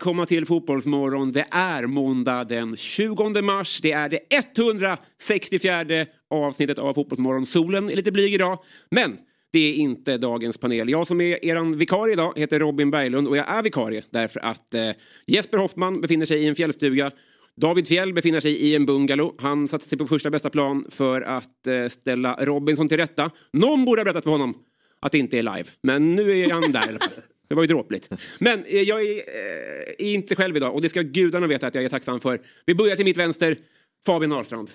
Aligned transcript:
Välkomna 0.00 0.26
till 0.26 0.46
Fotbollsmorgon. 0.46 1.32
Det 1.32 1.46
är 1.50 1.86
måndag 1.86 2.44
den 2.44 2.76
20 2.76 3.42
mars. 3.42 3.80
Det 3.82 3.92
är 3.92 4.08
det 4.08 4.20
164 4.30 6.06
avsnittet 6.30 6.78
av 6.78 6.94
Fotbollsmorgon. 6.94 7.46
Solen 7.46 7.90
är 7.90 7.96
lite 7.96 8.12
blyg 8.12 8.34
idag, 8.34 8.58
men 8.90 9.16
det 9.52 9.58
är 9.58 9.74
inte 9.74 10.18
dagens 10.18 10.58
panel. 10.58 10.88
Jag 10.88 11.06
som 11.06 11.20
är 11.20 11.44
er 11.44 11.76
vikarie 11.76 12.12
idag 12.12 12.32
heter 12.36 12.58
Robin 12.58 12.90
Berglund 12.90 13.28
och 13.28 13.36
jag 13.36 13.48
är 13.48 13.62
vikarie 13.62 14.02
därför 14.10 14.40
att 14.40 14.74
eh, 14.74 14.90
Jesper 15.26 15.58
Hoffman 15.58 16.00
befinner 16.00 16.26
sig 16.26 16.42
i 16.42 16.46
en 16.46 16.54
fjällstuga. 16.54 17.10
David 17.56 17.88
Fjäll 17.88 18.12
befinner 18.12 18.40
sig 18.40 18.52
i 18.52 18.74
en 18.74 18.86
bungalow. 18.86 19.34
Han 19.38 19.68
satte 19.68 19.88
sig 19.88 19.98
på 19.98 20.06
första 20.06 20.30
bästa 20.30 20.50
plan 20.50 20.86
för 20.90 21.22
att 21.22 21.66
eh, 21.66 21.88
ställa 21.88 22.36
Robinson 22.40 22.88
till 22.88 22.98
rätta. 22.98 23.30
Någon 23.52 23.84
borde 23.84 24.00
ha 24.00 24.04
berättat 24.04 24.24
för 24.24 24.30
honom 24.30 24.54
att 25.00 25.12
det 25.12 25.18
inte 25.18 25.38
är 25.38 25.42
live, 25.42 25.66
men 25.82 26.14
nu 26.14 26.38
är 26.38 26.50
han 26.50 26.72
där 26.72 26.86
i 26.86 26.88
alla 26.88 26.98
fall. 26.98 27.10
Det 27.50 27.54
var 27.56 27.62
ju 27.62 27.66
dråpligt. 27.66 28.08
Men 28.40 28.64
eh, 28.64 28.82
jag 28.82 29.02
är, 29.02 29.16
eh, 29.16 30.06
är 30.08 30.14
inte 30.14 30.36
själv 30.36 30.56
idag 30.56 30.74
och 30.74 30.82
det 30.82 30.88
ska 30.88 31.02
gudarna 31.02 31.46
veta 31.46 31.66
att 31.66 31.74
jag 31.74 31.84
är 31.84 31.88
tacksam 31.88 32.20
för. 32.20 32.40
Vi 32.66 32.74
börjar 32.74 32.96
till 32.96 33.04
mitt 33.04 33.16
vänster. 33.16 33.58
Fabian 34.06 34.32
Ahlstrand. 34.32 34.70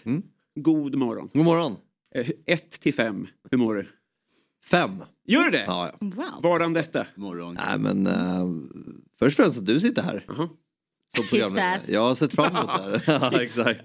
God 0.55 0.95
morgon. 0.95 1.29
God 1.33 1.45
morgon. 1.45 1.75
Eh, 2.15 2.29
ett 2.45 2.71
till 2.71 2.93
fem. 2.93 3.27
Hur 3.51 3.57
mår 3.57 3.75
du? 3.75 3.87
Fem. 4.65 5.03
Gör 5.27 5.43
du 5.43 5.51
det? 5.51 5.63
Ja, 5.67 5.91
ja. 5.91 6.07
Wow. 6.07 6.41
Varan 6.43 6.73
detta? 6.73 7.07
Morgon. 7.15 7.57
Nej 7.67 7.79
men 7.79 8.07
uh, 8.07 8.63
först 9.19 9.39
och 9.39 9.43
främst 9.43 9.57
att 9.57 9.65
du 9.65 9.79
sitter 9.79 10.01
här. 10.01 10.25
Jaha. 10.27 10.49
Som 11.15 11.25
programledare. 11.27 11.75
Kissas. 11.75 11.89
Jag 11.89 12.01
har 12.01 12.15
sett 12.15 12.35
fram 12.35 12.55
emot 12.55 12.67
det 12.67 12.83
här. 12.83 13.01
ja, 13.33 13.41
exakt. 13.41 13.83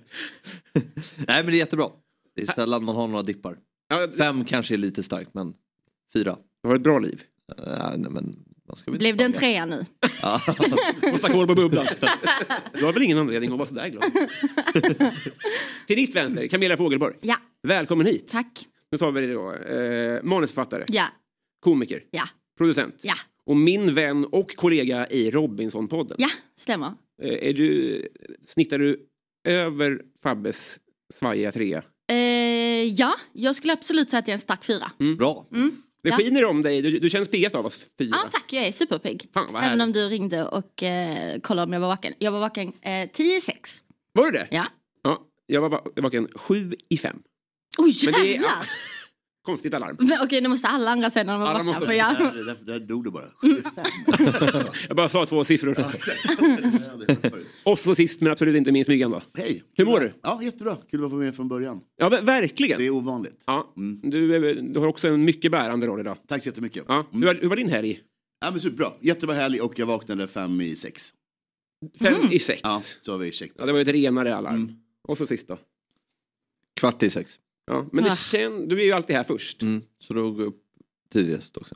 Nej 1.16 1.44
men 1.44 1.46
det 1.46 1.52
är 1.52 1.58
jättebra. 1.58 1.90
Det 2.36 2.42
är 2.42 2.46
sällan 2.46 2.84
man 2.84 2.96
har 2.96 3.08
några 3.08 3.22
dippar. 3.22 3.58
Ja, 3.88 4.08
Fem 4.18 4.44
kanske 4.44 4.74
är 4.74 4.78
lite 4.78 5.02
starkt 5.02 5.34
men 5.34 5.54
fyra. 6.12 6.36
du 6.62 6.68
har 6.68 6.76
ett 6.76 6.82
bra 6.82 6.98
liv. 6.98 7.22
Uh, 7.58 7.96
nej, 7.96 8.10
men 8.10 8.44
Blev 8.86 9.16
det 9.16 9.24
en 9.24 9.32
trea 9.32 9.66
nu? 9.66 9.84
Ja. 10.22 10.40
Måste 11.12 11.26
ha 11.26 11.34
koll 11.34 11.46
på 11.46 11.54
bubblan. 11.54 11.86
Du 12.72 12.84
har 12.84 12.92
väl 12.92 13.02
ingen 13.02 13.18
anledning 13.18 13.52
att 13.52 13.58
vara 13.58 13.68
sådär 13.68 13.88
glad? 13.88 14.04
till 15.86 15.96
ditt 15.96 16.14
vänster, 16.14 16.48
Camilla 16.48 16.76
Fogelborg. 16.76 17.14
Ja, 17.20 17.36
Välkommen 17.62 18.06
hit. 18.06 18.28
tack. 18.30 18.66
Nu 18.92 18.98
tar 18.98 19.12
vi 19.12 19.26
det 19.26 19.32
då. 19.32 19.52
Eh, 19.54 20.22
manusförfattare, 20.22 20.84
Ja, 20.88 21.04
komiker, 21.60 22.02
ja, 22.10 22.22
producent. 22.58 22.94
ja, 23.02 23.14
Och 23.46 23.56
min 23.56 23.94
vän 23.94 24.24
och 24.24 24.56
kollega 24.56 25.06
i 25.06 25.30
Robinson-podden. 25.30 26.14
ja, 26.18 26.28
stämmer. 26.58 26.92
Eh, 27.22 27.48
är 27.48 27.52
du, 27.52 28.08
snittar 28.46 28.78
du 28.78 29.06
över 29.48 30.02
Fabbes 30.22 30.78
svajiga 31.14 31.52
trea? 31.52 31.82
Eh, 32.12 32.16
ja, 32.84 33.14
jag 33.32 33.56
skulle 33.56 33.72
absolut 33.72 34.10
säga 34.10 34.18
att 34.18 34.28
jag 34.28 34.32
är 34.32 34.36
en 34.38 34.40
stark 34.40 34.64
fyra. 34.64 34.90
Bra. 35.18 35.46
Det 36.02 36.08
Ja. 36.08 36.16
skiner 36.16 36.44
om 36.44 36.62
dig. 36.62 36.82
Du, 36.82 36.98
du 36.98 37.10
känns 37.10 37.28
piggast 37.28 37.54
av 37.54 37.66
oss 37.66 37.82
fyra. 37.98 38.10
Ja, 38.22 38.28
tack. 38.32 38.52
Jag 38.52 38.66
är 38.66 38.72
superpigg. 38.72 39.28
Fan, 39.34 39.52
vad 39.52 39.64
Även 39.64 39.80
om 39.80 39.92
du 39.92 40.08
ringde 40.08 40.44
och 40.44 40.82
eh, 40.82 41.40
kollade 41.40 41.66
om 41.66 41.72
jag 41.72 41.80
var 41.80 41.88
vaken. 41.88 42.12
Jag 42.18 42.32
var 42.32 42.40
vaken 42.40 42.72
eh, 42.82 43.08
10 43.12 43.40
6. 43.40 43.80
Var 44.12 44.24
du 44.24 44.30
det? 44.30 44.48
Ja. 44.50 44.66
ja 45.02 45.20
jag 45.46 45.60
var 45.60 45.68
va- 45.68 45.82
vaken 45.96 46.28
sju 46.34 46.74
i 46.88 46.98
fem. 46.98 47.22
Oj, 47.78 47.94
Men 48.04 48.12
det 48.14 48.20
är- 48.20 48.24
jävlar! 48.32 48.50
Konstigt 49.42 49.74
alarm. 49.74 49.96
Men 49.98 50.18
Okej, 50.22 50.40
det 50.40 50.48
måste 50.48 50.68
alla 50.68 50.90
andra 50.90 51.10
säga 51.10 51.24
när 51.24 51.32
de 51.32 51.40
var 51.40 51.48
Alla 51.48 51.58
vakna. 51.58 51.70
måste- 51.72 51.86
För 51.86 51.92
jag... 51.92 52.14
Där, 52.18 52.44
där, 52.44 52.54
där 52.72 52.80
dog 52.80 53.04
det 53.04 53.10
bara. 53.10 53.28
75. 53.40 53.84
Jag 54.88 54.96
bara 54.96 55.08
sa 55.08 55.26
två 55.26 55.44
siffror. 55.44 55.74
Och 57.64 57.78
så 57.78 57.94
sist 57.94 58.20
men 58.20 58.32
absolut 58.32 58.56
inte 58.56 58.72
minst 58.72 58.88
Myggan 58.88 59.10
då. 59.10 59.22
Hej! 59.34 59.62
Hur 59.76 59.84
mår 59.84 60.00
du? 60.00 60.12
Ja, 60.22 60.42
jättebra. 60.42 60.76
Kul 60.90 61.04
att 61.04 61.10
vara 61.10 61.20
med 61.22 61.36
från 61.36 61.48
början. 61.48 61.80
Ja, 61.96 62.08
ver- 62.08 62.22
verkligen. 62.24 62.78
Det 62.78 62.84
är 62.86 62.90
ovanligt. 62.90 63.42
Ja, 63.46 63.72
Mm. 63.76 64.00
du, 64.10 64.34
är- 64.34 64.54
du 64.62 64.80
har 64.80 64.86
också 64.86 65.08
en 65.08 65.24
mycket 65.24 65.52
bärande 65.52 65.86
roll 65.86 66.00
idag. 66.00 66.16
Tack 66.28 66.42
så 66.42 66.48
jättemycket. 66.48 66.84
Ja, 66.88 67.06
hur, 67.12 67.16
Mm. 67.22 67.26
var, 67.26 67.42
hur 67.42 67.48
var 67.48 67.56
din 67.56 67.68
helg? 67.68 68.00
Ja, 68.40 68.50
men 68.50 68.60
superbra. 68.60 68.92
Jättebra 69.00 69.34
helg 69.34 69.60
och 69.60 69.78
jag 69.78 69.86
vaknade 69.86 70.28
fem 70.28 70.60
i 70.60 70.76
sex. 70.76 71.14
Fem 72.00 72.14
Mm. 72.14 72.32
i 72.32 72.38
sex. 72.38 72.60
Ja, 72.64 72.82
så 73.00 73.12
har 73.12 73.18
vi 73.18 73.32
check. 73.32 73.52
Ja, 73.56 73.66
det 73.66 73.72
var 73.72 73.78
ju 73.78 73.82
ett 73.82 73.88
renare 73.88 74.36
alarm. 74.36 74.54
Mm. 74.54 74.72
Och 75.08 75.18
så 75.18 75.26
sist 75.26 75.48
då? 75.48 75.58
Kvart 76.76 77.02
i 77.02 77.10
sex. 77.10 77.38
Ja, 77.66 77.86
men 77.92 78.04
det 78.04 78.12
Ah. 78.12 78.16
kän... 78.16 78.68
du 78.68 78.80
är 78.80 78.84
ju 78.84 78.92
alltid 78.92 79.16
här 79.16 79.24
först. 79.24 79.62
Mm. 79.62 79.82
Så 79.98 80.14
då 80.14 80.30
går 80.30 80.40
jag 80.40 80.48
upp 80.48 80.62
tidigast 81.12 81.56
också. 81.56 81.74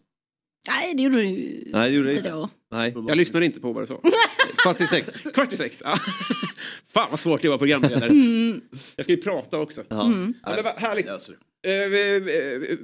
Nej, 0.69 0.95
det 0.95 1.03
gjorde 1.03 1.17
du 1.17 1.27
ju 1.27 1.71
Nej 1.73 1.91
det 1.91 1.97
gjorde 1.97 2.17
inte. 2.17 2.31
då. 2.31 2.51
Nej. 2.71 2.93
Jag 3.09 3.17
lyssnade 3.17 3.47
inte 3.47 3.61
på 3.61 3.73
vad 3.73 3.83
du 3.83 3.87
sa. 3.87 4.01
Kvart 4.65 4.81
i 4.81 4.87
sex. 4.87 5.09
Kvart 5.35 5.53
i 5.53 5.57
sex. 5.57 5.83
Ja. 5.85 5.99
Fan 6.95 7.07
vad 7.11 7.21
svårt 7.21 7.43
det 7.43 7.49
var 7.49 7.59
programledare. 7.59 8.11
Mm. 8.11 8.61
Jag 8.97 9.05
ska 9.07 9.13
ju 9.13 9.23
prata 9.23 9.59
också. 9.59 9.83
Ja. 9.89 10.13
Ja, 10.45 10.57
det 10.57 10.63
var 10.63 10.71
härligt. 10.71 11.07
Eh, 11.07 11.73
eh, 11.73 12.73
eh, 12.73 12.79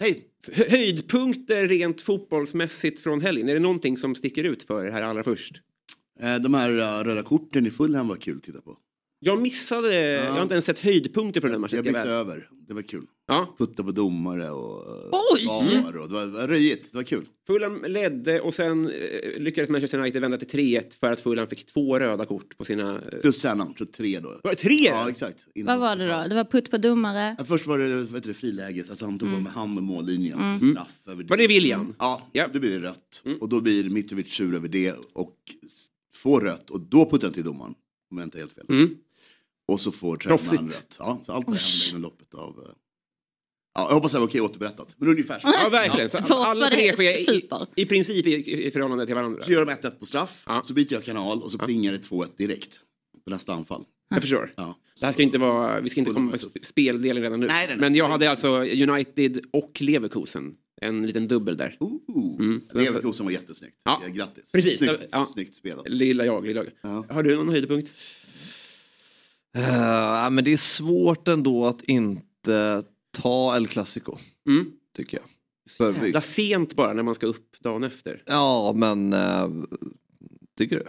Hej! 0.00 0.24
hö- 0.52 0.64
höjdpunkter 0.68 1.68
rent 1.68 2.00
fotbollsmässigt 2.00 3.00
från 3.00 3.20
helgen. 3.20 3.48
Är 3.48 3.54
det 3.54 3.60
någonting 3.60 3.96
som 3.96 4.14
sticker 4.14 4.44
ut 4.44 4.62
för 4.62 4.84
er 4.86 4.90
här 4.90 5.02
allra 5.02 5.24
först? 5.24 5.54
Eh, 6.20 6.36
De 6.36 6.54
här 6.54 6.70
uh, 6.70 7.04
röda 7.04 7.22
korten 7.22 7.66
i 7.66 7.70
Fulham 7.70 8.08
var 8.08 8.16
kul 8.16 8.36
att 8.36 8.42
titta 8.42 8.60
på. 8.60 8.76
Jag 9.18 9.42
missade, 9.42 9.94
jag 10.00 10.32
har 10.32 10.42
inte 10.42 10.54
ens 10.54 10.64
sett 10.64 10.78
höjdpunkter 10.78 11.40
från 11.40 11.50
den 11.50 11.60
matchen. 11.60 11.76
Jag 11.76 11.84
bytte 11.84 11.98
över. 12.00 12.48
Det 12.68 12.74
var 12.74 12.82
kul. 12.82 13.06
Ja, 13.30 13.54
Putta 13.58 13.84
på 13.84 13.90
domare 13.92 14.50
och 14.50 14.86
Oj! 15.34 15.44
eh, 15.44 15.82
VAR 15.84 15.96
och 15.96 16.08
det 16.08 16.14
var, 16.14 16.20
det 16.26 16.32
var 16.32 16.48
röjigt. 16.48 16.92
Det 16.92 16.98
var 16.98 17.02
kul. 17.04 17.26
Fulham 17.46 17.84
ledde 17.88 18.40
och 18.40 18.54
sen 18.54 18.86
eh, 18.90 19.40
lyckades 19.40 19.70
Manchester 19.70 19.98
United 19.98 20.20
vända 20.22 20.36
till 20.36 20.48
3-1 20.48 20.82
för 21.00 21.12
att 21.12 21.20
Fulham 21.20 21.46
fick 21.46 21.66
två 21.66 21.98
röda 21.98 22.26
kort 22.26 22.56
på 22.58 22.64
sina... 22.64 22.94
Eh, 23.12 23.20
Plus 23.20 23.38
tränaren, 23.38 23.74
så 23.78 23.84
tre 23.84 24.20
då. 24.20 24.28
var 24.42 24.50
det 24.50 24.56
tre? 24.56 24.76
Ja, 24.84 25.08
exakt. 25.10 25.46
Innan- 25.54 25.80
Vad 25.80 25.88
var 25.88 25.96
det 25.96 26.12
då? 26.22 26.28
Det 26.28 26.34
var 26.34 26.44
putt 26.44 26.70
på 26.70 26.78
domare. 26.78 27.36
Ja, 27.38 27.44
först 27.44 27.66
var 27.66 27.78
det 27.78 28.20
det, 28.20 28.34
friläge, 28.34 28.84
alltså 28.88 29.04
han 29.04 29.18
tog 29.18 29.28
med 29.28 29.52
hand 29.52 29.74
med 29.74 29.82
mållinjen. 29.82 30.38
Mm. 30.40 30.58
Straff 30.74 31.00
över 31.06 31.24
Var 31.24 31.36
det 31.36 31.46
William? 31.46 31.94
Ja, 31.98 32.28
Ja. 32.32 32.48
då 32.52 32.58
blir 32.60 32.70
det 32.80 32.86
rött. 32.88 33.22
Och 33.40 33.48
då 33.48 33.60
blir 33.60 33.90
Mitrovic 33.90 34.32
sur 34.32 34.54
över 34.54 34.68
det 34.68 34.94
och 35.12 35.36
får 36.16 36.40
rött 36.40 36.70
och 36.70 36.80
då 36.80 37.10
puttar 37.10 37.26
han 37.26 37.34
till 37.34 37.44
domaren. 37.44 37.74
Om 38.10 38.18
jag 38.18 38.26
inte 38.26 38.38
är 38.38 38.40
helt 38.40 38.52
fel. 38.52 38.66
Mm. 38.68 38.90
Och 39.68 39.80
så 39.80 39.92
får 39.92 40.16
tränaren 40.16 40.64
rött. 40.68 40.96
Ja, 40.98 41.20
så 41.22 41.32
allt 41.32 41.46
det 41.46 41.52
händer 41.52 41.90
inom 41.90 42.02
loppet 42.02 42.34
av... 42.34 42.74
Ja, 43.74 43.86
jag 43.88 43.94
hoppas 43.94 44.12
det 44.12 44.18
var 44.18 44.26
okej 44.26 44.40
återberättat. 44.40 44.94
Men 44.98 45.08
ungefär 45.08 45.38
så. 45.38 45.48
Ja, 45.62 45.68
verkligen. 45.68 46.10
Så 46.10 46.18
För 46.22 46.24
oss 46.38 46.46
alla 46.46 46.60
var 46.60 46.70
det 46.70 46.76
tre 46.76 46.92
sker 46.92 47.14
i, 47.20 47.24
super. 47.40 47.66
i 47.76 47.86
princip 47.86 48.26
i, 48.26 48.66
i 48.66 48.70
förhållande 48.70 49.06
till 49.06 49.14
varandra. 49.14 49.42
Så 49.42 49.52
gör 49.52 49.66
de 49.66 49.72
1-1 49.72 49.90
på 49.90 50.04
straff, 50.06 50.42
Ja. 50.46 50.62
så 50.66 50.74
byter 50.74 50.92
jag 50.92 51.04
kanal 51.04 51.42
och 51.42 51.52
så 51.52 51.58
plingar 51.58 51.92
det 51.92 51.98
2-1 51.98 52.26
direkt. 52.36 52.80
På 53.24 53.30
nästa 53.30 53.52
anfall. 53.52 53.84
Jag 54.10 54.20
förstår. 54.20 54.52
Ja. 54.56 54.76
Det 55.00 55.06
här 55.06 55.12
ska 55.12 55.22
inte 55.22 55.38
vara, 55.38 55.80
vi 55.80 55.90
ska 55.90 56.00
inte 56.00 56.12
komma 56.12 56.32
på 56.32 56.38
speldelen 56.62 57.22
redan 57.22 57.40
nu. 57.40 57.46
Nej, 57.46 57.56
nej, 57.56 57.66
nej. 57.68 57.76
Men 57.80 57.94
jag 57.94 58.08
hade 58.08 58.30
alltså 58.30 58.48
United 58.58 59.40
och 59.52 59.80
Leverkusen. 59.80 60.54
En 60.82 61.06
liten 61.06 61.28
dubbel 61.28 61.56
där. 61.56 61.76
Ooh. 61.80 62.40
Mm. 62.40 62.60
Leverkusen 62.74 63.26
var 63.26 63.32
jättesnyggt. 63.32 63.76
Ja. 63.84 64.02
Ja. 64.06 64.12
Grattis. 64.12 64.52
Precis. 64.52 64.78
Snyggt, 64.78 65.02
Ja. 65.12 65.24
snyggt 65.34 65.54
spelat. 65.56 65.88
Lilla 65.88 66.24
jag, 66.26 66.46
lilla 66.46 66.64
jag. 66.64 66.72
Ja. 66.82 67.04
Har 67.10 67.22
du 67.22 67.36
någon 67.36 67.48
höjdpunkt? 67.48 67.90
Uh, 69.58 69.64
ja, 69.64 70.30
men 70.30 70.44
det 70.44 70.52
är 70.52 70.56
svårt 70.56 71.28
ändå 71.28 71.66
att 71.66 71.82
inte 71.82 72.82
ta 73.10 73.56
El 73.56 73.66
Clasico. 73.68 74.16
Mm. 74.48 74.70
Tycker 74.96 75.18
jag. 75.18 75.26
Vi, 75.92 76.00
Jävla 76.06 76.20
sent 76.20 76.74
bara 76.76 76.92
när 76.92 77.02
man 77.02 77.14
ska 77.14 77.26
upp 77.26 77.56
dagen 77.60 77.84
efter. 77.84 78.22
ja 78.26 78.72
men 78.76 79.12
eh, 79.12 79.48
tycker 80.58 80.76
du? 80.76 80.86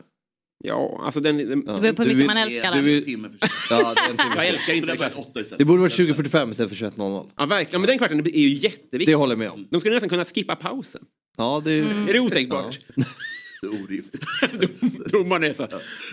Ja, 0.64 1.02
alltså 1.06 1.20
den... 1.20 1.38
den 1.38 1.64
Ja. 1.68 1.74
Det 1.74 1.82
beror 1.82 1.94
på 1.94 2.02
Du 2.04 2.08
vilken 2.08 2.18
vill- 2.18 2.28
man 2.28 2.38
älskar 2.38 2.72
den. 2.76 3.04
timme. 3.04 3.30
Ja, 3.70 3.94
det, 3.96 4.02
är 4.24 4.26
en 4.30 4.32
jag 4.36 4.48
älskar 4.48 4.74
inte 4.74 4.96
Det 5.34 5.58
det 5.58 5.66
borde 5.66 5.80
vara 5.80 5.90
20.45 5.90 6.52
istället 6.52 6.78
för 6.78 6.86
21.00. 6.86 7.30
Ja, 7.38 7.46
verkligen. 7.46 7.82
Men 7.82 7.88
den 7.88 7.98
kvarten 7.98 8.20
är 8.20 8.30
ju 8.30 8.54
jätteviktig. 8.54 9.08
Det 9.08 9.16
håller 9.16 9.32
jag 9.32 9.40
med 9.40 9.50
om. 9.50 9.68
De 9.72 9.80
skulle 9.80 9.94
nästan 9.96 10.10
kunna 10.10 10.26
skippa 10.26 10.56
pausen. 10.56 11.02
Ja, 11.38 11.62
det 11.66 11.72
är... 11.72 12.10
Är 12.10 12.14
det 12.14 12.20
otänkbart? 12.20 12.80
Är 12.96 13.06
orimligt. 13.68 14.16
Domaren 15.12 15.44
är 15.44 15.54
så. 15.54 15.68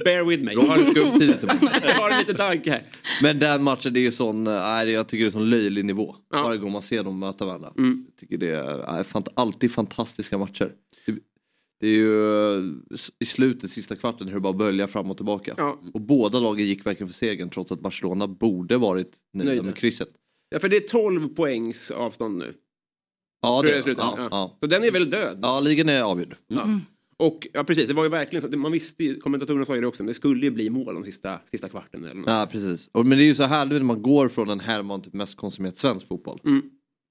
Bear 0.05 0.25
with 0.25 0.43
me. 0.43 0.53
Jag 0.53 0.61
har 0.61 0.79
en 0.79 0.87
imorgon. 0.87 1.69
Jag 1.83 1.95
har 1.95 2.11
en 2.11 2.19
liten 2.19 2.37
tanke 2.37 2.71
här. 2.71 2.83
Men 3.23 3.39
den 3.39 3.63
matchen 3.63 3.93
det 3.93 4.01
är 4.01 4.03
ju 4.03 4.13
sån, 4.13 4.45
nej, 4.45 4.91
jag 4.91 5.09
tycker 5.09 5.25
det 5.25 5.29
är 5.29 5.33
sån 5.33 5.51
löjlig 5.51 5.85
nivå. 5.85 6.17
Ja. 6.31 6.43
Varje 6.43 6.59
gång 6.59 6.73
man 6.73 6.83
ser 6.83 7.05
dem 7.05 7.19
möta 7.19 7.45
varandra. 7.47 7.73
Mm. 7.79 8.05
Jag 8.09 8.17
tycker 8.17 8.39
det 8.39 8.51
är 8.51 8.93
nej, 8.93 9.03
fant- 9.03 9.29
alltid 9.35 9.73
fantastiska 9.73 10.39
matcher. 10.39 10.73
Det, 11.81 11.87
är 11.87 11.93
ju 11.95 12.75
i 13.19 13.25
slutet, 13.27 13.71
sista 13.71 13.97
kvarten, 13.97 14.27
hur 14.29 14.35
det 14.35 14.41
bara 14.41 14.53
böljar 14.53 14.87
fram 14.87 15.11
och 15.11 15.17
tillbaka. 15.17 15.55
Ja. 15.57 15.81
Och 15.95 16.01
båda 16.01 16.41
lagen 16.41 16.67
gick 16.67 16.87
verkligen 16.87 17.09
för 17.09 17.15
segern 17.15 17.51
trots 17.51 17.73
att 17.73 17.81
Barcelona 17.81 18.27
borde 18.27 18.77
varit 18.77 19.17
nöjda 19.33 19.51
Nöjda. 19.51 19.63
med 19.63 19.77
krysset. 19.77 20.09
Ja, 20.51 20.59
för 20.59 20.69
det 20.69 20.77
är 20.77 20.89
12 20.89 21.29
poängs 21.29 21.91
avstånd 21.91 22.39
nu. 22.39 22.55
Ja, 23.43 23.63
det 23.63 23.73
är 23.79 23.83
det 23.83 23.95
ja, 23.99 24.29
ja. 24.31 24.57
Så 24.61 24.67
den 24.67 24.85
är 24.85 24.91
väl 24.91 25.11
död? 25.11 25.39
ja, 25.43 25.61
ligan 25.61 25.89
är 25.89 26.03
avgjord. 26.03 26.37
Ja. 26.47 26.67
Och 27.21 27.47
ja, 27.53 27.65
precis, 27.65 27.89
det 27.89 27.95
var 27.95 28.03
ju 28.05 28.11
verkligen 28.11 28.51
så. 28.53 28.59
Man 28.59 28.73
visste 28.73 29.05
ju, 29.05 29.21
kommentatorerna 29.21 29.65
sa 29.65 29.75
ju 29.75 29.81
det 29.81 29.87
också, 29.87 30.03
men 30.03 30.07
det 30.09 30.15
skulle 30.15 30.45
ju 30.45 30.51
bli 30.51 30.71
mål 30.71 30.95
de 30.95 31.05
sista, 31.05 31.39
sista 31.51 31.69
kvarten. 31.69 32.05
Eller 32.05 32.15
något. 32.15 32.27
Ja 32.27 32.49
precis. 32.53 32.89
Och, 32.93 33.07
men 33.07 33.19
det 33.19 33.25
är 33.25 33.27
ju 33.27 33.35
så 33.35 33.43
härligt 33.45 33.73
när 33.75 33.81
man 33.85 34.03
går 34.03 34.29
från 34.29 34.51
en 34.51 34.61
Herman 34.61 35.03
till 35.03 35.15
mest 35.15 35.37
konsumerat 35.37 35.77
svensk 35.77 36.09
fotboll. 36.09 36.41
Mm. 36.45 36.63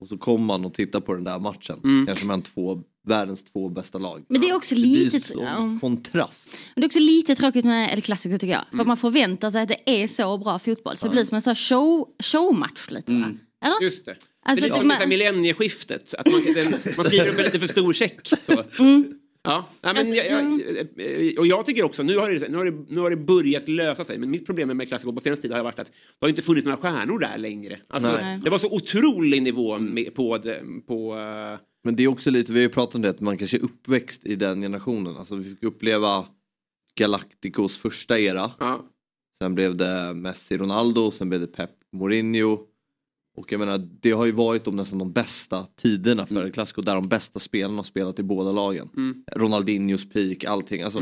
Och 0.02 0.08
så 0.08 0.18
kommer 0.18 0.46
man 0.46 0.66
och 0.66 0.74
tittar 0.74 1.00
på 1.00 1.14
den 1.14 1.24
där 1.24 1.40
matchen. 1.40 1.80
Mm. 1.84 2.06
Kanske 2.06 2.26
mellan 2.26 2.42
två, 2.42 2.84
världens 3.08 3.44
två 3.44 3.70
bästa 3.70 3.98
lag. 3.98 4.26
Men 4.30 4.42
det 4.42 4.50
är 4.50 4.56
också 4.56 4.76
Det 4.76 4.82
lite... 4.82 5.20
så 5.20 5.40
ja. 5.44 5.78
kontrast. 5.82 6.60
Men 6.76 6.82
det 6.82 6.86
är 6.86 6.88
också 6.88 7.00
lite 7.00 7.36
tråkigt 7.36 7.66
med 7.66 7.94
El 7.94 8.02
Clasico 8.02 8.38
tycker 8.38 8.54
jag. 8.54 8.64
Mm. 8.74 8.78
För 8.78 8.86
man 8.88 8.98
förväntar 8.98 9.52
sig 9.52 9.62
att 9.62 9.70
det 9.70 10.04
är 10.04 10.08
så 10.08 10.38
bra 10.38 10.60
fotboll. 10.60 10.98
Så 10.98 11.06
det 11.08 11.12
blir 11.12 11.24
som 11.26 11.36
en 11.36 11.42
sån 11.42 11.50
här 11.52 11.56
show, 11.56 12.08
showmatch 12.24 12.90
lite 12.92 13.12
va? 13.12 13.26
Eller? 13.66 13.82
Just 13.82 14.06
det. 14.06 14.12
Alltså, 14.12 14.26
det 14.46 14.52
är 14.52 14.56
lite 14.56 14.68
det- 14.68 14.78
som 14.78 14.88
man- 14.88 14.96
det 14.98 15.02
här 15.02 15.08
millennieskiftet. 15.08 16.14
Att 16.14 16.32
man, 16.32 16.42
den, 16.56 16.74
man 16.98 17.06
skriver 17.06 17.30
upp 17.30 17.38
en 17.38 17.44
lite 17.44 17.60
för 17.60 17.68
stor 17.68 17.94
check. 17.94 18.28
Så. 18.46 18.64
Ja, 19.48 19.66
ja, 19.82 19.94
men 19.94 19.98
Alltså, 19.98 20.14
jag, 20.14 20.62
jag, 21.06 21.40
och 21.40 21.48
jag 21.48 21.66
tycker 21.66 21.84
också, 21.84 22.04
nu 22.04 22.18
har, 22.18 22.30
det, 22.30 22.50
nu, 22.50 22.58
har 22.58 22.66
det, 22.66 22.86
nu 22.90 23.00
har 23.02 23.10
det 23.10 23.16
börjat 23.16 23.68
lösa 23.68 24.04
sig, 24.04 24.18
men 24.18 24.32
mitt 24.32 24.46
problem 24.46 24.78
med 24.78 24.88
Classico 24.88 25.14
på 25.14 25.22
senaste 25.22 25.42
tid 25.42 25.52
har 25.52 25.64
varit 25.64 25.80
att 25.80 25.88
det 25.88 26.26
har 26.26 26.30
inte 26.30 26.42
funnits 26.42 26.66
några 26.66 26.78
stjärnor 26.78 27.20
där 27.20 27.38
längre. 27.38 27.80
Alltså, 27.88 28.12
Nej. 28.12 28.40
det 28.44 28.50
var 28.50 28.58
så 28.58 28.72
otrolig 28.72 29.42
nivå 29.42 29.80
med, 29.80 30.16
på, 30.16 30.40
på 30.88 31.16
eh, 31.18 31.60
Men 31.84 31.96
det 31.96 32.04
är 32.04 32.08
också 32.08 32.30
lite, 32.30 32.54
vi 32.54 32.60
har 32.60 32.64
ju 32.64 32.70
pratat 32.70 32.96
om 32.96 33.02
det, 33.02 33.10
att 33.10 33.20
man 33.20 33.38
kanske 33.38 33.58
är 33.58 33.64
uppväxt 33.64 34.26
i 34.26 34.36
den 34.36 34.62
generationen. 34.62 35.18
Alltså 35.18 35.36
vi 35.36 35.44
fick 35.44 35.64
uppleva 35.64 36.26
Galacticos 36.96 37.78
första 37.78 38.20
era. 38.20 38.52
ja, 38.60 38.86
Sen 39.38 39.56
blev 39.56 39.76
det 39.76 40.14
Messi, 40.14 40.58
Ronaldo, 40.58 41.12
sen 41.12 41.30
blev 41.30 41.42
det 41.42 41.48
Pep, 41.48 41.70
Mourinho. 41.92 42.60
Och 43.38 43.52
jag 43.52 43.60
menar, 43.60 43.88
det 44.02 44.12
har 44.12 44.26
ju 44.26 44.32
varit 44.32 44.64
de 44.66 44.76
nästan 44.76 45.00
de 45.00 45.12
bästa 45.12 45.66
tiderna 45.76 46.26
för 46.26 46.36
mm. 46.36 46.52
Clasico 46.52 46.82
där 46.82 46.96
de 46.96 47.08
bästa 47.08 47.40
spelarna 47.40 47.78
har 47.78 47.84
spelat 47.84 48.20
i 48.20 48.24
båda 48.24 48.52
lagen. 48.52 48.90
Mm. 48.98 49.24
Ronaldinhos 49.32 50.10
peak, 50.10 50.44
allting. 50.44 50.82
Alltså, 50.82 51.02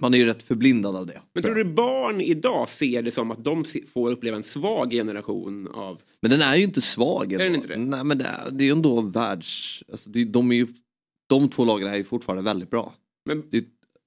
Man 0.00 0.14
är 0.14 0.18
ju 0.18 0.26
rätt 0.26 0.42
förblindad 0.42 0.96
av 0.96 1.06
det. 1.06 1.20
Men 1.34 1.42
tror 1.42 1.54
du 1.54 1.64
barn 1.64 2.20
idag 2.20 2.68
ser 2.68 3.02
det 3.02 3.10
som 3.10 3.30
att 3.30 3.44
de 3.44 3.64
får 3.92 4.10
uppleva 4.10 4.36
en 4.36 4.42
svag 4.42 4.90
generation 4.90 5.68
av... 5.68 6.00
Men 6.22 6.30
den 6.30 6.40
är 6.42 6.56
ju 6.56 6.62
inte 6.62 6.80
svag. 6.80 7.32
Är 7.32 7.38
den 7.38 7.54
inte 7.54 7.68
det? 7.68 7.76
Nej 7.76 8.04
men 8.04 8.18
det 8.18 8.24
är, 8.24 8.50
det 8.50 8.64
är 8.64 8.66
ju 8.66 8.72
ändå 8.72 9.00
världs... 9.00 9.82
Alltså, 9.90 10.10
det, 10.10 10.24
de, 10.24 10.52
är 10.52 10.56
ju, 10.56 10.66
de 11.28 11.48
två 11.48 11.64
lagen 11.64 11.88
är 11.88 11.96
ju 11.96 12.04
fortfarande 12.04 12.42
väldigt 12.42 12.70
bra. 12.70 12.94
Men, 13.24 13.42
Det, 13.50 13.64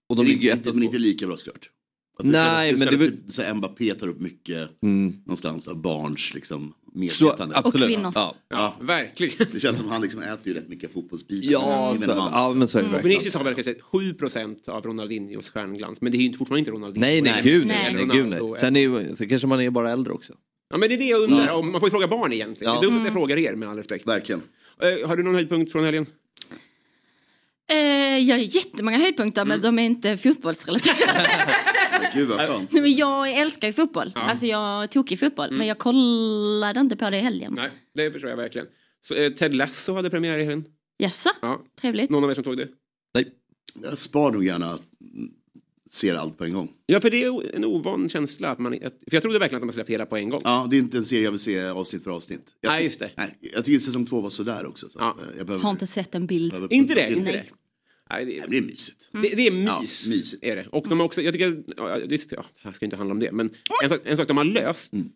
och 0.09 0.15
de 0.15 0.25
ligger 0.25 0.41
ju 0.41 0.49
ett 0.49 0.57
inte, 0.57 0.73
men 0.73 0.83
inte 0.83 0.97
lika 0.99 1.27
bra 1.27 1.37
såklart. 1.37 1.69
Alltså, 2.19 2.31
Nej, 2.31 2.71
det, 2.71 2.77
men 2.79 2.87
det 2.87 2.93
är 2.93 2.97
väl- 2.97 3.17
typ, 3.31 3.55
Mbappé 3.55 3.93
tar 3.93 4.07
upp 4.07 4.19
mycket 4.21 4.69
Mm. 4.81 5.13
någonstans 5.25 5.67
av 5.67 5.81
barns 5.81 6.33
liksom, 6.33 6.73
Så, 7.11 7.25
medvetande. 7.25 7.55
absolut. 7.57 7.87
kvinnors. 7.87 8.15
Ja, 8.15 8.35
ja, 8.49 8.75
verkligen. 8.81 9.47
Det 9.51 9.59
känns 9.59 9.77
som 9.77 9.89
han 9.89 10.01
liksom 10.01 10.21
äter 10.21 10.47
ju 10.47 10.53
rätt 10.53 10.69
mycket 10.69 10.93
fotbollsbitar. 10.93 11.51
ja, 11.51 11.95
så, 11.99 12.03
ja 12.07 12.53
men 12.55 12.67
så 12.67 12.77
är 12.79 12.83
det 12.83 12.89
verkligen. 12.89 13.09
Vinicius 13.09 13.33
har 13.33 13.43
väl 13.43 13.53
kanske 13.55 13.73
7% 13.91 14.69
av 14.69 14.83
Ronaldinhos 14.85 15.49
stjärnglans, 15.49 16.01
men 16.01 16.11
det 16.11 16.17
är 16.17 16.19
ju 16.19 16.25
inte- 16.25 16.37
fortfarande 16.37 16.59
inte 16.59 16.71
Ronaldinho. 16.71 17.07
Nej, 17.07 17.21
nej, 17.21 17.41
gud 17.43 17.67
Nej. 17.67 17.93
nej. 17.93 18.05
nej, 18.05 18.17
gud, 18.17 18.27
nej. 18.29 18.39
Sen, 18.59 18.75
är, 18.75 19.15
sen 19.15 19.29
kanske 19.29 19.47
man 19.47 19.61
är 19.61 19.69
bara 19.69 19.91
äldre 19.91 20.13
också. 20.13 20.33
Ja, 20.69 20.77
men 20.77 20.89
det 20.89 20.95
är 20.95 20.99
det 20.99 21.05
jag 21.05 21.21
undrar. 21.21 21.53
Om- 21.53 21.71
Man 21.71 21.79
får 21.81 21.87
ju 21.87 21.91
fråga 21.91 22.07
barn 22.07 22.33
egentligen. 22.33 22.73
Ja. 22.73 22.79
Det 22.79 22.85
är 22.85 22.89
dumt 22.89 22.99
att 22.99 23.05
jag 23.05 23.13
frågar 23.13 23.37
er 23.37 23.55
med 23.55 23.69
all 23.69 23.77
respekt. 23.77 24.07
Verkligen. 24.07 24.41
Eh, 24.81 25.07
har 25.07 25.17
du 25.17 25.23
någon 25.23 25.35
höjdpunkt 25.35 25.71
från 25.71 25.83
helgen? 25.83 26.05
Eh, 27.71 28.17
jag 28.17 28.35
har 28.35 28.43
jättemånga 28.43 28.97
höjdpunkter 28.97 29.45
men 29.45 29.61
de 29.61 29.79
är 29.79 29.83
inte 29.83 30.17
fotbollsrelaterade. 30.17 31.29
Men 32.01 32.11
Gud 32.15 32.27
vad 32.29 32.37
skönt. 32.37 32.71
Nej, 32.71 32.81
men 32.81 32.95
jag 32.95 33.31
älskar 33.31 33.67
ju 33.67 33.73
fotboll. 33.73 34.11
Alltså 34.15 34.45
jag 34.45 34.91
tog 34.91 35.11
i 35.11 35.17
fotboll. 35.17 35.51
Men 35.51 35.67
jag 35.67 35.77
kollade 35.77 36.79
inte 36.79 36.95
på 36.95 37.09
det 37.09 37.17
i 37.17 37.21
helgen. 37.21 37.53
Nej, 37.55 37.69
det 37.93 38.11
förstår 38.11 38.29
jag 38.29 38.37
verkligen. 38.37 38.67
Så, 39.07 39.13
eh, 39.15 39.31
Ted 39.33 39.55
Lasso 39.55 39.93
hade 39.93 40.09
premiär 40.09 40.37
i 40.37 40.43
helgen. 40.43 40.65
Jaså? 40.97 41.29
Ja. 41.41 41.61
Trevligt. 41.81 42.09
Någon 42.09 42.23
av 42.23 42.29
er 42.31 42.35
som 42.35 42.43
tog 42.43 42.57
det? 42.57 42.67
Nej. 43.13 43.27
Jag 43.83 43.97
spar 43.97 44.31
nog 44.31 44.45
gärna 44.45 44.67
mm, 44.67 44.79
ser 45.91 46.15
allt 46.15 46.37
på 46.37 46.45
en 46.45 46.53
gång. 46.53 46.71
Ja, 46.85 46.99
för 47.01 47.09
det 47.09 47.23
är 47.23 47.55
en 47.55 47.65
ovan 47.65 48.09
känsla. 48.09 48.49
Att 48.49 48.59
man, 48.59 48.71
för 48.71 48.89
jag 49.11 49.21
trodde 49.21 49.39
verkligen 49.39 49.57
att 49.57 49.61
de 49.61 49.67
hade 49.67 49.73
släppt 49.73 49.89
hela 49.89 50.05
på 50.05 50.17
en 50.17 50.29
gång. 50.29 50.41
Ja, 50.43 50.67
det 50.71 50.75
är 50.77 50.79
inte 50.79 50.97
en 50.97 51.05
serie 51.05 51.23
jag 51.23 51.31
vill 51.31 51.39
se 51.39 51.63
avsnitt 51.65 52.03
för 52.03 52.11
avsnitt. 52.11 52.45
Jag, 52.61 52.69
Nej, 52.71 52.83
just 52.83 52.99
det. 52.99 53.11
Nej, 53.17 53.37
jag 53.41 53.65
tycker 53.65 53.79
säsong 53.79 54.05
två 54.05 54.21
var 54.21 54.29
sådär 54.29 54.65
också. 54.65 54.89
Så 54.89 54.99
Ja. 54.99 55.17
eh, 55.21 55.37
jag 55.37 55.45
behöver, 55.47 55.63
Har 55.63 55.71
inte 55.71 55.87
sett 55.87 56.15
en 56.15 56.27
bild. 56.27 56.51
behöver- 56.51 56.73
Inte 56.73 56.93
det? 56.95 57.11
Inte 57.11 57.31
det. 57.31 57.45
Nej, 58.11 58.25
det, 58.25 58.39
men 58.41 58.49
det 58.49 58.57
är 58.57 58.61
mysigt. 58.61 58.97
det, 59.11 59.19
det 59.35 59.47
är 59.47 59.51
Ja, 59.65 59.81
mys. 59.81 60.07
mysigt. 60.07 60.43
Är 60.43 60.55
det. 60.55 60.67
Och 60.71 60.89
de 60.89 60.99
har 60.99 61.05
också, 61.05 61.21
jag 61.21 61.33
tycker, 61.33 61.63
ja, 61.77 61.99
det, 62.07 62.31
ja, 62.31 62.45
här 62.61 62.71
ska 62.71 62.85
inte 62.85 62.97
handla 62.97 63.11
om 63.13 63.19
det, 63.19 63.31
men 63.31 63.49
en 63.83 63.89
sak, 63.89 64.01
en 64.05 64.17
sak 64.17 64.27
de 64.27 64.37
har 64.37 64.43
löst 64.45 64.93
Mm. 64.93 65.07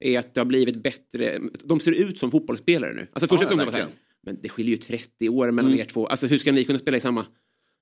är 0.00 0.18
att 0.18 0.34
det 0.34 0.40
har 0.40 0.46
blivit 0.46 0.82
bättre. 0.82 1.40
De 1.64 1.80
ser 1.80 1.92
ut 1.92 2.18
som 2.18 2.30
fotbollsspelare 2.30 2.94
nu. 2.94 3.00
Alltså 3.12 3.28
första 3.28 3.34
Ja, 3.34 3.48
säsongen 3.48 3.66
var 3.66 3.72
här, 3.72 3.86
men 4.26 4.38
det 4.42 4.48
skiljer 4.48 4.70
ju 4.70 4.82
30 4.82 5.28
år 5.28 5.50
mellan 5.50 5.78
er 5.78 5.84
två. 5.84 6.06
Alltså 6.06 6.26
hur 6.26 6.38
ska 6.38 6.52
ni 6.52 6.64
kunna 6.64 6.78
spela 6.78 6.96
i 6.96 7.00
samma... 7.00 7.26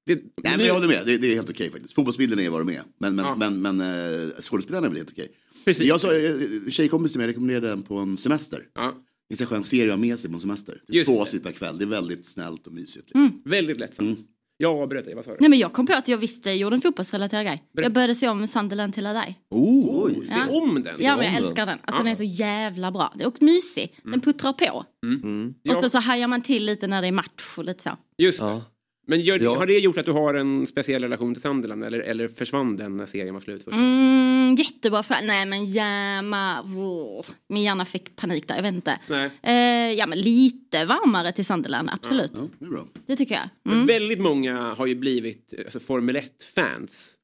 Det, 0.06 0.14
Nej, 0.14 0.54
men 0.56 0.66
jag 0.66 0.74
håller 0.74 0.88
med. 0.88 1.02
Det, 1.06 1.18
det 1.18 1.30
är 1.30 1.34
helt 1.34 1.50
okej 1.50 1.70
faktiskt. 1.70 1.94
Fotbollsbilden 1.94 2.38
är 2.38 2.50
vad 2.50 2.60
de 2.60 2.68
är. 2.72 2.82
Men, 2.98 3.14
men, 3.16 3.24
Ja. 3.24 3.36
men, 3.36 3.62
men 3.62 3.80
eh, 3.80 4.28
skådespelarna 4.40 4.86
är 4.86 4.90
väl 4.90 4.96
helt 4.96 5.10
okej. 5.12 5.28
Precis. 5.64 5.86
Jag 5.88 6.00
sa, 6.00 6.16
eh, 6.16 6.34
tjejkompis 6.70 7.12
till 7.12 7.18
mig 7.18 7.28
rekommenderade 7.28 7.68
den 7.68 7.82
på 7.82 7.94
en 7.96 8.16
semester. 8.16 8.66
Ja, 8.74 9.04
Det 9.28 9.40
är 9.40 9.42
en 9.42 9.46
skön 9.48 9.64
serie 9.64 9.84
att 9.84 9.90
ha 9.90 9.96
med 9.96 10.18
sig 10.18 10.30
på 10.30 10.34
en 10.34 10.40
semester. 10.40 10.82
Just 10.88 11.06
Två 11.06 11.20
avsnitt 11.22 11.42
per 11.42 11.52
kväll. 11.52 11.78
Det 11.78 11.84
är 11.84 11.86
väldigt 11.86 12.26
snällt 12.26 12.66
och 12.66 12.72
mysigt. 12.72 13.14
Mm. 13.14 13.26
Liksom. 13.26 13.50
väldigt 13.50 13.78
lättsamt. 13.80 14.08
Mm. 14.08 14.22
Jag 14.60 14.82
avbröt 14.82 15.04
dig, 15.04 15.14
vad 15.14 15.24
sa 15.24 15.30
du? 15.30 15.36
Nej 15.40 15.50
men 15.50 15.58
jag 15.58 15.72
kom 15.72 15.86
på 15.86 15.92
att 15.94 16.08
jag 16.08 16.18
visste 16.18 16.48
jag 16.50 16.58
gjorde 16.58 16.76
en 16.76 16.80
fotbollsrelaterad 16.80 17.44
grej. 17.46 17.62
Berätta. 17.72 17.84
Jag 17.84 17.92
började 17.92 18.14
se 18.14 18.28
om 18.28 18.46
Sunderland 18.46 18.94
till 18.94 19.04
dig. 19.04 19.38
Oh, 19.50 20.10
Se 20.10 20.20
Ja. 20.30 20.48
om 20.50 20.82
den. 20.82 20.94
Ja 20.98 21.16
men 21.16 21.26
jag 21.26 21.34
älskar 21.36 21.66
den. 21.66 21.78
Alltså 21.82 22.00
Ja. 22.00 22.02
den 22.02 22.06
är 22.06 22.14
så 22.14 22.22
jävla 22.22 22.90
bra. 22.92 23.12
Det 23.16 23.24
är 23.24 23.28
också 23.28 23.44
mysig. 23.44 23.94
Den 24.04 24.20
puttrar 24.20 24.52
på. 24.52 24.84
Mm. 25.04 25.54
Ja, 25.62 25.76
Och 25.76 25.82
så, 25.82 25.88
så 25.90 25.98
hajar 25.98 26.28
man 26.28 26.42
till 26.42 26.64
lite 26.64 26.86
när 26.86 27.02
det 27.02 27.08
är 27.08 27.12
match 27.12 27.54
och 27.58 27.64
lite 27.64 27.82
så. 27.82 27.90
just 28.18 28.38
det. 28.40 28.44
Ja. 28.46 28.62
Men 29.10 29.20
gör, 29.20 29.38
Ja. 29.40 29.56
har 29.58 29.66
det 29.66 29.78
gjort 29.78 29.98
att 29.98 30.06
du 30.06 30.12
har 30.12 30.34
en 30.34 30.66
speciell 30.66 31.02
relation 31.02 31.34
till 31.34 31.42
Sunderland 31.42 31.84
eller, 31.84 32.00
eller 32.00 32.28
försvann 32.28 32.76
den 32.76 32.96
när 32.96 33.06
serien 33.06 33.34
var 33.34 33.40
slut? 33.40 33.66
Mm, 33.72 34.54
jättebra 34.58 35.02
fråga. 35.02 35.20
Nej 35.24 35.46
men 35.46 35.64
hjärna... 35.66 36.62
Oh, 36.62 37.26
min 37.48 37.62
hjärna 37.62 37.84
fick 37.84 38.16
panik 38.16 38.48
där, 38.48 38.54
jag 38.56 38.62
vet 38.62 38.74
inte. 38.74 38.98
Nej. 39.08 39.30
Eh, 39.42 39.92
ja 39.98 40.06
men 40.06 40.20
lite 40.20 40.84
varmare 40.84 41.32
till 41.32 41.44
Sunderland, 41.44 41.90
absolut. 41.92 42.32
Ja, 42.34 42.40
det 42.58 42.64
är 42.66 42.70
bra. 42.70 42.84
Det 43.06 43.16
tycker 43.16 43.34
jag. 43.34 43.48
Men 43.64 43.74
Mm. 43.74 43.86
Väldigt 43.86 44.20
många 44.20 44.60
har 44.74 44.86
ju 44.86 44.94
blivit 44.94 45.54
alltså, 45.64 45.80
Formel 45.80 46.16
1-fans 46.16 47.14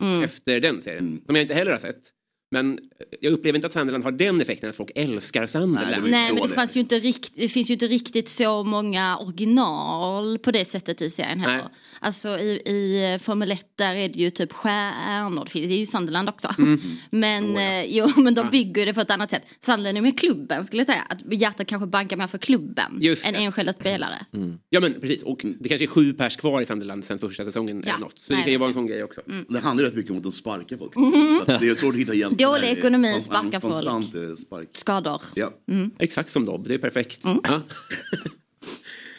Mm. 0.00 0.22
efter 0.24 0.60
den 0.60 0.80
serien. 0.80 1.06
Mm. 1.06 1.20
Som 1.26 1.34
jag 1.36 1.42
inte 1.42 1.54
heller 1.54 1.72
har 1.72 1.78
sett. 1.78 2.12
Men 2.50 2.78
jag 3.20 3.32
upplever 3.32 3.56
inte 3.56 3.66
att 3.66 3.72
Sunderland 3.72 4.04
har 4.04 4.12
den 4.12 4.40
effekten 4.40 4.70
att 4.70 4.76
folk 4.76 4.90
älskar 4.94 5.46
Sunderland. 5.46 5.90
Nej, 5.90 6.00
det 6.02 6.10
Nej 6.10 6.32
men 6.32 6.42
det, 6.42 6.48
fanns 6.48 6.76
ju 6.76 6.80
inte 6.80 6.98
rikt, 7.00 7.32
det 7.34 7.48
finns 7.48 7.70
ju 7.70 7.74
inte 7.74 7.86
riktigt 7.86 8.28
så 8.28 8.64
många 8.64 9.16
original 9.18 10.38
på 10.38 10.50
det 10.50 10.64
sättet 10.64 11.02
i 11.02 11.10
serien 11.10 11.40
heller. 11.40 11.56
Nej. 11.56 11.64
Alltså 12.00 12.28
i, 12.28 12.50
i 12.66 13.18
Formel 13.22 13.52
1 13.52 13.60
där 13.76 13.94
är 13.94 14.08
det 14.08 14.18
ju 14.18 14.30
typ 14.30 14.52
stjärnor, 14.52 15.48
det 15.52 15.58
är 15.64 15.78
ju 15.78 15.86
Sunderland 15.86 16.28
också. 16.28 16.48
Mm. 16.58 16.80
Men, 17.10 17.56
eh, 17.56 17.84
jo, 17.84 18.06
men 18.16 18.34
de 18.34 18.50
bygger 18.50 18.86
det 18.86 18.94
på 18.94 19.00
ett 19.00 19.10
annat 19.10 19.30
sätt. 19.30 19.42
Sunderland 19.60 19.98
är 19.98 20.02
med 20.02 20.18
klubben 20.18 20.64
skulle 20.64 20.80
jag 20.80 20.86
säga. 20.86 21.02
Att 21.08 21.32
hjärtat 21.32 21.66
kanske 21.66 21.86
bankar 21.86 22.16
mer 22.16 22.26
för 22.26 22.38
klubben 22.38 22.98
Just 23.00 23.26
än 23.26 23.32
det. 23.32 23.38
enskilda 23.38 23.72
spelare. 23.72 24.26
Ja 24.70 24.80
men 24.80 25.00
precis, 25.00 25.22
och 25.22 25.40
det 25.60 25.68
kanske 25.68 25.84
är 25.84 25.88
sju 25.88 26.12
pers 26.12 26.36
kvar 26.36 26.60
i 26.60 26.66
Sunderland 26.66 27.04
sen 27.04 27.18
första 27.18 27.44
säsongen 27.44 27.82
Ja. 27.84 27.90
eller 27.90 28.00
något. 28.00 28.18
Så 28.18 28.32
det 28.32 28.36
Nej, 28.36 28.44
kan 28.44 28.52
ju 28.52 28.58
vara 28.58 28.68
en 28.68 28.74
sån 28.74 28.86
grej 28.86 29.02
också. 29.04 29.20
Det 29.48 29.58
handlar 29.58 29.84
ju 29.84 29.90
rätt 29.90 29.96
mycket 29.96 30.10
om 30.10 30.16
att 30.16 30.22
de 30.22 30.32
sparkar 30.32 30.76
folk. 30.76 30.92
Så 31.46 31.52
att 31.52 31.60
det 31.60 31.68
är 31.68 31.74
svårt 31.74 31.94
att 31.94 32.00
hitta 32.00 32.14
hjälp. 32.14 32.35
Dålig 32.38 32.68
ekonomi, 32.78 33.12
kon- 33.12 33.20
sparkar 33.22 33.60
folk. 33.60 34.14
Eh, 34.14 34.34
spark. 34.36 34.68
Skador. 34.72 35.22
Ja. 35.34 35.52
Exakt 35.98 36.30
som 36.30 36.44
Dobb, 36.44 36.68
det 36.68 36.74
är 36.74 36.78
perfekt. 36.78 37.24
Mm. 37.24 37.38
Ja. 37.44 37.60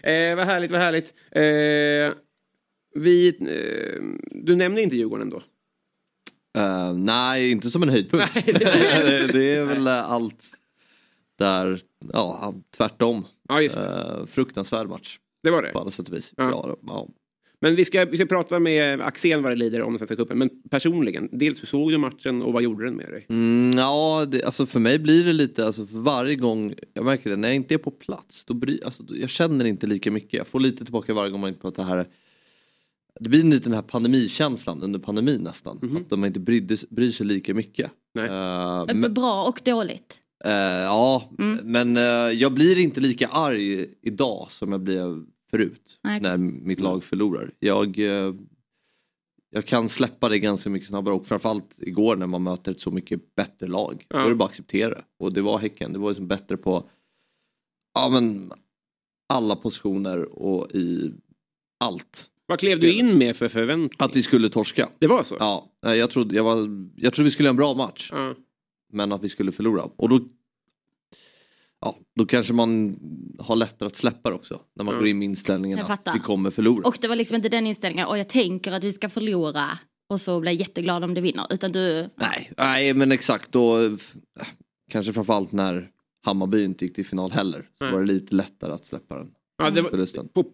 eh, 0.11 0.35
vad 0.35 0.45
härligt, 0.45 0.71
vad 0.71 0.79
härligt. 0.81 1.13
Eh, 1.31 2.17
vi, 2.95 3.27
eh, 3.39 4.01
du 4.31 4.55
nämnde 4.55 4.81
inte 4.81 4.95
Djurgården 4.95 5.29
då? 5.29 5.41
Eh, 6.57 6.93
nej, 6.93 7.51
inte 7.51 7.69
som 7.69 7.83
en 7.83 7.89
höjdpunkt. 7.89 8.35
Nej, 8.35 8.43
det- 8.45 8.53
det, 9.07 9.27
det 9.33 9.55
är 9.55 9.63
väl 9.65 9.87
allt 9.87 10.45
där, 11.39 11.81
ja 12.13 12.53
tvärtom. 12.77 13.25
Ja, 13.49 13.61
just 13.61 13.75
det. 13.75 14.17
Eh, 14.19 14.25
fruktansvärd 14.25 14.87
match 14.87 15.17
Det 15.43 15.51
var 15.51 15.61
det. 15.61 15.69
på 15.71 15.79
alla 15.79 15.91
sätt 15.91 16.09
och 16.09 16.15
vis. 16.15 16.33
Ja. 16.37 16.49
Ja. 16.49 16.77
Ja, 16.87 17.07
Men 17.61 17.75
vi 17.75 17.85
ska, 17.85 18.05
vi 18.05 18.17
ska 18.17 18.25
prata 18.25 18.59
med 18.59 19.01
Axén 19.01 19.43
vad 19.43 19.51
det 19.51 19.55
lider 19.55 19.81
om 19.81 19.97
svenska 19.97 20.15
cupen. 20.15 20.37
Men 20.37 20.49
personligen, 20.69 21.29
dels 21.31 21.61
hur 21.61 21.67
såg 21.67 21.91
du 21.91 21.97
matchen 21.97 22.41
och 22.41 22.53
vad 22.53 22.63
gjorde 22.63 22.85
den 22.85 22.95
med 22.95 23.09
dig? 23.09 23.25
Mm, 23.29 23.77
ja 23.79 24.25
det, 24.31 24.43
alltså 24.43 24.65
för 24.65 24.79
mig 24.79 24.99
blir 24.99 25.23
det 25.25 25.33
lite, 25.33 25.65
alltså 25.65 25.85
för 25.85 25.97
varje 25.97 26.35
gång, 26.35 26.73
jag 26.93 27.05
märker 27.05 27.29
det, 27.29 27.35
när 27.35 27.47
jag 27.47 27.55
inte 27.55 27.73
är 27.73 27.77
på 27.77 27.91
plats, 27.91 28.45
då 28.45 28.53
bry, 28.53 28.79
alltså, 28.85 29.03
då- 29.03 29.17
jag 29.17 29.29
känner 29.29 29.65
inte 29.65 29.87
lika 29.87 30.11
mycket. 30.11 30.33
Jag 30.33 30.47
får 30.47 30.59
lite 30.59 30.83
tillbaka 30.83 31.13
varje 31.13 31.31
gång 31.31 31.41
man 31.41 31.47
inte 31.49 31.61
pratar 31.61 31.83
här. 31.83 32.07
Det 33.19 33.29
blir 33.29 33.43
lite 33.43 33.63
den 33.69 33.73
här 33.73 33.81
pandemikänslan 33.81 34.81
under 34.83 34.99
pandemin 34.99 35.41
nästan. 35.41 35.79
Mhm. 35.81 35.97
Att 35.97 36.09
de 36.09 36.25
inte 36.25 36.39
brydde, 36.39 36.77
bryr 36.89 37.11
sig 37.11 37.25
lika 37.25 37.53
mycket. 37.53 37.91
Nej. 38.13 38.25
Eh, 38.25 38.85
Men... 38.95 39.13
Bra 39.13 39.43
och 39.43 39.61
dåligt. 39.65 40.17
eh, 40.45 40.51
ja, 40.83 41.29
Mm. 41.39 41.57
men 41.63 41.97
eh, 41.97 42.03
jag 42.39 42.53
blir 42.53 42.77
inte 42.79 42.99
lika 43.01 43.27
arg 43.27 43.85
idag 44.01 44.47
som 44.51 44.71
jag 44.71 44.81
blev 44.81 45.23
förut. 45.49 45.99
Nej. 46.03 46.21
När 46.21 46.37
mitt 46.37 46.79
lag 46.79 47.03
förlorar. 47.03 47.51
Jag, 47.59 47.99
eh, 47.99 48.33
jag 49.49 49.65
kan 49.65 49.89
släppa 49.89 50.29
det 50.29 50.39
ganska 50.39 50.69
mycket 50.69 50.87
snabbare 50.87 51.15
och 51.15 51.27
framförallt 51.27 51.79
igår 51.81 52.15
när 52.15 52.27
man 52.27 52.43
möter 52.43 52.71
ett 52.71 52.79
så 52.79 52.91
mycket 52.91 53.35
bättre 53.35 53.67
lag. 53.67 54.05
Ja. 54.09 54.19
Då 54.19 54.25
är 54.25 54.29
det 54.29 54.35
bara 54.35 54.45
att 54.45 54.51
acceptera 54.51 54.89
det. 54.89 55.03
Och 55.19 55.33
det 55.33 55.41
var 55.41 55.57
Häcken, 55.57 55.93
det 55.93 55.99
var 55.99 56.09
liksom 56.09 56.27
bättre 56.27 56.57
på 56.57 56.89
ja, 57.93 58.09
men, 58.09 58.51
alla 59.33 59.55
positioner 59.55 60.39
och 60.39 60.71
i 60.71 61.13
allt. 61.79 62.29
Vad 62.45 62.59
klev 62.59 62.79
du 62.79 62.93
in 62.93 63.17
med 63.17 63.35
för 63.35 63.47
förväntning? 63.47 63.89
Att 63.97 64.15
vi 64.15 64.23
skulle 64.23 64.49
torska. 64.49 64.89
Det 64.99 65.07
var 65.07 65.23
så? 65.23 65.35
Ja, 65.39 65.71
jag 65.81 66.09
trodde, 66.09 66.35
jag, 66.35 66.43
var, 66.43 66.57
jag 66.95 67.13
trodde 67.13 67.25
vi 67.25 67.31
skulle 67.31 67.49
ha 67.49 67.51
en 67.51 67.57
bra 67.57 67.73
match. 67.73 68.09
Ja. 68.13 68.35
Men 68.93 69.11
att 69.11 69.23
vi 69.23 69.29
skulle 69.29 69.51
förlora. 69.51 69.83
Och 69.95 70.09
då, 70.09 70.27
ja, 71.87 71.97
då 72.15 72.25
kanske 72.25 72.53
man 72.53 72.99
har 73.39 73.55
lättare 73.55 73.87
att 73.87 73.95
släppa 73.95 74.29
det 74.29 74.35
också. 74.35 74.61
När 74.75 74.85
man 74.85 74.93
Ja. 74.93 74.99
går 74.99 75.07
in 75.07 75.19
med 75.19 75.25
inställningen 75.25 75.77
Jag 75.77 75.83
att 75.83 75.87
fattar. 75.97 76.13
vi 76.13 76.19
kommer 76.19 76.49
förlora. 76.49 76.87
Och 76.87 76.97
det 77.01 77.07
var 77.07 77.15
liksom 77.15 77.35
inte 77.35 77.49
den 77.49 77.67
inställningen, 77.67 78.07
och 78.07 78.17
jag 78.17 78.29
tänker 78.29 78.71
att 78.71 78.83
vi 78.83 78.93
ska 78.93 79.09
förlora 79.09 79.65
och 80.09 80.21
så 80.21 80.39
blir 80.39 80.51
jag 80.51 80.59
jätteglad 80.59 81.03
om 81.03 81.13
det 81.13 81.21
vinner. 81.21 81.45
Utan 81.49 81.71
du, 81.71 82.09
Nej, 82.15 82.51
nej 82.57 82.93
men 82.93 83.11
exakt. 83.11 83.51
Då, 83.51 83.85
eh, 83.85 83.91
kanske 84.91 85.13
framförallt 85.13 85.51
när 85.51 85.89
Hammarby 86.25 86.63
inte 86.63 86.85
gick 86.85 86.95
till 86.95 87.05
final 87.05 87.31
heller. 87.31 87.69
Så 87.77 87.83
Nej. 87.83 87.93
var 87.93 87.99
det 87.99 88.07
lite 88.07 88.35
lättare 88.35 88.71
att 88.73 88.85
släppa 88.85 89.15
den 89.17 89.27
Ja, 89.57 89.69
det 89.69 89.81
var, 89.81 90.23
på, 90.33 90.45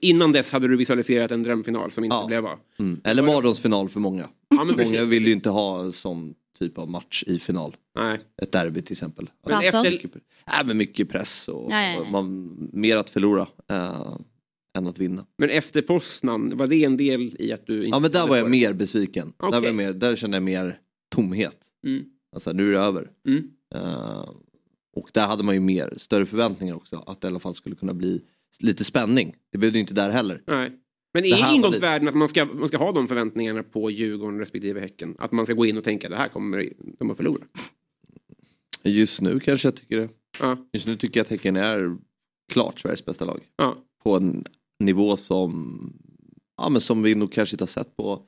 innan 0.00 0.32
dess 0.32 0.50
hade 0.52 0.68
du 0.68 0.76
visualiserat 0.76 1.30
en 1.30 1.42
drömfinal 1.42 1.90
som 1.90 2.04
inte 2.04 2.16
Ja. 2.16 2.26
blev 2.26 2.46
av. 2.46 2.58
Mm. 2.78 3.00
Eller 3.04 3.22
mardrömsfinal 3.22 3.88
för 3.88 4.00
många. 4.00 4.28
Ja, 4.48 4.66
precis. 4.76 4.92
Många 4.92 5.04
vill 5.04 5.26
ju 5.26 5.32
inte 5.32 5.50
ha 5.50 5.92
sån 5.92 6.34
typ 6.58 6.78
av 6.78 6.90
match 6.90 7.24
i 7.26 7.38
final. 7.38 7.76
Nej. 7.94 8.20
Ett 8.42 8.52
derby 8.52 8.82
till 8.82 8.92
exempel. 8.92 9.30
Men 9.46 9.62
efter, 9.64 9.90
Mycket, 9.90 10.14
nej, 10.46 10.64
men 10.66 10.76
mycket 10.76 11.08
press 11.08 11.48
och, 11.48 11.70
ja, 11.72 11.82
ja. 11.92 12.00
och 12.00 12.10
man, 12.10 12.56
mer 12.72 12.96
att 12.96 13.10
förlora 13.10 13.46
eh, 13.68 14.16
än 14.78 14.86
att 14.86 14.98
vinna. 14.98 15.26
men 15.38 15.50
efter 15.50 15.82
Poznan, 15.82 16.56
var 16.56 16.66
det 16.66 16.84
en 16.84 16.96
del 16.96 17.36
i 17.38 17.52
att 17.52 17.66
du 17.66 17.76
inte 17.84 17.96
Ja 17.96 18.00
men 18.00 18.10
där 18.12 18.26
var 18.26 18.36
jag 18.36 18.42
varit- 18.42 18.50
mer 18.50 18.72
besviken. 18.72 19.32
Där, 19.38 19.60
var 19.60 19.72
mer, 19.72 19.92
där 19.92 20.16
kände 20.16 20.36
jag 20.36 20.42
mer 20.44 20.78
tomhet. 21.14 21.58
Mm. 21.86 22.04
Alltså 22.32 22.52
nu 22.52 22.68
är 22.68 22.72
det 22.72 22.78
över. 22.84 23.10
Mm. 23.28 23.50
Eh, 23.74 24.28
och 24.96 25.10
där 25.12 25.26
hade 25.26 25.42
man 25.42 25.54
ju 25.54 25.60
mer, 25.60 25.94
större 25.96 26.26
förväntningar 26.26 26.74
också. 26.74 27.04
Att 27.06 27.20
det 27.20 27.26
i 27.26 27.30
alla 27.30 27.38
fall 27.38 27.54
skulle 27.54 27.76
kunna 27.76 27.94
bli 27.94 28.22
lite 28.58 28.84
spänning. 28.84 29.34
Det 29.52 29.58
blev 29.58 29.72
det 29.72 29.78
inte 29.78 29.94
där 29.94 30.10
heller. 30.10 30.42
Nej. 30.46 30.72
Men 31.14 31.24
är 31.24 31.54
ingångsvärden 31.54 32.08
att 32.08 32.14
man 32.14 32.28
ska, 32.28 32.44
man 32.44 32.68
ska 32.68 32.76
ha 32.76 32.92
de 32.92 33.08
förväntningarna 33.08 33.62
på 33.62 33.90
Djurgården 33.90 34.38
respektive 34.38 34.80
Häcken? 34.80 35.16
Att 35.18 35.32
man 35.32 35.46
ska 35.46 35.54
gå 35.54 35.66
in 35.66 35.78
och 35.78 35.84
tänka 35.84 36.08
det 36.08 36.16
här 36.16 36.28
kommer 36.28 36.72
de 36.98 37.10
att 37.10 37.16
förlora? 37.16 37.42
Just 38.84 39.20
nu 39.20 39.40
kanske 39.40 39.68
jag 39.68 39.76
tycker 39.76 39.96
det. 39.96 40.08
Ja. 40.40 40.56
Just 40.72 40.86
nu 40.86 40.96
tycker 40.96 41.20
jag 41.20 41.24
att 41.24 41.30
Häcken 41.30 41.56
är 41.56 41.96
klart 42.52 42.80
Sveriges 42.80 43.04
bästa 43.04 43.24
lag. 43.24 43.40
Ja. 43.56 43.76
På 44.04 44.16
en 44.16 44.44
nivå 44.80 45.16
som, 45.16 45.92
ja, 46.56 46.68
men 46.68 46.80
som 46.80 47.02
vi 47.02 47.14
nog 47.14 47.32
kanske 47.32 47.54
inte 47.54 47.62
har 47.64 47.68
sett 47.68 47.96
på 47.96 48.22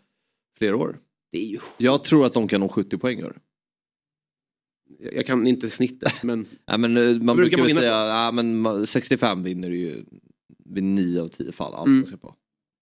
flera 0.59 0.77
år. 0.77 0.99
Det 1.33 1.39
är 1.39 1.47
ju... 1.47 1.59
Jag 1.77 2.05
tror 2.05 2.27
att 2.27 2.35
de 2.35 2.49
kan 2.49 2.61
nå 2.61 2.69
70 2.69 2.99
poäng 2.99 3.19
i 3.21 3.25
år. 3.25 3.39
Jag 5.13 5.27
kan 5.27 5.47
inte 5.47 5.71
snittet 5.71 6.13
men... 6.23 6.47
Ja, 6.67 6.79
men, 6.79 6.97
eh, 6.97 7.03
man 7.03 7.37
brukar 7.37 7.57
brukar 7.57 7.59
man 7.75 7.83
säga 7.83 8.07
ja, 8.07 8.33
men 8.33 8.67
ma- 8.67 8.87
65 8.87 9.43
vinner 9.43 9.71
ju 9.71 10.05
vid 10.65 10.85
9 10.85 11.23
av 11.23 11.29
10 11.29 11.53
fall. 11.53 11.75
Allt 11.75 11.87
Mm. 11.87 12.19
på. 12.19 12.35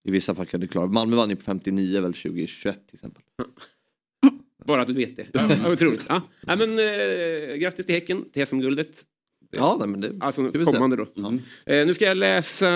I 0.05 0.11
vissa 0.11 0.35
fall 0.35 0.47
kan 0.47 0.61
du 0.61 0.67
klara 0.67 0.87
Malmö 0.87 1.17
vann 1.17 1.31
ju 1.31 1.37
på 1.37 1.43
59 1.43 2.01
väl 2.01 2.15
2021 2.15 2.89
till 2.89 2.95
exempel. 2.95 3.23
Bara 4.67 4.83
att 4.83 4.87
du 4.87 4.95
vet 4.95 5.17
det. 5.17 5.27
Ja, 5.33 5.73
otroligt. 5.73 6.05
Ja. 6.09 6.23
Ja, 6.47 6.57
men, 6.57 6.79
eh, 6.79 7.57
grattis 7.57 7.87
till 7.87 7.95
Häcken, 7.95 8.31
till 8.33 8.47
SM-guldet. 8.47 9.05
Ja, 9.51 9.77
nej, 9.79 9.89
men 9.89 10.01
det 10.01 10.13
Alltså 10.21 10.53
kommande 10.53 10.97
då. 10.97 11.07
Ja. 11.15 11.33
Eh, 11.67 11.87
nu 11.87 11.95
ska 11.95 12.05
jag 12.05 12.17
läsa 12.17 12.69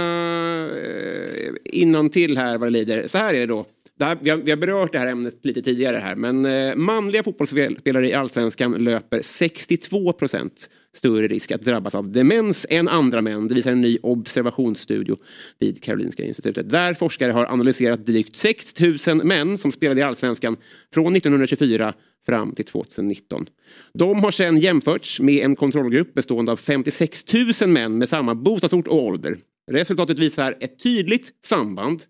eh, 1.72 2.08
till 2.08 2.38
här 2.38 2.58
vad 2.58 2.66
det 2.66 2.70
lider. 2.70 3.06
Så 3.08 3.18
här 3.18 3.34
är 3.34 3.40
det 3.40 3.46
då. 3.46 3.66
Det 3.98 4.04
här, 4.04 4.18
vi, 4.20 4.30
har, 4.30 4.36
vi 4.36 4.50
har 4.50 4.58
berört 4.58 4.92
det 4.92 4.98
här 4.98 5.06
ämnet 5.06 5.38
lite 5.42 5.62
tidigare 5.62 5.96
här. 5.96 6.16
Men 6.16 6.44
eh, 6.44 6.76
manliga 6.76 7.22
fotbollsspelare 7.22 8.08
i 8.08 8.14
allsvenskan 8.14 8.72
löper 8.72 9.22
62 9.22 10.12
procent 10.12 10.70
större 10.96 11.28
risk 11.28 11.52
att 11.52 11.62
drabbas 11.62 11.94
av 11.94 12.12
demens 12.12 12.66
än 12.70 12.88
andra 12.88 13.22
män. 13.22 13.48
Det 13.48 13.54
visar 13.54 13.72
en 13.72 13.80
ny 13.80 13.98
observationsstudio 14.02 15.16
vid 15.58 15.82
Karolinska 15.82 16.24
institutet. 16.24 16.70
Där 16.70 16.94
forskare 16.94 17.32
har 17.32 17.44
analyserat 17.46 18.06
drygt 18.06 18.36
6 18.36 18.80
000 19.06 19.24
män 19.24 19.58
som 19.58 19.72
spelade 19.72 20.00
i 20.00 20.02
allsvenskan 20.02 20.56
från 20.94 21.16
1924 21.16 21.94
fram 22.26 22.54
till 22.54 22.64
2019. 22.64 23.46
De 23.94 24.20
har 24.24 24.30
sedan 24.30 24.58
jämförts 24.58 25.20
med 25.20 25.44
en 25.44 25.56
kontrollgrupp 25.56 26.14
bestående 26.14 26.52
av 26.52 26.56
56 26.56 27.24
000 27.60 27.70
män 27.70 27.98
med 27.98 28.08
samma 28.08 28.34
bostadsort 28.34 28.86
och 28.86 29.04
ålder. 29.04 29.36
Resultatet 29.70 30.18
visar 30.18 30.56
ett 30.60 30.82
tydligt 30.82 31.32
samband 31.44 32.02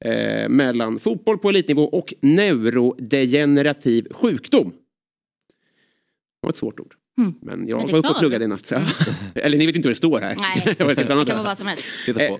eh, 0.00 0.48
mellan 0.48 0.98
fotboll 0.98 1.38
på 1.38 1.48
elitnivå 1.48 1.84
och 1.84 2.14
neurodegenerativ 2.20 4.12
sjukdom. 4.12 4.70
Det 4.70 6.46
var 6.46 6.50
ett 6.50 6.56
svårt 6.56 6.80
ord. 6.80 6.94
Mm. 7.18 7.34
Men 7.42 7.68
jag 7.68 7.82
Men 7.82 7.90
var 7.92 7.98
uppe 7.98 8.08
och 8.08 8.18
pluggade 8.18 8.44
i 8.44 8.48
natt. 8.48 8.66
Så. 8.66 8.74
Eller 9.34 9.58
ni 9.58 9.66
vet 9.66 9.76
inte 9.76 9.88
hur 9.88 9.92
det 9.92 9.96
står 9.96 10.18
här. 10.18 10.36
nej, 10.38 10.62
det 10.78 11.04
kan 11.04 11.16
vara 11.16 11.42
vad 11.42 11.58
som 11.58 11.66
helst. 11.66 11.84
Titta 12.06 12.18
på. 12.18 12.34
Eh, 12.34 12.38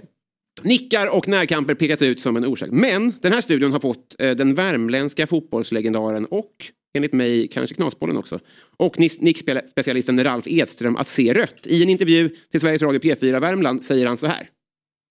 Nickar 0.62 1.06
och 1.06 1.28
närkamper 1.28 1.74
pekas 1.74 2.02
ut 2.02 2.20
som 2.20 2.36
en 2.36 2.44
orsak. 2.44 2.68
Men 2.72 3.12
den 3.20 3.32
här 3.32 3.40
studien 3.40 3.72
har 3.72 3.80
fått 3.80 4.14
eh, 4.18 4.30
den 4.30 4.54
värmländska 4.54 5.26
fotbollslegendaren 5.26 6.24
och 6.24 6.52
enligt 6.96 7.12
mig 7.12 7.48
kanske 7.48 7.74
knasbollen 7.74 8.16
också 8.16 8.38
och 8.76 8.98
nickspecialisten 8.98 10.24
Ralf 10.24 10.46
Edström 10.46 10.96
att 10.96 11.08
se 11.08 11.34
rött. 11.34 11.66
I 11.66 11.82
en 11.82 11.90
intervju 11.90 12.28
till 12.50 12.60
Sveriges 12.60 12.82
Radio 12.82 13.00
P4 13.00 13.40
Värmland 13.40 13.84
säger 13.84 14.06
han 14.06 14.16
så 14.16 14.26
här. 14.26 14.48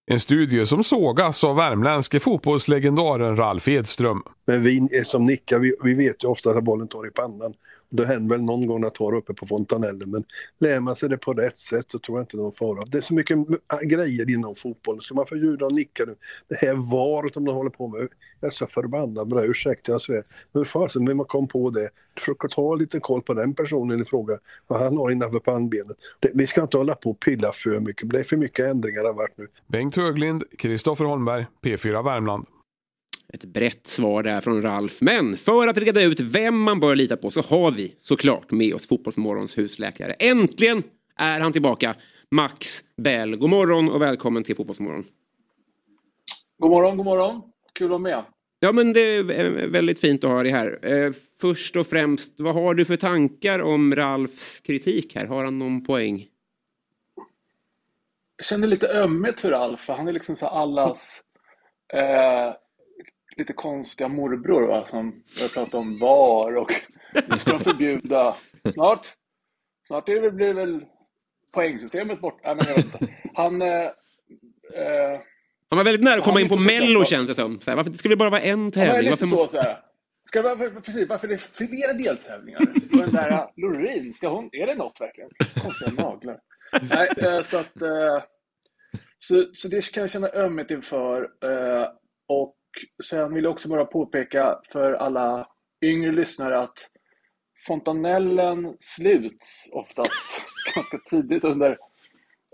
En 0.07 0.19
studie 0.19 0.65
som 0.65 0.83
sågas 0.83 1.43
av 1.43 1.55
värmländske 1.55 2.19
fotbollslegendaren 2.19 3.35
Ralf 3.35 3.67
Edström. 3.67 4.21
Men 4.47 4.63
vi 4.63 4.77
är 4.77 5.03
som 5.03 5.25
nickar, 5.25 5.59
vi, 5.59 5.75
vi 5.83 5.93
vet 5.93 6.23
ju 6.23 6.27
ofta 6.27 6.49
att 6.51 6.63
bollen 6.63 6.87
tar 6.87 7.07
i 7.07 7.11
pannan. 7.11 7.53
Det 7.89 8.05
händer 8.05 8.35
väl 8.35 8.45
någon 8.45 8.67
gång 8.67 8.83
att 8.83 8.95
tar 8.95 9.13
uppe 9.13 9.33
på 9.33 9.47
fontanellen. 9.47 10.11
Men 10.11 10.23
lär 10.59 10.79
man 10.79 10.95
sig 10.95 11.09
det 11.09 11.17
på 11.17 11.33
rätt 11.33 11.57
sätt 11.57 11.85
så 11.91 11.99
tror 11.99 12.17
jag 12.17 12.23
inte 12.23 12.37
det 12.37 12.41
är 12.41 12.43
någon 12.43 12.53
fara. 12.53 12.85
Det 12.87 12.97
är 12.97 13.01
så 13.01 13.13
mycket 13.13 13.37
grejer 13.83 14.29
inom 14.29 14.55
fotbollen. 14.55 15.01
Ska 15.01 15.15
man 15.15 15.25
förbjuda 15.25 15.69
nicka 15.69 16.03
nu? 16.07 16.15
Det 16.47 16.55
här 16.55 16.75
varet 16.75 17.33
som 17.33 17.45
de 17.45 17.55
håller 17.55 17.69
på 17.69 17.87
med. 17.87 18.07
Jag 18.39 18.47
är 18.47 18.55
så 18.55 18.67
förbannad 18.67 19.27
bra, 19.27 19.43
ursäkta 19.45 19.91
jag 19.91 20.01
svär. 20.01 20.23
Men 20.51 20.59
hur 20.59 20.65
fasen 20.65 21.05
vill 21.05 21.15
man 21.15 21.25
kom 21.25 21.47
på 21.47 21.69
det? 21.69 21.89
Försöka 22.19 22.47
ta 22.47 22.75
lite 22.75 22.99
koll 22.99 23.21
på 23.21 23.33
den 23.33 23.53
personen 23.53 24.01
i 24.01 24.05
fråga. 24.05 24.37
Vad 24.67 24.79
han 24.81 24.97
har 24.97 25.11
innanför 25.11 25.39
pannbenet. 25.39 25.97
Det, 26.19 26.31
vi 26.33 26.47
ska 26.47 26.61
inte 26.61 26.77
hålla 26.77 26.95
på 26.95 27.09
och 27.09 27.19
pilla 27.19 27.51
för 27.53 27.79
mycket. 27.79 28.09
Det 28.09 28.19
är 28.19 28.23
för 28.23 28.37
mycket 28.37 28.65
ändringar 28.65 29.01
det 29.01 29.09
har 29.09 29.13
varit 29.13 29.37
nu. 29.37 29.47
Bengt 29.67 29.94
Höglind, 29.97 30.43
Kristoffer 30.57 31.05
Holmberg, 31.05 31.45
P4 31.63 32.03
Värmland. 32.03 32.45
Ett 33.33 33.45
brett 33.45 33.87
svar 33.87 34.23
där 34.23 34.41
från 34.41 34.61
Ralf. 34.61 34.97
Men 35.01 35.37
för 35.37 35.67
att 35.67 35.77
reda 35.77 36.03
ut 36.03 36.19
vem 36.19 36.61
man 36.61 36.79
bör 36.79 36.95
lita 36.95 37.17
på 37.17 37.31
så 37.31 37.41
har 37.41 37.71
vi 37.71 37.95
såklart 37.97 38.51
med 38.51 38.73
oss 38.73 38.87
Fotbollsmorgons 38.87 39.57
husläkare. 39.57 40.13
Äntligen 40.13 40.83
är 41.15 41.39
han 41.39 41.53
tillbaka. 41.53 41.95
Max 42.31 42.83
Bell. 42.97 43.35
God 43.35 43.49
morgon 43.49 43.89
och 43.89 44.01
välkommen 44.01 44.43
till 44.43 44.55
Fotbollsmorgon. 44.55 45.05
God 46.59 46.69
morgon, 46.71 46.97
god 46.97 47.05
morgon. 47.05 47.41
Kul 47.73 47.85
att 47.85 47.89
vara 47.89 47.99
med. 47.99 48.23
Ja, 48.59 48.71
men 48.71 48.93
det 48.93 49.01
är 49.01 49.67
väldigt 49.67 49.99
fint 49.99 50.23
att 50.23 50.29
ha 50.29 50.43
dig 50.43 50.51
här. 50.51 50.79
Eh, 50.81 51.13
Först 51.41 51.75
och 51.75 51.87
främst, 51.87 52.33
vad 52.37 52.53
har 52.53 52.73
du 52.73 52.85
för 52.85 52.97
tankar 52.97 53.59
om 53.59 53.95
Ralfs 53.95 54.59
kritik 54.59 55.15
här? 55.15 55.25
Har 55.25 55.43
han 55.43 55.59
någon 55.59 55.83
poäng? 55.83 56.27
Jag 58.37 58.45
känner 58.45 58.67
lite 58.67 58.87
ömhet 58.87 59.41
för 59.41 59.51
Alf, 59.51 59.79
för 59.79 59.93
han 59.93 60.07
är 60.07 60.13
liksom 60.13 60.35
så 60.35 60.47
allas 60.47 61.21
eh, 61.93 62.53
lite 63.37 63.53
konstiga 63.53 64.07
morbror 64.07 64.67
va? 64.67 64.87
som 64.87 65.11
börjar 65.11 65.49
prata 65.53 65.77
om 65.77 65.99
VAR 65.99 66.55
och 66.55 66.71
nu 67.13 67.39
ska 67.39 67.51
de 67.51 67.59
förbjuda 67.59 68.35
snart. 68.73 69.07
Snart 69.87 70.05
det, 70.05 70.31
blir 70.31 70.53
väl 70.53 70.85
poängsystemet 71.53 72.21
bort. 72.21 72.39
Nej, 72.43 72.55
men 72.55 72.65
jag 72.67 72.75
vet 72.75 72.85
inte. 72.85 73.13
Han... 73.33 73.61
Eh, 73.61 73.69
eh, 74.73 75.19
Han 75.69 75.77
var 75.77 75.83
väldigt 75.83 76.03
nära 76.03 76.15
att 76.15 76.23
komma 76.23 76.41
in 76.41 76.49
på 76.49 76.57
Mello 76.57 77.05
känns 77.05 77.27
det 77.27 77.35
som. 77.35 77.59
Så 77.59 77.71
här, 77.71 77.77
varför 77.77 77.93
skulle 77.93 78.11
det 78.11 78.17
bara 78.17 78.29
vara 78.29 78.41
en 78.41 78.71
tävling? 78.71 78.97
lite 78.97 79.09
Varför 79.09 79.25
så, 79.25 79.35
måste... 79.35 79.57
så 79.57 79.63
här. 79.63 79.79
Ska 80.27 80.41
det 80.41 80.55
vara, 80.55 80.81
precis, 80.81 81.09
varför 81.09 81.27
det 81.27 81.33
är 81.33 81.67
flera 81.67 81.93
deltävlingar? 81.93 82.59
Och 82.91 82.97
den 82.97 83.11
där 83.11 83.31
uh, 83.31 83.49
Loreen, 83.55 84.13
ska 84.13 84.27
hon, 84.27 84.49
är 84.51 84.67
det 84.67 84.75
något 84.75 85.01
verkligen? 85.01 85.29
Konstiga 85.63 85.91
naglar. 85.91 86.39
Nej, 86.81 87.09
eh, 87.17 87.41
så 87.41 87.57
att... 87.57 87.81
Eh, 87.81 88.23
så, 89.17 89.45
så 89.53 89.67
det 89.67 89.91
kan 89.91 90.01
jag 90.01 90.09
känna 90.09 90.29
ömhet 90.29 90.71
inför. 90.71 91.21
Eh, 91.43 91.87
och 92.27 92.55
sen 93.03 93.33
vill 93.33 93.43
jag 93.43 93.53
också 93.53 93.69
bara 93.69 93.85
påpeka 93.85 94.59
för 94.71 94.93
alla 94.93 95.47
yngre 95.81 96.11
lyssnare 96.11 96.59
att 96.59 96.89
fontanellen 97.67 98.77
sluts 98.79 99.69
oftast 99.71 100.41
ganska 100.75 100.97
tidigt 101.09 101.43
under 101.43 101.77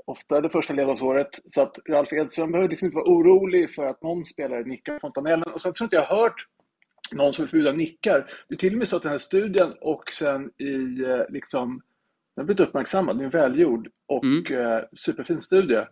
ofta 0.05 0.41
det 0.41 0.49
första 0.49 0.73
levnadsåret. 0.73 1.39
Så 1.53 1.61
att 1.61 1.79
Ralf 1.89 2.13
Edström 2.13 2.51
behöver 2.51 2.69
liksom 2.69 2.85
inte 2.85 2.97
vara 2.97 3.11
orolig 3.11 3.75
för 3.75 3.87
att 3.87 4.03
någon 4.03 4.25
spelare 4.25 4.63
nickar 4.63 4.99
fontanellen. 4.99 5.51
Och 5.53 5.61
sen 5.61 5.73
tror 5.73 5.85
inte 5.85 5.95
jag 5.95 6.03
har 6.03 6.17
hört 6.17 6.47
någon 7.11 7.33
som 7.33 7.43
vill 7.43 7.49
förbjuda 7.49 7.71
nickar. 7.71 8.33
Det 8.47 8.55
är 8.55 8.57
till 8.57 8.73
och 8.73 8.79
med 8.79 8.87
så 8.87 8.97
att 8.97 9.03
den 9.03 9.11
här 9.11 9.19
studien 9.19 9.73
och 9.81 10.03
sen 10.11 10.49
i 10.57 10.77
liksom, 11.29 11.81
den 12.35 12.41
har 12.41 12.45
blivit 12.45 12.67
uppmärksammad, 12.67 13.17
den 13.17 13.25
är 13.25 13.29
välgjord 13.31 13.89
och 14.07 14.23
Mm. 14.23 14.45
eh, 14.59 14.83
superfin 14.95 15.41
studie 15.41 15.85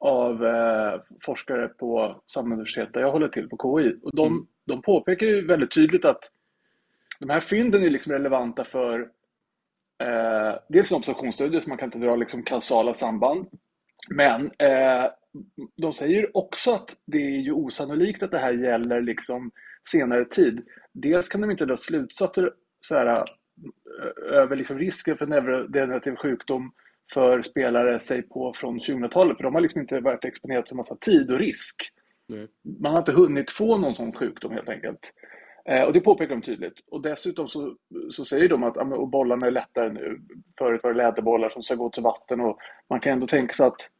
av 0.00 0.44
eh, 0.46 1.00
forskare 1.24 1.68
på 1.68 2.22
samma 2.32 2.54
universitet 2.54 2.92
där 2.92 3.00
jag 3.00 3.12
håller 3.12 3.28
till 3.28 3.48
på 3.48 3.56
KI. 3.80 3.98
Och 4.02 4.16
de, 4.16 4.26
Mm. 4.26 4.46
de 4.66 4.82
påpekar 4.82 5.26
ju 5.26 5.46
väldigt 5.46 5.74
tydligt 5.74 6.04
att 6.04 6.30
de 7.20 7.30
här 7.30 7.40
fynden 7.40 7.82
är 7.82 7.90
liksom 7.90 8.12
relevanta 8.12 8.64
för 8.64 9.00
eh, 10.02 10.58
dels 10.68 10.92
en 10.92 10.96
observationsstudie 10.96 11.60
så 11.60 11.68
man 11.68 11.78
kan 11.78 11.86
inte 11.88 11.98
dra 11.98 12.16
liksom 12.16 12.42
kausala 12.42 12.94
samband. 12.94 13.46
Men 14.10 14.50
eh, 14.58 15.06
de 15.76 15.92
säger 15.92 16.20
ju 16.20 16.26
också 16.34 16.74
att 16.74 16.90
det 17.06 17.18
är 17.18 17.40
ju 17.40 17.52
osannolikt 17.52 18.22
att 18.22 18.30
det 18.30 18.38
här 18.38 18.52
gäller 18.52 19.00
liksom 19.02 19.50
senare 19.92 20.24
tid. 20.24 20.66
Dels 20.92 21.28
kan 21.28 21.40
de 21.40 21.50
inte 21.50 21.64
dra 21.66 21.76
slutsatser 21.76 22.52
så 22.80 22.96
här, 22.96 23.24
över 24.30 24.56
liksom 24.56 24.78
risken 24.78 25.16
för 25.16 25.26
neurodegenerativ 25.26 26.16
sjukdom 26.16 26.72
för 27.14 27.42
spelare, 27.42 28.00
säg 28.00 28.22
på 28.22 28.52
från 28.56 28.78
2000-talet, 28.78 29.36
för 29.36 29.44
de 29.44 29.54
har 29.54 29.60
liksom 29.60 29.80
inte 29.80 30.00
varit 30.00 30.24
exponerade 30.24 30.68
för 30.68 30.76
massa 30.76 30.96
tid 30.96 31.30
och 31.30 31.38
risk. 31.38 31.76
Nej. 32.28 32.48
Man 32.80 32.92
har 32.92 32.98
inte 32.98 33.12
hunnit 33.12 33.50
få 33.50 33.78
någon 33.78 33.94
sån 33.94 34.12
sjukdom 34.12 34.52
helt 34.52 34.68
enkelt. 34.68 35.12
Eh, 35.64 35.82
och 35.82 35.92
det 35.92 36.00
påpekar 36.00 36.34
de 36.34 36.42
tydligt. 36.42 36.80
Och 36.90 37.02
dessutom 37.02 37.48
så, 37.48 37.76
så 38.10 38.24
säger 38.24 38.48
de 38.48 38.62
att 38.62 38.76
och 38.76 39.08
bollarna 39.08 39.46
är 39.46 39.50
lättare 39.50 39.92
nu. 39.92 40.20
Förut 40.58 40.82
var 40.82 40.92
det 40.92 40.96
läderbollar 40.96 41.50
som 41.50 41.62
ska 41.62 41.74
gå 41.74 41.90
till 41.90 42.02
vatten 42.02 42.40
och 42.40 42.58
man 42.90 43.00
kan 43.00 43.12
ändå 43.12 43.26
tänka 43.26 43.54
sig 43.54 43.66
att 43.66 43.90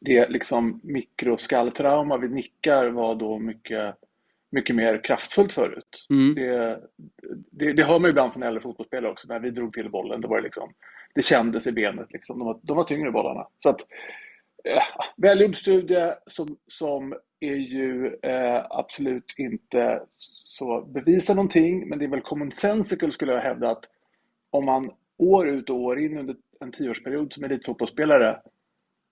det 0.00 0.28
liksom 0.28 0.80
mikroskalltrauma 0.82 2.16
vid 2.16 2.30
nickar 2.30 2.86
var 2.86 3.14
då 3.14 3.38
mycket, 3.38 3.94
mycket 4.52 4.76
mer 4.76 5.04
kraftfullt 5.04 5.52
förut. 5.52 6.06
Mm. 6.10 6.34
Det, 6.34 6.80
det, 7.50 7.72
det 7.72 7.84
hör 7.84 7.98
man 7.98 8.10
ibland 8.10 8.32
från 8.32 8.42
äldre 8.42 8.62
fotbollsspelare 8.62 9.12
också. 9.12 9.28
När 9.28 9.40
vi 9.40 9.50
drog 9.50 9.72
till 9.72 9.90
bollen, 9.90 10.20
då 10.20 10.28
var 10.28 10.36
det 10.36 10.42
liksom, 10.42 10.72
det 11.14 11.22
kändes 11.22 11.66
i 11.66 11.72
benet. 11.72 12.12
Liksom. 12.12 12.38
De, 12.38 12.44
var, 12.44 12.60
de 12.62 12.76
var 12.76 12.84
tyngre 12.84 13.10
bollarna. 13.10 13.46
Så 13.62 13.68
att, 13.68 13.80
eh, 14.64 14.82
välgjord 15.16 15.56
studie 15.56 16.12
som, 16.26 16.56
som 16.66 17.14
är 17.40 17.54
ju 17.54 18.06
eh, 18.22 18.66
absolut 18.70 19.34
inte 19.36 20.02
så 20.28 20.80
bevisar 20.80 21.34
någonting, 21.34 21.88
men 21.88 21.98
det 21.98 22.04
är 22.04 22.08
väl 22.08 22.20
commonsensical 22.20 23.12
skulle 23.12 23.32
jag 23.32 23.40
hävda 23.40 23.70
att 23.70 23.84
om 24.50 24.64
man 24.64 24.90
år 25.18 25.48
ut 25.48 25.70
och 25.70 25.76
år 25.76 26.00
in 26.00 26.18
under 26.18 26.36
en 26.60 26.72
tioårsperiod 26.72 27.32
som 27.32 27.44
elitfotbollsspelare 27.44 28.40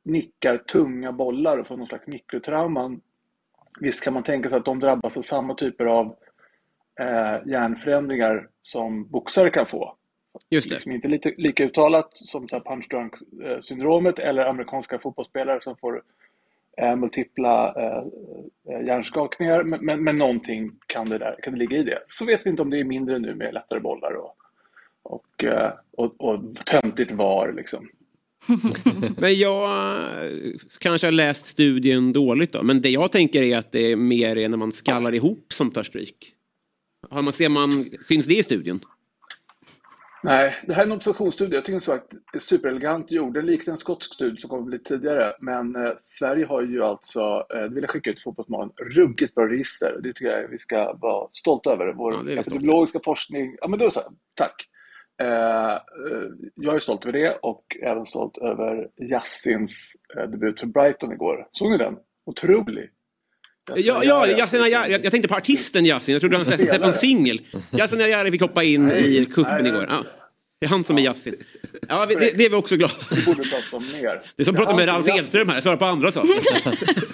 nickar 0.05 0.59
tunga 0.59 1.13
bollar 1.13 1.59
och 1.59 1.67
får 1.67 1.77
någon 1.77 1.87
slags 1.87 2.07
mikrotrauman. 2.07 3.01
Visst 3.81 4.05
kan 4.05 4.15
man 4.15 4.23
tänka 4.23 4.49
sig 4.49 4.59
att 4.59 4.65
de 4.65 4.81
drabbas 4.81 5.17
av 5.17 5.23
samma 5.23 5.55
typer 5.55 5.85
av 5.85 6.17
eh, 7.01 7.49
hjärnförändringar 7.49 8.49
som 8.63 9.09
boxare 9.09 9.51
kan 9.51 9.67
få. 9.67 9.97
Just 10.51 10.69
det. 10.69 10.75
Liksom 10.75 10.93
inte 10.93 11.09
lite, 11.09 11.35
lika 11.37 11.65
uttalat 11.65 12.11
som 12.13 12.47
punch 12.47 12.89
drunk 12.91 13.15
eh, 13.45 13.61
syndromet 13.61 14.19
eller 14.19 14.45
amerikanska 14.45 14.99
fotbollsspelare 14.99 15.61
som 15.61 15.77
får 15.77 16.03
eh, 16.77 16.97
multipla 16.97 17.75
eh, 17.77 18.05
eh, 18.75 18.87
hjärnskakningar. 18.87 19.63
Men, 19.63 19.85
men, 19.85 20.05
men 20.05 20.19
någonting 20.19 20.73
kan 20.87 21.09
det, 21.09 21.19
där, 21.19 21.37
kan 21.43 21.53
det 21.53 21.59
ligga 21.59 21.77
i 21.77 21.83
det. 21.83 21.99
Så 22.07 22.25
vet 22.25 22.41
vi 22.47 22.51
inte 22.51 22.63
om 22.63 22.71
det 22.71 22.81
är 22.81 22.85
mindre 22.85 23.19
nu 23.19 23.35
med 23.35 23.55
lättare 23.55 23.81
bollar 23.81 24.13
och, 24.13 24.37
och, 25.03 25.45
eh, 25.45 25.73
och, 25.91 26.21
och 26.21 26.57
töntigt 26.67 27.13
var 27.13 27.53
liksom. 27.53 27.89
Men 29.17 29.35
jag 29.35 29.65
eh, 30.25 30.53
kanske 30.81 31.07
har 31.07 31.13
läst 31.13 31.47
studien 31.47 32.13
dåligt 32.13 32.53
då. 32.53 32.63
Men 32.63 32.81
det 32.81 32.91
jag 32.91 33.13
tänker 33.13 33.43
är 33.43 33.59
att 33.59 33.73
det 33.73 33.93
är 33.93 33.97
mer 33.97 34.37
är 34.37 34.49
när 34.49 34.57
man 34.57 34.73
skallar 34.73 35.15
ihop 35.15 35.53
som 35.53 35.71
tar 35.71 35.83
stryk. 35.83 36.35
Har 37.11 37.23
man, 37.23 37.33
ser 37.33 37.49
man, 37.49 37.91
syns 38.01 38.27
det 38.27 38.35
i 38.35 38.43
studien? 38.43 38.81
Nej, 40.23 40.55
det 40.67 40.75
här 40.75 40.83
är 40.83 40.87
en 40.87 40.93
observationsstudie. 40.93 41.55
Jag 41.55 41.65
tycker 41.65 41.81
den 41.91 41.99
är 42.01 42.39
så 42.39 42.41
superelegant 42.41 43.11
gjord. 43.11 43.35
Den 43.35 43.47
liknar 43.47 43.73
en 43.73 43.79
skotsk 43.79 44.15
studie 44.15 44.41
som 44.41 44.51
kommer 44.51 44.71
lite 44.71 44.85
tidigare. 44.85 45.33
Men 45.41 45.77
eh, 45.77 45.93
Sverige 45.99 46.47
har 46.47 46.63
ju 46.63 46.83
alltså, 46.83 47.47
eh, 47.55 47.63
det 47.63 47.75
vill 47.75 47.83
jag 47.83 47.91
skicka 47.91 48.11
ut 48.11 48.17
till 48.17 48.23
Fotbollsmorgon, 48.23 48.73
ruggigt 48.77 49.35
bra 49.35 49.47
register. 49.47 50.01
Det 50.03 50.13
tycker 50.13 50.31
jag 50.31 50.49
vi 50.49 50.59
ska 50.59 50.93
vara 50.93 51.29
stolta 51.33 51.73
över. 51.73 51.93
Vår 51.93 52.15
Ja, 52.27 52.41
epidemiologiska 52.41 53.01
forskning. 53.05 53.57
Ja, 53.61 53.69
men 53.69 53.79
då 53.79 53.91
så. 53.91 54.01
Tack. 54.35 54.67
Eh, 55.21 55.73
eh, 55.73 55.79
jag 56.55 56.75
är 56.77 56.81
stolt 56.81 57.07
över 57.07 57.19
det 57.19 57.39
och 57.43 57.65
även 57.83 58.07
stolt 58.07 58.39
över 58.39 58.89
Yassins 59.11 59.97
eh, 60.17 60.31
debut 60.31 60.61
för 60.61 60.67
Brighton 60.67 61.13
igår. 61.13 61.47
Såg 61.53 61.71
ni 61.71 61.79
den? 61.79 61.95
Otrolig. 62.27 62.91
Yasin 63.71 63.85
Ja, 63.87 64.05
ja 64.05 64.27
Yasin. 64.27 64.63
Ayari. 64.63 64.93
jag, 64.93 65.05
jag 65.05 65.13
tänkte 65.13 65.29
på 65.29 65.35
artisten 65.35 65.87
Yasin. 65.87 66.13
Jag 66.13 66.21
trodde 66.21 66.37
han 66.37 66.47
släppte 66.47 66.77
en 66.77 66.93
singel. 66.93 67.41
Yasin 67.73 68.01
Ayari 68.01 68.31
fick 68.31 68.41
hoppa 68.41 68.63
in 68.65 68.87
Nej, 68.87 69.17
i 69.23 69.27
kuppen 69.27 69.63
nej, 69.63 69.69
igår. 69.69 69.87
Ja. 69.89 70.05
Det 70.61 70.67
är 70.67 70.71
han 70.71 70.85
som 70.85 70.99
är 70.99 71.03
Yasin. 71.03 71.35
Ja, 71.89 72.07
det, 72.07 72.15
det 72.15 72.45
är 72.45 72.51
vi 72.51 72.57
också 72.57 72.77
glada 72.77 72.95
Det 73.11 73.27
borde 73.27 73.43
prata 73.43 73.77
om 73.77 73.87
mer. 73.87 74.23
Det 74.37 74.43
är 74.43 74.45
som 74.45 74.55
att 74.55 74.61
prata 74.61 74.77
med 74.77 74.89
Ralf. 74.89 75.09
Edström 75.09 75.49
här, 75.49 75.61
svara 75.61 75.77
på 75.77 75.85
andra 75.85 76.13
saker. 76.13 76.31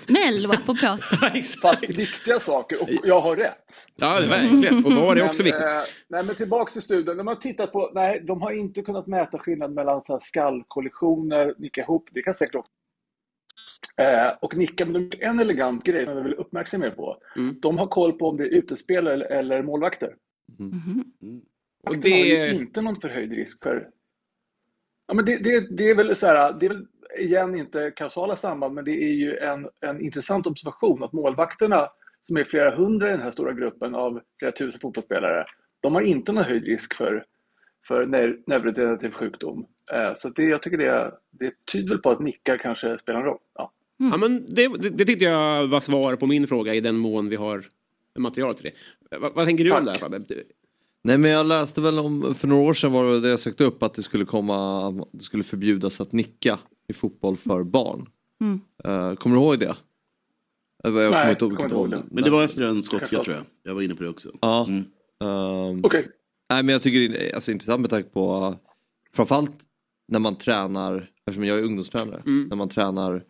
Mello 0.12 0.50
apropå. 0.50 0.98
Exakt. 1.34 1.62
Fast 1.62 1.90
viktiga 1.90 2.40
saker 2.40 2.82
och 2.82 2.88
jag 3.04 3.20
har 3.20 3.36
rätt. 3.36 3.86
Ja, 3.96 4.20
verkligen. 4.28 4.84
Och 4.84 4.92
var 4.92 5.14
det 5.14 5.22
också 5.22 5.42
viktigt. 5.42 5.62
Eh, 5.62 5.80
nej, 6.08 6.24
men 6.24 6.34
tillbaks 6.34 6.72
till 6.72 6.82
studien. 6.82 7.16
De 7.16 7.26
har 7.26 7.34
tittat 7.34 7.72
på, 7.72 7.90
nej, 7.94 8.22
de 8.26 8.42
har 8.42 8.50
inte 8.50 8.82
kunnat 8.82 9.06
mäta 9.06 9.38
skillnad 9.38 9.72
mellan 9.72 10.04
så 10.04 10.12
här 10.12 10.20
skallkollisioner, 10.22 11.54
nicka 11.58 11.80
ihop, 11.80 12.08
det 12.12 12.22
kan 12.22 12.34
säkert 12.34 12.54
också. 12.54 12.72
Eh, 14.00 14.32
och 14.40 14.56
nicka, 14.56 14.86
men 14.86 15.10
en 15.20 15.40
elegant 15.40 15.84
grej 15.84 16.04
som 16.04 16.16
jag 16.16 16.24
vill 16.24 16.34
uppmärksamma 16.34 16.86
er 16.86 16.90
på. 16.90 17.16
Mm. 17.36 17.56
De 17.60 17.78
har 17.78 17.86
koll 17.86 18.12
på 18.12 18.28
om 18.28 18.36
det 18.36 18.44
är 18.44 18.58
utespelare 18.58 19.14
eller, 19.14 19.26
eller 19.26 19.62
målvakter. 19.62 20.14
Och 21.86 21.92
Målvakterna 21.92 22.16
har 22.16 22.24
ju 22.24 22.36
det... 22.36 22.54
inte 22.54 22.80
någon 22.80 23.00
förhöjd 23.00 23.32
risk 23.32 23.62
för... 23.62 23.88
Ja, 25.06 25.14
men 25.14 25.24
det, 25.24 25.36
det, 25.36 25.76
det 25.76 25.90
är 25.90 25.94
väl 25.94 26.16
så 26.16 26.26
här, 26.26 26.52
det 26.60 26.66
är 26.66 26.70
väl 26.70 26.86
igen 27.18 27.54
inte 27.54 27.90
kausala 27.96 28.36
samband, 28.36 28.74
men 28.74 28.84
det 28.84 29.04
är 29.04 29.12
ju 29.12 29.36
en, 29.36 29.68
en 29.80 30.00
intressant 30.00 30.46
observation 30.46 31.02
att 31.02 31.12
målvakterna, 31.12 31.88
som 32.22 32.36
är 32.36 32.44
flera 32.44 32.70
hundra 32.76 33.08
i 33.08 33.12
den 33.12 33.20
här 33.22 33.30
stora 33.30 33.52
gruppen 33.52 33.94
av 33.94 34.20
flera 34.38 34.52
tusen 34.52 34.80
fotbollsspelare, 34.80 35.44
de 35.80 35.94
har 35.94 36.02
inte 36.02 36.32
någon 36.32 36.44
höjd 36.44 36.64
risk 36.64 36.94
för, 36.94 37.24
för 37.88 38.04
neu- 38.04 38.42
neurodegenerativ 38.46 39.10
sjukdom. 39.10 39.66
Eh, 39.92 40.14
Så 40.18 40.28
det, 40.28 40.42
jag 40.42 40.62
tycker 40.62 40.78
det, 40.78 41.14
det 41.30 41.52
tyder 41.72 41.88
väl 41.88 41.98
på 41.98 42.10
att 42.10 42.20
nickar 42.20 42.58
kanske 42.58 42.98
spelar 42.98 43.18
en 43.20 43.26
roll. 43.26 43.38
Ja. 43.54 43.72
Ja, 43.96 44.16
men 44.16 44.54
det, 44.54 44.68
det, 44.78 44.90
det 44.90 45.04
tyckte 45.04 45.24
jag 45.24 45.66
var 45.68 45.80
svar 45.80 46.16
på 46.16 46.26
min 46.26 46.46
fråga 46.46 46.74
i 46.74 46.80
den 46.80 46.96
mån 46.96 47.28
vi 47.28 47.36
har 47.36 47.64
material 48.18 48.54
till 48.54 48.70
det. 49.10 49.18
Vad, 49.18 49.34
vad 49.34 49.46
tänker 49.46 49.64
du 49.64 49.70
om 49.70 49.84
det 49.84 49.92
Tack. 49.92 50.00
här 50.00 50.08
Fabbe? 50.08 50.34
Nej 51.06 51.18
men 51.18 51.30
jag 51.30 51.46
läste 51.46 51.80
väl 51.80 51.98
om, 51.98 52.34
för 52.34 52.48
några 52.48 52.62
år 52.62 52.74
sedan 52.74 52.92
var 52.92 53.12
det 53.12 53.20
det 53.20 53.28
jag 53.28 53.40
sökte 53.40 53.64
upp 53.64 53.82
att 53.82 53.94
det 53.94 54.02
skulle 54.02 54.24
komma, 54.24 54.90
det 55.12 55.22
skulle 55.22 55.42
förbjudas 55.42 56.00
att 56.00 56.12
nicka 56.12 56.58
i 56.88 56.92
fotboll 56.92 57.36
för 57.36 57.62
barn. 57.62 58.08
Mm. 58.40 58.60
Eh, 58.84 59.14
kommer 59.16 59.36
du 59.36 59.42
ihåg 59.42 59.58
det? 59.58 59.76
Jag 60.82 60.92
kommer 60.92 61.10
Nej, 61.10 61.30
inte 61.30 61.44
ihåg 61.44 61.52
kommer 61.56 61.64
inte 61.64 61.76
ihåg 61.76 61.90
det. 61.90 62.02
Men 62.10 62.24
det 62.24 62.30
var 62.30 62.44
efter 62.44 62.60
den 62.60 62.82
skotska 62.82 63.24
tror 63.24 63.36
jag. 63.36 63.44
Jag 63.62 63.74
var 63.74 63.82
inne 63.82 63.94
på 63.94 64.02
det 64.02 64.08
också. 64.08 64.30
Ja. 64.40 64.66
Mm. 64.68 64.84
Ehm, 65.24 65.84
Okej, 65.84 66.08
Nej 66.50 66.62
men 66.62 66.72
jag 66.72 66.82
tycker 66.82 67.12
det 67.12 67.30
är 67.30 67.34
alltså, 67.34 67.52
intressant 67.52 67.80
med 67.80 67.90
tanke 67.90 68.08
på 68.08 68.46
uh, 68.48 68.56
framförallt 69.16 69.56
när 70.08 70.18
man 70.18 70.36
tränar, 70.36 71.10
eftersom 71.26 71.44
jag 71.44 71.58
är 71.58 71.62
ungdomstränare, 71.62 72.22
Mm. 72.26 72.48
när 72.48 72.56
man 72.56 72.68
tränar 72.68 73.24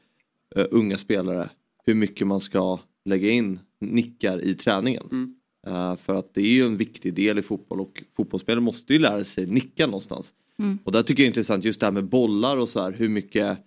eh, 0.56 0.66
unga 0.70 0.98
spelare 0.98 1.50
hur 1.86 1.94
mycket 1.94 2.26
man 2.26 2.40
ska 2.40 2.78
lägga 3.04 3.30
in 3.30 3.58
nickar 3.80 4.44
i 4.44 4.54
träningen. 4.54 5.08
Mm. 5.12 5.34
Eh, 5.66 5.96
för 5.96 6.14
att 6.14 6.34
det 6.34 6.40
är 6.40 6.52
ju 6.52 6.64
en 6.66 6.76
viktig 6.76 7.14
del 7.14 7.38
i 7.38 7.42
fotboll 7.42 7.80
och 7.80 8.02
fotbollsspelare 8.16 8.60
måste 8.60 8.92
ju 8.92 8.98
lära 8.98 9.24
sig 9.24 9.46
nicka 9.46 9.86
någonstans. 9.86 10.32
Mm. 10.58 10.78
Och 10.84 10.92
där 10.92 11.02
tycker 11.02 11.22
jag 11.22 11.24
det 11.24 11.26
är 11.26 11.30
intressant 11.30 11.64
just 11.64 11.80
det 11.80 11.86
här 11.86 11.92
med 11.92 12.04
bollar 12.04 12.56
och 12.56 12.68
så 12.68 12.80
här 12.80 12.92
hur 12.92 13.08
mycket 13.08 13.58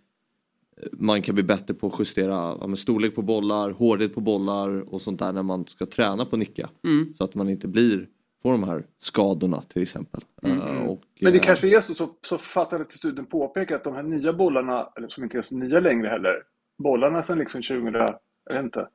eh, 0.81 0.89
man 0.91 1.21
kan 1.21 1.35
bli 1.35 1.43
bättre 1.43 1.73
på 1.73 1.87
att 1.87 1.99
justera 1.99 2.57
ja, 2.61 2.75
storlek 2.75 3.15
på 3.15 3.21
bollar, 3.21 3.71
hårdhet 3.71 4.15
på 4.15 4.21
bollar 4.21 4.93
och 4.93 5.01
sånt 5.01 5.19
där 5.19 5.33
när 5.33 5.43
man 5.43 5.67
ska 5.67 5.85
träna 5.85 6.25
på 6.25 6.37
nicka. 6.37 6.69
Mm. 6.83 7.13
Så 7.17 7.23
att 7.23 7.35
man 7.35 7.49
inte 7.49 7.67
blir, 7.67 8.07
får 8.43 8.51
de 8.51 8.63
här 8.63 8.83
skadorna 8.99 9.61
till 9.61 9.81
exempel. 9.81 10.21
Eh, 10.43 10.85
och, 10.85 11.01
men 11.21 11.33
det 11.33 11.39
kanske 11.39 11.77
är 11.77 11.81
så, 11.81 11.95
så, 11.95 12.09
så 12.21 12.37
fattar 12.37 12.83
till 12.83 12.97
studien 12.97 13.25
påpekar 13.31 13.75
att 13.75 13.83
de 13.83 13.93
här 13.93 14.03
nya 14.03 14.33
bollarna, 14.33 14.89
eller 14.97 15.07
som 15.07 15.23
inte 15.23 15.37
är 15.37 15.41
så 15.41 15.55
nya 15.55 15.79
längre 15.79 16.07
heller, 16.07 16.43
bollarna 16.83 17.23
sedan 17.23 17.39
liksom 17.39 17.61
2000, 17.61 17.93
jag 17.93 18.19
vet 18.53 18.63
inte, 18.63 18.87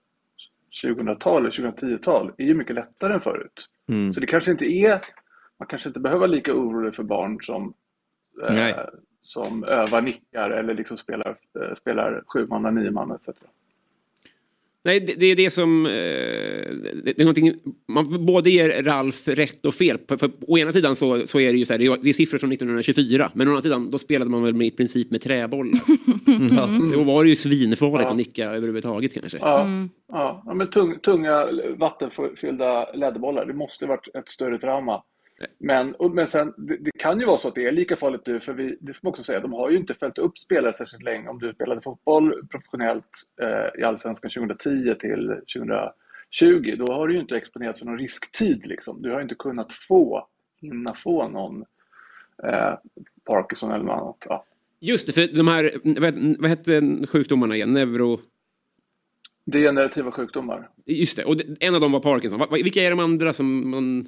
2000-tal 0.82 1.42
eller 1.42 1.50
2010-tal 1.50 2.32
är 2.38 2.44
ju 2.44 2.54
mycket 2.54 2.74
lättare 2.74 3.14
än 3.14 3.20
förut. 3.20 3.68
mm. 3.88 4.12
Så 4.12 4.20
det 4.20 4.26
kanske 4.26 4.50
inte 4.50 4.66
är, 4.66 5.00
man 5.58 5.66
kanske 5.68 5.88
inte 5.88 6.00
behöver 6.00 6.20
vara 6.20 6.30
lika 6.30 6.54
orolig 6.54 6.94
för 6.94 7.02
barn 7.02 7.38
som, 7.42 7.74
eh, 8.48 8.76
som 9.22 9.64
övar 9.64 10.02
nickar 10.02 10.50
eller 10.50 10.74
liksom 10.74 10.98
spelar, 10.98 11.36
eh, 11.60 11.74
spelar 11.74 12.22
sju 12.26 12.46
manna, 12.46 12.70
nio 12.70 12.90
man 12.90 13.10
etc. 13.10 13.28
Nej, 14.84 15.00
det, 15.00 15.14
det 15.14 15.26
är 15.26 15.36
det 15.36 15.50
som... 15.50 15.86
Eh, 15.86 15.92
det, 15.92 17.02
det 17.04 17.20
är 17.20 17.24
någonting, 17.24 17.52
man 17.88 18.26
både 18.26 18.50
ger 18.50 18.82
Ralf 18.82 19.28
rätt 19.28 19.64
och 19.64 19.74
fel. 19.74 19.98
För, 20.08 20.16
för, 20.16 20.30
å 20.46 20.58
ena 20.58 20.72
sidan 20.72 20.96
så, 20.96 21.26
så 21.26 21.40
är 21.40 21.52
det 21.52 21.58
ju 21.58 21.64
så 21.64 21.72
här, 21.72 21.78
det 21.78 21.86
är, 21.86 21.98
det 22.02 22.08
är 22.08 22.12
siffror 22.12 22.38
från 22.38 22.52
1924. 22.52 23.30
Men 23.34 23.48
å 23.48 23.50
andra 23.50 23.62
sidan, 23.62 23.90
då 23.90 23.98
spelade 23.98 24.30
man 24.30 24.42
väl 24.42 24.54
med, 24.54 24.66
i 24.66 24.70
princip 24.70 25.10
med 25.10 25.20
träbollar. 25.20 25.80
Då 26.96 27.02
var 27.02 27.24
det 27.24 27.30
ju 27.30 27.36
svinfarligt 27.36 28.02
Ja. 28.04 28.10
att 28.10 28.16
nicka 28.16 28.44
överhuvudtaget 28.50 29.14
kanske. 29.14 29.38
Ja, 29.38 29.60
Mm. 29.64 29.90
ja, 30.12 30.42
ja, 30.46 30.54
men 30.54 30.70
tung, 30.70 30.98
tunga 30.98 31.48
vattenfyllda 31.78 32.92
läderbollar, 32.94 33.46
det 33.46 33.54
måste 33.54 33.84
ha 33.84 33.88
varit 33.88 34.14
ett 34.16 34.28
större 34.28 34.58
trauma. 34.58 35.02
Men, 35.58 35.94
och, 35.94 36.10
men 36.10 36.28
sen, 36.28 36.54
det, 36.56 36.76
det 36.76 36.90
kan 36.98 37.20
ju 37.20 37.26
vara 37.26 37.38
så 37.38 37.48
att 37.48 37.54
det 37.54 37.66
är 37.66 37.72
lika 37.72 37.96
farligt 37.96 38.26
nu, 38.26 38.40
för 38.40 38.52
vi, 38.52 38.78
det 38.80 38.92
ska 38.92 39.06
man 39.06 39.10
också 39.10 39.22
säga, 39.22 39.40
de 39.40 39.52
har 39.52 39.70
ju 39.70 39.76
inte 39.76 39.94
följt 39.94 40.18
upp 40.18 40.38
spelare 40.38 40.72
särskilt 40.72 41.02
länge. 41.02 41.28
Om 41.28 41.38
du 41.38 41.52
spelade 41.52 41.80
fotboll 41.80 42.46
professionellt 42.50 43.22
eh, 43.42 43.80
i 43.80 43.84
Allsvenskan 43.84 44.30
2010 44.30 44.94
till 45.00 45.28
2020, 45.28 46.76
då 46.78 46.92
har 46.92 47.08
du 47.08 47.14
ju 47.14 47.20
inte 47.20 47.36
exponerats 47.36 47.78
för 47.78 47.86
någon 47.86 47.98
risktid. 47.98 48.66
Liksom. 48.66 49.02
Du 49.02 49.10
har 49.10 49.20
inte 49.20 49.34
kunnat 49.34 49.72
få, 49.72 50.28
hinna 50.60 50.94
få 50.94 51.28
någon 51.28 51.64
eh, 52.44 52.74
Parkinson 53.24 53.72
eller 53.72 53.84
något 53.84 54.00
annat. 54.00 54.16
Ja. 54.28 54.44
Just 54.80 55.06
det, 55.06 55.12
för 55.12 55.36
de 55.36 55.48
här, 55.48 55.70
vad, 56.00 56.14
vad 56.38 56.50
hette 56.50 57.06
sjukdomarna 57.08 57.54
igen? 57.54 57.72
Neuro... 57.72 58.20
Degenerativa 59.46 60.12
sjukdomar. 60.12 60.68
Just 60.86 61.16
det, 61.16 61.24
och 61.24 61.36
en 61.60 61.74
av 61.74 61.80
dem 61.80 61.92
var 61.92 62.00
Parkinson. 62.00 62.42
Vilka 62.50 62.82
är 62.82 62.90
de 62.90 62.98
andra 62.98 63.32
som 63.32 63.70
man 63.70 64.04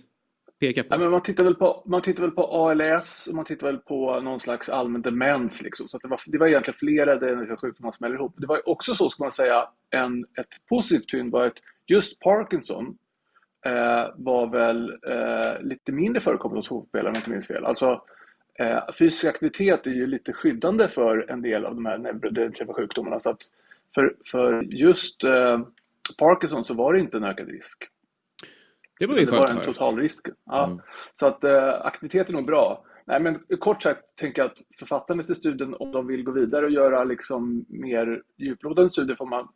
peka 0.60 0.82
på? 0.82 0.88
Ja, 0.90 0.98
men 0.98 1.10
man, 1.10 1.22
tittar 1.22 1.44
väl 1.44 1.54
på, 1.54 1.82
man 1.86 2.02
tittar 2.02 2.22
väl 2.22 2.30
på 2.30 2.42
ALS 2.42 3.26
och 3.26 3.34
man 3.34 3.44
tittar 3.44 3.66
väl 3.66 3.78
på 3.78 4.20
någon 4.20 4.40
slags 4.40 4.68
allmän 4.68 5.02
demens. 5.02 5.62
Liksom. 5.62 5.88
Så 5.88 5.96
att 5.96 6.02
det, 6.02 6.08
var, 6.08 6.20
det 6.26 6.38
var 6.38 6.46
egentligen 6.46 6.78
flera 6.78 7.16
degenerativa 7.16 7.56
sjukdomar 7.56 7.92
som 7.92 7.96
smäller 7.96 8.14
ihop. 8.14 8.34
Det 8.36 8.46
var 8.46 8.68
också 8.68 8.94
så, 8.94 9.10
ska 9.10 9.24
man 9.24 9.32
säga, 9.32 9.68
en, 9.90 10.20
ett 10.20 10.66
positivt 10.68 11.10
fynd 11.10 11.32
var 11.32 11.46
att 11.46 11.58
just 11.86 12.20
Parkinson 12.20 12.96
eh, 13.66 14.14
var 14.16 14.46
väl 14.46 14.90
eh, 14.90 15.62
lite 15.62 15.92
mindre 15.92 16.20
förekommande 16.20 16.58
hos 16.58 16.68
fotbollsspelare 16.68 17.08
om 17.08 17.14
jag 17.14 17.20
inte 17.20 17.30
minns 17.30 17.46
fel. 17.46 17.64
Alltså, 17.64 18.02
eh, 18.58 18.78
fysisk 18.98 19.24
aktivitet 19.24 19.86
är 19.86 19.90
ju 19.90 20.06
lite 20.06 20.32
skyddande 20.32 20.88
för 20.88 21.30
en 21.30 21.42
del 21.42 21.64
av 21.64 21.74
de 21.74 21.86
här 21.86 21.98
neurodegenerativa 21.98 22.74
sjukdomarna. 22.74 23.20
Så 23.20 23.30
att 23.30 23.40
för, 23.94 24.14
för 24.24 24.62
just 24.62 25.24
eh, 25.24 25.60
Parkinson 26.18 26.64
så 26.64 26.74
var 26.74 26.92
det 26.92 27.00
inte 27.00 27.16
en 27.16 27.24
ökad 27.24 27.48
risk. 27.48 27.84
Det 28.98 29.06
var 29.06 29.18
ju 29.18 29.24
Det 29.24 29.30
var 29.30 29.38
skönt 29.38 29.50
en 29.50 29.56
att 29.58 29.64
höra. 29.64 29.74
totalrisk. 29.74 30.26
Ja. 30.46 30.78
Så 31.14 31.26
att 31.26 31.44
eh, 31.44 31.86
aktivitet 31.86 32.28
är 32.28 32.32
nog 32.32 32.46
bra. 32.46 32.84
Nej, 33.06 33.20
men 33.20 33.44
kort 33.60 33.82
sagt 33.82 34.00
tänker 34.16 34.42
jag 34.42 34.50
att 34.50 34.58
författarna 34.78 35.22
till 35.22 35.34
studien, 35.34 35.74
om 35.78 35.92
de 35.92 36.06
vill 36.06 36.22
gå 36.22 36.32
vidare 36.32 36.64
och 36.64 36.70
göra 36.70 37.04
liksom 37.04 37.64
mer 37.68 38.22
djuplodande 38.36 38.90
studier 38.90 39.16
får 39.16 39.26
man 39.26 39.48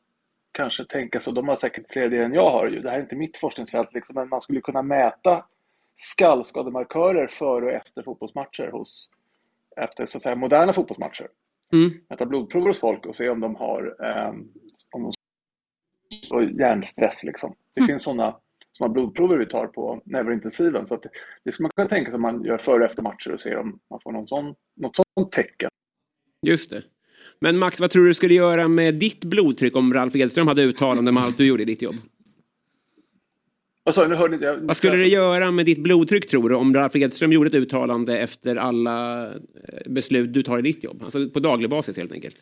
kanske 0.52 0.84
tänka 0.84 1.20
sig, 1.20 1.32
de 1.34 1.48
har 1.48 1.56
säkert 1.56 1.92
fler 1.92 2.04
idéer 2.06 2.22
än 2.22 2.34
jag 2.34 2.50
har 2.50 2.66
ju. 2.68 2.80
Det 2.80 2.90
här 2.90 2.98
är 2.98 3.02
inte 3.02 3.16
mitt 3.16 3.38
forskningsfält, 3.38 3.92
liksom, 3.94 4.14
men 4.14 4.28
man 4.28 4.40
skulle 4.40 4.60
kunna 4.60 4.82
mäta 4.82 5.44
skallskademarkörer 5.96 7.26
före 7.26 7.64
och 7.64 7.72
efter 7.72 8.02
fotbollsmatcher 8.02 8.70
hos, 8.70 9.10
efter 9.76 10.06
så 10.06 10.18
att 10.18 10.22
säga 10.22 10.34
moderna 10.36 10.72
fotbollsmatcher. 10.72 11.28
Mm. 11.72 11.90
Mäta 12.08 12.26
blodprover 12.26 12.68
hos 12.68 12.80
folk 12.80 13.06
och 13.06 13.16
se 13.16 13.28
om 13.28 13.40
de 13.40 13.54
har 13.54 13.96
eh, 14.02 14.30
om 14.90 15.02
de 15.02 15.12
och 16.30 16.44
hjärnstress. 16.44 17.24
Liksom. 17.24 17.54
Det 17.74 17.82
finns 17.82 18.02
sådana 18.02 18.36
såna 18.80 18.92
blodprover 18.92 19.36
vi 19.36 19.46
tar 19.46 19.66
på 19.66 20.02
neurointensiven. 20.04 20.86
Så 20.86 21.00
det, 21.44 21.52
skulle 21.52 21.64
man 21.64 21.70
kunna 21.76 21.88
tänka 21.88 22.10
sig 22.10 22.14
att 22.14 22.20
man 22.20 22.44
gör 22.44 22.58
före 22.58 22.78
och 22.78 22.84
efter 22.84 23.02
matcher 23.02 23.32
och 23.32 23.40
ser 23.40 23.56
om 23.56 23.78
man 23.90 24.00
får 24.02 24.12
någon 24.12 24.28
sån, 24.28 24.54
något 24.76 24.96
sånt 24.96 25.32
tecken. 25.32 25.70
Just 26.46 26.70
det. 26.70 26.82
Men 27.40 27.58
Max, 27.58 27.80
vad 27.80 27.90
tror 27.90 28.06
du 28.06 28.14
skulle 28.14 28.34
göra 28.34 28.68
med 28.68 28.94
ditt 28.94 29.24
blodtryck 29.24 29.76
om 29.76 29.94
Ralf 29.94 30.16
Edström 30.16 30.48
hade 30.48 30.62
uttalande 30.62 31.10
om 31.10 31.16
allt 31.16 31.38
du 31.38 31.46
gjorde 31.46 31.62
i 31.62 31.66
ditt 31.66 31.82
jobb? 31.82 31.94
Inte 33.86 34.44
jag. 34.44 34.56
Vad 34.56 34.76
skulle 34.76 34.96
det 34.96 35.06
göra 35.06 35.50
med 35.50 35.66
ditt 35.66 35.78
blodtryck 35.78 36.28
tror 36.28 36.48
du 36.48 36.54
om 36.54 36.74
Ralf 36.74 36.96
Edström 36.96 37.32
gjorde 37.32 37.48
ett 37.48 37.54
uttalande 37.54 38.18
efter 38.18 38.56
alla 38.56 39.26
eh, 39.26 39.34
beslut 39.86 40.32
du 40.32 40.42
tar 40.42 40.58
i 40.58 40.62
ditt 40.62 40.84
jobb? 40.84 41.02
Alltså 41.04 41.30
på 41.30 41.40
daglig 41.40 41.70
basis 41.70 41.96
helt 41.96 42.12
enkelt. 42.12 42.36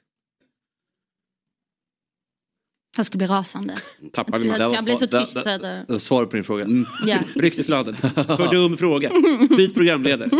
Jag 2.99 3.07
skulle 3.07 3.19
bli 3.19 3.27
rasande. 3.27 3.75
Tappar 4.13 4.39
vi 4.39 4.49
Jag, 4.49 4.61
jag 4.75 4.85
blir 4.85 4.97
så 4.97 5.07
svar- 5.09 5.21
tyst. 5.21 5.35
där- 5.35 5.43
så 5.43 5.49
att, 5.51 5.63
eh, 5.63 5.69
Det 5.71 5.85
var 5.89 5.99
Svaret 5.99 6.31
på 6.31 6.37
din 6.37 6.45
fråga. 6.45 6.67
ja. 7.07 7.19
Ryktesladden. 7.35 7.97
För 7.97 8.51
dum 8.53 8.77
fråga. 8.77 9.11
Byt 9.57 9.75
programledare. 9.75 10.31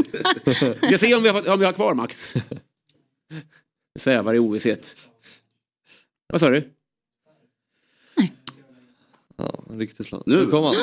Jag 0.83 1.01
ser 1.01 1.17
om 1.17 1.23
vi 1.23 1.29
har, 1.29 1.49
om 1.49 1.59
vi 1.59 1.65
har 1.65 1.73
kvar 1.73 1.95
Max. 1.95 2.35
Svävar 3.99 4.35
i 4.35 4.39
ovisshet. 4.39 4.95
Vad 6.29 6.41
sa 6.41 6.49
du? 6.51 6.71
Ja, 9.37 9.65
en 9.71 9.79
riktig 9.79 10.07
slag. 10.07 10.23
Nu. 10.27 10.47
Kom 10.47 10.65
han. 10.65 10.75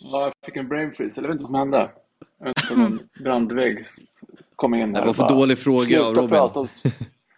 Ja, 0.00 0.22
jag 0.22 0.32
fick 0.46 0.56
en 0.56 0.68
brain 0.68 0.92
freeze. 0.92 1.20
Jag 1.20 1.28
vet 1.28 1.32
inte 1.32 1.42
vad 1.42 1.46
som 1.46 1.54
hände. 1.54 1.90
Jag 2.38 2.46
vet 2.46 2.56
inte 2.62 2.74
om 2.74 2.80
någon 2.80 2.98
brandvägg 3.24 3.86
kom 4.56 4.74
in. 4.74 4.92
Det 4.92 5.04
var 5.04 5.12
för 5.12 5.28
dålig 5.28 5.58
fråga 5.58 5.84
"Sluta 5.86 6.06
av 6.08 6.14
Robin." 6.16 6.70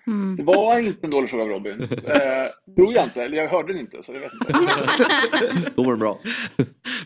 S-" 0.07 0.37
Det 0.37 0.43
var 0.43 0.79
inte 0.79 1.07
en 1.07 1.11
dålig 1.11 1.31
fråga 1.31 1.43
av 1.43 1.49
Robin. 1.49 1.83
Eh, 1.83 2.75
tror 2.77 2.95
jag 2.95 3.05
inte, 3.05 3.23
eller 3.23 3.37
jag 3.37 3.49
hörde 3.49 3.73
den 3.73 3.81
inte. 3.81 4.03
Så 4.03 4.13
jag 4.13 4.21
vet 4.21 4.33
inte. 4.33 5.71
Då 5.75 5.83
var 5.83 5.93
det 5.93 5.99
bra. 5.99 6.21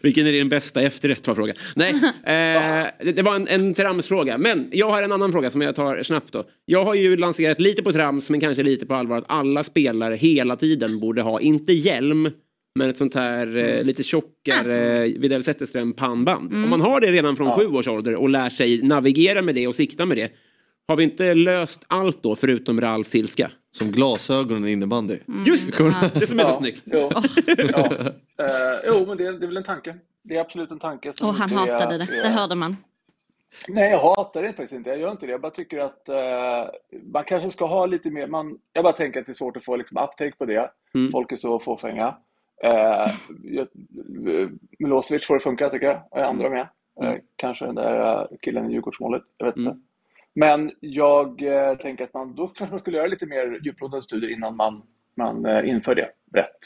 Vilken 0.02 0.26
är 0.26 0.32
din 0.32 0.48
bästa 0.48 0.82
efterrätt 0.82 1.26
var 1.26 1.34
frågan. 1.34 1.56
Nej, 1.76 1.90
eh, 2.24 2.86
det, 3.04 3.12
det 3.12 3.22
var 3.22 3.36
en, 3.36 3.48
en 3.48 3.74
tramsfråga. 3.74 4.38
Men 4.38 4.68
jag 4.72 4.90
har 4.90 5.02
en 5.02 5.12
annan 5.12 5.32
fråga 5.32 5.50
som 5.50 5.60
jag 5.60 5.74
tar 5.74 6.02
snabbt 6.02 6.32
då. 6.32 6.44
Jag 6.64 6.84
har 6.84 6.94
ju 6.94 7.16
lanserat 7.16 7.60
lite 7.60 7.82
på 7.82 7.92
trams 7.92 8.30
men 8.30 8.40
kanske 8.40 8.62
lite 8.62 8.86
på 8.86 8.94
allvar 8.94 9.16
att 9.18 9.24
alla 9.28 9.64
spelare 9.64 10.14
hela 10.14 10.56
tiden 10.56 11.00
borde 11.00 11.22
ha, 11.22 11.40
inte 11.40 11.72
hjälm, 11.72 12.30
men 12.74 12.90
ett 12.90 12.96
sånt 12.96 13.14
här 13.14 13.56
eh, 13.56 13.84
lite 13.84 14.02
tjockare 14.02 15.04
eh, 15.04 15.20
Widell 15.20 15.44
Zetterström 15.44 15.92
pannband. 15.92 16.52
Om 16.52 16.70
man 16.70 16.80
har 16.80 17.00
det 17.00 17.12
redan 17.12 17.36
från 17.36 17.56
sju 17.56 17.66
års 17.66 17.88
ålder 17.88 18.14
och 18.14 18.28
lär 18.28 18.50
sig 18.50 18.82
navigera 18.82 19.42
med 19.42 19.54
det 19.54 19.66
och 19.66 19.76
sikta 19.76 20.06
med 20.06 20.16
det. 20.16 20.32
Har 20.88 20.96
vi 20.96 21.04
inte 21.04 21.34
löst 21.34 21.84
allt 21.88 22.22
då 22.22 22.36
förutom 22.36 22.80
Ralf 22.80 23.14
ilska? 23.14 23.50
Som 23.72 23.90
glasögonen 23.92 24.68
i 24.68 24.72
innebandy. 24.72 25.18
Just 25.46 25.76
det, 25.78 26.10
det 26.14 26.26
som 26.26 26.38
är 26.40 26.44
så 26.44 26.50
Ja, 26.50 26.52
snyggt. 26.52 26.82
Jo, 26.86 27.10
ja. 27.72 27.90
Eh, 28.44 28.80
jo 28.86 29.04
men 29.06 29.16
det, 29.16 29.26
är- 29.26 29.32
det 29.32 29.44
är 29.44 29.46
väl 29.46 29.56
en 29.56 29.62
tanke. 29.64 29.94
Det 30.22 30.36
är 30.36 30.40
absolut 30.40 30.70
en 30.70 30.78
tanke. 30.78 31.12
som 31.14 31.28
Och 31.28 31.34
han 31.34 31.52
är- 31.52 31.56
hatade 31.56 31.98
det, 31.98 32.04
det 32.10 32.18
är- 32.18 32.30
hörde 32.30 32.54
man. 32.54 32.76
Nej, 33.68 33.90
jag 33.90 33.98
hatar 33.98 34.42
det 34.42 34.48
faktiskt 34.48 34.72
inte. 34.72 34.90
Jag 34.90 34.98
gör 34.98 35.10
inte 35.10 35.26
det. 35.26 35.32
Jag 35.32 35.40
bara 35.40 35.50
tycker 35.52 35.78
att 35.78 36.08
eh, 36.08 36.70
man 37.12 37.24
kanske 37.24 37.50
ska 37.50 37.66
ha 37.66 37.86
lite 37.86 38.10
mer... 38.10 38.26
Man, 38.26 38.58
jag 38.72 38.84
bara 38.84 38.92
tänker 38.92 39.20
att 39.20 39.26
det 39.26 39.32
är 39.32 39.34
svårt 39.34 39.56
att 39.56 39.64
få 39.64 39.76
liksom, 39.76 39.96
uptake 39.98 40.32
på 40.38 40.44
det. 40.44 40.70
Mm. 40.94 41.12
Folk 41.12 41.32
är 41.32 41.36
så 41.36 41.58
fåfänga. 41.60 42.14
Eh, 42.64 43.06
jag- 43.42 43.68
Milosevic 44.78 45.26
får 45.26 45.34
det 45.34 45.40
funka 45.40 45.68
tycker 45.68 45.86
jag. 45.86 46.02
Och 46.10 46.18
andra 46.26 46.50
med. 46.50 46.68
Eh, 47.02 47.14
kanske 47.36 47.64
den 47.66 47.74
där 47.74 48.20
eh, 48.20 48.26
killen 48.42 48.70
i 48.70 48.72
Djurgårdsmålet. 48.72 49.22
Jag 49.38 49.46
vet 49.46 49.56
inte. 49.56 49.70
Mm. 49.70 49.82
Men 50.38 50.70
jag 50.80 51.42
eh, 51.42 51.76
tänker 51.78 52.04
att 52.04 52.14
man 52.14 52.34
då 52.34 52.48
kanske 52.56 52.72
man 52.74 52.80
skulle 52.80 52.96
göra 52.96 53.06
lite 53.06 53.26
mer 53.26 53.60
djuplodande 53.64 54.02
studier 54.02 54.30
innan 54.30 54.56
man, 54.56 54.82
man 55.16 55.46
eh, 55.46 55.68
inför 55.68 55.94
det 55.94 56.10
brett. 56.32 56.58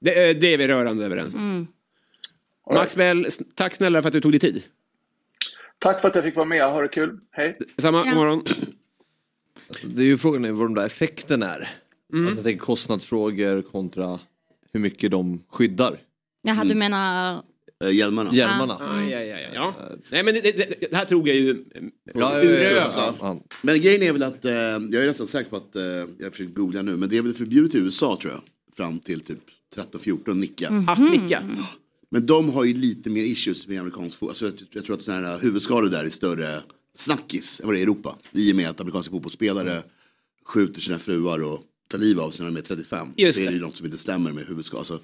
Det, 0.00 0.30
eh, 0.30 0.36
det 0.36 0.54
är 0.54 0.58
vi 0.58 0.68
rörande 0.68 1.04
överens 1.04 1.34
om. 1.34 1.68
Mm. 2.70 3.24
S- 3.26 3.38
tack 3.54 3.74
snälla 3.74 4.02
för 4.02 4.08
att 4.08 4.12
du 4.12 4.20
tog 4.20 4.32
dig 4.32 4.40
tid. 4.40 4.62
Tack 5.78 6.00
för 6.00 6.08
att 6.08 6.14
jag 6.14 6.24
fick 6.24 6.36
vara 6.36 6.46
med. 6.46 6.70
Ha 6.70 6.80
det 6.82 6.88
kul. 6.88 7.20
Hej. 7.30 7.58
Samma 7.78 8.06
Ja. 8.06 8.14
morgon. 8.14 8.44
Det 9.84 10.02
är 10.02 10.06
ju 10.06 10.18
frågan 10.18 10.44
är 10.44 10.52
vad 10.52 10.66
de 10.66 10.74
där 10.74 10.86
effekten 10.86 11.42
är. 11.42 11.68
Alltså 12.12 12.34
jag 12.36 12.44
tänker 12.44 12.64
kostnadsfrågor 12.64 13.62
kontra 13.62 14.20
hur 14.72 14.80
mycket 14.80 15.10
de 15.10 15.42
skyddar 15.48 15.96
Jaha, 16.42 16.64
du 16.64 16.74
menar... 16.74 17.42
Eh, 17.84 17.90
hjälmarna. 17.90 18.34
hjälmarna. 18.34 18.74
Ah, 18.74 19.02
ja, 19.02 19.22
ja, 19.22 19.38
ja, 19.38 19.48
ja. 19.54 19.74
Nej, 20.10 20.22
men 20.22 20.34
det, 20.34 20.40
det, 20.40 20.74
det 20.90 20.96
här 20.96 21.04
tog 21.04 21.28
jag 21.28 21.36
ju 21.36 21.50
eh, 21.50 21.82
Ja, 22.14 22.42
ur 22.42 22.58
ja. 23.20 23.40
Men 23.62 23.80
grejen 23.80 24.02
är 24.02 24.12
väl 24.12 24.22
att, 24.22 24.44
eh, 24.44 24.52
jag 24.52 24.94
är 24.94 25.06
nästan 25.06 25.26
säker 25.26 25.50
på 25.50 25.56
att, 25.56 25.76
eh, 25.76 25.82
jag 26.18 26.32
försöker 26.32 26.52
googla 26.52 26.82
nu, 26.82 26.96
men 26.96 27.08
det 27.08 27.16
är 27.16 27.22
väl 27.22 27.34
förbjudet 27.34 27.74
i 27.74 27.78
USA 27.78 28.18
tror 28.20 28.32
jag. 28.32 28.42
Fram 28.76 28.98
till 28.98 29.20
typ 29.20 29.38
13-14, 29.74 30.34
nicka. 30.34 30.84
Att 30.88 30.98
nicka. 30.98 31.42
Men 32.10 32.26
de 32.26 32.50
har 32.50 32.64
ju 32.64 32.74
lite 32.74 33.10
mer 33.10 33.22
issues 33.22 33.66
med 33.66 33.80
amerikansk 33.80 34.18
fotboll. 34.18 34.30
Alltså, 34.30 34.44
jag, 34.44 34.54
jag 34.72 34.84
tror 34.84 34.96
att 34.96 35.02
sådana 35.02 35.28
här 35.28 35.38
huvudskador 35.38 35.88
där 35.88 36.04
är 36.04 36.08
större 36.08 36.62
snackis 36.96 37.60
än 37.60 37.66
vad 37.66 37.74
det 37.74 37.78
är 37.78 37.80
i 37.80 37.82
Europa. 37.82 38.16
I 38.32 38.52
och 38.52 38.56
med 38.56 38.68
att 38.70 38.80
amerikanska 38.80 39.10
fotbollsspelare 39.10 39.82
skjuter 40.46 40.80
sina 40.80 40.98
fruar 40.98 41.42
och 41.42 41.62
tar 41.90 41.98
liv 41.98 42.20
av 42.20 42.30
sig 42.30 42.44
när 42.44 42.52
de 42.52 42.58
är 42.58 42.62
35. 42.62 43.08
Just 43.16 43.34
så 43.34 43.40
är 43.40 43.44
det. 43.44 43.50
det 43.50 43.56
ju 43.56 43.62
något 43.62 43.76
som 43.76 43.86
inte 43.86 43.98
stämmer 43.98 44.32
med 44.32 44.46
huvudskador. 44.46 44.80
Alltså, 44.80 45.00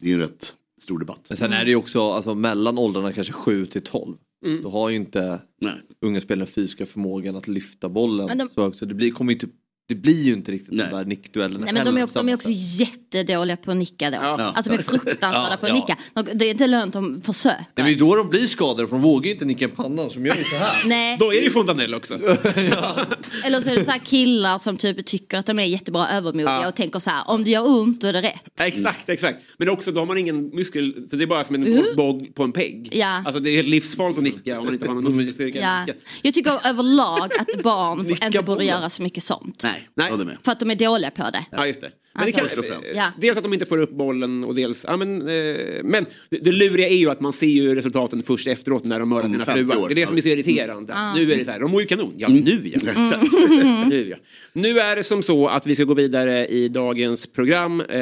det 0.00 0.06
är 0.06 0.08
ju 0.08 0.14
en 0.14 0.20
rätt 0.20 0.54
stor 0.80 0.98
debatt. 0.98 1.26
Men 1.28 1.36
sen 1.36 1.52
är 1.52 1.64
det 1.64 1.70
ju 1.70 1.76
också 1.76 2.10
alltså, 2.10 2.34
mellan 2.34 2.78
åldrarna 2.78 3.12
kanske 3.12 3.32
7 3.32 3.66
till 3.66 3.82
12. 3.82 4.16
Då 4.62 4.68
har 4.70 4.88
ju 4.88 4.96
inte 4.96 5.40
Nej. 5.60 5.72
unga 6.00 6.20
spelare 6.20 6.46
fysiska 6.46 6.86
förmågan 6.86 7.36
att 7.36 7.48
lyfta 7.48 7.88
bollen. 7.88 8.26
Men 8.26 8.38
de- 8.38 8.48
Så, 8.54 8.72
så 8.72 8.84
det, 8.84 8.94
blir, 8.94 9.10
kommer 9.10 9.32
ju 9.32 9.34
inte, 9.34 9.46
det 9.88 9.94
blir 9.94 10.24
ju 10.24 10.32
inte 10.32 10.52
riktigt 10.52 10.74
Nej. 10.74 10.86
de 10.90 10.96
där 10.96 11.04
nickduellerna 11.04 11.64
Nej, 11.64 11.74
men 11.74 11.84
de 11.86 11.96
är, 11.96 12.04
också, 12.04 12.18
de 12.18 12.28
är 12.28 12.32
samma 12.32 12.34
också 12.34 12.48
jättedåliga 12.82 13.56
på 13.56 13.70
att 13.70 13.76
nicka 13.76 14.10
då. 14.10 14.16
Ja. 14.16 14.28
Alltså 14.54 14.72
de 14.72 14.78
är 14.78 14.82
fruktansvärda 14.82 15.48
Ja, 15.50 15.56
på 15.60 15.66
att 15.66 15.68
ja. 15.68 15.74
nicka. 15.74 15.96
De- 16.14 16.38
Det 16.38 16.44
är 16.44 16.50
inte 16.50 16.66
lönt 16.66 16.96
att 16.96 17.04
försöka. 17.26 17.64
Det 17.74 17.82
är 17.82 17.88
ju 17.88 17.94
då 17.94 18.16
de 18.16 18.28
blir 18.28 18.46
skadade 18.46 18.88
för 18.88 18.96
de 18.96 19.02
vågar 19.02 19.24
ju 19.26 19.32
inte 19.32 19.44
nicka 19.44 19.64
i 19.64 19.68
pannan 19.68 20.10
som 20.10 20.26
gör 20.26 20.34
ju 20.36 20.44
så 20.44 20.56
här. 20.56 20.82
Nej, 20.88 21.16
Då 21.20 21.32
är 21.32 21.36
det 21.36 21.42
ju 21.44 21.50
Fontanell 21.50 21.94
också. 21.94 22.14
eller 23.44 23.60
så 23.60 23.70
är 23.70 23.76
det 23.76 23.84
så 23.84 23.90
här 23.90 23.98
killar 23.98 24.58
som 24.58 24.76
typ 24.76 25.06
tycker 25.06 25.38
att 25.38 25.46
de 25.46 25.58
är 25.58 25.64
jättebra 25.64 26.08
övermodiga 26.08 26.44
Ja. 26.62 26.68
och 26.68 26.74
tänker 26.74 26.98
så 26.98 27.10
här, 27.10 27.22
om 27.30 27.44
det 27.44 27.50
gör 27.50 27.68
ont 27.80 28.00
då 28.00 28.06
är 28.06 28.12
det 28.12 28.22
rätt. 28.22 28.60
Exakt, 28.60 29.08
exakt. 29.08 29.42
Men 29.58 29.68
också 29.68 29.92
då 29.92 30.00
har 30.00 30.06
man 30.06 30.18
ingen 30.18 30.48
muskel, 30.48 31.06
så 31.10 31.16
det 31.16 31.24
är 31.24 31.26
bara 31.26 31.44
som 31.44 31.54
en 31.54 31.64
Mm. 31.66 31.84
båg 31.96 32.34
på 32.34 32.42
en 32.42 32.52
pegg. 32.52 32.88
Ja. 32.92 33.22
Alltså 33.24 33.40
det 33.40 33.50
är 33.50 33.62
livsfarligt 33.62 34.18
att 34.18 34.24
nicka 34.24 34.58
om 34.58 34.64
man 34.64 34.74
inte 34.74 34.86
har 34.86 34.94
någon 34.94 35.16
muskelstyrka. 35.16 35.60
Ja. 35.86 35.92
Jag 36.22 36.34
tycker 36.34 36.66
överlag 36.68 37.30
att 37.38 37.62
barn 37.62 38.06
inte 38.24 38.42
borde 38.42 38.64
göra 38.64 38.90
så 38.90 39.02
mycket 39.02 39.22
sånt. 39.22 39.60
Nej, 39.64 39.73
Nej. 39.94 40.10
håller 40.10 40.24
med. 40.24 40.36
För 40.44 40.52
att 40.52 40.60
de 40.60 40.70
är 40.70 40.74
dåliga 40.74 41.10
på 41.10 41.22
det. 41.22 41.44
Ja, 41.50 41.66
just 41.66 41.80
det. 41.80 41.90
Men 42.14 42.22
Alltså- 42.24 42.40
det 42.42 42.58
och 42.58 42.64
främst. 42.64 42.92
Ja. 42.94 43.12
Dels 43.20 43.36
att 43.36 43.42
de 43.42 43.52
inte 43.52 43.66
får 43.66 43.80
upp 43.80 43.90
bollen 43.90 44.44
och 44.44 44.54
dels... 44.54 44.84
Ja, 44.88 44.96
men 44.96 45.20
eh, 45.20 45.56
men 45.82 46.06
det, 46.30 46.38
det 46.38 46.52
luriga 46.52 46.88
är 46.88 46.96
ju 46.96 47.10
att 47.10 47.20
man 47.20 47.32
ser 47.32 47.46
ju 47.46 47.74
resultaten 47.74 48.22
först 48.22 48.46
efteråt 48.46 48.84
när 48.84 49.00
de 49.00 49.08
mördar 49.08 49.28
sina 49.28 49.44
50 49.44 49.64
fruar. 49.64 49.82
år. 49.84 49.88
Det 49.88 49.94
är 49.94 49.96
det 49.96 50.06
som 50.06 50.16
är 50.16 50.20
så 50.20 50.28
irriterande. 50.28 50.94
Nu 51.14 51.32
är 51.32 51.36
det 51.38 51.44
så 51.44 51.50
här, 51.50 51.60
de 51.60 51.70
mår 51.70 51.80
ju 51.80 51.86
kanon. 51.86 52.14
Ja, 52.16 52.28
nu 52.28 52.68
ja. 52.68 52.74
Exakt. 52.74 53.32
nu, 53.88 54.08
ja. 54.10 54.16
nu 54.52 54.78
är 54.78 54.96
det 54.96 55.04
som 55.04 55.22
så 55.22 55.46
att 55.48 55.66
vi 55.66 55.74
ska 55.74 55.84
gå 55.84 55.94
vidare 55.94 56.46
i 56.46 56.68
dagens 56.68 57.26
program. 57.26 57.80
Eh, 57.80 57.98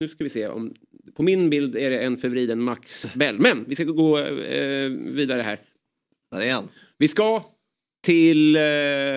nu 0.00 0.08
ska 0.08 0.24
vi 0.24 0.30
se 0.30 0.48
om... 0.48 0.74
På 1.16 1.22
min 1.22 1.50
bild 1.50 1.76
är 1.76 1.90
det 1.90 1.98
en 1.98 2.16
förvriden 2.16 2.62
Max 2.62 3.06
Bell. 3.14 3.38
Men 3.38 3.64
vi 3.68 3.74
ska 3.74 3.84
gå 3.84 4.18
eh, 4.18 4.90
vidare 4.90 5.42
här. 5.42 5.60
Där 6.32 6.40
är 6.40 6.52
han. 6.52 6.68
Vi 6.98 7.08
ska 7.08 7.44
till 8.08 8.56
eh, 8.56 8.62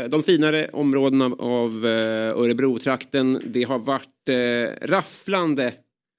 de 0.10 0.23
finare 0.23 0.69
områdena 0.73 1.25
av 1.39 1.86
eh, 1.86 2.38
Örebro-trakten. 2.38 3.41
Det 3.45 3.63
har 3.63 3.80
varit 3.80 4.30
eh, 4.30 4.88
rafflande 4.88 5.73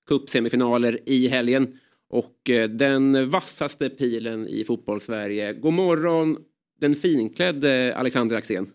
cupsemifinaler 0.08 0.98
i 1.06 1.28
helgen. 1.28 1.78
Och 2.10 2.50
eh, 2.50 2.68
den 2.68 3.30
vassaste 3.30 3.88
pilen 3.88 4.48
i 4.48 4.64
fotbollssverige. 4.64 5.52
God 5.52 5.72
morgon 5.72 6.36
den 6.80 6.96
finklädde 6.96 7.94
Alexander 7.96 8.36
Axén. 8.36 8.66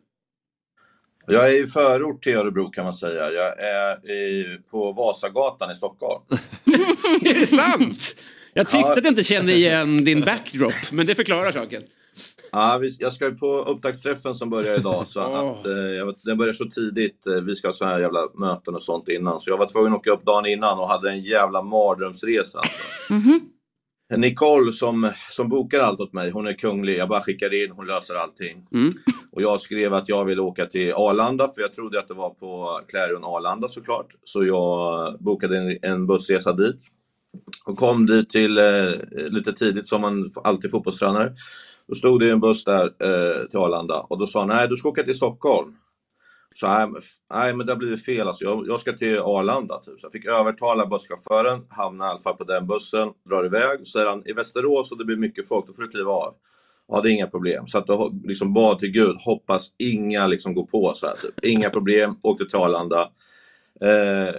Jag 1.27 1.49
är 1.49 1.63
i 1.63 1.65
förort 1.65 2.23
till 2.23 2.35
Örebro 2.35 2.69
kan 2.69 2.83
man 2.83 2.93
säga. 2.93 3.31
Jag 3.31 3.59
är 3.59 4.11
i, 4.11 4.59
på 4.71 4.91
Vasagatan 4.91 5.71
i 5.71 5.75
Stockholm. 5.75 6.23
är 7.25 7.39
det 7.39 7.45
sant? 7.45 8.15
Jag 8.53 8.65
tyckte 8.65 8.87
ja. 8.87 8.97
att 8.97 9.03
jag 9.03 9.11
inte 9.11 9.23
kände 9.23 9.53
igen 9.53 10.05
din 10.05 10.21
backdrop, 10.21 10.91
men 10.91 11.05
det 11.05 11.15
förklarar 11.15 11.51
saken. 11.51 11.83
Ja, 12.51 12.81
jag 12.99 13.13
ska 13.13 13.31
på 13.31 13.47
upptaktsträffen 13.47 14.35
som 14.35 14.49
börjar 14.49 14.79
idag. 14.79 15.07
Så 15.07 15.19
att, 15.21 15.65
eh, 15.65 16.15
den 16.23 16.37
börjar 16.37 16.53
så 16.53 16.65
tidigt. 16.65 17.27
Eh, 17.27 17.33
vi 17.33 17.55
ska 17.55 17.67
ha 17.67 17.73
sådana 17.73 17.93
här 17.93 18.01
jävla 18.01 18.27
möten 18.33 18.75
och 18.75 18.81
sånt 18.81 19.09
innan. 19.09 19.39
Så 19.39 19.49
jag 19.49 19.57
var 19.57 19.67
tvungen 19.67 19.93
att 19.93 19.99
åka 19.99 20.11
upp 20.11 20.25
dagen 20.25 20.45
innan 20.45 20.79
och 20.79 20.89
hade 20.89 21.09
en 21.09 21.21
jävla 21.21 21.61
mardrömsresa. 21.61 22.59
Alltså. 22.59 22.81
Mm 23.09 23.23
-hmm. 23.23 23.39
Nicole 24.15 24.71
som, 24.71 25.11
som 25.31 25.49
bokar 25.49 25.79
allt 25.79 25.99
åt 25.99 26.13
mig, 26.13 26.31
hon 26.31 26.47
är 26.47 26.53
kunglig. 26.53 26.97
Jag 26.97 27.09
bara 27.09 27.21
skickar 27.21 27.63
in, 27.63 27.71
hon 27.71 27.87
löser 27.87 28.15
allting. 28.15 28.67
Mm. 28.73 28.89
Och 29.31 29.41
jag 29.41 29.61
skrev 29.61 29.93
att 29.93 30.09
jag 30.09 30.25
ville 30.25 30.41
åka 30.41 30.65
till 30.65 30.93
Arlanda, 30.93 31.47
för 31.47 31.61
jag 31.61 31.73
trodde 31.73 31.99
att 31.99 32.07
det 32.07 32.13
var 32.13 32.29
på 32.29 32.81
Clarion 32.87 33.23
Arlanda 33.23 33.67
såklart. 33.67 34.07
Så 34.23 34.45
jag 34.45 35.15
bokade 35.19 35.57
en, 35.57 35.77
en 35.81 36.07
bussresa 36.07 36.53
dit. 36.53 36.79
Och 37.65 37.77
kom 37.77 38.05
dit 38.05 38.29
till, 38.29 38.57
eh, 38.57 38.91
lite 39.29 39.53
tidigt 39.53 39.87
som 39.87 40.01
man 40.01 40.31
alltid 40.43 40.71
fotbollstränare. 40.71 41.33
Då 41.87 41.95
stod 41.95 42.19
det 42.19 42.29
en 42.29 42.39
buss 42.39 42.63
där 42.63 42.85
eh, 42.85 43.47
till 43.47 43.59
Arlanda 43.59 43.99
och 43.99 44.19
då 44.19 44.25
sa 44.25 44.39
han, 44.39 44.47
nej 44.47 44.67
du 44.67 44.75
ska 44.75 44.89
åka 44.89 45.03
till 45.03 45.15
Stockholm. 45.15 45.75
Så 46.55 46.67
nej, 46.67 46.87
nej 47.33 47.53
men 47.53 47.65
det 47.65 47.71
har 47.71 47.77
blivit 47.77 48.05
fel 48.05 48.27
alltså. 48.27 48.43
Jag, 48.43 48.67
jag 48.67 48.79
ska 48.79 48.93
till 48.93 49.19
Arlanda 49.19 49.79
typ. 49.79 49.99
Så 49.99 50.05
jag 50.05 50.11
fick 50.11 50.25
övertala 50.25 50.85
busschauffören, 50.85 51.65
hamna 51.69 52.05
i 52.05 52.09
alla 52.09 52.19
fall 52.19 52.35
på 52.35 52.43
den 52.43 52.67
bussen, 52.67 53.09
drar 53.29 53.45
iväg. 53.45 53.79
Så 53.79 53.85
säger 53.85 54.07
han, 54.07 54.23
i 54.25 54.33
Västerås 54.33 54.91
och 54.91 54.97
det 54.97 55.05
blir 55.05 55.17
mycket 55.17 55.47
folk, 55.47 55.67
då 55.67 55.73
får 55.73 55.83
du 55.83 55.89
kliva 55.89 56.11
av. 56.11 56.33
Ja, 56.87 57.01
det 57.01 57.09
är 57.09 57.13
inga 57.13 57.27
problem. 57.27 57.67
Så 57.67 57.77
att 57.77 57.87
då 57.87 58.13
liksom 58.23 58.53
bad 58.53 58.79
till 58.79 58.91
Gud, 58.91 59.15
hoppas 59.25 59.73
inga 59.77 60.27
liksom 60.27 60.53
går 60.53 60.65
på 60.65 60.93
så 60.95 61.07
här, 61.07 61.15
typ. 61.15 61.45
Inga 61.45 61.69
problem, 61.69 62.19
åkte 62.21 62.45
till 62.45 62.57
Arlanda. 62.57 63.01
Eh, 63.81 64.35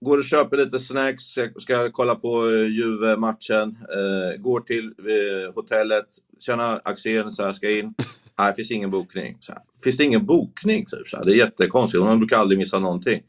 går 0.00 0.18
och 0.18 0.24
köper 0.24 0.56
lite 0.56 0.78
snacks, 0.78 1.24
ska 1.56 1.90
kolla 1.92 2.14
på 2.14 2.48
eh, 2.48 2.66
Juve-matchen. 2.66 3.76
Eh, 3.92 4.40
går 4.40 4.60
till 4.60 4.86
eh, 4.86 5.54
hotellet, 5.54 6.06
tjena 6.40 6.80
Axén, 6.84 7.32
så 7.32 7.44
här, 7.44 7.52
ska 7.52 7.70
in. 7.70 7.94
Nej, 8.38 8.54
finns 8.54 8.70
ingen 8.70 8.90
bokning. 8.90 9.36
Så 9.40 9.52
här, 9.52 9.62
finns 9.84 9.96
det 9.96 10.04
ingen 10.04 10.26
bokning? 10.26 10.86
Typ, 10.86 11.08
så 11.08 11.16
här, 11.16 11.24
det 11.24 11.32
är 11.32 11.36
jättekonstigt, 11.36 12.04
man 12.04 12.18
brukar 12.18 12.38
aldrig 12.38 12.58
missa 12.58 12.78
någonting. 12.78 13.22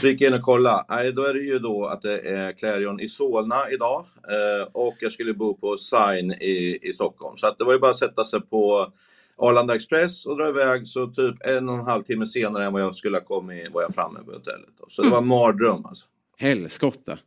Så 0.00 0.08
gick 0.08 0.20
jag 0.20 0.28
in 0.28 0.38
och 0.38 0.42
kollade. 0.42 0.84
Nej, 0.88 1.12
då 1.12 1.24
är 1.24 1.34
det 1.34 1.40
ju 1.40 1.58
då 1.58 1.86
att 1.86 2.02
det 2.02 2.20
är 2.20 2.52
Clarion 2.52 3.00
i 3.00 3.08
Solna 3.08 3.70
idag 3.70 4.06
eh, 4.28 4.68
och 4.72 4.96
jag 5.00 5.12
skulle 5.12 5.34
bo 5.34 5.54
på 5.54 5.76
Sign 5.76 6.32
i, 6.32 6.78
i 6.82 6.92
Stockholm. 6.92 7.36
Så 7.36 7.46
att 7.46 7.58
det 7.58 7.64
var 7.64 7.72
ju 7.72 7.78
bara 7.78 7.90
att 7.90 7.96
sätta 7.96 8.24
sig 8.24 8.40
på 8.40 8.92
Arlanda 9.40 9.74
Express 9.74 10.26
och 10.26 10.36
dra 10.36 10.48
iväg. 10.48 10.88
Så 10.88 11.06
typ 11.06 11.46
en 11.46 11.68
och 11.68 11.74
en 11.74 11.84
halv 11.84 12.02
timme 12.02 12.26
senare 12.26 12.64
än 12.64 12.72
vad 12.72 12.82
jag 12.82 12.94
skulle 12.94 13.16
ha 13.16 13.24
kommit 13.24 13.72
var 13.72 13.82
jag 13.82 13.94
framme 13.94 14.18
på 14.24 14.32
hotellet. 14.32 14.68
Så 14.88 15.02
det 15.02 15.08
var 15.08 15.18
en 15.18 15.26
mardröm 15.26 15.86
alltså. 15.86 16.06
Helskotta. 16.36 17.18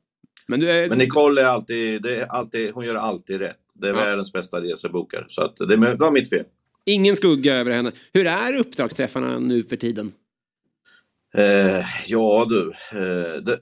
Men, 0.47 0.59
du 0.59 0.71
är... 0.71 0.89
Men 0.89 0.97
Nicole 0.97 1.41
är 1.41 1.45
alltid, 1.45 2.01
det 2.01 2.15
är 2.15 2.25
alltid, 2.25 2.73
hon 2.73 2.85
gör 2.85 2.95
alltid 2.95 3.39
rätt. 3.39 3.59
Det 3.73 3.87
är 3.87 3.93
ja. 3.93 3.97
världens 3.97 4.33
bästa 4.33 4.61
resebokare. 4.61 5.25
Så 5.27 5.43
att 5.43 5.57
det, 5.57 5.77
det 5.77 5.95
var 5.95 6.11
mitt 6.11 6.29
fel. 6.29 6.45
Ingen 6.85 7.15
skugga 7.15 7.55
över 7.55 7.71
henne. 7.71 7.91
Hur 8.13 8.27
är 8.27 8.53
uppdragsträffarna 8.53 9.39
nu 9.39 9.63
för 9.63 9.75
tiden? 9.75 10.13
Eh, 11.37 11.85
ja 12.07 12.45
du, 12.49 12.71
eh, 12.99 13.41
det, 13.41 13.59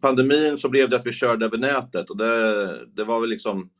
pandemin 0.00 0.56
så 0.56 0.68
blev 0.68 0.88
det 0.88 0.96
att 0.96 1.06
vi 1.06 1.12
körde 1.12 1.44
över 1.44 1.58
nätet 1.58 2.10
och 2.10 2.16
det, 2.16 2.86
det 2.86 3.04
var 3.04 3.20
väl 3.20 3.30
liksom 3.30 3.70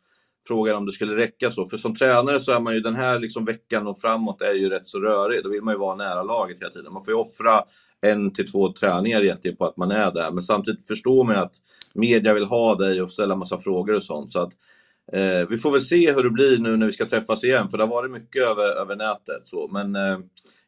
frågan 0.48 0.76
om 0.76 0.86
det 0.86 0.92
skulle 0.92 1.16
räcka 1.16 1.50
så. 1.50 1.66
För 1.66 1.76
som 1.76 1.94
tränare 1.94 2.40
så 2.40 2.52
är 2.52 2.60
man 2.60 2.74
ju 2.74 2.80
den 2.80 2.94
här 2.94 3.18
liksom 3.18 3.44
veckan 3.44 3.86
och 3.86 4.00
framåt 4.00 4.42
är 4.42 4.52
ju 4.52 4.68
rätt 4.68 4.86
så 4.86 5.00
rörig. 5.00 5.44
Då 5.44 5.50
vill 5.50 5.62
man 5.62 5.74
ju 5.74 5.78
vara 5.78 5.96
nära 5.96 6.22
laget 6.22 6.60
hela 6.60 6.70
tiden. 6.70 6.92
Man 6.92 7.04
får 7.04 7.14
ju 7.14 7.20
offra 7.20 7.64
en 8.00 8.32
till 8.32 8.52
två 8.52 8.72
träningar 8.72 9.22
egentligen 9.22 9.56
på 9.56 9.64
att 9.64 9.76
man 9.76 9.90
är 9.90 10.12
där. 10.12 10.30
Men 10.30 10.42
samtidigt 10.42 10.86
förstår 10.86 11.24
man 11.24 11.36
att 11.36 11.52
media 11.94 12.34
vill 12.34 12.44
ha 12.44 12.74
dig 12.74 13.02
och 13.02 13.10
ställa 13.10 13.36
massa 13.36 13.58
frågor 13.58 13.94
och 13.94 14.02
sånt. 14.02 14.32
Så 14.32 14.40
att 14.40 14.52
Eh, 15.12 15.48
vi 15.48 15.58
får 15.58 15.70
väl 15.70 15.80
se 15.80 16.12
hur 16.12 16.22
det 16.22 16.30
blir 16.30 16.58
nu 16.58 16.76
när 16.76 16.86
vi 16.86 16.92
ska 16.92 17.06
träffas 17.06 17.44
igen, 17.44 17.68
för 17.68 17.78
det 17.78 17.84
har 17.84 17.90
varit 17.90 18.10
mycket 18.10 18.42
över, 18.42 18.80
över 18.80 18.96
nätet. 18.96 19.40
Så. 19.46 19.68
Men 19.68 19.96
eh, 19.96 20.18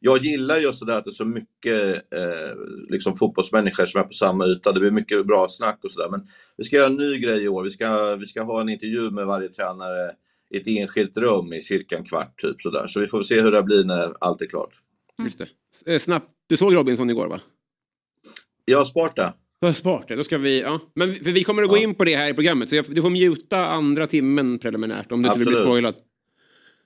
jag 0.04 0.18
gillar 0.18 0.58
just 0.58 0.80
det 0.80 0.86
där 0.86 0.94
att 0.94 1.04
det 1.04 1.10
är 1.10 1.12
så 1.12 1.24
mycket 1.24 1.94
eh, 2.14 2.56
liksom 2.88 3.16
fotbollsmänniskor 3.16 3.86
som 3.86 4.00
är 4.00 4.04
på 4.04 4.12
samma 4.12 4.46
yta. 4.46 4.72
Det 4.72 4.80
blir 4.80 4.90
mycket 4.90 5.26
bra 5.26 5.48
snack 5.48 5.78
och 5.82 5.90
sådär. 5.90 6.10
Men 6.10 6.26
vi 6.56 6.64
ska 6.64 6.76
göra 6.76 6.86
en 6.86 6.96
ny 6.96 7.18
grej 7.18 7.42
i 7.44 7.48
år. 7.48 7.62
Vi 7.64 7.70
ska, 7.70 8.16
vi 8.16 8.26
ska 8.26 8.42
ha 8.42 8.60
en 8.60 8.68
intervju 8.68 9.10
med 9.10 9.26
varje 9.26 9.48
tränare 9.48 10.12
i 10.50 10.56
ett 10.56 10.66
enskilt 10.66 11.18
rum 11.18 11.52
i 11.52 11.60
cirka 11.60 11.96
en 11.96 12.04
kvart. 12.04 12.40
Typ, 12.40 12.62
sådär. 12.62 12.86
Så 12.86 13.00
vi 13.00 13.06
får 13.06 13.22
se 13.22 13.40
hur 13.40 13.52
det 13.52 13.62
blir 13.62 13.84
när 13.84 14.14
allt 14.20 14.42
är 14.42 14.46
klart. 14.46 14.72
Just 15.24 15.38
det. 15.38 15.48
Eh, 15.92 15.98
snabbt. 15.98 16.30
Du 16.46 16.56
såg 16.56 16.74
Robinson 16.74 17.10
igår 17.10 17.26
va? 17.26 17.40
Ja, 18.64 18.84
Sparta. 18.84 19.32
Smart, 19.74 20.08
då 20.08 20.24
ska 20.24 20.38
vi, 20.38 20.60
ja. 20.60 20.80
Men 20.94 21.12
vi 21.20 21.44
kommer 21.44 21.62
att 21.62 21.68
gå 21.68 21.76
in 21.76 21.94
på 21.94 22.04
det 22.04 22.16
här 22.16 22.30
i 22.30 22.34
programmet 22.34 22.68
så 22.68 22.76
jag, 22.76 22.84
du 22.88 23.02
får 23.02 23.10
mjuta 23.10 23.66
andra 23.66 24.06
timmen 24.06 24.58
preliminärt 24.58 25.12
om 25.12 25.22
du 25.22 25.28
inte 25.28 25.38
vill 25.38 25.48
bli 25.48 25.56
spoilad. 25.56 25.94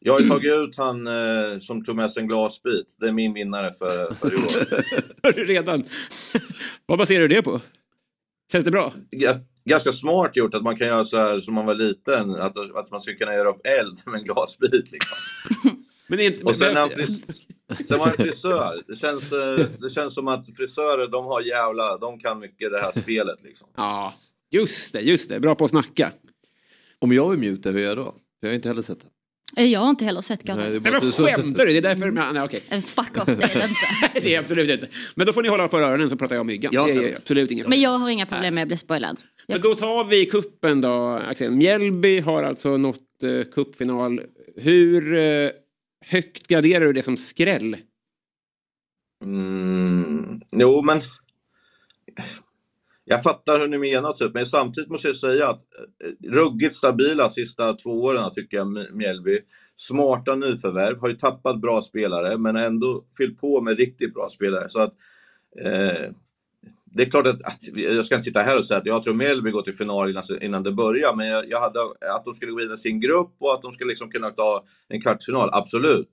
Jag 0.00 0.12
har 0.12 0.20
tagit 0.20 0.52
ut 0.52 0.76
han 0.76 1.06
eh, 1.06 1.58
som 1.58 1.84
tog 1.84 1.96
med 1.96 2.10
sig 2.10 2.20
en 2.20 2.28
glasbit. 2.28 2.96
Det 3.00 3.08
är 3.08 3.12
min 3.12 3.34
vinnare 3.34 3.72
för, 3.72 4.14
för 4.14 4.32
i 4.32 4.36
år. 4.36 4.82
Har 5.22 5.32
du 5.32 5.44
redan? 5.44 5.84
Vad 6.86 6.98
baserar 6.98 7.20
du 7.20 7.28
det 7.28 7.42
på? 7.42 7.60
Känns 8.52 8.64
det 8.64 8.70
bra? 8.70 8.92
Ganska 9.64 9.92
smart 9.92 10.36
gjort 10.36 10.54
att 10.54 10.62
man 10.62 10.76
kan 10.76 10.86
göra 10.86 11.04
så 11.04 11.18
här 11.18 11.38
som 11.40 11.54
man 11.54 11.66
var 11.66 11.74
liten. 11.74 12.34
Att, 12.34 12.56
att 12.76 12.90
man 12.90 13.00
skulle 13.00 13.16
kunna 13.16 13.34
göra 13.34 13.48
upp 13.48 13.66
eld 13.66 13.98
med 14.06 14.14
en 14.14 14.24
glasbit. 14.24 14.92
Liksom. 14.92 15.16
Men 16.08 16.20
inte, 16.20 16.44
och 16.44 16.54
sen, 16.54 16.88
fris, 16.90 17.20
sen 17.88 17.98
var 17.98 18.06
han 18.06 18.14
frisör. 18.16 18.82
Det 18.86 18.96
känns, 18.96 19.32
eh, 19.32 19.66
det 19.80 19.90
känns 19.90 20.14
som 20.14 20.28
att 20.28 20.56
frisörer, 20.56 21.08
de 21.08 21.24
har 21.24 21.40
jävla, 21.40 21.98
de 21.98 22.18
kan 22.18 22.38
mycket 22.38 22.70
det 22.70 22.80
här 22.80 22.92
spelet 23.00 23.42
liksom. 23.42 23.68
Ja, 23.76 24.14
just 24.50 24.92
det, 24.92 25.00
just 25.00 25.28
det. 25.28 25.40
Bra 25.40 25.54
på 25.54 25.64
att 25.64 25.70
snacka. 25.70 26.12
Om 26.98 27.12
jag 27.12 27.30
vill 27.30 27.38
muta, 27.38 27.70
hur 27.70 27.80
gör 27.80 27.88
jag 27.88 27.96
då? 27.96 28.14
Jag 28.40 28.48
har 28.48 28.54
inte 28.54 28.68
heller 28.68 28.82
sett 28.82 29.00
det. 29.00 29.06
Jag 29.56 29.80
har 29.80 29.90
inte 29.90 30.04
heller 30.04 30.20
sett 30.20 30.42
Galler. 30.42 30.70
Nej, 30.70 30.92
men 30.92 31.12
skämtar 31.12 31.66
du? 31.66 31.72
Det 31.72 31.78
är 31.78 31.82
därför... 31.82 32.10
Nej, 32.10 32.32
nej, 32.32 32.42
okay. 32.42 32.60
Eh, 32.68 32.80
fuck 32.80 33.16
off, 33.16 33.26
det 33.26 33.32
är 33.32 33.36
det 33.36 33.44
inte. 33.44 34.20
det 34.22 34.34
är 34.34 34.38
absolut 34.38 34.70
inte. 34.70 34.88
Men 35.14 35.26
då 35.26 35.32
får 35.32 35.42
ni 35.42 35.48
hålla 35.48 35.68
för 35.68 35.80
öronen 35.80 36.10
så 36.10 36.16
pratar 36.16 36.34
jag 36.34 36.40
om 36.40 36.46
myggan. 36.46 36.70
Ja, 36.74 36.86
det 36.86 37.12
är 37.12 37.16
absolut 37.16 37.50
inget. 37.50 37.68
Men 37.68 37.80
jag 37.80 37.98
har 37.98 38.08
inga 38.10 38.26
problem 38.26 38.54
med 38.54 38.62
att 38.62 38.68
bli 38.68 38.76
spoilad. 38.76 39.20
Men 39.46 39.60
då 39.60 39.74
tar 39.74 40.04
vi 40.04 40.26
kuppen 40.26 40.80
då, 40.80 41.08
Axel. 41.08 41.50
Mjällby 41.50 42.20
har 42.20 42.42
alltså 42.42 42.76
nått 42.76 42.98
uh, 43.24 43.44
kuppfinal. 43.44 44.20
Hur... 44.56 45.12
Uh, 45.12 45.50
högt 46.00 46.46
graderar 46.46 46.84
du 46.84 46.92
det 46.92 47.02
som 47.02 47.16
skräll? 47.16 47.76
Mm, 49.24 50.40
jo, 50.52 50.82
men 50.82 51.00
jag 53.08 53.22
fattar 53.22 53.60
hur 53.60 53.68
ni 53.68 53.78
menar, 53.78 54.12
typ. 54.12 54.34
men 54.34 54.46
samtidigt 54.46 54.90
måste 54.90 55.08
jag 55.08 55.16
säga 55.16 55.48
att 55.48 55.60
eh, 55.60 56.30
ruggigt 56.32 56.74
stabila 56.74 57.30
sista 57.30 57.72
två 57.72 57.90
åren 57.90 58.30
tycker 58.34 58.56
jag 58.56 58.94
Mjällby. 58.94 59.38
Smarta 59.76 60.34
nyförvärv, 60.34 61.00
har 61.00 61.08
ju 61.08 61.14
tappat 61.14 61.60
bra 61.60 61.82
spelare 61.82 62.38
men 62.38 62.56
ändå 62.56 63.04
fyllt 63.18 63.40
på 63.40 63.60
med 63.60 63.76
riktigt 63.76 64.14
bra 64.14 64.28
spelare. 64.28 64.68
Så 64.68 64.80
att 64.80 64.92
eh, 65.64 66.10
det 66.84 67.02
är 67.02 67.10
klart 67.10 67.26
att, 67.26 67.42
att, 67.42 67.58
jag 67.74 68.06
ska 68.06 68.14
inte 68.14 68.24
sitta 68.24 68.40
här 68.40 68.58
och 68.58 68.64
säga 68.64 68.80
att 68.80 68.86
jag 68.86 69.02
tror 69.02 69.14
Mjällby 69.14 69.50
går 69.50 69.62
till 69.62 69.76
final 69.76 70.10
innan, 70.10 70.24
innan 70.40 70.62
det 70.62 70.72
börjar, 70.72 71.14
men 71.16 71.26
jag, 71.26 71.48
jag, 71.48 71.60
hade 71.60 71.80
att 72.14 72.24
de 72.24 72.34
skulle 72.34 72.52
gå 72.52 72.58
vidare 72.58 72.74
i 72.74 72.76
sin 72.76 73.00
grupp 73.00 73.36
och 73.38 73.52
att 73.52 73.62
de 73.62 73.72
skulle 73.72 73.88
liksom 73.88 74.10
kunna 74.10 74.30
ta 74.30 74.64
en 74.88 75.00
kvartsfinal, 75.00 75.50
absolut. 75.52 76.10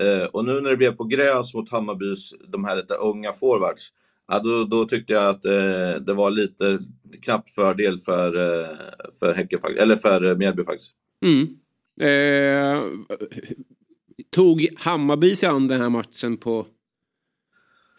Eh, 0.00 0.24
och 0.24 0.44
nu 0.44 0.60
när 0.60 0.70
det 0.70 0.76
blev 0.76 0.92
på 0.92 1.04
gräs 1.04 1.54
mot 1.54 1.70
Hammarbys, 1.70 2.34
de 2.48 2.64
här 2.64 2.76
lite 2.76 2.94
unga 2.94 3.32
forwards, 3.32 3.92
ja, 4.28 4.38
då, 4.38 4.64
då 4.64 4.84
tyckte 4.84 5.12
jag 5.12 5.28
att 5.28 5.44
eh, 5.44 6.02
det 6.06 6.14
var 6.14 6.30
lite 6.30 6.78
knapp 7.22 7.48
fördel 7.48 7.98
för, 7.98 8.36
eh, 8.36 8.76
för 9.20 9.34
Häcken, 9.34 9.60
eller 9.78 9.96
för 9.96 10.36
Mjällby 10.36 10.64
faktiskt. 10.64 10.92
Mm. 11.24 11.58
Eh, 12.00 12.84
tog 14.30 14.66
Hammarby 14.76 15.36
sig 15.36 15.48
an 15.48 15.68
den 15.68 15.80
här 15.80 15.90
matchen 15.90 16.36
på 16.36 16.66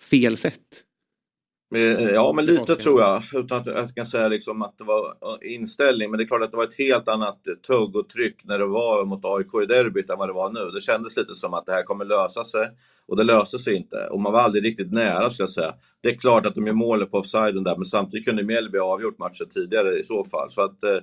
fel 0.01 0.37
sätt? 0.37 0.83
Eh, 1.75 2.09
ja, 2.09 2.33
men 2.35 2.45
lite 2.45 2.75
tror 2.75 3.01
jag. 3.01 3.23
Utan 3.33 3.57
att 3.59 3.65
jag 3.65 3.95
kan 3.95 4.05
säga 4.05 4.27
liksom 4.27 4.61
att 4.61 4.77
det 4.77 4.83
var 4.83 5.05
eh, 5.05 5.53
inställning. 5.53 6.11
Men 6.11 6.17
det 6.17 6.23
är 6.23 6.27
klart 6.27 6.41
att 6.41 6.51
det 6.51 6.57
var 6.57 6.63
ett 6.63 6.77
helt 6.77 7.07
annat 7.07 7.39
tugg 7.67 7.95
och 7.95 8.09
tryck 8.09 8.45
när 8.45 8.59
det 8.59 8.65
var 8.65 9.05
mot 9.05 9.25
AIK 9.25 9.63
i 9.63 9.65
derbyt 9.65 10.09
än 10.09 10.17
vad 10.17 10.29
det 10.29 10.33
var 10.33 10.49
nu. 10.49 10.71
Det 10.71 10.81
kändes 10.81 11.17
lite 11.17 11.35
som 11.35 11.53
att 11.53 11.65
det 11.65 11.71
här 11.71 11.83
kommer 11.83 12.05
lösa 12.05 12.43
sig. 12.43 12.67
Och 13.07 13.17
det 13.17 13.23
löste 13.23 13.59
sig 13.59 13.75
inte. 13.75 14.07
Och 14.11 14.19
man 14.19 14.33
var 14.33 14.39
aldrig 14.39 14.65
riktigt 14.65 14.91
nära, 14.91 15.29
skulle 15.29 15.43
jag 15.43 15.49
säga. 15.49 15.73
Det 16.01 16.09
är 16.09 16.15
klart 16.15 16.45
att 16.45 16.55
de 16.55 16.67
gör 16.67 16.73
målet 16.73 17.11
på 17.11 17.17
offsiden 17.17 17.63
där, 17.63 17.75
men 17.75 17.85
samtidigt 17.85 18.27
kunde 18.27 18.43
Mjällby 18.43 18.77
avgjort 18.77 19.19
matchen 19.19 19.49
tidigare 19.49 19.99
i 19.99 20.03
så 20.03 20.23
fall. 20.23 20.51
Så 20.51 20.61
att, 20.61 20.83
eh, 20.83 20.99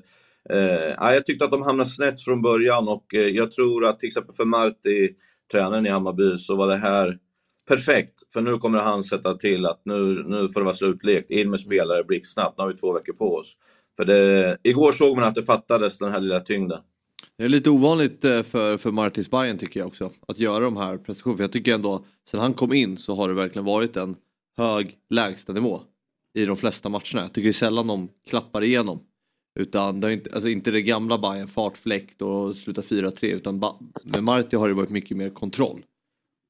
eh 0.57 1.15
jag 1.15 1.27
tyckte 1.27 1.45
att 1.45 1.51
de 1.51 1.63
hamnade 1.63 1.91
snett 1.91 2.23
från 2.23 2.43
början 2.43 2.89
och 2.89 3.05
jag 3.13 3.53
tror 3.53 3.85
att 3.87 4.01
till 4.01 4.07
exempel 4.07 4.35
för 4.35 4.45
Marti 4.45 5.11
tränaren 5.53 5.87
i 5.87 5.91
Hammarby 5.91 6.39
så 6.39 6.57
var 6.57 6.69
det 6.69 6.77
här 6.77 7.19
perfekt. 7.69 8.33
För 8.33 8.41
nu 8.41 8.59
kommer 8.59 8.79
han 8.79 9.05
sätta 9.05 9.35
till 9.37 9.67
att 9.67 9.81
nu, 9.85 10.23
nu 10.27 10.49
får 10.49 10.61
det 10.61 10.65
vara 10.65 10.75
slutlekt. 10.75 11.31
In 11.31 11.51
med 11.51 11.61
spelare 11.61 12.05
blixtsnabbt. 12.05 12.59
Nu 12.59 12.63
har 12.63 12.69
vi 12.69 12.77
två 12.77 12.93
veckor 12.93 13.13
på 13.13 13.35
oss. 13.35 13.57
För 13.97 14.05
det, 14.05 14.57
igår 14.63 14.93
såg 14.93 15.17
man 15.17 15.25
att 15.29 15.35
det 15.35 15.45
fattades 15.45 15.99
den 15.99 16.13
här 16.13 16.21
lilla 16.21 16.41
tyngden. 16.41 16.81
Det 17.39 17.45
är 17.45 17.49
lite 17.49 17.71
ovanligt 17.71 18.25
eh, 18.25 18.43
för, 18.43 18.77
för 18.77 18.91
Martins 18.91 19.31
Bayern 19.31 19.59
tycker 19.59 19.81
jag 19.81 19.87
också. 19.87 20.11
Att 20.29 20.39
göra 20.39 20.65
de 20.65 20.77
här 20.77 20.97
prestationerna. 20.99 21.37
För 21.37 21.45
jag 21.45 21.53
tycker 21.53 21.75
ändå, 21.75 22.05
sen 22.31 22.41
han 22.41 22.55
kom 22.55 22.73
in 22.73 22.97
så 22.97 23.15
har 23.15 23.29
det 23.29 23.35
verkligen 23.35 23.65
varit 23.65 23.97
en 23.97 24.17
hög 24.57 24.99
lägstanivå. 25.11 25.81
I 26.35 26.45
de 26.45 26.57
flesta 26.57 26.89
matcherna. 26.89 27.23
Jag 27.23 27.33
tycker 27.33 27.53
sällan 27.53 27.87
de 27.87 28.09
klappar 28.29 28.63
igenom. 28.65 29.01
Utan 29.61 30.01
det 30.01 30.07
är 30.09 30.11
inte, 30.11 30.31
alltså 30.33 30.49
inte 30.49 30.71
det 30.71 30.83
gamla 30.83 31.19
Bayern 31.19 31.49
fartfläkt 31.49 32.23
och 32.23 32.57
sluta 32.57 32.81
4-3. 32.81 33.25
Utan 33.25 33.61
ba- 33.61 33.79
med 34.05 34.25
Marti 34.25 34.57
har 34.57 34.69
det 34.69 34.75
varit 34.75 34.91
mycket 34.91 35.17
mer 35.17 35.31
kontroll. 35.31 35.83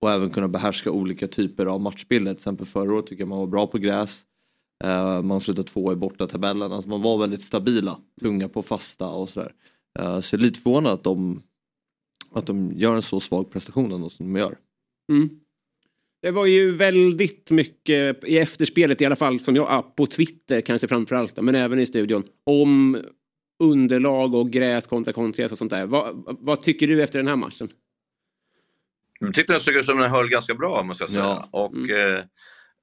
Och 0.00 0.10
även 0.10 0.30
kunna 0.30 0.48
behärska 0.48 0.90
olika 0.90 1.26
typer 1.26 1.66
av 1.66 1.80
matchbilder. 1.80 2.32
Till 2.32 2.38
exempel 2.38 2.66
förra 2.66 2.94
året 2.94 3.06
tycker 3.06 3.22
jag 3.22 3.28
man 3.28 3.38
var 3.38 3.46
bra 3.46 3.66
på 3.66 3.78
gräs. 3.78 4.24
Eh, 4.84 5.22
man 5.22 5.40
slutade 5.40 5.68
två 5.68 5.92
i 5.92 5.96
borta 5.96 6.26
tabellen. 6.26 6.72
Alltså 6.72 6.90
man 6.90 7.02
var 7.02 7.18
väldigt 7.18 7.42
stabila. 7.42 8.00
Tunga 8.20 8.48
på 8.48 8.62
fasta 8.62 9.08
och 9.08 9.28
sådär. 9.28 9.52
Eh, 9.98 10.20
så 10.20 10.34
jag 10.34 10.40
är 10.40 10.44
lite 10.44 10.60
förvånad 10.60 10.92
att 10.92 11.04
de, 11.04 11.42
att 12.32 12.46
de 12.46 12.72
gör 12.72 12.96
en 12.96 13.02
så 13.02 13.20
svag 13.20 13.50
prestation 13.50 13.92
ändå 13.92 14.10
som 14.10 14.32
de 14.32 14.40
gör. 14.40 14.58
Mm. 15.12 15.28
Det 16.22 16.30
var 16.30 16.46
ju 16.46 16.70
väldigt 16.70 17.50
mycket 17.50 18.24
i 18.24 18.38
efterspelet 18.38 19.00
i 19.00 19.04
alla 19.04 19.16
fall 19.16 19.40
som 19.40 19.56
jag, 19.56 19.66
ah, 19.70 19.82
på 19.82 20.06
Twitter 20.06 20.60
kanske 20.60 20.88
framförallt 20.88 21.42
men 21.42 21.54
även 21.54 21.80
i 21.80 21.86
studion 21.86 22.24
om 22.44 22.98
underlag 23.62 24.34
och 24.34 24.50
gräs 24.50 24.86
kontra 24.86 25.12
kontra 25.12 25.44
och 25.44 25.58
sånt 25.58 25.70
där. 25.70 25.86
Vad, 25.86 26.36
vad 26.40 26.62
tycker 26.62 26.86
du 26.86 27.02
efter 27.02 27.18
den 27.18 27.28
här 27.28 27.36
matchen? 27.36 27.68
Jag 29.20 29.34
tyckte 29.34 29.52
den 29.52 29.60
såg 29.60 29.74
ut 29.74 29.86
som 29.86 29.98
den 29.98 30.10
höll 30.10 30.28
ganska 30.28 30.54
bra 30.54 30.82
måste 30.82 31.02
jag 31.02 31.10
säga. 31.10 31.22
Ja. 31.24 31.48
Och 31.50 31.74
Mm. 31.74 31.90
eh, 31.90 32.18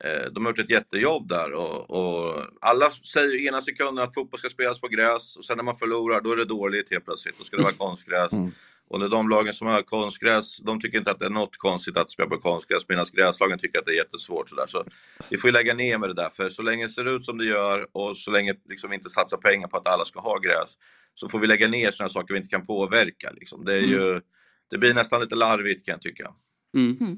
eh, 0.03 0.25
de 0.31 0.45
har 0.45 0.51
gjort 0.51 0.59
ett 0.59 0.69
jättejobb 0.69 1.27
där. 1.27 1.51
Och, 1.53 1.89
och 1.91 2.45
alla 2.61 2.89
säger 2.89 3.47
ena 3.47 3.61
sekunden 3.61 4.03
att 4.03 4.13
fotboll 4.13 4.39
ska 4.39 4.49
spelas 4.49 4.79
på 4.81 4.87
gräs 4.87 5.37
och 5.37 5.45
sen 5.45 5.57
när 5.57 5.63
man 5.63 5.75
förlorar 5.75 6.21
då 6.21 6.31
är 6.31 6.35
det 6.37 6.45
dåligt 6.45 6.91
helt 6.91 7.05
plötsligt. 7.05 7.37
Då 7.37 7.43
ska 7.43 7.57
det 7.57 7.63
vara 7.63 7.73
konstgräs. 7.77 8.33
Mm. 8.33 8.51
Och 8.89 8.99
när 8.99 9.09
de 9.09 9.29
lagen 9.29 9.53
som 9.53 9.67
har 9.67 9.81
konstgräs, 9.81 10.57
de 10.57 10.81
tycker 10.81 10.97
inte 10.97 11.11
att 11.11 11.19
det 11.19 11.25
är 11.25 11.29
något 11.29 11.57
konstigt 11.57 11.97
att 11.97 12.11
spela 12.11 12.29
på 12.29 12.37
konstgräs 12.37 12.83
medan 12.89 13.05
gräslagen 13.13 13.59
tycker 13.59 13.79
att 13.79 13.85
det 13.85 13.91
är 13.91 13.95
jättesvårt. 13.95 14.49
Sådär. 14.49 14.65
Så 14.67 14.85
vi 15.29 15.37
får 15.37 15.47
ju 15.47 15.51
lägga 15.53 15.73
ner 15.73 15.97
med 15.97 16.09
det 16.09 16.13
där, 16.13 16.29
för 16.29 16.49
så 16.49 16.61
länge 16.61 16.85
det 16.87 16.89
ser 16.93 17.15
ut 17.15 17.25
som 17.25 17.37
det 17.37 17.45
gör 17.45 17.87
och 17.91 18.17
så 18.17 18.31
länge 18.31 18.55
liksom 18.69 18.89
vi 18.89 18.95
inte 18.95 19.09
satsar 19.09 19.37
pengar 19.37 19.67
på 19.67 19.77
att 19.77 19.87
alla 19.87 20.05
ska 20.05 20.19
ha 20.19 20.37
gräs 20.37 20.73
så 21.15 21.29
får 21.29 21.39
vi 21.39 21.47
lägga 21.47 21.67
ner 21.67 21.91
sådana 21.91 22.09
saker 22.09 22.33
vi 22.33 22.37
inte 22.37 22.49
kan 22.49 22.65
påverka. 22.65 23.31
Liksom. 23.31 23.65
Det, 23.65 23.73
är 23.73 23.81
ju, 23.81 24.21
det 24.69 24.77
blir 24.77 24.93
nästan 24.93 25.21
lite 25.21 25.35
larvigt 25.35 25.85
kan 25.85 25.93
jag 25.93 26.01
tycka. 26.01 26.31
Mm. 26.75 27.17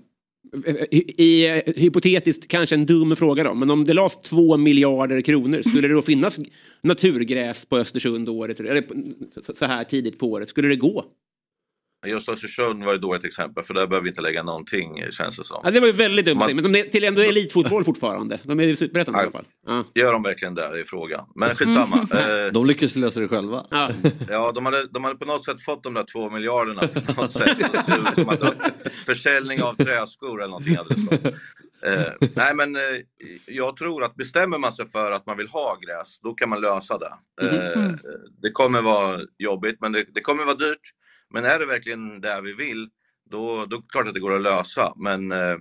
I, 0.92 1.24
i, 1.24 1.48
eh, 1.48 1.74
hypotetiskt 1.76 2.48
kanske 2.48 2.76
en 2.76 2.86
dum 2.86 3.16
fråga 3.16 3.44
då, 3.44 3.54
men 3.54 3.70
om 3.70 3.86
det 3.86 3.94
lades 3.94 4.22
två 4.22 4.58
miljarder 4.58 5.22
kronor, 5.22 5.62
skulle 5.62 5.88
det 5.88 5.94
då 5.94 6.02
finnas 6.02 6.40
naturgräs 6.82 7.66
på 7.66 7.78
Östersund 7.78 8.30
året, 8.30 8.60
eller 8.60 8.84
så 9.54 9.66
här 9.66 9.84
tidigt 9.84 10.20
på 10.20 10.32
året? 10.32 10.50
Skulle 10.50 10.68
det 10.68 10.76
gå? 10.76 11.06
Just 12.08 12.30
Östersund 12.30 12.84
var 12.84 12.92
ju 12.94 12.98
då 13.00 13.14
ett 13.14 13.26
exempel, 13.26 13.64
för 13.64 13.74
där 13.74 13.88
behöver 13.88 14.04
vi 14.04 14.10
inte 14.10 14.22
lägga 14.22 14.44
någonting 14.44 15.04
känns 15.12 15.38
det 15.38 15.46
som. 15.46 15.62
Ja, 15.64 15.72
det 15.72 15.80
var 15.80 15.88
ju 15.88 15.94
väldigt 15.94 16.26
dumt, 16.26 16.38
Man- 16.38 16.56
men 16.56 16.64
de 16.72 16.80
är 16.80 16.84
till 16.84 17.04
ändå 17.04 17.22
elitfotboll 17.22 17.84
fortfarande. 17.84 18.40
De 18.44 18.60
är 18.60 18.64
ju 18.64 18.76
superettan 18.76 19.16
i 19.16 19.18
alla 19.18 19.32
fall. 19.32 19.46
Ja. 19.68 19.84
Gör 19.96 20.14
de 20.14 20.24
verkligen 20.24 20.56
det, 20.56 20.64
är 20.64 20.84
frågan. 20.84 21.26
Men 21.36 21.56
skitsamma. 21.56 22.08
Eh, 22.20 22.52
De 22.54 22.66
lyckas 22.66 22.96
lösa 22.96 23.20
det 23.20 23.28
själva. 23.28 23.66
Ja. 23.70 23.90
ja, 24.30 24.52
de 24.52 24.66
hade, 24.66 24.88
de 24.88 25.04
hade 25.04 25.16
på 25.16 25.26
något 25.26 25.46
sätt 25.46 25.62
fått 25.62 25.84
de 25.84 25.94
där 25.94 26.06
två 26.14 26.30
miljarderna 26.30 26.82
på 26.88 27.22
något 27.22 27.32
sätt. 27.32 27.58
Det 28.16 28.54
försäljning 29.06 29.62
av 29.64 29.74
träskor 29.74 30.38
eller 30.42 30.48
någonting 30.50 30.76
hade 30.78 30.96
det. 31.22 31.34
Eh, 31.84 32.28
nej 32.36 32.56
men 32.56 32.76
eh, 32.76 32.82
jag 33.48 33.76
tror 33.78 34.04
att 34.04 34.16
bestämmer 34.16 34.58
man 34.58 34.74
sig 34.74 34.88
för 34.90 35.12
att 35.12 35.26
man 35.26 35.38
vill 35.38 35.48
ha 35.48 35.78
gräs, 35.82 36.20
då 36.20 36.34
kan 36.34 36.50
man 36.50 36.62
lösa 36.62 36.98
det. 36.98 37.14
Eh, 37.42 37.92
det 38.42 38.52
kommer 38.52 38.82
vara 38.82 39.20
jobbigt, 39.38 39.78
men 39.82 39.92
det, 39.92 40.06
det 40.14 40.22
kommer 40.22 40.46
vara 40.46 40.56
dyrt. 40.56 40.80
Men 41.34 41.46
är 41.46 41.60
det 41.60 41.66
verkligen 41.66 42.22
det 42.22 42.42
vi 42.42 42.54
vill, 42.54 42.90
då, 43.30 43.66
då 43.66 43.76
är 43.76 43.82
det 43.82 43.88
klart 43.90 44.08
att 44.08 44.14
det 44.14 44.20
går 44.20 44.36
att 44.36 44.42
lösa. 44.42 44.94
Men 44.96 45.32
eh, 45.32 45.52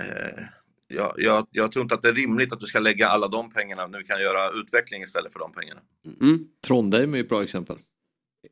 eh, 0.00 0.42
jag, 0.88 1.14
jag, 1.16 1.46
jag 1.50 1.72
tror 1.72 1.82
inte 1.82 1.94
att 1.94 2.02
det 2.02 2.08
är 2.08 2.14
rimligt 2.14 2.52
att 2.52 2.62
vi 2.62 2.66
ska 2.66 2.78
lägga 2.78 3.08
alla 3.08 3.28
de 3.28 3.50
pengarna 3.50 3.86
när 3.86 3.98
vi 3.98 4.04
kan 4.04 4.20
göra 4.20 4.50
utveckling 4.60 5.02
istället 5.02 5.32
för 5.32 5.38
de 5.38 5.52
pengarna. 5.52 5.80
Mm. 6.20 6.44
Trondheim 6.66 7.14
är 7.14 7.18
ju 7.18 7.22
ett 7.22 7.28
bra 7.28 7.42
exempel. 7.42 7.76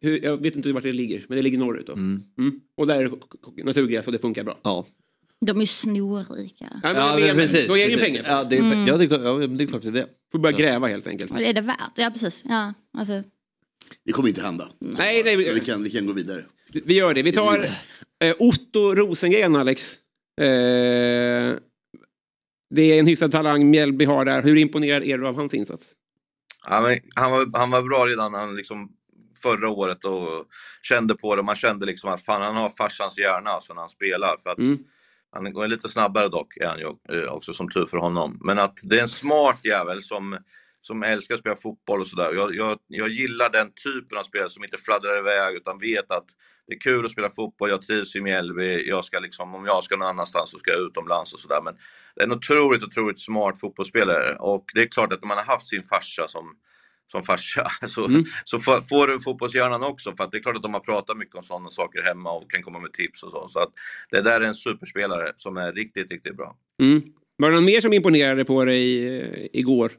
Hur, 0.00 0.24
jag 0.24 0.42
vet 0.42 0.56
inte 0.56 0.72
vart 0.72 0.82
det 0.82 0.92
ligger, 0.92 1.24
men 1.28 1.36
det 1.36 1.42
ligger 1.42 1.58
norrut 1.58 1.86
då. 1.86 1.92
Mm. 1.92 2.22
Mm. 2.38 2.60
Och 2.76 2.86
där 2.86 2.96
är 2.96 3.08
det 3.56 3.64
naturgräs 3.64 4.06
och 4.06 4.12
det 4.12 4.18
funkar 4.18 4.44
bra. 4.44 4.58
Ja, 4.62 4.86
De 5.40 5.60
är 5.60 5.66
snorrika. 5.66 6.80
Ja, 6.82 6.92
men, 7.18 7.36
men, 7.36 7.48
då 7.68 7.76
är 7.76 7.86
det 7.86 7.92
ju 7.92 7.98
pengar. 7.98 8.24
Ja, 8.26 8.44
det 8.44 8.56
är, 8.56 8.60
Mm. 8.60 8.86
ja, 8.86 8.96
det 8.96 9.04
ja, 9.04 9.46
det 9.46 9.64
är 9.64 9.66
klart 9.66 9.82
det 9.82 9.88
är 9.88 9.92
det. 9.92 10.06
Får 10.32 10.38
börja 10.38 10.58
gräva 10.58 10.86
helt 10.86 11.06
enkelt. 11.06 11.36
Det 11.36 11.48
är 11.48 11.52
det 11.52 11.60
värt. 11.60 11.92
Ja 11.96 12.10
precis. 12.10 12.44
Ja, 12.48 12.74
alltså. 12.98 13.22
Det 14.04 14.12
kommer 14.12 14.28
inte 14.28 14.42
hända. 14.42 14.68
Nej, 14.78 15.22
nej, 15.22 15.44
Så 15.44 15.52
vi 15.52 15.60
vi, 15.60 15.66
kan, 15.66 15.82
vi 15.82 15.90
kan 15.90 16.06
gå 16.06 16.12
vidare. 16.12 16.44
vi 16.72 16.94
gör 16.94 17.14
det. 17.14 17.22
Vi 17.22 17.32
tar 17.32 17.64
eh, 18.24 18.34
Otto 18.38 18.94
Rosengren, 18.94 19.56
Alex. 19.56 19.94
Eh, 20.40 21.54
det 22.74 22.82
är 22.82 22.98
en 22.98 23.06
hyfsad 23.06 23.32
talang 23.32 23.70
Mjällby 23.70 24.04
har 24.04 24.24
där. 24.24 24.42
Hur 24.42 24.56
imponerad 24.56 25.02
är 25.04 25.18
du 25.18 25.26
av 25.26 25.34
hans 25.36 25.54
insats? 25.54 25.86
Ja, 26.66 26.80
men 26.80 26.98
han, 27.14 27.30
var, 27.30 27.50
han 27.58 27.70
var 27.70 27.82
bra 27.82 28.06
redan 28.06 28.34
han 28.34 28.56
liksom 28.56 28.88
förra 29.42 29.68
året 29.68 30.04
och 30.04 30.46
kände 30.82 31.14
på 31.14 31.36
det. 31.36 31.42
Man 31.42 31.56
kände 31.56 31.86
liksom 31.86 32.10
att 32.10 32.24
fan, 32.24 32.42
han 32.42 32.56
har 32.56 32.68
farsans 32.70 33.18
hjärna 33.18 33.50
alltså 33.50 33.74
när 33.74 33.80
han 33.80 33.88
spelar. 33.90 34.36
För 34.42 34.50
att 34.50 34.58
Mm. 34.58 34.78
Han 35.36 35.52
går 35.52 35.68
lite 35.68 35.88
snabbare 35.88 36.28
dock, 36.28 36.56
är 36.56 36.66
han 36.66 36.78
ju 36.78 37.18
eh, 37.18 37.28
också 37.32 37.52
som 37.52 37.68
tur 37.70 37.86
för 37.86 37.96
honom. 37.96 38.38
Men 38.44 38.58
att 38.58 38.78
det 38.82 38.98
är 38.98 39.02
en 39.02 39.08
smart 39.08 39.60
jävel 39.64 40.02
som, 40.02 40.38
som 40.86 41.02
älskar 41.02 41.34
att 41.34 41.40
spela 41.40 41.56
fotboll 41.56 42.00
och 42.00 42.06
sådär. 42.06 42.32
Jag, 42.34 42.54
jag, 42.54 42.78
jag 42.86 43.08
gillar 43.08 43.50
den 43.50 43.72
typen 43.84 44.18
av 44.18 44.22
spelare 44.22 44.50
som 44.50 44.64
inte 44.64 44.78
fladdrar 44.78 45.18
iväg 45.18 45.56
utan 45.56 45.78
vet 45.78 46.10
att 46.10 46.24
det 46.66 46.74
är 46.74 46.80
kul 46.80 47.04
att 47.04 47.10
spela 47.10 47.30
fotboll, 47.30 47.70
jag 47.70 47.82
trivs 47.82 48.16
i 48.16 48.20
Mjällby, 48.20 48.88
jag 48.88 49.04
ska 49.04 49.18
liksom, 49.18 49.54
om 49.54 49.66
jag 49.66 49.84
ska 49.84 49.96
någon 49.96 50.08
annanstans 50.08 50.50
så 50.50 50.58
ska 50.58 50.70
jag 50.70 50.80
utomlands 50.80 51.34
och 51.34 51.40
sådär. 51.40 51.60
Men 51.64 51.74
det 52.14 52.20
är 52.22 52.26
en 52.26 52.32
otroligt, 52.32 52.82
otroligt 52.82 53.20
smart 53.20 53.60
fotbollsspelare 53.60 54.36
och 54.36 54.64
det 54.74 54.82
är 54.82 54.86
klart 54.86 55.12
att 55.12 55.22
om 55.22 55.28
man 55.28 55.38
har 55.38 55.44
haft 55.44 55.66
sin 55.66 55.82
farsa 55.82 56.28
som 56.28 56.56
som 57.06 57.22
farsa, 57.22 57.66
så, 57.86 58.04
Mm. 58.06 58.24
så 58.44 58.60
får, 58.60 59.06
du 59.06 59.20
fotbollshjärnan 59.20 59.82
också. 59.82 60.16
För 60.16 60.24
att 60.24 60.32
det 60.32 60.38
är 60.38 60.42
klart 60.42 60.56
att 60.56 60.62
de 60.62 60.74
har 60.74 60.80
pratat 60.80 61.16
mycket 61.16 61.34
om 61.34 61.42
sådana 61.42 61.70
saker 61.70 62.02
hemma 62.02 62.32
och 62.32 62.50
kan 62.50 62.62
komma 62.62 62.78
med 62.78 62.92
tips 62.92 63.22
och 63.22 63.30
så. 63.30 63.48
Så 63.48 63.60
att 63.60 63.72
det 64.10 64.20
där 64.20 64.40
är 64.40 64.44
en 64.44 64.54
superspelare 64.54 65.32
som 65.36 65.56
är 65.56 65.72
riktigt, 65.72 66.12
riktigt 66.12 66.36
bra. 66.36 66.56
Mm. 66.82 67.02
Var 67.36 67.48
det 67.48 67.54
någon 67.54 67.64
mer 67.64 67.80
som 67.80 67.92
imponerade 67.92 68.44
på 68.44 68.64
dig 68.64 69.08
eh, 69.18 69.46
igår? 69.52 69.92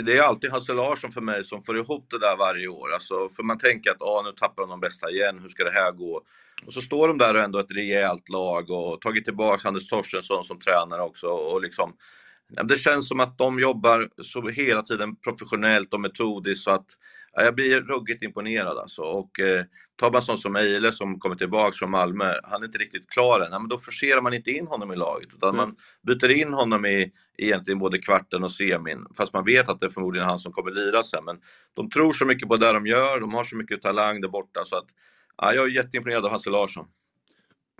Det 0.00 0.18
är 0.18 0.22
alltid 0.22 0.50
Hasse 0.50 0.72
Larsson 0.72 1.12
för 1.12 1.20
mig 1.20 1.44
som 1.44 1.62
får 1.62 1.78
ihop 1.78 2.06
det 2.10 2.18
där 2.18 2.36
varje 2.36 2.68
år. 2.68 2.92
Alltså, 2.92 3.28
för 3.28 3.42
man 3.42 3.58
tänker 3.58 3.90
att 3.90 4.02
ah, 4.02 4.22
nu 4.22 4.32
tappar 4.32 4.62
de 4.62 4.70
de 4.70 4.80
bästa 4.80 5.10
igen, 5.10 5.38
hur 5.38 5.48
ska 5.48 5.64
det 5.64 5.72
här 5.72 5.92
gå? 5.92 6.22
Och 6.66 6.72
så 6.72 6.80
står 6.80 7.08
de 7.08 7.18
där 7.18 7.34
och 7.34 7.42
ändå 7.42 7.58
ett 7.58 7.70
rejält 7.70 8.28
lag 8.28 8.70
och 8.70 9.00
tagit 9.00 9.24
tillbaka 9.24 9.68
Anders 9.68 9.88
Torstensson 9.88 10.44
som 10.44 10.58
tränare 10.58 11.02
också. 11.02 11.26
Och 11.26 11.62
liksom, 11.62 11.92
det 12.62 12.76
känns 12.76 13.08
som 13.08 13.20
att 13.20 13.38
de 13.38 13.60
jobbar 13.60 14.08
så 14.22 14.48
hela 14.48 14.82
tiden 14.82 15.16
professionellt 15.16 15.94
och 15.94 16.00
metodiskt 16.00 16.64
så 16.64 16.70
att 16.70 16.86
ja, 17.32 17.42
jag 17.42 17.54
blir 17.54 17.80
ruggigt 17.80 18.22
imponerad 18.22 18.78
alltså. 18.78 19.02
Och 19.02 19.40
eh, 19.40 19.64
tar 19.96 20.12
man 20.12 20.22
sån 20.22 20.38
som 20.38 20.56
Eile 20.56 20.92
som 20.92 21.18
kommer 21.18 21.36
tillbaka 21.36 21.72
från 21.72 21.90
Malmö, 21.90 22.34
han 22.44 22.62
är 22.62 22.66
inte 22.66 22.78
riktigt 22.78 23.10
klar 23.10 23.40
än, 23.40 23.52
ja, 23.52 23.58
men 23.58 23.68
då 23.68 23.78
forcerar 23.78 24.20
man 24.20 24.34
inte 24.34 24.50
in 24.50 24.66
honom 24.66 24.92
i 24.92 24.96
laget 24.96 25.28
utan 25.34 25.56
man 25.56 25.76
byter 26.06 26.30
in 26.30 26.52
honom 26.52 26.86
i 26.86 27.12
egentligen 27.38 27.78
både 27.78 27.98
kvarten 27.98 28.44
och 28.44 28.50
semin, 28.50 29.06
fast 29.16 29.32
man 29.32 29.44
vet 29.44 29.68
att 29.68 29.80
det 29.80 29.86
är 29.86 29.90
förmodligen 29.90 30.28
han 30.28 30.38
som 30.38 30.52
kommer 30.52 30.70
lira 30.70 31.02
sen. 31.02 31.24
Men 31.24 31.40
de 31.74 31.90
tror 31.90 32.12
så 32.12 32.24
mycket 32.24 32.48
på 32.48 32.56
det 32.56 32.72
de 32.72 32.86
gör, 32.86 33.20
de 33.20 33.34
har 33.34 33.44
så 33.44 33.56
mycket 33.56 33.82
talang 33.82 34.20
där 34.20 34.28
borta 34.28 34.64
så 34.64 34.76
att 34.76 34.86
ja, 35.36 35.54
jag 35.54 35.64
är 35.64 35.70
jätteimponerad 35.70 36.24
av 36.24 36.30
Hasse 36.30 36.50
Larsson. 36.50 36.86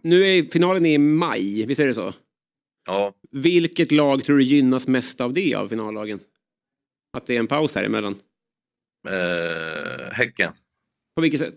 Nu 0.02 0.26
är 0.26 0.42
finalen 0.42 0.86
i 0.86 0.98
maj, 0.98 1.66
visst 1.66 1.80
är 1.80 1.86
det 1.86 1.94
så? 1.94 2.12
Ja, 2.86 3.14
Vilket 3.30 3.92
lag 3.92 4.24
tror 4.24 4.36
du 4.38 4.44
gynnas 4.44 4.86
mest 4.88 5.20
av 5.20 5.32
det 5.32 5.54
av 5.54 5.68
finallagen? 5.68 6.20
Att 7.12 7.26
det 7.26 7.34
är 7.34 7.38
en 7.38 7.46
paus 7.46 7.74
här 7.74 7.84
emellan? 7.84 8.20
eh, 9.08 10.12
Häcken. 10.12 10.52
På 11.16 11.22
vilket 11.22 11.40
sätt? 11.40 11.54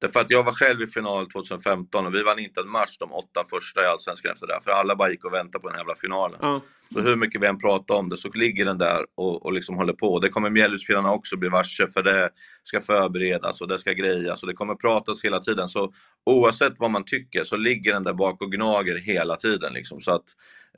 Därför 0.00 0.20
att 0.20 0.30
jag 0.30 0.44
var 0.44 0.52
själv 0.52 0.82
i 0.82 0.86
final 0.86 1.26
2015 1.26 2.06
och 2.06 2.14
vi 2.14 2.22
vann 2.22 2.38
inte 2.38 2.60
en 2.60 2.68
match 2.68 2.96
de 2.98 3.12
åtta 3.12 3.44
första 3.50 3.84
i 3.84 3.86
Allsvenskan 3.86 4.32
efter 4.32 4.46
det. 4.46 4.60
För 4.64 4.70
alla 4.70 4.96
bara 4.96 5.10
gick 5.10 5.24
och 5.24 5.32
väntade 5.32 5.62
på 5.62 5.68
den 5.68 5.74
här 5.74 5.82
jävla 5.82 5.94
finalen. 5.94 6.38
Ja. 6.42 6.60
Så 6.94 7.00
hur 7.00 7.16
mycket 7.16 7.42
vi 7.42 7.46
än 7.46 7.58
pratar 7.58 7.94
om 7.94 8.08
det 8.08 8.16
så 8.16 8.28
ligger 8.34 8.64
den 8.64 8.78
där 8.78 9.06
och, 9.14 9.46
och 9.46 9.52
liksom 9.52 9.76
håller 9.76 9.92
på. 9.92 10.18
Det 10.18 10.28
kommer 10.28 10.50
Mjällbyspelarna 10.50 11.12
också 11.12 11.36
bli 11.36 11.48
varse 11.48 11.88
för 11.88 12.02
det 12.02 12.30
ska 12.62 12.80
förberedas 12.80 13.60
och 13.60 13.68
det 13.68 13.78
ska 13.78 13.92
grejas 13.92 14.42
och 14.42 14.48
det 14.48 14.54
kommer 14.54 14.74
pratas 14.74 15.24
hela 15.24 15.40
tiden. 15.40 15.68
Så 15.68 15.92
oavsett 16.26 16.74
vad 16.78 16.90
man 16.90 17.04
tycker 17.04 17.44
så 17.44 17.56
ligger 17.56 17.92
den 17.92 18.04
där 18.04 18.12
bak 18.12 18.42
och 18.42 18.52
gnager 18.52 18.98
hela 18.98 19.36
tiden. 19.36 19.72
Liksom. 19.72 20.00
Så 20.00 20.12
att, 20.12 20.24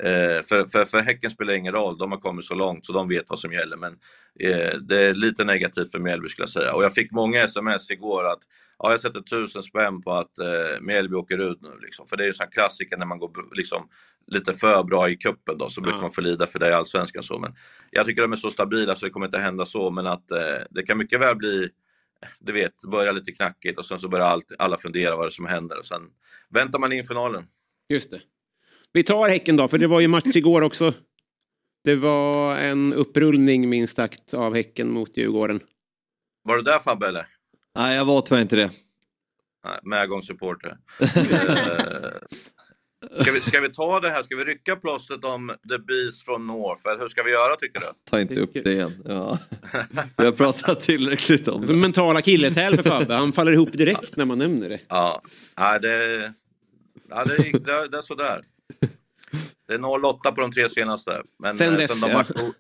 för, 0.00 0.68
för, 0.68 0.84
för 0.84 0.98
Häcken 0.98 1.30
spelar 1.30 1.54
ingen 1.54 1.72
roll, 1.72 1.98
de 1.98 2.12
har 2.12 2.18
kommit 2.18 2.44
så 2.44 2.54
långt 2.54 2.86
så 2.86 2.92
de 2.92 3.08
vet 3.08 3.30
vad 3.30 3.38
som 3.38 3.52
gäller. 3.52 3.76
Men 3.76 3.92
eh, 4.40 4.78
det 4.78 5.00
är 5.00 5.14
lite 5.14 5.44
negativt 5.44 5.90
för 5.90 5.98
Mjällby 5.98 6.28
skulle 6.28 6.42
jag 6.42 6.50
säga. 6.50 6.74
Och 6.74 6.84
jag 6.84 6.94
fick 6.94 7.10
många 7.10 7.42
sms 7.42 7.90
igår 7.90 8.24
att 8.24 8.42
ja, 8.78 8.90
jag 8.90 9.00
sätter 9.00 9.20
tusen 9.20 9.62
spänn 9.62 10.02
på 10.02 10.12
att 10.12 10.38
eh, 10.38 10.80
Mjällby 10.80 11.14
åker 11.14 11.38
ut 11.38 11.62
nu. 11.62 11.78
Liksom. 11.82 12.06
För 12.06 12.16
det 12.16 12.24
är 12.24 12.26
ju 12.26 12.34
en 12.42 12.50
klassiker 12.50 12.96
när 12.96 13.06
man 13.06 13.18
går 13.18 13.30
liksom, 13.56 13.88
lite 14.26 14.52
för 14.52 14.84
bra 14.84 15.08
i 15.08 15.16
kuppen 15.16 15.58
då, 15.58 15.68
så 15.68 15.80
brukar 15.80 16.00
man 16.00 16.12
få 16.12 16.20
lida 16.20 16.46
för 16.46 16.58
det 16.58 16.68
i 16.68 16.72
Allsvenskan. 16.72 17.22
Så. 17.22 17.38
Men 17.38 17.54
jag 17.90 18.06
tycker 18.06 18.22
de 18.22 18.32
är 18.32 18.36
så 18.36 18.50
stabila 18.50 18.94
så 18.94 19.06
det 19.06 19.10
kommer 19.10 19.26
inte 19.26 19.38
hända 19.38 19.64
så, 19.64 19.90
men 19.90 20.06
att 20.06 20.30
eh, 20.30 20.58
det 20.70 20.82
kan 20.82 20.98
mycket 20.98 21.20
väl 21.20 21.36
bli 21.36 21.68
du 22.38 22.52
vet, 22.52 22.82
börja 22.82 23.12
lite 23.12 23.32
knackigt 23.32 23.78
och 23.78 23.84
sen 23.84 24.00
så 24.00 24.08
börjar 24.08 24.26
allt, 24.26 24.52
alla 24.58 24.76
fundera 24.76 25.16
vad 25.16 25.24
det 25.24 25.28
är 25.28 25.30
som 25.30 25.46
händer 25.46 25.78
och 25.78 25.86
sen 25.86 26.02
väntar 26.48 26.78
man 26.78 26.92
in 26.92 27.04
finalen. 27.04 27.44
Just 27.88 28.10
det. 28.10 28.20
Vi 28.92 29.02
tar 29.02 29.28
Häcken 29.28 29.56
då, 29.56 29.68
för 29.68 29.78
det 29.78 29.86
var 29.86 30.00
ju 30.00 30.08
match 30.08 30.36
igår 30.36 30.62
också. 30.62 30.94
Det 31.84 31.96
var 31.96 32.56
en 32.56 32.92
upprullning 32.92 33.68
minst 33.68 33.96
sagt 33.96 34.34
av 34.34 34.54
Häcken 34.54 34.90
mot 34.90 35.16
Djurgården. 35.16 35.60
Var 36.44 36.56
du 36.56 36.62
där 36.62 36.78
Fabbe 36.78 37.08
eller? 37.08 37.26
Nej, 37.76 37.96
jag 37.96 38.04
var 38.04 38.20
tyvärr 38.20 38.42
inte 38.42 38.56
det. 38.56 38.70
Medgångssupporter. 39.82 40.76
Eh, 41.00 41.08
ska, 43.22 43.32
vi, 43.32 43.40
ska 43.40 43.60
vi 43.60 43.72
ta 43.72 44.00
det 44.00 44.10
här, 44.10 44.22
ska 44.22 44.36
vi 44.36 44.44
rycka 44.44 44.76
plåstret 44.76 45.24
om 45.24 45.52
The 45.68 45.78
Beast 45.78 46.24
från 46.24 46.46
North? 46.46 46.88
Eller 46.88 47.00
hur 47.00 47.08
ska 47.08 47.22
vi 47.22 47.30
göra 47.30 47.56
tycker 47.56 47.80
du? 47.80 47.86
Ta 48.10 48.20
inte 48.20 48.34
upp 48.34 48.50
det 48.54 48.72
igen. 48.72 49.02
Ja. 49.04 49.38
Vi 50.16 50.24
har 50.24 50.32
pratat 50.32 50.80
tillräckligt 50.80 51.48
om 51.48 51.66
det. 51.66 51.74
mentala 51.74 52.18
akilleshäl 52.18 52.76
för 52.76 52.82
Fabbe. 52.82 53.14
Han 53.14 53.32
faller 53.32 53.52
ihop 53.52 53.72
direkt 53.72 54.16
när 54.16 54.24
man 54.24 54.38
nämner 54.38 54.68
det. 54.68 54.80
Ja, 54.88 55.22
ja 55.56 55.78
det, 55.78 56.32
ja, 57.08 57.24
det, 57.24 57.36
det, 57.36 57.88
det 57.88 57.98
är 57.98 58.02
sådär. 58.02 58.42
Det 59.68 59.74
är 59.74 60.04
08 60.04 60.32
på 60.32 60.40
de 60.40 60.52
tre 60.52 60.68
senaste. 60.68 61.22
Men 61.38 61.56
Sen 61.56 61.72
eh, 61.72 61.78
dess, 61.78 62.00
sen, 62.00 62.10
de 62.10 62.10
ja. 62.10 62.16
vart, 62.16 62.54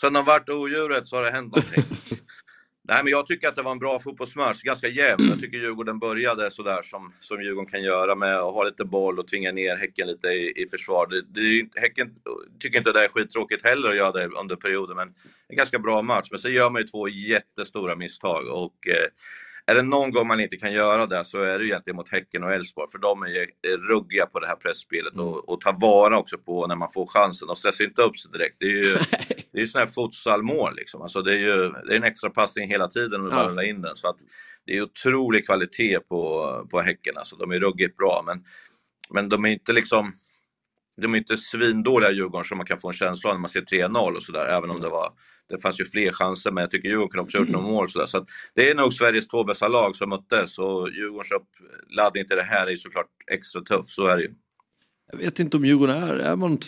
sen 0.00 0.12
de 0.12 0.24
vart 0.24 0.48
odjuret 0.48 1.06
så 1.06 1.16
har 1.16 1.22
det 1.22 1.30
hänt 1.30 1.56
någonting. 1.56 1.84
Nej, 2.88 3.04
men 3.04 3.10
jag 3.10 3.26
tycker 3.26 3.48
att 3.48 3.56
det 3.56 3.62
var 3.62 3.72
en 3.72 3.78
bra 3.78 3.98
fotbollsmatch, 3.98 4.62
ganska 4.62 4.88
jämn. 4.88 5.28
Jag 5.30 5.40
tycker 5.40 5.58
Djurgården 5.58 5.98
började 5.98 6.50
sådär 6.50 6.82
som, 6.82 7.12
som 7.20 7.42
Djurgården 7.42 7.70
kan 7.70 7.82
göra 7.82 8.14
med 8.14 8.36
att 8.36 8.54
ha 8.54 8.64
lite 8.64 8.84
boll 8.84 9.18
och 9.18 9.26
tvinga 9.26 9.52
ner 9.52 9.76
Häcken 9.76 10.06
lite 10.06 10.28
i, 10.28 10.62
i 10.62 10.68
försvar. 10.68 11.06
Det, 11.06 11.22
det 11.40 11.80
häcken 11.80 12.14
tycker 12.60 12.78
inte 12.78 12.92
det 12.92 13.04
är 13.04 13.08
skittråkigt 13.08 13.64
heller 13.64 13.88
att 13.88 13.96
göra 13.96 14.12
det 14.12 14.26
under 14.26 14.56
perioden, 14.56 14.96
men 14.96 15.14
en 15.48 15.56
ganska 15.56 15.78
bra 15.78 16.02
match. 16.02 16.28
Men 16.30 16.40
så 16.40 16.48
gör 16.48 16.70
man 16.70 16.82
ju 16.82 16.88
två 16.88 17.08
jättestora 17.08 17.96
misstag 17.96 18.48
och 18.48 18.88
eh, 18.88 19.08
är 19.66 19.74
det 19.74 19.82
någon 19.82 20.10
gång 20.10 20.26
man 20.26 20.40
inte 20.40 20.56
kan 20.56 20.72
göra 20.72 21.06
det 21.06 21.24
så 21.24 21.42
är 21.42 21.58
det 21.58 21.66
egentligen 21.66 21.96
mot 21.96 22.08
Häcken 22.08 22.44
och 22.44 22.52
Elfsborg, 22.52 22.90
för 22.90 22.98
de 22.98 23.22
är 23.22 23.46
ruggiga 23.88 24.26
på 24.26 24.40
det 24.40 24.46
här 24.46 24.56
pressspelet 24.56 25.18
och, 25.18 25.48
och 25.48 25.60
tar 25.60 25.72
vara 25.80 26.18
också 26.18 26.38
på 26.38 26.66
när 26.66 26.76
man 26.76 26.90
får 26.92 27.06
chansen. 27.06 27.46
De 27.48 27.56
stressar 27.56 27.84
inte 27.84 28.02
upp 28.02 28.16
sig 28.16 28.30
direkt. 28.32 28.56
Det 28.58 28.66
är 28.66 28.70
ju, 28.70 28.94
det 29.52 29.58
är 29.58 29.60
ju 29.60 29.66
sådana 29.66 29.86
här 29.86 29.92
futsalmål 29.92 30.74
liksom. 30.76 31.02
Alltså 31.02 31.22
det 31.22 31.32
är 31.34 31.38
ju 31.38 31.68
det 31.68 31.92
är 31.92 31.96
en 31.96 32.04
extra 32.04 32.30
passning 32.30 32.68
hela 32.68 32.88
tiden 32.88 33.20
och 33.26 33.32
Ja. 33.32 33.36
bara 33.54 33.64
in 33.64 33.82
den. 33.82 33.96
Så 33.96 34.08
att 34.08 34.16
det 34.66 34.76
är 34.76 34.82
otrolig 34.82 35.46
kvalitet 35.46 35.98
på, 36.08 36.66
på 36.70 36.80
Häcken. 36.80 37.16
Alltså 37.16 37.36
de 37.36 37.50
är 37.52 37.60
ruggigt 37.60 37.96
bra, 37.96 38.22
men, 38.26 38.44
men 39.10 39.28
de 39.28 39.44
är 39.44 39.48
inte 39.48 39.72
liksom 39.72 40.12
de 41.02 41.14
är 41.14 41.18
inte 41.18 41.36
svindåliga 41.36 42.10
Djurgården 42.10 42.44
som 42.44 42.58
man 42.58 42.66
kan 42.66 42.78
få 42.78 42.88
en 42.88 42.94
känsla 42.94 43.30
av 43.30 43.36
när 43.36 43.40
man 43.40 43.50
ser 43.50 43.60
3-0 43.60 44.16
och 44.16 44.22
sådär, 44.22 44.46
även 44.46 44.70
om 44.70 44.80
det 44.80 44.88
var 44.88 45.12
det 45.48 45.58
fanns 45.58 45.80
ju 45.80 45.86
fler 45.86 46.12
chanser, 46.12 46.50
men 46.50 46.62
jag 46.62 46.70
tycker 46.70 46.88
Djurgården 46.88 47.10
kunde 47.10 47.22
också 47.22 47.38
ha 47.38 47.44
gjort 47.44 47.52
några 47.52 47.66
mål. 47.66 47.88
Så, 47.88 47.98
där. 47.98 48.06
så 48.06 48.26
det 48.54 48.70
är 48.70 48.74
nog 48.74 48.92
Sveriges 48.92 49.28
två 49.28 49.44
bästa 49.44 49.68
lag 49.68 49.96
som 49.96 50.08
möttes 50.08 50.58
och 50.58 50.90
Djurgårdens 50.90 51.32
uppladdning 51.32 52.26
till 52.26 52.36
det 52.36 52.42
här 52.42 52.66
är 52.66 52.76
såklart 52.76 53.06
extra 53.32 53.60
tuff, 53.60 53.86
så 53.86 54.06
är 54.06 54.16
det 54.16 54.22
ju. 54.22 54.34
Jag 55.12 55.18
vet 55.18 55.40
inte 55.40 55.56
om 55.56 55.64
Djurgården 55.64 56.02
är, 56.02 56.14
är 56.14 56.36
man 56.36 56.58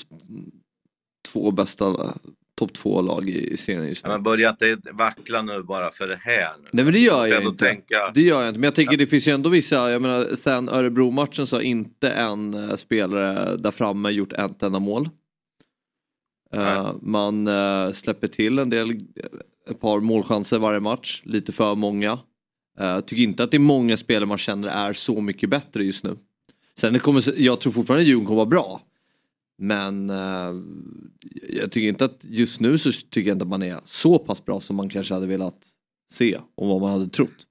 två 1.33 1.51
bästa 1.51 2.15
topp 2.57 2.73
två 2.73 3.03
lag 3.03 3.29
i, 3.29 3.53
i 3.53 3.57
serien 3.57 3.89
just 3.89 4.05
nu. 4.05 4.13
Men 4.13 4.23
börja 4.23 4.51
inte 4.51 4.79
vackla 4.93 5.43
nu 5.43 5.63
bara 5.63 5.91
för 5.91 6.09
det 6.09 6.19
här. 6.23 6.51
Nu. 6.63 6.69
Nej 6.73 6.85
men 6.85 6.95
det 6.95 7.01
gör 7.01 7.27
jag 7.27 7.43
inte. 7.43 7.65
Tänka, 7.65 8.11
Det 8.15 8.23
gör 8.23 8.41
jag 8.41 8.49
inte. 8.49 8.61
Men 8.61 8.67
jag 8.67 8.75
tänker 8.75 8.97
det 8.97 9.07
finns 9.07 9.29
ju 9.29 9.33
ändå 9.33 9.51
vissa, 9.51 9.91
jag 9.91 10.03
menar 10.03 10.35
sen 10.35 10.69
Örebro-matchen 10.69 11.47
så 11.47 11.57
har 11.57 11.63
inte 11.63 12.11
en 12.11 12.55
eh, 12.55 12.77
spelare 12.77 13.57
där 13.57 13.71
framme 13.71 14.11
gjort 14.11 14.33
ett 14.33 14.63
enda 14.63 14.79
mål. 14.79 15.09
Eh, 16.53 16.95
man 17.03 17.49
eh, 17.49 17.93
släpper 17.93 18.29
till 18.29 18.59
en 18.59 18.71
del, 18.71 18.91
ett 19.71 19.81
par 19.81 20.01
målchanser 20.01 20.59
varje 20.59 20.81
match, 20.81 21.23
lite 21.25 21.53
för 21.53 21.75
många. 21.75 22.19
Uh, 22.81 23.01
tycker 23.01 23.23
inte 23.23 23.45
att 23.45 23.51
det 23.51 23.57
är 23.57 23.59
många 23.59 23.97
spelare 23.97 24.27
man 24.27 24.39
känner 24.39 24.69
är 24.69 24.93
så 24.93 25.21
mycket 25.21 25.51
bättre 25.51 25.85
just 25.85 26.05
nu. 26.05 26.17
Sen 26.79 26.93
det 26.93 26.99
kommer, 26.99 27.41
jag 27.41 27.61
tror 27.61 27.73
fortfarande 27.73 28.05
Djurgården 28.05 28.27
kommer 28.27 28.37
vara 28.37 28.47
bra. 28.47 28.81
Men 29.59 30.11
eh, 30.11 30.53
jag 31.49 31.73
tycker 31.73 31.89
inte 31.89 32.05
att 32.05 32.25
just 32.25 32.61
nu 32.61 32.79
så 32.79 32.93
tycker 32.93 33.29
jag 33.31 33.35
inte 33.35 33.43
att 33.43 33.49
man 33.49 33.63
är 33.63 33.81
så 33.85 34.19
pass 34.19 34.45
bra 34.45 34.61
som 34.61 34.77
man 34.77 34.89
kanske 34.89 35.15
hade 35.15 35.27
velat 35.27 35.59
se 36.13 36.39
och 36.57 36.69
vad 36.69 36.81
man 36.81 36.91
hade 36.93 37.09
trott. 37.09 37.47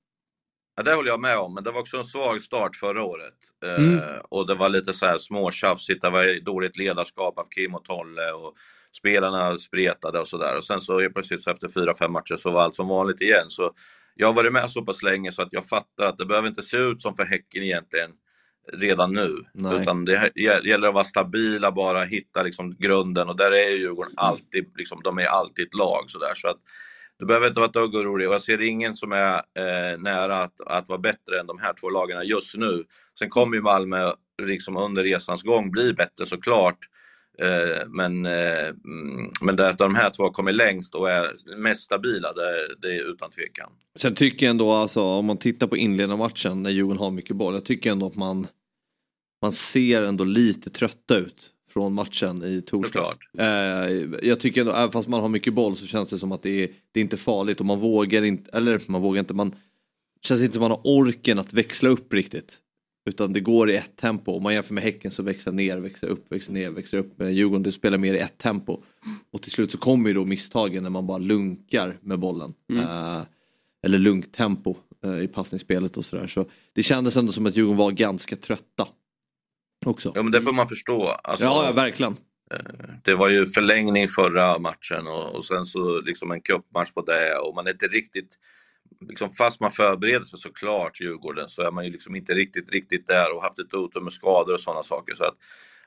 Ja, 0.78 0.84
det 0.84 0.94
håller 0.94 1.10
jag 1.10 1.20
med 1.20 1.38
om, 1.38 1.54
men 1.54 1.64
det 1.64 1.72
var 1.72 1.80
också 1.80 1.98
en 1.98 2.04
svag 2.04 2.42
start 2.42 2.76
förra 2.76 3.04
året. 3.04 3.34
Eh, 3.66 3.86
Mm. 3.86 4.00
och 4.30 4.48
det 4.48 4.56
var 4.56 4.70
lite 4.70 4.94
så 4.94 5.06
här 5.06 5.18
småtjafsigt, 5.18 6.02
det 6.02 6.10
var 6.10 6.46
dåligt 6.46 6.78
ledarskap 6.78 7.38
av 7.40 7.48
Kim 7.56 7.76
och 7.76 7.84
Tolle 7.84 8.32
och 8.32 8.54
spelarna 8.98 9.58
spretade 9.58 10.20
och 10.20 10.28
sådär. 10.28 10.58
Och 10.58 10.64
sen 10.64 10.82
så 10.82 11.00
helt 11.00 11.14
plötsligt 11.14 11.44
så 11.44 11.52
efter 11.52 11.70
fyra, 11.70 11.96
fem 11.96 12.12
matcher 12.12 12.36
så 12.38 12.52
var 12.52 12.62
allt 12.62 12.76
som 12.76 12.88
vanligt 12.88 13.22
igen. 13.22 13.46
Så 13.50 13.72
jag 14.16 14.28
har 14.28 14.34
varit 14.34 14.54
med 14.54 14.70
så 14.72 14.82
pass 14.86 15.04
länge 15.04 15.32
så 15.32 15.42
att 15.42 15.54
jag 15.54 15.66
fattar 15.66 16.06
att 16.06 16.18
det 16.18 16.26
behöver 16.26 16.48
inte 16.48 16.62
se 16.62 16.78
ut 16.78 17.02
som 17.02 17.16
för 17.16 17.26
Häcken 17.26 17.64
egentligen 17.64 18.12
redan 18.74 19.14
nu. 19.14 19.36
Nej. 19.54 19.82
Utan 19.82 20.06
det 20.06 20.32
gä- 20.36 20.66
gäller 20.68 20.88
att 20.88 20.94
vara 20.94 21.04
stabila, 21.04 21.72
bara 21.72 22.04
hitta 22.04 22.44
liksom 22.44 22.76
grunden 22.80 23.30
och 23.30 23.38
där 23.38 23.52
är 23.52 23.70
ju 23.70 23.78
Djurgården 23.78 24.14
alltid, 24.18 24.72
liksom, 24.78 25.00
de 25.04 25.20
är 25.20 25.26
alltid 25.26 25.68
ett 25.68 25.74
lag 25.74 26.04
sådär. 26.08 26.32
Så 26.36 26.48
att 26.48 26.58
du 27.20 27.26
behöver 27.26 27.48
inte 27.48 27.60
vara 27.60 27.68
ett 27.68 27.74
dugg 27.74 27.96
orolig 27.96 28.28
och 28.28 28.34
jag 28.34 28.42
ser 28.42 28.62
ingen 28.62 28.96
som 28.96 29.12
är 29.12 29.36
eh, 29.36 29.98
nära 29.98 30.38
att, 30.38 30.62
att 30.66 30.90
vara 30.90 31.00
bättre 31.00 31.40
än 31.40 31.48
de 31.48 31.60
här 31.60 31.74
två 31.74 31.90
lagen 31.90 32.28
just 32.28 32.58
nu. 32.58 32.84
Sen 33.20 33.30
kommer 33.30 33.56
ju 33.56 33.62
Malmö 33.62 34.12
liksom 34.42 34.78
under 34.78 35.04
resans 35.04 35.44
gång 35.44 35.72
bli 35.72 35.94
bättre 35.94 36.26
såklart. 36.26 36.78
Eh, 37.38 37.88
men, 37.88 38.26
eh, 38.26 38.68
mm, 38.68 39.32
men 39.42 39.60
att 39.60 39.78
de 39.78 39.96
här 39.96 40.10
två 40.10 40.30
kommer 40.30 40.54
längst 40.54 40.96
och 40.96 41.10
är 41.10 41.56
mest 41.58 41.82
stabila, 41.82 42.34
det, 42.34 42.76
det 42.82 42.96
är 42.96 43.12
utan 43.12 43.30
tvekan. 43.30 43.72
Sen 43.96 44.16
tycker 44.16 44.46
jag 44.46 44.52
ändå, 44.52 44.72
alltså, 44.72 45.04
om 45.04 45.26
man 45.26 45.38
tittar 45.38 45.68
på 45.68 45.78
inledande 45.78 46.16
matchen 46.16 46.64
när 46.64 46.70
Djurgården 46.70 47.00
har 47.00 47.12
mycket 47.12 47.36
boll, 47.36 47.54
jag 47.54 47.66
tycker 47.66 47.92
ändå 47.92 48.08
att 48.08 48.16
man, 48.16 48.48
man 49.42 49.52
ser 49.52 50.02
ändå 50.02 50.24
lite 50.24 50.70
trötta 50.70 51.18
ut 51.18 51.52
från 51.74 51.94
matchen 51.94 52.44
i 52.44 52.62
torsdags. 52.62 53.34
Eh, 53.38 53.90
jag 54.22 54.40
tycker 54.40 54.62
ändå, 54.62 54.74
även 54.74 54.92
fast 54.92 55.08
man 55.08 55.22
har 55.22 55.30
mycket 55.30 55.54
boll 55.54 55.76
så 55.76 55.88
känns 55.88 56.10
det 56.10 56.20
som 56.20 56.32
att 56.32 56.44
det 56.44 56.64
är, 56.64 56.70
det 56.92 57.00
är 57.00 57.02
inte 57.02 57.18
farligt 57.18 57.60
och 57.60 57.66
man 57.66 57.80
vågar 57.80 58.24
inte, 58.24 58.58
eller 58.58 58.82
man 58.88 59.02
vågar 59.02 59.20
inte, 59.20 59.34
man 59.34 59.56
känns 60.22 60.42
inte 60.42 60.54
som 60.54 60.62
man 60.62 60.72
har 60.72 60.82
orken 60.84 61.40
att 61.40 61.54
växla 61.54 61.90
upp 61.90 62.14
riktigt. 62.14 62.60
Utan 63.06 63.34
det 63.34 63.40
går 63.40 63.70
i 63.70 63.76
ett 63.76 63.96
tempo. 63.96 64.32
Om 64.32 64.44
man 64.44 64.54
jämför 64.54 64.74
med 64.74 64.84
Häcken 64.84 65.12
så 65.12 65.24
växlar 65.24 65.54
ner, 65.54 65.78
växlar 65.78 66.10
upp, 66.10 66.32
växlar 66.32 66.54
ner, 66.54 66.70
växlar 66.70 67.00
upp. 67.00 67.14
Men 67.18 67.34
Djurgården 67.34 67.64
det 67.64 67.72
spelar 67.72 67.98
mer 67.98 68.14
i 68.14 68.20
ett 68.20 68.38
tempo. 68.38 68.84
Och 69.32 69.42
till 69.42 69.52
slut 69.52 69.72
så 69.72 69.78
kommer 69.78 70.10
ju 70.10 70.14
då 70.14 70.26
misstagen 70.26 70.84
när 70.84 70.90
man 70.90 71.08
bara 71.08 71.18
lunkar 71.18 71.98
med 72.02 72.20
bollen. 72.20 72.54
Eh, 72.72 73.22
eller 73.86 73.98
lugnt 73.98 74.34
tempo 74.34 74.76
eh, 75.04 75.20
i 75.20 75.28
passningsspelet 75.28 75.98
och 75.98 76.06
sådär. 76.06 76.28
Så 76.28 76.46
det 76.74 76.84
kändes 76.84 77.18
ändå 77.18 77.32
som 77.32 77.46
att 77.46 77.56
Djurgården 77.56 77.78
var 77.78 77.92
ganska 77.92 78.36
trötta. 78.36 78.88
Också. 79.86 80.12
Ja, 80.16 80.24
men 80.24 80.32
det 80.32 80.42
får 80.42 80.54
man 80.54 80.68
förstå. 80.68 81.08
Alltså, 81.08 81.46
Ja, 81.46 81.66
ja 81.66 81.72
verkligen. 81.72 82.16
Det 83.04 83.16
var 83.16 83.30
ju 83.30 83.46
förlängning 83.46 84.08
förra 84.08 84.60
matchen 84.60 85.08
och, 85.08 85.36
och 85.36 85.46
sen 85.46 85.66
så 85.66 86.02
liksom 86.02 86.32
en 86.32 86.42
cupmatch 86.42 86.92
på 86.92 87.02
det 87.02 87.38
och 87.38 87.56
man 87.56 87.68
är 87.68 87.72
inte 87.72 87.88
riktigt 87.88 88.40
Liksom 89.10 89.30
fast 89.32 89.60
man 89.60 89.72
förbereder 89.72 90.26
sig 90.26 90.40
såklart 90.40 91.02
Djurgården 91.02 91.50
så 91.50 91.62
är 91.62 91.72
man 91.72 91.84
ju 91.86 91.92
liksom 91.92 92.16
inte 92.16 92.34
riktigt, 92.34 92.70
riktigt 92.72 93.08
där 93.08 93.36
och 93.36 93.44
haft 93.44 93.60
lite 93.60 93.78
otur 93.78 94.02
med 94.02 94.14
skador 94.14 94.54
och 94.54 94.60
sådana 94.60 94.84
saker. 94.84 95.14
Så 95.16 95.24
att, 95.24 95.36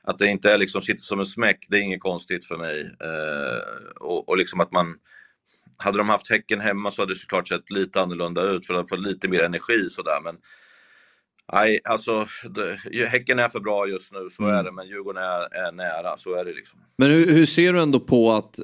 att 0.03 0.19
det 0.19 0.27
inte 0.27 0.51
är 0.51 0.57
liksom 0.57 0.81
sitter 0.81 1.01
som 1.03 1.19
en 1.19 1.25
smäck, 1.25 1.65
det 1.69 1.77
är 1.77 1.81
inget 1.81 2.01
konstigt 2.01 2.45
för 2.45 2.57
mig. 2.57 2.81
Eh, 2.81 3.91
och, 4.01 4.29
och 4.29 4.37
liksom 4.37 4.59
att 4.59 4.71
man 4.71 4.95
hade 5.77 5.97
de 5.97 6.09
haft 6.09 6.29
Häcken 6.29 6.59
hemma 6.59 6.91
så 6.91 7.01
hade 7.01 7.13
det 7.13 7.19
såklart 7.19 7.47
sett 7.47 7.69
lite 7.71 8.01
annorlunda 8.01 8.41
ut 8.43 8.67
för 8.67 8.73
att 8.73 8.89
få 8.89 8.95
lite 8.95 9.27
mer 9.27 9.43
energi 9.43 9.89
sådär. 9.89 10.21
Men 10.23 10.35
nej, 11.53 11.79
alltså 11.83 12.27
det, 12.49 12.79
Häcken 13.07 13.39
är 13.39 13.49
för 13.49 13.59
bra 13.59 13.87
just 13.87 14.13
nu, 14.13 14.27
så 14.31 14.43
Mm. 14.43 14.55
är 14.55 14.63
det. 14.63 14.71
Men 14.71 14.87
Djurgården 14.87 15.23
är, 15.23 15.53
är 15.67 15.71
nära, 15.71 16.17
så 16.17 16.33
är 16.35 16.45
det 16.45 16.53
liksom. 16.53 16.79
Men 16.97 17.11
hur, 17.11 17.33
hur 17.33 17.45
ser 17.45 17.73
du 17.73 17.81
ändå 17.81 17.99
på 17.99 18.31
att 18.31 18.59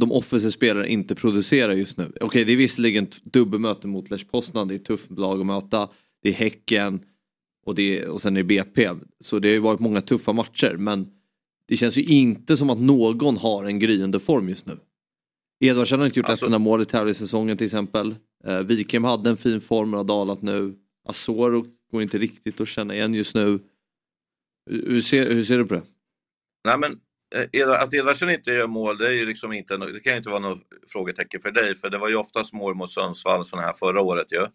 de 0.00 0.12
offensiva 0.12 0.50
spelarna 0.50 0.86
inte 0.86 1.14
producerar 1.14 1.72
just 1.72 1.98
nu? 1.98 2.12
Okej, 2.20 2.44
det 2.44 2.52
är 2.52 2.56
visserligen 2.56 3.06
dubbelmöte 3.24 3.86
mot 3.86 4.10
Lech 4.10 4.30
Poznan, 4.30 4.68
det 4.68 4.74
är 4.74 4.76
ett 4.76 4.84
tufft 4.84 5.10
lag 5.10 5.40
att 5.40 5.46
möta. 5.46 5.88
Det 6.22 6.28
är 6.28 6.32
Häcken 6.32 7.00
och, 7.66 7.74
det 7.74 7.98
är, 7.98 8.08
och 8.08 8.22
sen 8.22 8.36
är 8.36 8.42
det 8.42 8.44
BP. 8.44 8.90
Så 9.20 9.38
det 9.38 9.48
har 9.48 9.52
ju 9.52 9.58
varit 9.60 9.80
många 9.80 10.00
tuffa 10.00 10.32
matcher, 10.32 10.76
men 10.78 11.06
det 11.68 11.76
känns 11.76 11.98
ju 11.98 12.02
inte 12.02 12.56
som 12.56 12.70
att 12.70 12.80
någon 12.80 13.36
har 13.36 13.64
en 13.64 13.78
gryende 13.78 14.20
form 14.20 14.48
just 14.48 14.66
nu. 14.66 14.78
Edvardsen 15.60 15.98
har 15.98 16.06
inte 16.06 16.18
gjort 16.18 16.26
Alltså- 16.28 16.44
ett 16.44 16.48
enda 16.48 16.58
mål 16.58 16.82
i 16.82 16.84
tävlingssäsongen 16.84 17.56
till 17.56 17.64
exempel. 17.64 18.14
Eh, 18.44 18.58
Wikheim 18.60 19.04
hade 19.04 19.30
en 19.30 19.36
fin 19.36 19.60
form 19.60 19.90
men 19.90 19.98
har 19.98 20.04
dalat 20.04 20.42
nu. 20.42 20.74
Asoro 21.08 21.66
går 21.90 22.02
inte 22.02 22.18
riktigt 22.18 22.60
att 22.60 22.68
känna 22.68 22.94
igen 22.94 23.14
just 23.14 23.34
nu. 23.34 23.58
Hur, 24.70 25.00
ser, 25.00 25.34
hur 25.34 25.44
ser 25.44 25.58
du 25.58 25.66
på 25.66 25.74
det? 25.74 25.82
Nej, 26.64 26.78
men 26.78 27.00
att 27.78 27.94
Edvardsen 27.94 28.30
inte 28.30 28.50
gör 28.50 28.66
mål, 28.66 28.98
det, 28.98 29.20
är 29.20 29.26
liksom 29.26 29.52
inte, 29.52 29.76
det 29.76 30.00
kan 30.00 30.12
ju 30.12 30.16
inte 30.16 30.30
vara 30.30 30.38
något 30.38 30.62
frågetecken 30.92 31.40
för 31.40 31.50
dig, 31.50 31.74
för 31.76 31.90
det 31.90 31.98
var 31.98 32.08
ju 32.08 32.16
oftast 32.16 32.52
mål 32.52 32.74
mot 32.74 32.90
Sundsvall 32.90 33.44
såna 33.44 33.62
här 33.62 33.72
förra 33.72 34.02
året 34.02 34.32
ju. 34.32 34.46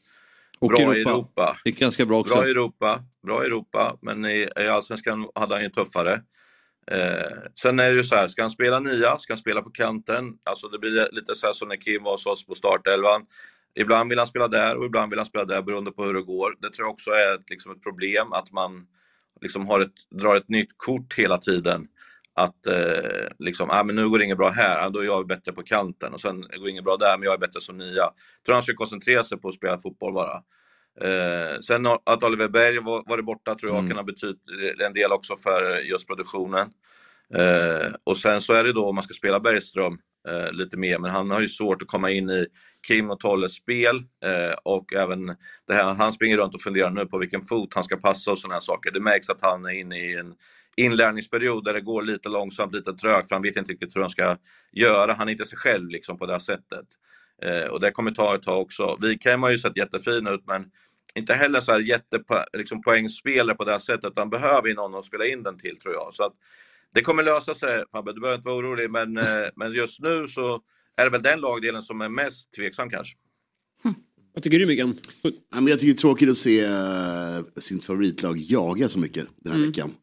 Och 0.60 0.70
bra 0.70 0.80
Europa. 0.80 1.10
Europa. 1.10 1.58
Är 1.66 1.72
ganska 1.72 2.06
bra 2.06 2.20
också. 2.20 2.36
Bra 2.36 2.44
Europa, 2.44 3.04
bra 3.24 3.44
Europa, 3.44 3.98
men 4.02 4.26
i, 4.26 4.50
i 4.60 4.68
Allsvenskan 4.68 5.28
hade 5.36 5.54
han 5.54 5.64
ju 5.64 5.70
tuffare. 5.70 6.22
Eh, 6.92 7.32
sen 7.62 7.80
är 7.80 7.92
det 7.92 7.98
ju 7.98 8.04
så 8.04 8.16
här, 8.16 8.28
ska 8.28 8.42
han 8.42 8.52
spela 8.52 8.80
nia, 8.80 9.18
ska 9.18 9.34
han 9.34 9.38
spela 9.38 9.62
på 9.62 9.70
kanten? 9.70 10.38
Alltså 10.44 10.68
det 10.68 10.80
blir 10.80 11.10
lite 11.12 11.36
så 11.36 11.46
här 11.46 11.54
som 11.54 11.68
när 11.68 11.76
Kim 11.76 12.04
var 12.04 12.12
hos 12.12 12.26
oss 12.26 12.46
på 12.46 12.56
startelvan. 12.56 13.26
Ibland 13.76 14.10
vill 14.10 14.20
han 14.20 14.28
spela 14.28 14.48
där 14.48 14.76
och 14.78 14.86
ibland 14.86 15.10
vill 15.10 15.20
han 15.20 15.26
spela 15.26 15.46
där 15.46 15.62
beroende 15.62 15.92
på 15.92 16.04
hur 16.04 16.14
det 16.14 16.22
går. 16.22 16.56
Det 16.62 16.70
tror 16.70 16.86
jag 16.86 16.94
också 16.94 17.12
är 17.12 17.36
ett, 17.36 17.50
liksom 17.50 17.72
ett 17.72 17.84
problem, 17.84 18.34
att 18.34 18.52
man 18.52 18.88
liksom 19.42 19.68
har 19.68 19.80
ett, 19.80 20.10
drar 20.12 20.36
ett 20.36 20.50
nytt 20.50 20.78
kort 20.78 21.14
hela 21.18 21.38
tiden. 21.38 21.88
Att 22.40 22.68
eh, 22.68 23.28
liksom, 23.40 23.70
ah, 23.70 23.84
men 23.84 23.96
nu 23.96 24.10
går 24.10 24.18
det 24.20 24.26
inget 24.26 24.38
bra 24.38 24.50
här, 24.50 24.86
ah, 24.86 24.90
då 24.90 25.00
är 25.00 25.06
jag 25.06 25.28
bättre 25.28 25.52
på 25.52 25.64
kanten. 25.64 26.14
Och 26.14 26.22
sen 26.22 26.42
går 26.42 26.66
det 26.66 26.72
inget 26.72 26.84
bra 26.84 26.98
där, 26.98 27.18
men 27.18 27.26
jag 27.26 27.34
är 27.34 27.38
bättre 27.38 27.62
som 27.62 27.78
nia. 27.78 27.96
Jag 27.96 28.14
tror 28.46 28.54
han 28.54 28.64
ska 28.64 28.74
koncentrera 28.76 29.24
sig 29.24 29.38
på 29.42 29.48
att 29.48 29.54
spela 29.56 29.80
fotboll 29.80 30.14
bara. 30.14 30.36
Eh, 31.02 31.60
sen 31.60 31.86
att 31.86 32.24
Oliver 32.24 32.48
Berg 32.48 32.80
var, 32.80 33.04
varit 33.08 33.26
borta 33.26 33.56
tror 33.56 33.72
jag 33.72 33.80
Mm. 33.80 33.90
kan 33.90 33.98
ha 33.98 34.04
betytt 34.04 34.42
en 34.86 34.94
del 34.94 35.12
också 35.12 35.36
för 35.38 35.78
just 35.80 36.08
produktionen. 36.08 36.68
Eh, 37.36 37.92
och 38.04 38.18
sen 38.18 38.42
så 38.42 38.54
är 38.54 38.64
det 38.64 38.74
då 38.74 38.86
om 38.86 38.96
man 38.96 39.04
ska 39.04 39.14
spela 39.14 39.40
Bergström 39.40 39.98
eh, 40.30 40.52
lite 40.52 40.78
mer, 40.78 41.00
men 41.00 41.12
han 41.12 41.32
har 41.32 41.42
ju 41.42 41.48
svårt 41.48 41.82
att 41.82 41.88
komma 41.88 42.12
in 42.12 42.30
i 42.30 42.48
Kim 42.88 43.10
och 43.12 43.20
Tolles 43.20 43.54
spel 43.56 43.96
eh, 44.26 44.56
och 44.64 44.94
även 44.94 45.26
det 45.68 45.74
här 45.74 45.84
han 45.94 46.14
springer 46.14 46.38
runt 46.38 46.56
och 46.56 46.62
funderar 46.62 46.90
nu 46.90 47.06
på 47.06 47.18
vilken 47.18 47.46
fot 47.46 47.74
han 47.76 47.84
ska 47.84 47.98
passa 47.98 48.32
och 48.32 48.40
sådana 48.40 48.56
här 48.56 48.60
saker. 48.62 48.92
Det 48.92 49.00
märks 49.00 49.30
att 49.30 49.42
han 49.42 49.66
är 49.66 49.80
inne 49.80 49.98
i 49.98 50.16
en 50.16 50.36
inlärningsperiod 50.78 51.64
där 51.64 51.74
det 51.74 51.82
går 51.82 52.02
lite 52.02 52.30
långsamt, 52.30 52.74
lite 52.74 52.94
trögt, 52.94 53.28
för 53.30 53.36
han 53.36 53.42
vet 53.44 53.56
inte 53.56 53.72
riktigt 53.72 53.96
hur 53.96 54.02
han 54.02 54.10
ska 54.10 54.38
göra. 54.72 55.14
Han 55.14 55.28
är 55.28 55.32
inte 55.32 55.46
sig 55.46 55.58
själv 55.58 55.90
liksom 55.90 56.18
på 56.18 56.26
det 56.26 56.32
här 56.32 56.40
sättet. 56.40 56.86
Eh, 57.42 57.68
och 57.70 57.80
det 57.80 57.92
kommer 57.92 58.12
ta 58.12 58.36
ett 58.36 58.44
tag 58.44 58.62
också. 58.62 58.98
Wikheim 59.02 59.44
har 59.44 59.50
ju 59.50 59.58
sett 59.58 59.78
jättefin 59.78 60.28
ut, 60.28 60.44
men 60.48 60.66
inte 61.16 61.34
heller 61.34 61.60
så 61.62 61.72
här 61.72 61.80
jättepo- 61.80 62.46
liksom 62.54 62.82
poängspelare 62.82 63.56
på 63.56 63.64
det 63.66 63.72
här 63.72 63.80
sättet. 63.80 64.14
Han 64.16 64.30
behöver 64.30 64.68
ju 64.68 64.74
någon 64.74 64.96
att 64.96 65.06
spela 65.06 65.26
in 65.26 65.44
den 65.44 65.58
till, 65.58 65.78
tror 65.78 65.94
jag. 65.94 66.14
Så 66.14 66.24
att 66.24 66.34
det 66.94 67.02
kommer 67.02 67.24
lösa 67.24 67.56
sig, 67.56 67.84
Fabbe. 67.92 68.14
Du 68.14 68.22
behöver 68.22 68.38
inte 68.38 68.48
vara 68.50 68.58
orolig. 68.58 68.92
Men, 68.92 69.18
eh, 69.18 69.26
men 69.56 69.72
just 69.72 70.00
nu 70.00 70.28
så 70.28 70.62
är 70.98 71.04
det 71.06 71.10
väl 71.10 71.22
den 71.22 71.40
lagdelen 71.40 71.82
som 71.82 72.02
är 72.02 72.10
mest 72.10 72.54
tveksam 72.54 72.90
kanske. 72.90 73.16
Vad 74.34 74.44
tycker 74.44 74.60
du 74.60 74.66
Myggan? 74.66 74.94
Ja, 75.22 75.32
men 75.52 75.68
jag 75.68 75.80
tycker 75.80 75.94
det 75.94 75.98
är 75.98 76.02
tråkigt 76.02 76.30
att 76.30 76.38
se 76.38 76.66
uh, 76.68 77.42
sin 77.58 77.80
favoritlag 77.82 78.38
jaga 78.38 78.90
så 78.90 79.00
mycket 79.00 79.28
den 79.38 79.52
här 79.52 79.60
Mm. 79.60 79.70
veckan. 79.72 79.94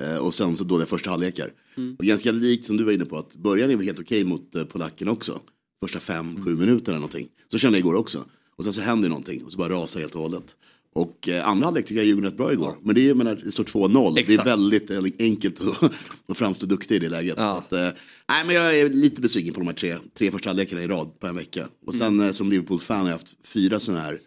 Eh, 0.00 0.16
och 0.16 0.34
sen 0.34 0.56
så 0.56 0.64
dåliga 0.64 0.86
första 0.86 1.10
halvlekar. 1.10 1.52
Mm. 1.76 1.96
Och 1.98 2.04
ganska 2.04 2.32
likt 2.32 2.64
som 2.66 2.76
du 2.76 2.84
var 2.84 2.92
inne 2.92 3.04
på 3.04 3.18
att 3.18 3.34
början 3.36 3.70
är 3.70 3.76
helt 3.82 4.00
okej 4.00 4.24
mot 4.24 4.56
uh, 4.56 4.64
polackerna 4.64 5.10
också. 5.10 5.40
Första 5.84 6.00
fem, 6.00 6.30
Mm. 6.30 6.44
sju 6.44 6.56
minuter 6.56 6.92
eller 6.92 7.00
någonting. 7.00 7.28
Så 7.48 7.58
kände 7.58 7.78
jag 7.78 7.84
igår 7.86 7.94
också. 7.94 8.24
Och 8.56 8.64
sen 8.64 8.72
så 8.72 8.80
händer 8.80 9.08
någonting 9.08 9.44
och 9.44 9.52
så 9.52 9.58
bara 9.58 9.72
rasar 9.72 10.00
helt 10.00 10.14
och 10.14 10.22
hållet. 10.22 10.56
Och 10.94 11.28
eh, 11.28 11.48
andra 11.48 11.64
halvlek 11.66 11.84
tycker 11.86 11.96
jag 11.96 12.06
Djurgården 12.06 12.30
rätt 12.30 12.36
bra 12.36 12.52
igår. 12.52 12.76
Men 12.82 12.94
det, 12.94 13.08
är, 13.08 13.14
menar, 13.14 13.40
det 13.44 13.52
står 13.52 13.64
2-0. 13.64 14.14
Det 14.14 14.34
är 14.34 14.44
väldigt 14.44 14.90
eh, 14.90 15.02
enkelt 15.18 15.60
att, 15.60 15.82
att 16.26 16.38
framstå 16.38 16.66
duktig 16.66 16.96
i 16.96 16.98
det 16.98 17.08
läget. 17.08 17.36
Så 17.36 17.42
Att, 17.42 17.72
eh, 17.72 17.88
nej, 18.28 18.46
men 18.46 18.54
jag 18.54 18.78
är 18.78 18.88
lite 18.88 19.20
besviken 19.20 19.54
på 19.54 19.60
de 19.60 19.66
här 19.66 19.74
tre, 19.74 19.96
tre 20.18 20.30
första 20.30 20.48
halvlekarna 20.48 20.82
i 20.82 20.86
rad 20.86 21.20
på 21.20 21.26
en 21.26 21.36
vecka. 21.36 21.68
Och 21.86 21.94
sen 21.94 22.06
Mm. 22.06 22.26
eh, 22.26 22.32
som 22.32 22.50
Liverpool-fan 22.50 23.00
har 23.00 23.06
jag 23.08 23.12
haft 23.12 23.36
fyra 23.44 23.80
sådana 23.80 24.02
här 24.02 24.18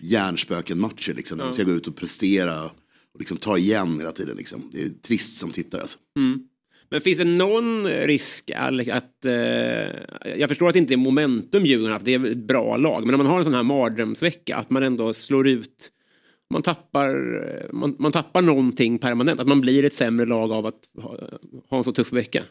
hjärnspöken-matcher. 0.00 1.14
Liksom, 1.14 1.38
där 1.38 1.44
man 1.44 1.54
ska 1.54 1.62
gå 1.64 1.72
ut 1.72 1.88
och 1.88 1.96
prestera 1.96 2.70
och 3.14 3.20
liksom 3.20 3.36
ta 3.36 3.58
igen 3.58 3.98
hela 3.98 4.12
tiden. 4.12 4.36
Liksom. 4.36 4.70
Det 4.72 4.82
är 4.82 4.88
trist 4.88 5.38
som 5.38 5.50
tittare. 5.50 5.80
Alltså. 5.80 5.98
Mm. 6.16 6.48
Men 6.88 7.00
finns 7.00 7.18
det 7.18 7.24
någon 7.24 7.86
risk, 7.86 8.50
Alex, 8.50 8.90
att... 8.92 9.24
Eh, 9.24 9.32
jag 10.36 10.48
förstår 10.48 10.68
att 10.68 10.72
det 10.72 10.78
inte 10.78 10.94
är 10.94 10.96
momentum 10.96 11.66
Djurgården 11.66 11.92
haft, 11.92 12.04
det 12.04 12.14
är 12.14 12.26
ett 12.26 12.38
bra 12.38 12.76
lag. 12.76 13.06
Men 13.06 13.14
om 13.14 13.18
man 13.18 13.26
har 13.26 13.38
en 13.38 13.44
sån 13.44 13.54
här 13.54 13.62
mardrömsvecka, 13.62 14.56
att 14.56 14.70
man 14.70 14.82
ändå 14.82 15.14
slår 15.14 15.48
ut... 15.48 15.90
Man 16.50 16.62
tappar, 16.62 17.14
man, 17.72 17.96
man 17.98 18.12
tappar 18.12 18.42
någonting 18.42 18.98
permanent, 18.98 19.40
att 19.40 19.48
man 19.48 19.60
blir 19.60 19.84
ett 19.84 19.94
sämre 19.94 20.26
lag 20.26 20.52
av 20.52 20.66
att 20.66 20.80
ha, 21.02 21.18
ha 21.68 21.78
en 21.78 21.84
så 21.84 21.92
tuff 21.92 22.12
vecka. 22.12 22.44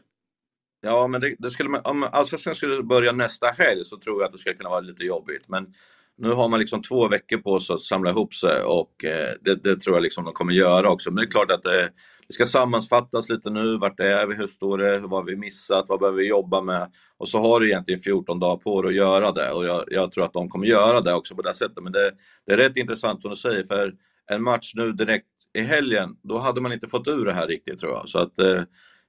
Ja, 0.81 1.07
men 1.07 1.21
det, 1.21 1.35
det 1.39 1.49
skulle 1.49 1.69
man, 1.69 1.81
om 1.83 2.03
Allsvenskan 2.03 2.55
skulle 2.55 2.83
börja 2.83 3.11
nästa 3.11 3.47
helg 3.47 3.83
så 3.83 3.97
tror 3.97 4.21
jag 4.21 4.27
att 4.27 4.31
det 4.31 4.37
skulle 4.37 4.55
kunna 4.55 4.69
vara 4.69 4.79
lite 4.79 5.03
jobbigt. 5.03 5.43
Men 5.47 5.73
nu 6.21 6.29
har 6.29 6.49
man 6.49 6.59
liksom 6.59 6.81
två 6.81 7.07
veckor 7.07 7.37
på 7.37 7.59
sig 7.59 7.73
att 7.73 7.81
samla 7.81 8.09
ihop 8.09 8.33
sig 8.33 8.61
och 8.63 9.05
eh, 9.05 9.33
det, 9.41 9.55
det 9.55 9.75
tror 9.75 9.95
jag 9.95 10.03
liksom 10.03 10.25
de 10.25 10.33
kommer 10.33 10.53
göra 10.53 10.89
också. 10.89 11.11
Men 11.11 11.15
det 11.15 11.27
är 11.27 11.31
klart 11.31 11.51
att 11.51 11.63
det, 11.63 11.89
det 12.27 12.33
ska 12.33 12.45
sammanfattas 12.45 13.29
lite 13.29 13.49
nu. 13.49 13.77
Vart 13.77 13.99
är 13.99 14.27
vi? 14.27 14.35
Hur 14.35 14.47
står 14.47 14.77
det? 14.77 14.99
Vad 14.99 15.11
har 15.11 15.23
vi 15.23 15.35
missat? 15.35 15.85
Vad 15.87 15.99
behöver 15.99 16.17
vi 16.17 16.27
jobba 16.27 16.61
med? 16.61 16.91
Och 17.17 17.27
så 17.27 17.41
har 17.41 17.59
du 17.59 17.67
egentligen 17.69 17.99
14 17.99 18.39
dagar 18.39 18.57
på 18.57 18.81
dig 18.81 18.89
att 18.89 18.95
göra 18.95 19.31
det 19.31 19.51
och 19.51 19.65
jag, 19.65 19.83
jag 19.87 20.11
tror 20.11 20.25
att 20.25 20.33
de 20.33 20.49
kommer 20.49 20.65
göra 20.65 21.01
det 21.01 21.13
också 21.13 21.35
på 21.35 21.41
det 21.41 21.53
sättet. 21.53 21.83
Men 21.83 21.91
det, 21.91 22.11
det 22.45 22.53
är 22.53 22.57
rätt 22.57 22.77
intressant 22.77 23.21
som 23.21 23.31
du 23.31 23.37
säger 23.37 23.63
för 23.63 23.93
en 24.31 24.43
match 24.43 24.71
nu 24.75 24.91
direkt 24.91 25.27
i 25.53 25.61
helgen, 25.61 26.15
då 26.23 26.37
hade 26.37 26.61
man 26.61 26.73
inte 26.73 26.87
fått 26.87 27.07
ur 27.07 27.25
det 27.25 27.33
här 27.33 27.47
riktigt 27.47 27.79
tror 27.79 27.91
jag. 27.91 28.09
Så 28.09 28.19
att 28.19 28.39
eh, 28.39 28.61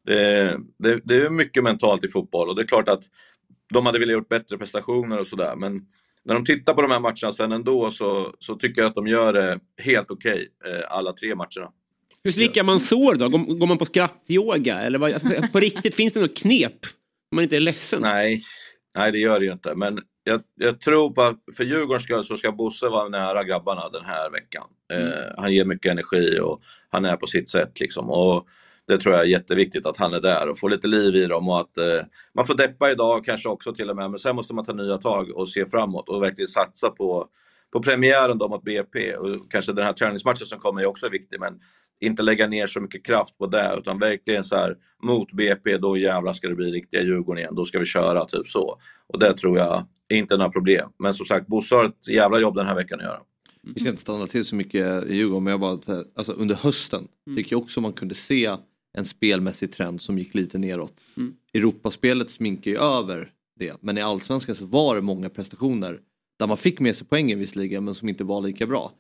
det, 0.07 0.59
det, 0.79 1.01
det 1.05 1.17
är 1.17 1.31
mycket 1.31 1.65
mentalt 1.65 2.05
i 2.05 2.09
fotboll 2.09 2.49
och 2.49 2.57
det 2.57 2.63
är 2.63 2.67
klart 2.67 2.89
att 2.89 3.03
de 3.73 3.87
hade 3.87 3.99
velat 3.99 4.13
gjort 4.13 4.29
bättre 4.29 4.59
prestationer 4.59 5.21
och 5.21 5.27
sådär. 5.27 5.57
Men 5.57 5.87
när 6.25 6.35
de 6.35 6.45
tittar 6.45 6.75
på 6.75 6.83
de 6.83 6.91
här 6.91 7.01
matcherna 7.01 7.33
sen 7.33 7.53
ändå 7.53 7.91
så, 7.91 8.35
så 8.39 8.55
tycker 8.55 8.83
jag 8.83 8.89
att 8.89 8.95
de 8.95 9.07
gör 9.07 9.33
det 9.33 9.61
helt 9.79 10.11
okej, 10.11 10.49
eh, 10.67 10.97
alla 10.97 11.13
tre 11.13 11.35
matcherna. 11.35 11.73
Hur 12.25 12.33
slickar 12.33 12.63
man 12.63 12.81
sår 12.81 13.15
då? 13.15 13.29
Går, 13.29 13.39
går 13.39 13.67
man 13.67 13.79
på 13.79 13.85
skrattyoga? 13.85 14.81
Eller 14.81 14.99
vad, 14.99 15.53
på 15.53 15.61
riktigt, 15.61 15.95
finns 15.95 16.13
det 16.13 16.21
något 16.21 16.37
knep? 16.37 16.85
Om 17.31 17.37
man 17.37 17.43
inte 17.43 17.57
är 17.57 17.61
ledsen? 17.61 18.03
Nej, 18.03 18.43
nej 18.97 19.13
det 19.13 19.19
gör 19.19 19.41
det 19.41 19.47
ju 19.47 19.53
inte. 19.53 19.75
Men 19.75 20.01
jag, 20.25 20.41
jag 20.55 20.81
tror 20.81 21.11
på 21.11 21.23
att 21.23 21.39
för 21.57 21.65
Djurgårdens 21.65 22.05
skull 22.05 22.25
så 22.25 22.37
ska 22.37 22.53
Bosse 22.53 22.89
vara 22.89 23.09
nära 23.09 23.45
grabbarna 23.45 23.89
den 23.89 24.05
här 24.05 24.31
veckan. 24.31 24.65
Eh, 24.93 25.35
han 25.37 25.53
ger 25.53 25.65
mycket 25.65 25.93
energi 25.93 26.39
och 26.41 26.63
han 26.91 27.05
är 27.05 27.17
på 27.17 27.27
sitt 27.27 27.51
sätt 27.51 27.81
liksom. 27.81 28.11
Och 28.11 28.47
det 28.93 28.99
tror 28.99 29.15
jag 29.15 29.25
är 29.25 29.29
jätteviktigt 29.29 29.87
att 29.87 29.97
han 29.97 30.15
är 30.15 30.21
där 30.21 30.49
och 30.49 30.59
får 30.59 30.71
lite 30.71 30.87
liv 30.87 31.17
i 31.17 31.27
dem 31.27 31.49
och 31.49 31.61
att 31.61 31.79
eh, 31.79 32.01
man 32.35 32.47
får 32.47 32.55
deppa 32.55 32.91
idag 32.91 33.25
kanske 33.25 33.49
också 33.49 33.75
till 33.75 33.91
och 33.91 33.97
med, 33.97 34.11
men 34.11 34.19
sen 34.19 34.37
måste 34.37 34.55
man 34.55 34.65
ta 34.65 34.73
nya 34.73 34.99
tag 34.99 35.31
och 35.37 35.49
se 35.49 35.67
framåt 35.67 36.09
och 36.09 36.23
verkligen 36.23 36.49
satsa 36.49 36.91
på, 36.91 37.29
på 37.73 37.83
premiären 37.83 38.39
då 38.39 38.49
mot 38.49 38.65
BP 38.65 39.17
och 39.17 39.51
kanske 39.51 39.73
den 39.73 39.85
här 39.85 39.93
träningsmatchen 39.93 40.47
som 40.47 40.59
kommer 40.59 40.81
är 40.81 40.87
också 40.87 41.09
viktig, 41.09 41.41
men 41.41 41.61
inte 42.01 42.23
lägga 42.23 42.47
ner 42.47 42.67
så 42.67 42.81
mycket 42.81 43.07
kraft 43.07 43.39
på 43.39 43.47
det 43.47 43.75
utan 43.79 43.99
verkligen 43.99 44.45
så 44.45 44.57
här 44.57 44.77
mot 45.03 45.33
BP, 45.33 45.79
då 45.79 45.97
jävlar 45.97 46.33
ska 46.33 46.49
det 46.49 46.55
bli 46.55 46.71
riktiga 46.71 47.03
Djurgården 47.03 47.39
igen, 47.39 47.55
då 47.55 47.65
ska 47.65 47.79
vi 47.79 47.87
köra 47.87 48.25
typ 48.25 48.49
så. 48.49 48.79
Och 49.07 49.19
det 49.19 49.35
tror 49.35 49.59
jag 49.59 49.87
är 50.09 50.17
inte 50.17 50.37
några 50.37 50.51
problem. 50.51 50.89
Men 50.99 51.15
som 51.15 51.27
sagt, 51.27 51.47
Bosse 51.47 51.75
har 51.75 51.85
ett 51.85 52.09
jävla 52.09 52.41
jobb 52.41 52.55
den 52.55 52.67
här 52.67 52.75
veckan 52.75 53.01
att 53.01 53.07
göra. 53.07 53.21
Vi 53.63 53.81
ska 53.81 53.89
inte 53.89 54.03
stanna 54.03 54.27
till 54.27 54.45
så 54.45 54.57
mycket 54.57 55.05
i 55.05 55.17
Djurgården 55.17 55.45
men 55.45 55.51
jag 55.51 55.61
bara, 55.61 56.03
alltså 56.17 56.33
under 56.33 56.55
hösten 56.55 57.09
tycker 57.37 57.53
jag 57.53 57.63
också 57.63 57.81
man 57.81 57.93
kunde 57.93 58.15
se 58.15 58.57
en 58.93 59.05
spelmässig 59.05 59.73
trend 59.73 60.01
som 60.01 60.19
gick 60.19 60.35
lite 60.35 60.59
neråt. 60.59 61.05
Mm. 61.17 61.35
Europaspelet 61.55 62.31
sminkar 62.31 62.71
ju 62.71 62.77
över 62.77 63.33
det 63.59 63.77
men 63.81 63.99
i 63.99 64.01
allsvenskan 64.01 64.55
så 64.55 64.67
var 64.67 64.97
det 64.97 65.03
många 65.03 65.29
prestationer 65.29 66.01
där 66.39 66.47
man 66.47 66.57
fick 66.57 66.81
med 66.81 66.97
sig 66.97 67.07
poängen 67.07 67.39
visserligen 67.39 67.85
men 67.85 67.95
som 67.95 68.09
inte 68.09 68.25
var 68.25 68.41
lika 68.43 68.67
bra. 68.67 68.93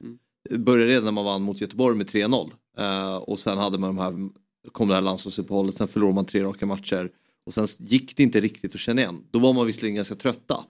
Det 0.50 0.58
började 0.58 0.90
redan 0.90 1.04
när 1.04 1.12
man 1.12 1.24
vann 1.24 1.42
mot 1.42 1.60
Göteborg 1.60 1.96
med 1.96 2.06
3-0 2.06 2.50
eh, 2.78 3.16
och 3.16 3.38
sen 3.38 3.58
hade 3.58 3.78
man 3.78 3.96
de 3.96 4.02
här, 4.02 4.30
kom 4.72 4.88
det 4.88 4.94
här 4.94 5.02
landslagsuppehållet, 5.02 5.74
sen 5.74 5.88
förlorade 5.88 6.14
man 6.14 6.24
tre 6.24 6.42
raka 6.42 6.66
matcher 6.66 7.10
och 7.46 7.54
sen 7.54 7.66
gick 7.78 8.16
det 8.16 8.22
inte 8.22 8.40
riktigt 8.40 8.74
att 8.74 8.80
känna 8.80 9.00
igen. 9.00 9.24
Då 9.30 9.38
var 9.38 9.52
man 9.52 9.66
visserligen 9.66 9.96
ganska 9.96 10.14
trötta 10.14 10.64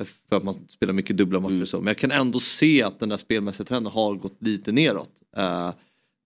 eh, 0.00 0.06
för 0.28 0.36
att 0.36 0.44
man 0.44 0.54
spelar 0.68 0.92
mycket 0.92 1.16
dubbla 1.16 1.40
matcher 1.40 1.62
och 1.62 1.68
så 1.68 1.76
men 1.76 1.86
jag 1.86 1.98
kan 1.98 2.10
ändå 2.10 2.40
se 2.40 2.82
att 2.82 3.00
den 3.00 3.08
där 3.08 3.16
spelmässiga 3.16 3.64
trenden 3.64 3.92
har 3.92 4.14
gått 4.14 4.42
lite 4.42 4.72
neråt. 4.72 5.10
Eh, 5.36 5.70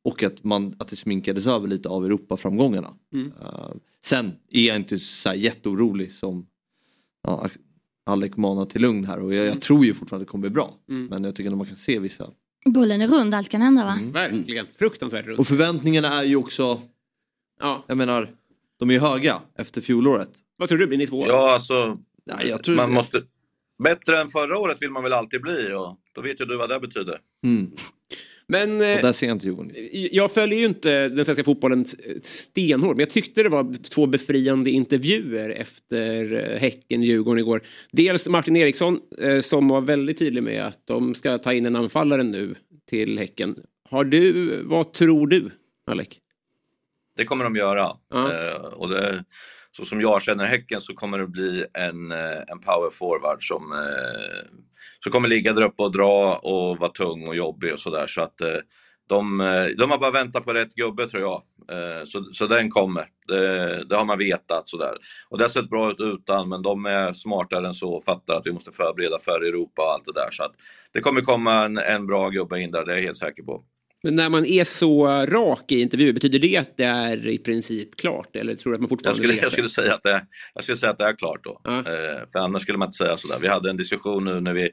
och 0.04 0.22
att, 0.22 0.44
man, 0.44 0.74
att 0.78 0.88
det 0.88 0.96
sminkades 0.96 1.46
över 1.46 1.68
lite 1.68 1.88
av 1.88 2.04
Europaframgångarna. 2.04 2.94
Mm. 3.14 3.32
Eh, 3.42 3.70
sen 4.04 4.32
är 4.50 4.66
jag 4.66 4.76
inte 4.76 4.98
så 4.98 5.28
här 5.28 5.36
jätteorolig 5.36 6.12
som 6.12 6.46
ja, 7.22 7.48
Alec 8.06 8.36
manar 8.36 8.64
till 8.64 8.80
lugn 8.82 9.04
här 9.04 9.20
och 9.20 9.34
jag, 9.34 9.46
jag 9.46 9.60
tror 9.60 9.84
ju 9.84 9.94
fortfarande 9.94 10.22
att 10.22 10.26
det 10.28 10.30
kommer 10.30 10.42
bli 10.42 10.50
bra. 10.50 10.74
Mm. 10.88 11.06
Men 11.06 11.24
jag 11.24 11.34
tycker 11.36 11.50
att 11.50 11.56
man 11.56 11.66
kan 11.66 11.76
se 11.76 11.98
vissa. 11.98 12.30
Bollen 12.64 13.00
är 13.00 13.08
rund, 13.08 13.34
allt 13.34 13.48
kan 13.48 13.62
hända 13.62 13.84
va? 13.84 13.98
Verkligen. 14.12 14.66
Fruktansvärt 14.78 15.26
runt. 15.26 15.38
Och 15.38 15.46
förväntningarna 15.46 16.08
är 16.08 16.24
ju 16.24 16.36
också, 16.36 16.80
Ja. 17.60 17.84
jag 17.86 17.96
menar, 17.96 18.30
de 18.78 18.90
är 18.90 18.94
ju 18.94 19.00
höga 19.00 19.40
efter 19.58 19.80
fjolåret. 19.80 20.30
Vad 20.56 20.68
tror 20.68 20.78
du, 20.78 20.86
blir 20.86 20.98
ni 20.98 21.06
två? 21.06 21.26
Ja, 21.28 21.52
alltså, 21.54 21.98
Nej, 22.26 22.48
jag 22.48 22.64
tror 22.64 22.76
man 22.76 22.88
det. 22.88 22.94
måste... 22.94 23.22
Bättre 23.84 24.20
än 24.20 24.28
förra 24.28 24.58
året 24.58 24.82
vill 24.82 24.90
man 24.90 25.02
väl 25.02 25.12
alltid 25.12 25.40
bli 25.42 25.72
och 25.72 25.96
då 26.14 26.20
vet 26.20 26.40
ju 26.40 26.44
du 26.44 26.56
vad 26.56 26.68
det 26.68 26.80
betyder. 26.80 27.18
Mm. 27.44 27.70
Men 28.46 28.76
Och 28.76 28.86
eh, 28.86 29.02
där 29.02 29.12
ser 29.12 29.26
jag 29.26 29.34
inte 29.34 29.46
Djurgården. 29.46 29.72
jag 29.92 30.32
följer 30.32 30.58
ju 30.58 30.64
inte 30.64 31.08
den 31.08 31.24
svenska 31.24 31.44
fotbollen 31.44 31.84
stenhårt, 32.22 32.96
men 32.96 33.00
jag 33.00 33.10
tyckte 33.10 33.42
det 33.42 33.48
var 33.48 33.76
två 33.90 34.06
befriande 34.06 34.70
intervjuer 34.70 35.50
efter 35.50 36.32
eh, 36.32 36.58
Häcken-Djurgården 36.58 37.38
igår. 37.38 37.62
Dels 37.92 38.28
Martin 38.28 38.56
Eriksson 38.56 39.00
eh, 39.18 39.40
som 39.40 39.68
var 39.68 39.80
väldigt 39.80 40.18
tydlig 40.18 40.42
med 40.42 40.66
att 40.66 40.86
de 40.86 41.14
ska 41.14 41.38
ta 41.38 41.52
in 41.52 41.66
en 41.66 41.76
anfallare 41.76 42.22
nu 42.22 42.54
till 42.88 43.18
Häcken. 43.18 43.56
Har 43.90 44.04
du, 44.04 44.56
vad 44.62 44.92
tror 44.92 45.26
du, 45.26 45.50
Alec? 45.86 46.08
Det 47.16 47.24
kommer 47.24 47.44
de 47.44 47.56
göra. 47.56 47.96
Ja. 48.10 48.58
Och 48.72 48.88
det, 48.88 49.24
så 49.76 49.84
som 49.84 50.00
jag 50.00 50.22
känner 50.22 50.44
Häcken 50.44 50.80
så 50.80 50.94
kommer 50.94 51.18
det 51.18 51.26
bli 51.26 51.64
en, 51.74 52.12
eh, 52.12 52.40
en 52.48 52.60
power 52.60 52.90
forward 52.90 53.48
som, 53.48 53.72
eh, 53.72 54.58
som 55.00 55.12
kommer 55.12 55.28
ligga 55.28 55.52
där 55.52 55.62
uppe 55.62 55.82
och 55.82 55.92
dra 55.92 56.36
och 56.36 56.78
vara 56.78 56.90
tung 56.90 57.28
och 57.28 57.36
jobbig 57.36 57.72
och 57.72 57.80
sådär. 57.80 58.06
Så 58.06 58.22
att 58.22 58.40
eh, 58.40 58.56
de, 59.08 59.40
eh, 59.40 59.66
de 59.78 59.90
har 59.90 59.98
bara 59.98 60.10
väntat 60.10 60.44
på 60.44 60.52
rätt 60.52 60.74
gubbe 60.74 61.06
tror 61.08 61.22
jag. 61.22 61.42
Eh, 61.70 62.04
Så, 62.04 62.24
så 62.32 62.46
den 62.46 62.70
kommer. 62.70 63.08
Det, 63.28 63.84
det 63.84 63.96
har 63.96 64.04
man 64.04 64.18
vetat 64.18 64.68
sådär. 64.68 64.96
Och 65.28 65.38
det 65.38 65.44
har 65.44 65.48
sett 65.48 65.70
bra 65.70 65.90
ut 65.90 66.00
utan, 66.00 66.48
men 66.48 66.62
de 66.62 66.86
är 66.86 67.12
smartare 67.12 67.66
än 67.66 67.74
så 67.74 67.92
och 67.94 68.04
fattar 68.04 68.34
att 68.34 68.46
vi 68.46 68.52
måste 68.52 68.72
förbereda 68.72 69.18
för 69.18 69.40
Europa 69.40 69.82
och 69.82 69.92
allt 69.92 70.04
det 70.04 70.12
där. 70.12 70.28
Så 70.30 70.44
att 70.44 70.52
det 70.92 71.00
kommer 71.00 71.20
komma 71.20 71.64
en, 71.64 71.78
en 71.78 72.06
bra 72.06 72.28
gubbe 72.28 72.60
in 72.60 72.70
där, 72.70 72.84
det 72.84 72.92
är 72.92 72.96
jag 72.96 73.04
helt 73.04 73.16
säker 73.16 73.42
på. 73.42 73.64
Men 74.02 74.14
när 74.14 74.30
man 74.30 74.46
är 74.46 74.64
så 74.64 75.06
rak 75.06 75.72
i 75.72 75.80
intervjuer, 75.80 76.12
betyder 76.12 76.38
det 76.38 76.56
att 76.56 76.76
det 76.76 76.84
är 76.84 77.28
i 77.28 77.38
princip 77.38 77.96
klart? 77.96 78.36
Eller 78.36 78.54
tror 78.54 78.72
du 78.72 78.74
att 78.74 78.80
man 78.80 78.84
Jag 78.84 78.88
fortfarande 78.88 79.18
skulle, 79.18 79.32
vet 79.32 79.42
jag 79.42 79.52
skulle, 79.52 79.68
säga, 79.68 79.94
att 79.94 80.02
det, 80.02 80.26
jag 80.54 80.62
skulle 80.64 80.76
säga 80.76 80.92
att 80.92 80.98
det 80.98 81.04
är 81.04 81.16
klart 81.16 81.44
då. 81.44 81.60
Ja. 81.64 81.78
Eh, 81.78 82.26
för 82.32 82.38
annars 82.38 82.62
skulle 82.62 82.78
man 82.78 82.88
inte 82.88 82.96
säga 82.96 83.16
sådär. 83.16 83.38
Vi 83.40 83.48
hade 83.48 83.70
en 83.70 83.76
diskussion 83.76 84.24
nu 84.24 84.40
när 84.40 84.52
vi 84.52 84.70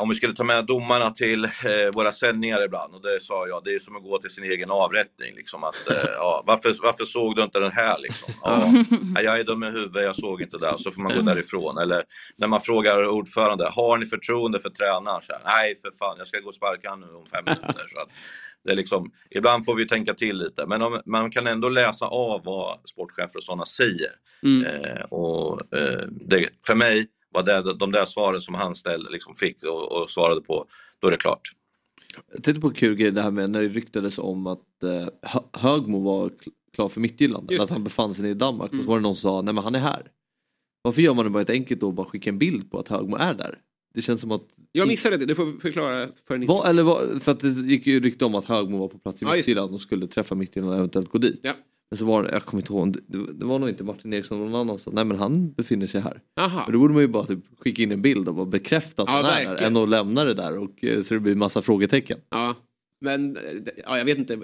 om 0.00 0.08
vi 0.08 0.14
skulle 0.14 0.34
ta 0.34 0.44
med 0.44 0.66
domarna 0.66 1.10
till 1.10 1.44
eh, 1.44 1.50
våra 1.94 2.12
sändningar 2.12 2.64
ibland 2.64 2.94
och 2.94 3.02
det 3.02 3.20
sa 3.20 3.48
jag, 3.48 3.64
det 3.64 3.74
är 3.74 3.78
som 3.78 3.96
att 3.96 4.02
gå 4.02 4.18
till 4.18 4.30
sin 4.30 4.44
egen 4.44 4.70
avrättning. 4.70 5.34
Liksom, 5.34 5.64
att, 5.64 5.90
eh, 5.90 6.10
ja, 6.16 6.44
varför, 6.46 6.74
varför 6.82 7.04
såg 7.04 7.36
du 7.36 7.42
inte 7.42 7.58
den 7.58 7.72
här? 7.72 7.98
Liksom? 7.98 8.34
Ja, 8.42 8.72
"Nej, 9.14 9.24
jag 9.24 9.40
är 9.40 9.44
dum 9.44 9.62
i 9.62 9.66
huvudet, 9.66 10.04
jag 10.04 10.16
såg 10.16 10.42
inte 10.42 10.58
det. 10.58 10.74
Så 10.78 10.92
får 10.92 11.02
man 11.02 11.12
gå 11.16 11.22
därifrån. 11.22 11.78
Eller 11.78 12.04
när 12.36 12.48
man 12.48 12.60
frågar 12.60 13.08
ordförande, 13.08 13.68
har 13.68 13.98
ni 13.98 14.06
förtroende 14.06 14.58
för 14.58 14.70
tränaren? 14.70 15.22
Så 15.22 15.32
här, 15.32 15.40
Nej, 15.44 15.78
för 15.82 15.90
fan, 15.98 16.14
jag 16.18 16.26
ska 16.26 16.40
gå 16.40 16.48
och 16.48 16.54
sparka 16.54 16.90
honom 16.90 17.08
nu 17.08 17.14
om 17.14 17.26
fem 17.26 17.44
minuter. 17.44 17.84
Så 17.86 17.98
att, 17.98 18.08
det 18.64 18.70
är 18.72 18.76
liksom, 18.76 19.10
ibland 19.30 19.64
får 19.64 19.74
vi 19.74 19.88
tänka 19.88 20.14
till 20.14 20.36
lite, 20.36 20.66
men 20.66 20.82
om, 20.82 21.00
man 21.06 21.30
kan 21.30 21.46
ändå 21.46 21.68
läsa 21.68 22.06
av 22.06 22.44
vad 22.44 22.78
sportchefer 22.88 23.36
och 23.36 23.42
sådana 23.42 23.64
säger. 23.64 24.10
Mm. 24.42 24.64
Eh, 24.64 25.02
och, 25.02 25.74
eh, 25.76 26.06
det, 26.10 26.48
för 26.66 26.74
mig 26.74 27.06
var 27.32 27.42
det 27.42 27.74
de 27.74 27.92
där 27.92 28.04
svaren 28.04 28.40
som 28.40 28.54
han 28.54 28.74
ställde, 28.74 29.10
liksom 29.10 29.34
fick 29.34 29.62
och, 29.64 29.92
och 30.02 30.10
svarade 30.10 30.40
på, 30.40 30.66
då 30.98 31.06
är 31.06 31.10
det 31.10 31.16
klart. 31.16 31.40
Jag 32.32 32.42
tänkte 32.42 32.60
på 32.60 32.68
en 32.68 32.74
kul 32.74 32.94
grej 32.94 33.10
det 33.10 33.22
här 33.22 33.30
med 33.30 33.50
när 33.50 33.62
det 33.62 33.68
ryktades 33.68 34.18
om 34.18 34.46
att 34.46 34.82
eh, 34.82 35.08
Hö- 35.22 35.40
Högmo 35.52 36.00
var 36.00 36.28
kl- 36.28 36.50
klar 36.74 36.88
för 36.88 37.00
Midtjylland. 37.00 37.52
Att 37.60 37.70
han 37.70 37.84
befann 37.84 38.14
sig 38.14 38.30
i 38.30 38.34
Danmark. 38.34 38.68
Och 38.68 38.72
Mm. 38.74 38.84
så 38.84 38.90
var 38.90 38.98
det 38.98 39.02
någon 39.02 39.14
som 39.14 39.30
sa, 39.30 39.42
nej 39.42 39.54
men 39.54 39.64
han 39.64 39.74
är 39.74 39.78
här. 39.78 40.02
Varför 40.82 41.02
gör 41.02 41.14
man 41.14 41.24
det 41.24 41.30
bara 41.30 41.42
ett 41.42 41.50
enkelt 41.50 41.80
då 41.80 41.86
och 41.86 41.94
bara 41.94 42.06
skicka 42.06 42.30
en 42.30 42.38
bild 42.38 42.70
på 42.70 42.78
att 42.78 42.88
Högmo 42.88 43.16
är 43.16 43.34
där? 43.34 43.58
Det 43.94 44.02
känns 44.02 44.20
som 44.20 44.30
att... 44.30 44.42
Jag 44.72 44.88
missade 44.88 45.16
det, 45.16 45.26
du 45.26 45.34
får 45.34 45.60
förklara 45.60 46.08
för 46.28 46.34
en 46.34 46.46
Var, 46.46 46.68
eller 46.68 46.82
var, 46.82 47.20
för 47.20 47.32
att 47.32 47.40
det 47.40 47.48
gick 47.48 47.86
ju 47.86 48.00
rykte 48.00 48.24
om 48.24 48.34
att 48.34 48.44
Högmo 48.44 48.78
var 48.78 48.88
på 48.88 48.98
plats 48.98 49.22
i 49.22 49.24
Ja. 49.24 49.34
Midtjylland 49.34 49.74
och 49.74 49.80
skulle 49.80 50.06
träffa 50.06 50.34
Midtjylland 50.34 50.72
och 50.72 50.78
eventuellt 50.78 51.08
gå 51.10 51.18
dit. 51.18 51.40
Ja. 51.42 51.52
Men 51.92 51.96
så 51.96 52.04
var 52.04 52.22
det, 52.22 52.30
jag 52.32 52.42
kommer 52.42 52.62
inte 52.62 52.72
ihåg, 52.72 52.98
det, 53.06 53.32
det 53.32 53.44
var 53.44 53.58
nog 53.58 53.68
inte 53.68 53.84
Martin 53.84 54.12
Eriksson 54.12 54.38
eller 54.38 54.50
någon 54.50 54.60
annan 54.60 54.78
som 54.78 54.94
nej 54.94 55.04
men 55.04 55.18
han 55.18 55.52
befinner 55.52 55.86
sig 55.86 56.00
här. 56.00 56.20
Aha. 56.36 56.64
Och 56.66 56.72
då 56.72 56.78
borde 56.78 56.94
man 56.94 57.02
ju 57.02 57.08
bara 57.08 57.26
typ 57.26 57.38
skicka 57.58 57.82
in 57.82 57.92
en 57.92 58.02
bild 58.02 58.28
och 58.28 58.34
bara 58.34 58.46
bekräfta 58.46 59.02
att 59.02 59.08
Ja, 59.08 59.14
han 59.14 59.24
är 59.24 59.44
där. 59.44 59.66
Än 59.66 59.76
att 59.76 59.88
lämna 59.88 60.24
det 60.24 60.34
där 60.34 60.58
och 60.58 60.84
eh, 60.84 61.02
så 61.02 61.14
det 61.14 61.20
blir 61.20 61.34
massa 61.34 61.62
frågetecken. 61.62 62.18
Ja, 62.28 62.54
men 63.00 63.36
eh, 63.36 63.42
ja, 63.84 63.98
jag 63.98 64.04
vet 64.04 64.18
inte. 64.18 64.38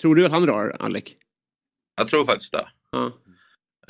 Tror 0.00 0.14
du 0.14 0.26
att 0.26 0.32
han 0.32 0.42
drar, 0.42 0.76
Alec? 0.78 1.04
Jag 1.96 2.08
tror 2.08 2.24
faktiskt 2.24 2.52
det. 2.52 2.68
Ja. 2.90 3.12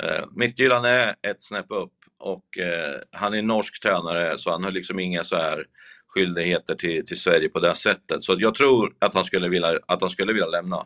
Eh, 0.03 0.25
Midtjylland 0.35 0.85
är 0.85 1.15
ett 1.21 1.41
snäpp 1.41 1.67
upp 1.69 1.93
och 2.17 2.57
eh, 2.57 2.99
han 3.11 3.33
är 3.33 3.41
norsk 3.41 3.81
tränare 3.81 4.37
så 4.37 4.51
han 4.51 4.63
har 4.63 4.71
liksom 4.71 4.99
inga 4.99 5.23
så 5.23 5.35
här 5.35 5.65
skyldigheter 6.07 6.75
till, 6.75 7.05
till 7.05 7.19
Sverige 7.19 7.49
på 7.49 7.59
det 7.59 7.75
sättet. 7.75 8.23
Så 8.23 8.35
jag 8.39 8.55
tror 8.55 8.93
att 8.99 9.13
han 9.13 9.25
skulle 9.25 9.49
vilja, 9.49 9.79
att 9.87 10.01
han 10.01 10.09
skulle 10.09 10.33
vilja 10.33 10.47
lämna. 10.47 10.85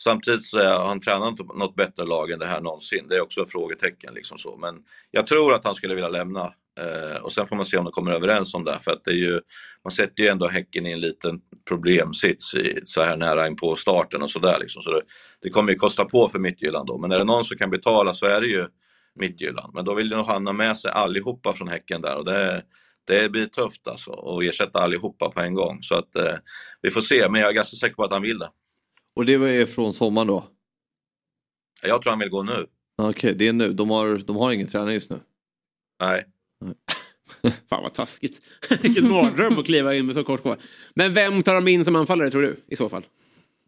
Samtidigt 0.00 0.44
så 0.44 0.58
har 0.58 0.86
han 0.86 1.00
tränat 1.00 1.38
något 1.38 1.76
bättre 1.76 2.04
lag 2.04 2.30
än 2.30 2.38
det 2.38 2.46
här 2.46 2.60
någonsin. 2.60 3.08
Det 3.08 3.16
är 3.16 3.20
också 3.20 3.42
ett 3.42 3.52
frågetecken. 3.52 4.14
Liksom 4.14 4.38
så. 4.38 4.56
Men 4.56 4.74
jag 5.10 5.26
tror 5.26 5.54
att 5.54 5.64
han 5.64 5.74
skulle 5.74 5.94
vilja 5.94 6.08
lämna. 6.08 6.52
Eh, 6.80 7.16
och 7.22 7.32
sen 7.32 7.46
får 7.46 7.56
man 7.56 7.64
se 7.64 7.76
om 7.76 7.84
de 7.84 7.92
kommer 7.92 8.12
överens 8.12 8.54
om 8.54 8.64
det. 8.64 8.78
För 8.80 8.92
att 8.92 9.04
det 9.04 9.10
är 9.10 9.14
ju, 9.14 9.40
man 9.84 9.90
sätter 9.90 10.22
ju 10.22 10.28
ändå 10.28 10.48
Häcken 10.48 10.86
i 10.86 10.92
en 10.92 11.00
liten 11.00 11.40
problemsits 11.68 12.54
i, 12.54 12.80
så 12.84 13.02
här 13.02 13.16
nära 13.16 13.46
in 13.46 13.56
på 13.56 13.76
starten 13.76 14.22
och 14.22 14.30
sådär. 14.30 14.58
Liksom. 14.60 14.82
Så 14.82 14.90
det, 14.90 15.02
det 15.42 15.50
kommer 15.50 15.72
ju 15.72 15.78
kosta 15.78 16.04
på 16.04 16.28
för 16.28 16.38
Midtjylland 16.38 16.86
då. 16.86 16.98
Men 16.98 17.12
är 17.12 17.18
det 17.18 17.24
någon 17.24 17.44
som 17.44 17.58
kan 17.58 17.70
betala 17.70 18.12
så 18.12 18.26
är 18.26 18.40
det 18.40 18.48
ju 18.48 18.66
Midtjylland. 19.14 19.74
Men 19.74 19.84
då 19.84 19.94
vill 19.94 20.10
nog 20.10 20.26
han 20.26 20.46
ha 20.46 20.52
med 20.52 20.76
sig 20.76 20.90
allihopa 20.90 21.52
från 21.52 21.68
Häcken 21.68 22.02
där. 22.02 22.16
Och 22.16 22.24
det, 22.24 22.62
det 23.06 23.28
blir 23.28 23.46
tufft 23.46 23.88
alltså 23.88 24.12
att 24.12 24.44
ersätta 24.44 24.78
allihopa 24.78 25.30
på 25.30 25.40
en 25.40 25.54
gång. 25.54 25.78
Så 25.82 25.94
att 25.94 26.16
eh, 26.16 26.34
vi 26.82 26.90
får 26.90 27.00
se. 27.00 27.28
Men 27.28 27.40
jag 27.40 27.50
är 27.50 27.54
ganska 27.54 27.76
säker 27.76 27.94
på 27.94 28.04
att 28.04 28.12
han 28.12 28.22
vill 28.22 28.38
det. 28.38 28.48
Och 29.18 29.26
det 29.26 29.32
är 29.34 29.66
från 29.66 29.94
sommaren 29.94 30.26
då? 30.26 30.44
Jag 31.82 32.02
tror 32.02 32.10
han 32.10 32.18
vill 32.18 32.28
gå 32.28 32.42
nu. 32.42 32.66
Okej, 32.96 33.34
det 33.34 33.48
är 33.48 33.52
nu. 33.52 33.72
De 33.72 33.90
har, 33.90 34.16
de 34.16 34.36
har 34.36 34.52
ingen 34.52 34.66
tränare 34.66 34.92
just 34.92 35.10
nu. 35.10 35.20
Nej. 36.00 36.24
Fan 37.68 37.82
vad 37.82 37.94
taskigt. 37.94 38.40
Vilken 38.82 39.08
mardröm 39.08 39.58
att 39.58 39.64
kliva 39.64 39.94
in 39.94 40.06
med 40.06 40.14
så 40.14 40.24
kort 40.24 40.42
kvar. 40.42 40.58
Men 40.94 41.14
vem 41.14 41.42
tar 41.42 41.54
de 41.54 41.68
in 41.68 41.84
som 41.84 41.96
anfallare 41.96 42.30
tror 42.30 42.42
du 42.42 42.56
i 42.66 42.76
så 42.76 42.88
fall? 42.88 43.06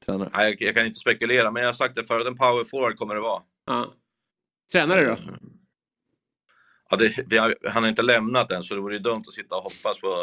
Tränare. 0.06 0.30
Nej, 0.34 0.50
jag, 0.50 0.68
jag 0.68 0.74
kan 0.74 0.86
inte 0.86 0.98
spekulera, 0.98 1.50
men 1.50 1.62
jag 1.62 1.68
har 1.68 1.74
sagt 1.74 1.94
det 1.94 2.04
förut. 2.04 2.26
En 2.26 2.36
power 2.36 2.64
forward 2.64 2.96
kommer 2.96 3.14
det 3.14 3.20
vara. 3.20 3.42
Ja. 3.66 3.94
Tränare 4.72 5.04
då? 5.04 5.16
Ja, 6.90 6.96
det, 6.96 7.14
vi 7.26 7.38
har, 7.38 7.54
han 7.68 7.82
har 7.82 7.90
inte 7.90 8.02
lämnat 8.02 8.50
än, 8.50 8.62
så 8.62 8.74
det 8.74 8.80
vore 8.80 8.94
ju 8.94 9.00
dumt 9.00 9.24
att 9.26 9.32
sitta 9.32 9.54
och 9.54 9.62
hoppas 9.62 10.00
på, 10.00 10.16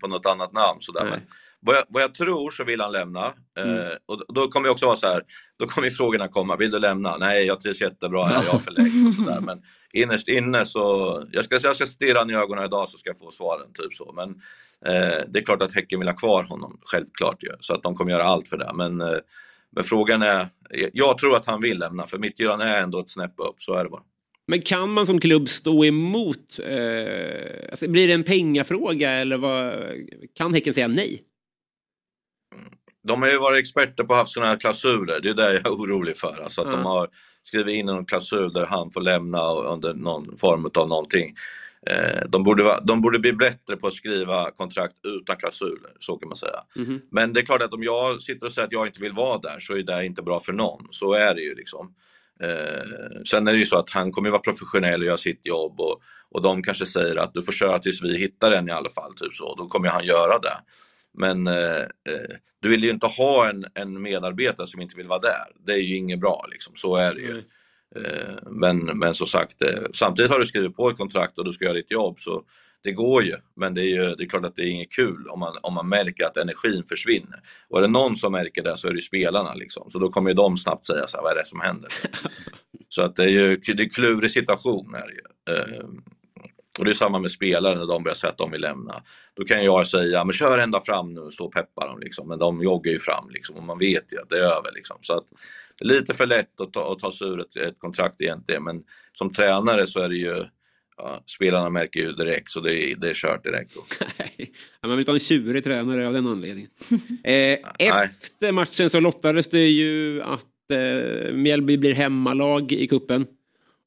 på 0.00 0.08
något 0.08 0.26
annat 0.26 0.52
namn. 0.52 0.80
Sådär. 0.80 1.04
Nej. 1.04 1.10
Men 1.10 1.20
vad, 1.66 1.76
jag, 1.76 1.84
vad 1.88 2.02
jag 2.02 2.14
tror 2.14 2.50
så 2.50 2.64
vill 2.64 2.80
han 2.80 2.92
lämna. 2.92 3.32
Mm. 3.58 3.78
Eh, 3.78 3.92
och 4.06 4.34
då 4.34 4.48
kommer 4.48 4.68
det 4.68 4.72
också 4.72 4.86
vara 4.86 4.96
så 4.96 5.06
här, 5.06 5.22
då 5.58 5.66
kommer 5.66 5.90
frågorna 5.90 6.28
komma. 6.28 6.56
Vill 6.56 6.70
du 6.70 6.78
lämna? 6.78 7.16
Nej, 7.16 7.46
jag 7.46 7.60
trivs 7.60 7.80
jättebra 7.80 8.24
här, 8.26 8.44
jag 8.44 8.52
har 8.52 8.58
förlängt 8.68 9.08
och 9.08 9.14
sådär. 9.14 9.40
Men 9.40 9.62
innerst 9.92 10.28
inne 10.28 10.66
så, 10.66 11.24
jag 11.32 11.44
ska, 11.44 11.58
jag 11.62 11.76
ska 11.76 11.86
stirra 11.86 12.18
han 12.18 12.30
i 12.30 12.34
ögonen 12.34 12.64
idag 12.64 12.88
så 12.88 12.98
ska 12.98 13.10
jag 13.10 13.18
få 13.18 13.30
svaren. 13.30 13.72
Typ 13.72 13.94
så. 13.94 14.12
Men 14.16 14.28
eh, 14.86 15.24
det 15.28 15.38
är 15.38 15.44
klart 15.44 15.62
att 15.62 15.74
Häcken 15.74 15.98
vill 15.98 16.08
ha 16.08 16.16
kvar 16.16 16.42
honom, 16.42 16.80
självklart 16.84 17.42
ju. 17.42 17.50
Så 17.60 17.74
att 17.74 17.82
de 17.82 17.96
kommer 17.96 18.10
göra 18.10 18.24
allt 18.24 18.48
för 18.48 18.56
det. 18.56 18.72
Men, 18.74 19.00
eh, 19.00 19.18
men 19.72 19.84
frågan 19.84 20.22
är, 20.22 20.48
jag 20.92 21.18
tror 21.18 21.36
att 21.36 21.46
han 21.46 21.62
vill 21.62 21.78
lämna, 21.78 22.06
för 22.06 22.18
Midtjylland 22.18 22.62
är 22.62 22.82
ändå 22.82 23.00
ett 23.00 23.10
snäpp 23.10 23.34
upp, 23.36 23.62
så 23.62 23.74
är 23.74 23.84
det 23.84 23.90
bara. 23.90 24.02
Men 24.46 24.62
kan 24.62 24.92
man 24.92 25.06
som 25.06 25.20
klubb 25.20 25.48
stå 25.48 25.84
emot? 25.84 26.58
Eh, 26.58 27.70
alltså, 27.70 27.88
blir 27.88 28.08
det 28.08 28.14
en 28.14 28.22
pengafråga 28.22 29.10
eller 29.10 29.36
vad, 29.36 29.74
kan 30.34 30.54
Häcken 30.54 30.74
säga 30.74 30.88
nej? 30.88 31.22
De 33.04 33.22
har 33.22 33.30
ju 33.30 33.38
varit 33.38 33.60
experter 33.60 34.04
på 34.04 34.12
att 34.12 34.16
ha 34.16 34.16
haft 34.16 34.32
sådana 34.32 34.50
här 34.50 34.58
klausuler. 34.58 35.20
Det 35.20 35.28
är 35.28 35.34
det 35.34 35.52
jag 35.52 35.66
är 35.66 35.70
orolig 35.70 36.16
för. 36.16 36.40
Alltså 36.42 36.60
att 36.62 36.66
Ja. 36.66 36.72
de 36.72 36.84
har 36.84 37.08
skrivit 37.42 37.74
in 37.76 37.88
en 37.88 38.04
klausul 38.06 38.52
där 38.52 38.66
han 38.66 38.90
får 38.92 39.00
lämna 39.00 39.52
under 39.52 39.94
någon 39.94 40.38
form 40.38 40.70
av 40.74 40.88
någonting. 40.88 41.34
Eh, 41.86 42.22
de, 42.28 42.42
borde 42.44 42.80
de 42.82 43.00
borde 43.02 43.18
bli 43.18 43.32
bättre 43.32 43.76
på 43.76 43.86
att 43.86 43.92
skriva 43.94 44.50
kontrakt 44.50 44.94
utan 45.02 45.36
klausuler, 45.36 45.90
så 45.98 46.16
kan 46.16 46.28
man 46.28 46.36
säga. 46.36 46.60
Mhm. 46.76 47.00
Men 47.10 47.32
det 47.32 47.40
är 47.40 47.44
klart 47.44 47.62
att 47.62 47.72
om 47.74 47.82
jag 47.82 48.22
sitter 48.22 48.46
och 48.46 48.52
säger 48.52 48.66
att 48.66 48.72
jag 48.72 48.86
inte 48.86 49.00
vill 49.00 49.12
vara 49.12 49.38
där 49.38 49.58
så 49.60 49.74
är 49.76 49.82
det 49.82 50.06
inte 50.06 50.22
bra 50.22 50.40
för 50.40 50.52
någon. 50.52 50.86
Så 50.90 51.12
är 51.12 51.34
det 51.34 51.40
ju 51.40 51.54
liksom. 51.54 51.94
Eh, 52.40 53.20
sen 53.26 53.48
är 53.48 53.52
det 53.52 53.58
ju 53.58 53.66
så 53.66 53.78
att 53.78 53.90
han 53.90 54.12
kommer 54.12 54.30
vara 54.30 54.40
professionell 54.42 55.00
och 55.00 55.06
göra 55.06 55.16
sitt 55.16 55.46
jobb 55.46 55.80
och, 55.80 56.00
och 56.30 56.42
de 56.42 56.62
kanske 56.62 56.86
säger 56.86 57.16
att 57.16 57.34
du 57.34 57.42
får 57.42 57.52
köra 57.52 57.78
tills 57.78 58.02
vi 58.02 58.18
hittar 58.18 58.52
en 58.52 58.68
i 58.68 58.72
alla 58.72 58.90
fall. 58.90 59.14
Typ 59.16 59.34
så. 59.34 59.54
Då 59.54 59.68
kommer 59.68 59.88
han 59.88 60.04
göra 60.04 60.38
det. 60.38 60.56
Men 61.14 61.46
eh, 61.46 61.80
eh, 61.80 62.36
du 62.60 62.68
vill 62.68 62.84
ju 62.84 62.90
inte 62.90 63.06
ha 63.06 63.48
en, 63.48 63.64
en 63.74 64.02
medarbetare 64.02 64.66
som 64.66 64.80
inte 64.80 64.96
vill 64.96 65.08
vara 65.08 65.18
där. 65.18 65.46
Det 65.66 65.72
är 65.72 65.78
ju 65.78 65.96
inget 65.96 66.20
bra, 66.20 66.46
liksom. 66.50 66.72
så 66.76 66.96
är 66.96 67.12
det 67.14 67.20
ju. 67.20 67.42
Eh, 67.96 68.34
men, 68.50 68.78
men 68.78 69.14
som 69.14 69.26
sagt, 69.26 69.62
eh, 69.62 69.82
samtidigt 69.92 70.30
har 70.30 70.38
du 70.38 70.46
skrivit 70.46 70.76
på 70.76 70.88
ett 70.88 70.96
kontrakt 70.96 71.38
och 71.38 71.44
du 71.44 71.52
ska 71.52 71.64
göra 71.64 71.74
ditt 71.74 71.90
jobb 71.90 72.20
så 72.20 72.42
det 72.82 72.92
går 72.92 73.24
ju. 73.24 73.34
Men 73.56 73.74
det 73.74 73.82
är 73.82 73.88
ju 73.88 74.14
det 74.14 74.24
är 74.24 74.28
klart 74.28 74.44
att 74.44 74.56
det 74.56 74.62
är 74.62 74.70
inget 74.70 74.92
kul 74.92 75.28
om 75.28 75.40
man, 75.40 75.58
om 75.62 75.74
man 75.74 75.88
märker 75.88 76.24
att 76.24 76.36
energin 76.36 76.84
försvinner. 76.88 77.40
Och 77.68 77.78
är 77.78 77.82
det 77.82 77.88
någon 77.88 78.16
som 78.16 78.32
märker 78.32 78.62
det 78.62 78.76
så 78.76 78.88
är 78.88 78.92
det 78.92 79.00
spelarna. 79.00 79.54
Liksom. 79.54 79.90
Så 79.90 79.98
då 79.98 80.10
kommer 80.10 80.30
ju 80.30 80.34
de 80.34 80.56
snabbt 80.56 80.86
säga 80.86 81.06
så 81.06 81.16
här, 81.16 81.22
vad 81.22 81.32
är 81.32 81.36
det 81.36 81.46
som 81.46 81.60
händer? 81.60 81.92
så 82.88 83.02
att 83.02 83.16
det 83.16 83.24
är 83.24 83.28
ju 83.28 83.56
det 83.56 83.82
är 83.82 83.88
klurig 83.88 84.30
situation. 84.30 84.94
Är 84.94 85.06
det 85.06 85.12
ju. 85.12 85.58
Eh, 85.58 85.84
och 86.78 86.84
det 86.84 86.90
är 86.90 86.94
samma 86.94 87.18
med 87.18 87.30
spelare 87.30 87.78
när 87.78 87.86
de 87.86 88.02
börjar 88.02 88.14
säga 88.14 88.30
att 88.30 88.38
de 88.38 88.50
vill 88.50 88.60
lämna. 88.60 89.02
Då 89.34 89.44
kan 89.44 89.64
jag 89.64 89.86
säga, 89.86 90.24
men 90.24 90.32
kör 90.32 90.58
ända 90.58 90.80
fram 90.80 91.14
nu 91.14 91.20
och 91.20 91.32
stå 91.32 91.44
och 91.44 91.52
peppa 91.52 91.86
dem. 91.86 92.00
Liksom. 92.00 92.28
Men 92.28 92.38
de 92.38 92.62
joggar 92.62 92.92
ju 92.92 92.98
fram 92.98 93.30
liksom, 93.30 93.56
och 93.56 93.62
man 93.62 93.78
vet 93.78 94.12
ju 94.12 94.20
att 94.22 94.30
det 94.30 94.38
är 94.38 94.42
över. 94.42 94.72
Liksom. 94.74 94.96
Så 95.00 95.12
att, 95.12 95.24
det 95.78 95.84
är 95.84 95.88
lite 95.88 96.14
för 96.14 96.26
lätt 96.26 96.60
att 96.60 96.72
ta, 96.72 96.92
att 96.92 96.98
ta 96.98 97.12
sig 97.12 97.28
ur 97.28 97.40
ett, 97.40 97.56
ett 97.56 97.78
kontrakt 97.78 98.20
egentligen. 98.20 98.64
Men 98.64 98.82
som 99.12 99.32
tränare 99.32 99.86
så 99.86 100.00
är 100.00 100.08
det 100.08 100.16
ju, 100.16 100.44
ja, 100.96 101.22
spelarna 101.26 101.70
märker 101.70 102.00
ju 102.00 102.12
direkt 102.12 102.50
så 102.50 102.60
det 102.60 102.82
är, 102.82 102.96
det 102.96 103.10
är 103.10 103.14
kört 103.14 103.44
direkt. 103.44 103.76
Nej, 104.18 104.52
man 104.82 104.90
vill 104.90 104.98
inte 104.98 105.10
ha 105.10 105.16
en 105.16 105.20
tjurig 105.20 105.64
tränare 105.64 106.06
av 106.06 106.12
den 106.12 106.26
anledningen. 106.26 106.70
Eh, 107.24 107.58
efter 107.78 108.52
matchen 108.52 108.90
så 108.90 109.00
lottades 109.00 109.48
det 109.48 109.68
ju 109.68 110.22
att 110.22 110.70
eh, 110.72 111.34
Mjällby 111.34 111.76
blir 111.76 111.94
hemmalag 111.94 112.72
i 112.72 112.86
kuppen. 112.86 113.26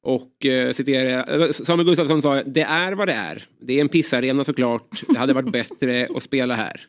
Och 0.08 0.46
eh, 0.46 0.72
citerar 0.72 1.40
eh, 1.40 1.50
Samuel 1.50 1.86
Gustafsson 1.86 2.22
sa 2.22 2.42
det 2.42 2.62
är 2.62 2.92
vad 2.92 3.08
det 3.08 3.12
är. 3.12 3.46
Det 3.60 3.72
är 3.72 3.80
en 3.80 3.88
pissarena 3.88 4.44
såklart. 4.44 5.02
Det 5.08 5.18
hade 5.18 5.32
varit 5.32 5.52
bättre 5.52 6.08
att 6.16 6.22
spela 6.22 6.54
här. 6.54 6.80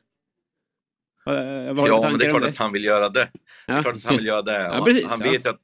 Eh, 1.28 1.34
Ja, 1.34 1.74
men 2.09 2.20
det 2.20 2.26
är 2.26 2.30
klart 2.30 2.43
att 2.43 2.57
han 2.57 2.74
vill 2.74 2.84
göra 2.84 3.09
det. 3.09 3.20
Det 3.20 3.30
Ja. 3.67 3.74
är 3.78 3.82
klart 3.82 3.95
att 3.95 4.03
han 4.05 4.17
vill 4.17 4.26
göra 4.26 4.41
det. 4.41 4.61
Ja, 4.61 4.84
precis, 4.86 5.05
han 5.05 5.22
ja. 5.26 5.32
vet 5.32 5.45
att 5.45 5.59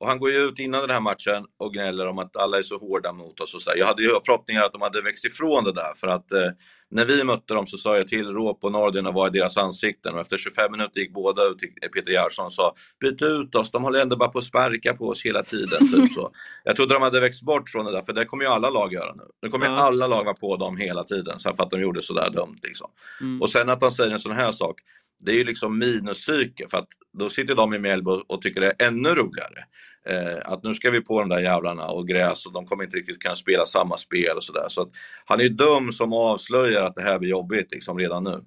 Och 0.00 0.06
han 0.08 0.18
går 0.18 0.30
ju 0.30 0.36
ut 0.36 0.58
innan 0.58 0.80
den 0.80 0.90
här 0.90 1.00
matchen 1.00 1.44
och 1.58 1.72
gnäller 1.74 2.06
om 2.06 2.18
att 2.18 2.36
alla 2.36 2.58
är 2.58 2.62
så 2.62 2.78
hårda 2.78 3.12
mot 3.12 3.40
oss 3.40 3.54
och 3.54 3.62
så 3.62 3.70
där. 3.70 3.78
Jag 3.78 3.86
hade 3.86 4.02
ju 4.02 4.08
förhoppningar 4.26 4.62
att 4.62 4.72
de 4.72 4.82
hade 4.82 5.02
växt 5.02 5.24
ifrån 5.24 5.64
det 5.64 5.72
där 5.72 5.92
för 5.96 6.06
att 6.08 6.32
eh, 6.32 6.48
när 6.90 7.04
vi 7.04 7.24
mötte 7.24 7.54
dem 7.54 7.66
så 7.66 7.76
sa 7.76 7.96
jag 7.96 8.08
till 8.08 8.26
Råp 8.32 8.64
och 8.64 8.72
Nordin 8.72 9.06
att 9.06 9.14
vara 9.14 9.28
i 9.28 9.30
deras 9.30 9.56
ansikten 9.56 10.14
och 10.14 10.20
efter 10.20 10.38
25 10.38 10.72
minuter 10.72 11.00
gick 11.00 11.12
båda 11.12 11.44
ut 11.44 11.58
till 11.58 11.68
Peter 11.94 12.10
Gerhardsson 12.12 12.44
och 12.44 12.52
sa 12.52 12.74
byt 13.00 13.22
ut 13.22 13.54
oss, 13.54 13.70
de 13.70 13.82
håller 13.82 14.02
ändå 14.02 14.16
bara 14.16 14.28
på 14.28 14.38
att 14.38 14.44
sparka 14.44 14.94
på 14.94 15.08
oss 15.08 15.22
hela 15.24 15.42
tiden. 15.42 15.92
Typ 15.92 16.12
så. 16.12 16.30
Jag 16.64 16.76
trodde 16.76 16.94
de 16.94 17.02
hade 17.02 17.20
växt 17.20 17.42
bort 17.42 17.68
från 17.68 17.84
det 17.84 17.92
där 17.92 18.02
för 18.02 18.12
det 18.12 18.24
kommer 18.24 18.44
ju 18.44 18.50
alla 18.50 18.70
lag 18.70 18.92
göra 18.92 19.14
nu. 19.14 19.24
Nu 19.42 19.48
kommer 19.48 19.66
Ja. 19.66 19.72
alla 19.72 20.06
lag 20.06 20.24
vara 20.24 20.34
på 20.34 20.56
dem 20.56 20.76
hela 20.76 21.04
tiden 21.04 21.38
så 21.38 21.54
för 21.56 21.62
att 21.62 21.70
de 21.70 21.80
gjorde 21.80 22.02
sådär 22.02 22.30
dumt. 22.30 22.58
Liksom. 22.62 22.90
Mm. 23.20 23.42
Och 23.42 23.50
sen 23.50 23.68
att 23.68 23.82
han 23.82 23.92
säger 23.92 24.10
en 24.10 24.18
sån 24.18 24.36
här 24.36 24.52
sak, 24.52 24.76
det 25.22 25.32
är 25.32 25.36
ju 25.36 25.44
liksom 25.44 25.78
minuspsyke 25.78 26.68
för 26.70 26.78
att 26.78 26.88
då 27.18 27.30
sitter 27.30 27.54
de 27.54 27.74
i 27.74 27.78
Mjällby 27.78 28.10
och 28.26 28.42
tycker 28.42 28.60
det 28.60 28.66
är 28.78 28.86
ännu 28.86 29.08
roligare. 29.14 29.64
Eh, 30.06 30.52
att 30.52 30.62
nu 30.62 30.74
ska 30.74 30.90
vi 30.90 31.00
på 31.00 31.20
de 31.20 31.28
där 31.28 31.40
jävlarna 31.40 31.86
och 31.86 32.08
gräs 32.08 32.46
och 32.46 32.52
de 32.52 32.66
kommer 32.66 32.84
inte 32.84 32.96
riktigt 32.96 33.22
kunna 33.22 33.34
spela 33.34 33.66
samma 33.66 33.96
spel 33.96 34.36
och 34.36 34.42
sådär. 34.42 34.64
Så 34.68 34.82
att 34.82 34.88
han 35.24 35.40
är 35.40 35.44
ju 35.44 35.48
dum 35.48 35.92
som 35.92 36.12
avslöjar 36.12 36.82
att 36.82 36.94
det 36.94 37.02
här 37.02 37.18
blir 37.18 37.30
jobbigt 37.30 37.70
liksom 37.70 37.98
redan 37.98 38.24
nu. 38.24 38.44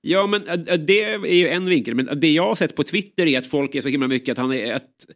Ja, 0.00 0.26
men 0.26 0.48
eh, 0.48 0.74
det 0.78 1.04
är 1.04 1.34
ju 1.34 1.48
en 1.48 1.66
vinkel. 1.66 1.94
Men 1.94 2.20
det 2.20 2.32
jag 2.32 2.42
har 2.42 2.54
sett 2.54 2.76
på 2.76 2.82
Twitter 2.82 3.26
är 3.26 3.38
att 3.38 3.46
folk 3.46 3.74
är 3.74 3.80
så 3.80 3.88
himla 3.88 4.08
mycket 4.08 4.32
att 4.32 4.38
han, 4.38 4.52
är, 4.52 4.74
att, 4.74 5.06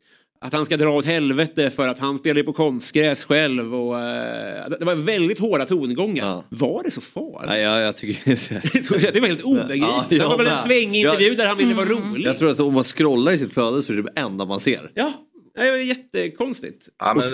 att 0.45 0.53
han 0.53 0.67
ska 0.67 0.77
dra 0.77 0.91
åt 0.91 1.05
helvete 1.05 1.71
för 1.71 1.89
att 1.89 1.99
han 1.99 2.19
spelar 2.19 2.37
ju 2.37 2.45
på 2.45 2.53
konstgräs 2.53 3.25
själv. 3.25 3.75
Och, 3.75 4.01
äh, 4.01 4.71
det 4.79 4.85
var 4.85 4.95
väldigt 4.95 5.39
hårda 5.39 5.65
tongångar. 5.65 6.27
Ja. 6.27 6.45
Var 6.49 6.83
det 6.83 6.91
så 6.91 7.01
farligt? 7.01 7.49
Nej, 7.49 7.63
jag, 7.63 7.83
jag 7.87 7.97
tycker 7.97 9.13
det 9.13 9.21
var 9.21 9.29
helt 9.29 9.43
obegripligt. 9.43 9.83
Ja, 9.83 10.07
det 10.09 10.19
var 10.19 10.39
väl 10.39 10.47
en 10.47 10.63
svängig 10.65 11.01
intervju 11.01 11.29
Jag- 11.29 11.37
där 11.37 11.49
han 11.49 11.57
ville 11.57 11.75
vara 11.75 11.87
rolig. 11.87 12.27
Jag 12.27 12.39
tror 12.39 12.51
att 12.51 12.61
om 12.61 12.75
man 12.75 12.85
scrollar 12.85 13.33
i 13.33 13.39
sitt 13.39 13.55
flöde 13.55 13.83
så 13.83 13.93
är 13.93 13.97
det 13.97 14.03
det 14.03 14.21
enda 14.21 14.45
man 14.45 14.61
ser. 14.61 14.91
Ja, 14.95 15.13
det 15.55 15.71
var 15.71 15.79
jättekonstigt. 15.79 16.89
Ja, 16.99 17.15
men, 17.15 17.25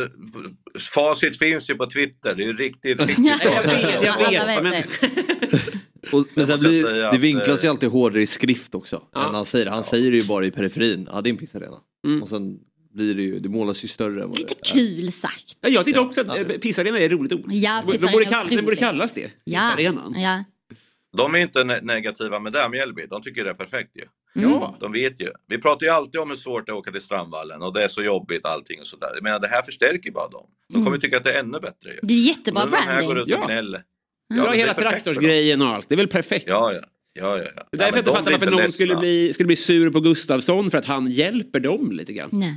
facit 0.95 1.39
finns 1.39 1.71
ju 1.71 1.75
på 1.75 1.87
Twitter, 1.87 2.35
det 2.35 2.43
är 2.43 2.47
ju 2.47 2.57
riktigt, 2.57 3.01
riktigt 3.07 3.19
Nej, 3.19 3.39
jag 3.43 3.63
vet, 4.19 4.33
jag 4.33 4.47
vet. 4.47 4.63
Men, 4.63 4.83
Och, 6.13 6.27
men 6.35 6.47
sen 6.47 6.61
blir, 6.61 6.89
det 6.89 7.09
att, 7.09 7.21
vinklas 7.21 7.65
ju 7.65 7.67
eh, 7.67 7.71
alltid 7.71 7.89
hårdare 7.89 8.23
i 8.23 8.27
skrift 8.27 8.75
också. 8.75 9.03
Ja. 9.13 9.29
Än 9.29 9.35
han 9.35 9.45
säger. 9.45 9.67
Han 9.67 9.85
säger 9.85 10.11
det 10.11 10.17
ju 10.17 10.25
bara 10.25 10.47
i 10.47 10.51
periferin. 10.51 11.09
Ja, 11.13 11.21
det 11.21 11.29
är 11.29 11.33
en 11.33 11.39
pissarena. 11.39 11.77
Mm. 12.07 12.23
Och 12.23 12.29
sen 12.29 12.59
blir 13.01 13.14
det 13.14 13.22
ju, 13.22 13.38
det 13.40 13.48
målas 13.48 13.84
ju 13.84 13.88
större. 13.88 14.22
än 14.22 14.28
vad 14.28 14.38
Lite 14.38 14.55
det 14.62 14.70
är. 14.70 14.74
kul 14.74 15.12
sagt. 15.12 15.57
Ja, 15.61 15.68
jag 15.68 15.84
tyckte 15.84 16.01
också 16.01 16.20
att 16.20 16.38
äh, 16.38 16.44
pissarena 16.44 16.98
är 16.98 17.07
ett 17.07 17.12
roligt 17.12 17.32
ord. 17.32 17.53
Ja, 17.53 17.82
de 17.86 17.92
pissarena 17.92 18.12
borde 18.12 18.24
är 18.24 18.28
kalla, 18.30 18.48
den 18.57 18.64
borde 18.64 18.76
kallas 18.76 19.12
det. 19.12 19.30
Ja. 19.44 19.72
Pissarenan. 19.76 20.14
ja. 20.20 20.44
de 21.16 21.34
är 21.34 21.38
inte 21.38 21.59
ne- 21.62 21.82
negativa 21.82 22.40
med 22.40 22.53
det, 22.53 22.68
Mjällby. 22.68 23.07
De 23.11 23.22
tycker 23.22 23.44
det 23.44 23.51
är 23.51 23.55
perfekt 23.55 23.96
ju. 23.96 24.05
Ja. 24.34 24.76
De 24.80 24.92
vet 24.92 25.20
ju. 25.20 25.30
Vi 25.48 25.59
pratar 25.59 25.86
ju 25.86 25.92
alltid 25.92 26.20
om 26.20 26.30
hur 26.30 26.36
svårt 26.36 26.66
det 26.66 26.70
är 26.70 26.74
att 26.74 26.78
åka 26.78 26.92
till 26.92 27.01
Strandvallen 27.01 27.62
och 27.62 27.72
det 27.74 27.84
är 27.84 27.88
så 27.88 28.03
jobbigt 28.03 28.44
allting 28.44 28.80
och 28.80 28.86
sådär. 28.86 29.11
Jag 29.14 29.22
menar 29.22 29.38
det 29.40 29.48
här 29.48 29.62
förstärker 29.62 30.07
ju 30.07 30.12
bara 30.12 30.28
dem. 30.28 30.46
De 30.72 30.84
kommer 30.84 30.98
tycka 30.98 31.16
att 31.16 31.24
det 31.24 31.32
är 31.32 31.40
ännu 31.40 31.59
bättre 31.61 31.90
ju. 31.90 31.98
Det 32.03 32.14
är 32.14 32.18
jättebra 32.18 32.64
när 32.64 32.70
de 32.70 32.76
här 32.76 33.03
går 33.03 33.14
branding. 33.14 33.34
ut 33.34 33.38
och 33.38 33.42
Ja. 33.42 33.46
gnäller. 33.46 33.82
Ja, 34.28 34.34
men 34.36 34.44
det 34.44 34.51
är 34.51 34.55
hela 34.55 34.74
traktorsgrejen 34.74 35.62
och 35.62 35.68
allt. 35.68 35.88
Det 35.88 35.94
är 35.94 35.96
väl 35.96 36.09
perfekt. 36.09 36.44
Ja, 36.48 36.72
ja. 36.72 36.80
Ja, 37.12 37.38
ja, 37.38 37.44
ja. 37.57 37.62
Det 37.72 37.76
är 37.76 37.78
därför 37.78 37.82
jag 37.82 37.88
ja, 37.88 37.90
men 37.90 37.98
inte 37.98 38.11
fattar 38.11 38.30
varför 38.32 38.46
någon 38.46 38.57
ledsna. 38.57 38.72
skulle 38.72 38.96
bli, 38.96 39.32
skulle 39.34 39.46
bli 39.46 39.57
sur 39.57 39.90
på 39.90 40.01
Gustavsson 40.01 40.70
för 40.70 40.78
att 40.78 40.84
han 40.84 41.07
hjälper 41.11 41.61
dem 41.61 41.92
lite 41.92 42.12
grann. 42.12 42.28
Nej. 42.32 42.55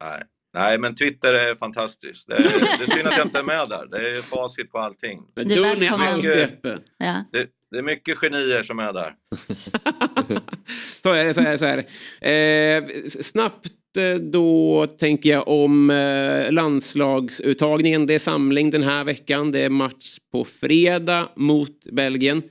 Nej. 0.00 0.22
Nej, 0.54 0.78
men 0.78 0.94
Twitter 0.94 1.34
är 1.34 1.54
fantastiskt. 1.54 2.28
Det 2.28 2.34
är, 2.34 2.42
det 2.42 2.92
är 2.92 2.96
synd 2.96 3.08
att 3.08 3.16
jag 3.16 3.26
inte 3.26 3.38
är 3.38 3.42
med 3.42 3.68
där. 3.68 3.86
Det 3.86 4.10
är 4.10 4.22
facit 4.22 4.72
på 4.72 4.78
allting. 4.78 5.22
Men 5.36 5.48
Du 5.48 5.64
är 5.64 6.44
öppen. 6.44 6.80
Ja. 6.98 7.24
Det, 7.32 7.46
det 7.70 7.78
är 7.78 7.82
mycket 7.82 8.18
genier 8.18 8.62
som 8.62 8.78
är 8.78 8.92
där. 8.92 9.14
Så 11.02 11.12
är 11.12 11.24
det. 11.24 11.34
Så 11.34 11.40
är 11.40 11.50
det, 11.50 11.58
så 11.58 11.64
är 11.64 11.76
det. 11.76 11.84
Eh, 12.28 12.84
snabbt 13.08 13.96
eh, 13.98 14.14
då 14.14 14.86
tänker 14.86 15.30
jag 15.30 15.48
om 15.48 15.90
eh, 15.90 16.52
landslagsuttagningen. 16.52 18.06
Det 18.06 18.14
är 18.14 18.18
samling 18.18 18.70
den 18.70 18.82
här 18.82 19.04
veckan. 19.04 19.50
Det 19.52 19.60
är 19.60 19.70
match 19.70 20.18
på 20.32 20.44
fredag 20.44 21.28
mot 21.36 21.84
Belgien. 21.92 22.42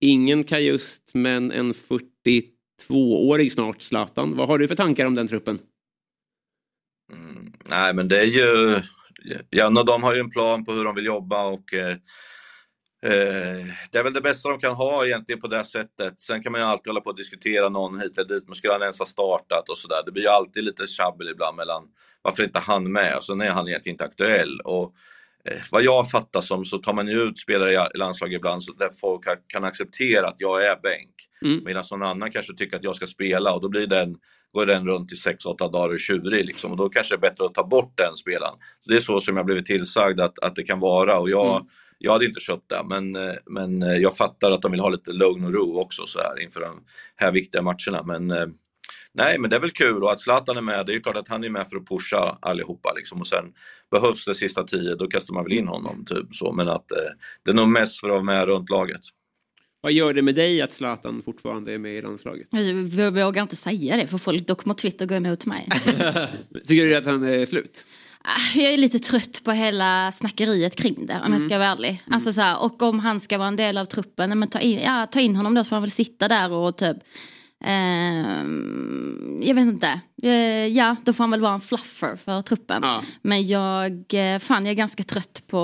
Ingen 0.00 0.44
Kajust 0.44 1.10
men 1.14 1.52
en 1.52 1.74
42-årig 1.74 3.52
snart 3.52 3.82
Zlatan. 3.82 4.36
Vad 4.36 4.48
har 4.48 4.58
du 4.58 4.68
för 4.68 4.74
tankar 4.74 5.06
om 5.06 5.14
den 5.14 5.28
truppen? 5.28 5.58
Mm. 7.12 7.52
Nej, 7.64 7.94
men 7.94 8.08
det 8.08 8.20
är 8.20 8.24
ju... 8.24 8.80
Janne 9.50 9.80
och 9.80 9.86
de 9.86 10.02
har 10.02 10.14
ju 10.14 10.20
en 10.20 10.30
plan 10.30 10.64
på 10.64 10.72
hur 10.72 10.84
de 10.84 10.94
vill 10.94 11.04
jobba 11.06 11.44
och 11.46 11.74
eh, 11.74 11.90
eh, 13.02 13.66
det 13.90 13.98
är 13.98 14.02
väl 14.02 14.12
det 14.12 14.20
bästa 14.20 14.48
de 14.48 14.60
kan 14.60 14.74
ha 14.74 15.06
egentligen 15.06 15.40
på 15.40 15.48
det 15.48 15.64
sättet. 15.64 16.20
Sen 16.20 16.42
kan 16.42 16.52
man 16.52 16.60
ju 16.60 16.66
alltid 16.66 16.86
hålla 16.86 17.00
på 17.00 17.10
och 17.10 17.16
diskutera 17.16 17.68
någon 17.68 18.00
hit 18.00 18.18
eller 18.18 18.28
dit, 18.34 18.44
men 18.46 18.54
skulle 18.54 18.72
han 18.72 18.82
ens 18.82 18.98
ha 18.98 19.06
startat 19.06 19.68
och 19.68 19.78
sådär. 19.78 20.02
Det 20.06 20.12
blir 20.12 20.22
ju 20.22 20.28
alltid 20.28 20.64
lite 20.64 20.86
tjabbel 20.86 21.28
ibland 21.28 21.56
mellan 21.56 21.82
varför 22.22 22.42
inte 22.44 22.58
han 22.58 22.92
med 22.92 23.16
och 23.16 23.24
sen 23.24 23.40
är 23.40 23.50
han 23.50 23.68
egentligen 23.68 23.94
inte 23.94 24.04
aktuell. 24.04 24.60
Och, 24.60 24.94
eh, 25.44 25.58
vad 25.70 25.82
jag 25.82 26.10
fattar 26.10 26.40
som 26.40 26.64
så 26.64 26.78
tar 26.78 26.92
man 26.92 27.08
ju 27.08 27.22
ut 27.22 27.38
spelare 27.38 27.88
i 27.94 27.98
landslaget 27.98 28.36
ibland 28.36 28.62
så 28.62 28.72
där 28.72 28.90
folk 29.00 29.24
kan- 29.24 29.36
kan 29.46 29.64
acceptera 29.64 30.28
att 30.28 30.36
jag 30.38 30.66
är 30.66 30.76
bänk. 30.82 31.14
Mm. 31.42 31.64
Medan 31.64 31.84
någon 31.90 32.02
annan 32.02 32.30
kanske 32.30 32.54
tycker 32.54 32.76
att 32.76 32.84
jag 32.84 32.96
ska 32.96 33.06
spela 33.06 33.52
och 33.52 33.60
då 33.60 33.68
blir 33.68 33.86
den, 33.86 34.16
går 34.56 34.66
den 34.66 34.86
runt 34.86 35.12
i 35.12 35.14
6-8 35.14 35.72
dagar 35.72 35.94
och 35.94 36.00
tjurig 36.00 36.44
liksom. 36.46 36.70
Och 36.70 36.76
då 36.76 36.88
kanske 36.88 37.14
det 37.16 37.18
är 37.18 37.30
bättre 37.30 37.44
att 37.46 37.54
ta 37.54 37.64
bort 37.66 37.92
den 37.96 38.16
spelaren. 38.16 38.54
Så 38.80 38.90
det 38.90 38.96
är 38.96 39.00
så 39.00 39.20
som 39.20 39.36
jag 39.36 39.46
blivit 39.46 39.66
tillsagd 39.66 40.20
att, 40.20 40.38
att 40.38 40.54
det 40.56 40.62
kan 40.62 40.80
vara 40.80 41.18
och 41.18 41.30
jag, 41.30 41.56
Mm. 41.56 41.68
jag 41.98 42.12
hade 42.12 42.24
inte 42.26 42.40
köpt 42.40 42.68
det. 42.68 42.82
Men, 42.88 43.16
men 43.46 43.82
eh, 43.82 43.96
jag 43.96 44.16
fattar 44.16 44.50
att 44.50 44.62
de 44.62 44.70
vill 44.72 44.80
ha 44.80 44.88
lite 44.88 45.12
lugn 45.12 45.44
och 45.44 45.54
ro 45.54 45.80
också 45.80 46.06
så 46.06 46.18
här 46.18 46.42
inför 46.42 46.60
de 46.60 46.84
här 47.16 47.32
viktiga 47.32 47.62
matcherna. 47.62 48.02
Men 48.04 48.30
eh, 48.30 48.46
Nej, 49.18 49.38
men 49.38 49.50
det 49.50 49.56
är 49.56 49.60
väl 49.60 49.70
kul 49.70 50.02
och 50.02 50.12
att 50.12 50.20
Zlatan 50.20 50.56
är 50.56 50.60
med, 50.62 50.86
det 50.86 50.92
är 50.92 50.94
ju 50.94 51.00
klart 51.00 51.16
att 51.16 51.28
han 51.28 51.44
är 51.44 51.48
med 51.48 51.68
för 51.68 51.76
att 51.76 51.88
pusha 51.88 52.38
allihopa 52.42 52.92
liksom. 52.96 53.20
Och 53.20 53.26
sen 53.26 53.44
behövs 53.90 54.24
det 54.24 54.34
sista 54.34 54.64
tio, 54.64 54.94
då 54.94 55.06
kastar 55.08 55.34
man 55.34 55.44
väl 55.44 55.52
in 55.52 55.68
honom 55.68 56.04
typ 56.04 56.34
så. 56.34 56.52
Men 56.52 56.68
att 56.68 56.92
eh, 56.92 57.12
det 57.44 57.50
är 57.50 57.54
nog 57.54 57.68
mest 57.68 58.00
för 58.00 58.08
att 58.08 58.12
vara 58.12 58.22
med 58.22 58.44
runt 58.46 58.70
laget. 58.70 59.00
Vad 59.86 59.92
gör 59.92 60.14
det 60.14 60.22
med 60.22 60.34
dig 60.34 60.62
att 60.62 60.72
Zlatan 60.72 61.22
fortfarande 61.24 61.72
är 61.72 61.78
med 61.78 61.94
i 61.96 62.02
landslaget? 62.02 62.48
Jag 62.96 63.12
vågar 63.12 63.42
inte 63.42 63.56
säga 63.56 63.96
det 63.96 64.06
för 64.06 64.18
folk, 64.18 64.46
då 64.46 64.54
kommer 64.54 64.74
Twitter 64.74 65.06
gå 65.06 65.14
emot 65.14 65.46
mig. 65.46 65.68
Tycker 66.66 66.86
du 66.86 66.96
att 66.96 67.04
han 67.04 67.24
är 67.24 67.46
slut? 67.46 67.86
Ah, 68.22 68.58
Jag 68.58 68.72
är 68.72 68.78
lite 68.78 68.98
trött 68.98 69.40
på 69.44 69.52
hela 69.52 70.12
snackeriet 70.12 70.76
kring 70.76 71.06
det 71.06 71.20
om 71.26 71.32
jag 71.32 71.42
ska 71.42 71.58
vara 71.58 71.68
ärlig. 71.68 72.02
Alltså, 72.10 72.32
så 72.32 72.40
här, 72.40 72.62
och 72.64 72.82
om 72.82 72.98
han 72.98 73.20
ska 73.20 73.38
vara 73.38 73.48
en 73.48 73.56
del 73.56 73.78
av 73.78 73.84
truppen, 73.84 74.38
men 74.38 74.48
ta 74.48 74.60
in, 74.60 74.80
ja, 74.80 75.06
ta 75.06 75.20
in 75.20 75.36
honom 75.36 75.54
då 75.54 75.64
så 75.64 75.68
får 75.68 75.76
han 75.76 75.82
väl 75.82 75.90
sitta 75.90 76.28
där 76.28 76.52
och 76.52 76.76
typ 76.76 76.96
jag 79.40 79.54
vet 79.54 79.62
inte. 79.62 80.00
Eh, 80.22 80.66
ja, 80.66 80.96
då 81.04 81.12
får 81.12 81.24
han 81.24 81.30
väl 81.30 81.40
vara 81.40 81.54
en 81.54 81.60
fluffer 81.60 82.16
för 82.16 82.42
truppen. 82.42 82.78
Ja. 82.82 83.02
Men 83.22 83.46
jag, 83.46 83.92
eh, 84.14 84.38
fan 84.38 84.64
jag 84.66 84.70
är 84.72 84.76
ganska 84.76 85.02
trött 85.02 85.42
på 85.46 85.58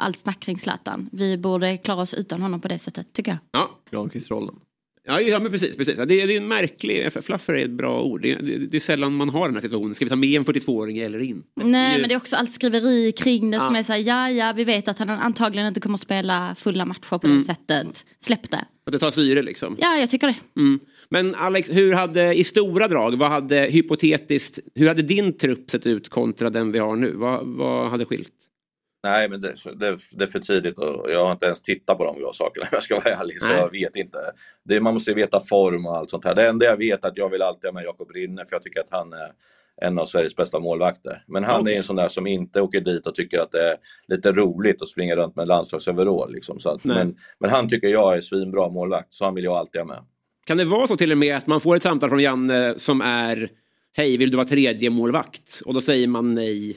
allt 0.00 0.18
snack 0.18 0.40
kring 0.40 0.58
Zlatan. 0.58 1.08
Vi 1.12 1.38
borde 1.38 1.76
klara 1.76 2.02
oss 2.02 2.14
utan 2.14 2.42
honom 2.42 2.60
på 2.60 2.68
det 2.68 2.78
sättet, 2.78 3.12
tycker 3.12 3.30
jag. 3.32 3.38
Ja, 3.52 3.70
Granqvist-rollen. 3.90 4.54
Ja, 5.06 5.20
ja 5.20 5.38
men 5.38 5.52
precis. 5.52 5.76
precis. 5.76 5.96
Det, 5.96 6.02
är, 6.22 6.26
det 6.26 6.32
är 6.32 6.36
en 6.36 6.48
märklig... 6.48 7.12
för 7.12 7.20
Fluffer 7.22 7.52
är 7.54 7.64
ett 7.64 7.70
bra 7.70 8.02
ord. 8.02 8.22
Det, 8.22 8.34
det, 8.34 8.58
det 8.58 8.76
är 8.76 8.80
sällan 8.80 9.14
man 9.14 9.28
har 9.28 9.46
den 9.46 9.54
här 9.54 9.60
situationen. 9.62 9.94
Ska 9.94 10.04
vi 10.04 10.08
ta 10.08 10.16
med 10.16 10.28
en 10.30 10.44
42-åring 10.44 10.98
eller 10.98 11.18
inte? 11.18 11.48
Nej, 11.54 11.98
men 12.00 12.08
det 12.08 12.14
är 12.14 12.16
också 12.16 12.36
allt 12.36 12.52
skriveri 12.52 13.12
kring 13.12 13.50
det 13.50 13.60
som 13.60 13.74
Ja. 13.74 13.78
är 13.78 13.82
så 13.82 13.92
här, 13.92 14.00
ja, 14.00 14.30
ja, 14.30 14.52
vi 14.56 14.64
vet 14.64 14.88
att 14.88 14.98
han 14.98 15.10
antagligen 15.10 15.68
inte 15.68 15.80
kommer 15.80 15.94
att 15.94 16.00
spela 16.00 16.54
fulla 16.54 16.84
matcher 16.86 17.18
på 17.18 17.26
Mm. 17.26 17.38
det 17.38 17.44
sättet. 17.44 18.04
Släpp 18.20 18.50
det. 18.50 18.64
Att 18.86 18.92
det 18.92 18.98
tar 18.98 19.10
syre 19.10 19.42
liksom. 19.42 19.76
Ja, 19.80 19.96
jag 19.96 20.10
tycker 20.10 20.26
det. 20.26 20.36
Mm. 20.60 20.80
Men 21.14 21.34
Alex, 21.34 21.70
hur 21.70 21.92
hade 21.92 22.34
i 22.34 22.44
stora 22.44 22.88
drag, 22.88 23.18
vad 23.18 23.28
hade 23.28 23.56
hypotetiskt, 23.56 24.58
hur 24.74 24.88
hade 24.88 25.02
din 25.02 25.38
trupp 25.38 25.70
sett 25.70 25.86
ut 25.86 26.08
kontra 26.08 26.50
den 26.50 26.72
vi 26.72 26.78
har 26.78 26.96
nu? 26.96 27.12
Vad, 27.16 27.46
vad 27.46 27.90
hade 27.90 28.04
skilt? 28.04 28.32
Nej, 29.02 29.28
men 29.28 29.40
det, 29.40 29.54
det, 29.74 29.96
det 30.12 30.24
är 30.24 30.26
för 30.26 30.38
tidigt 30.38 30.78
och 30.78 31.10
jag 31.10 31.24
har 31.24 31.32
inte 31.32 31.46
ens 31.46 31.62
tittat 31.62 31.98
på 31.98 32.04
de 32.04 32.18
bra 32.18 32.32
sakerna 32.32 32.66
om 32.66 32.68
jag 32.72 32.82
ska 32.82 32.94
vara 32.94 33.14
ärlig. 33.14 33.40
Så 33.40 33.46
Nej. 33.46 33.56
jag 33.56 33.70
vet 33.70 33.96
inte. 33.96 34.18
Det, 34.64 34.80
man 34.80 34.94
måste 34.94 35.10
ju 35.10 35.14
veta 35.14 35.40
form 35.40 35.86
och 35.86 35.96
allt 35.96 36.10
sånt 36.10 36.24
här. 36.24 36.34
Det 36.34 36.48
enda 36.48 36.66
jag 36.66 36.76
vet 36.76 37.04
är 37.04 37.08
att 37.08 37.16
jag 37.16 37.28
vill 37.28 37.42
alltid 37.42 37.68
ha 37.68 37.72
med 37.72 37.84
Jakob 37.84 38.10
Rinne 38.10 38.44
för 38.48 38.56
jag 38.56 38.62
tycker 38.62 38.80
att 38.80 38.90
han 38.90 39.12
är 39.12 39.32
en 39.82 39.98
av 39.98 40.06
Sveriges 40.06 40.36
bästa 40.36 40.60
målvakter. 40.60 41.24
Men 41.26 41.44
han 41.44 41.60
Okej. 41.60 41.72
är 41.72 41.76
en 41.76 41.82
sån 41.82 41.96
där 41.96 42.08
som 42.08 42.26
inte 42.26 42.60
åker 42.60 42.80
dit 42.80 43.06
och 43.06 43.14
tycker 43.14 43.40
att 43.40 43.52
det 43.52 43.70
är 43.70 43.76
lite 44.08 44.32
roligt 44.32 44.82
att 44.82 44.88
springa 44.88 45.16
runt 45.16 45.36
med 45.36 45.48
landslagsoverall. 45.48 46.32
Liksom. 46.32 46.58
Så 46.58 46.70
att, 46.70 46.84
Nej. 46.84 46.96
men, 46.96 47.16
men 47.38 47.50
han 47.50 47.68
tycker 47.68 47.88
jag 47.88 48.16
är 48.16 48.20
svinbra 48.20 48.68
målvakt, 48.68 49.14
så 49.14 49.24
han 49.24 49.34
vill 49.34 49.44
jag 49.44 49.56
alltid 49.56 49.80
ha 49.80 49.86
med. 49.86 50.04
Kan 50.44 50.56
det 50.56 50.64
vara 50.64 50.86
så 50.86 50.96
till 50.96 51.12
och 51.12 51.18
med 51.18 51.36
att 51.36 51.46
man 51.46 51.60
får 51.60 51.76
ett 51.76 51.82
samtal 51.82 52.08
från 52.08 52.20
Janne 52.22 52.74
som 52.76 53.00
är 53.00 53.50
Hej, 53.96 54.16
vill 54.16 54.30
du 54.30 54.36
vara 54.36 54.46
tredje 54.46 54.90
målvakt? 54.90 55.62
Och 55.64 55.74
då 55.74 55.80
säger 55.80 56.06
man 56.06 56.34
nej. 56.34 56.76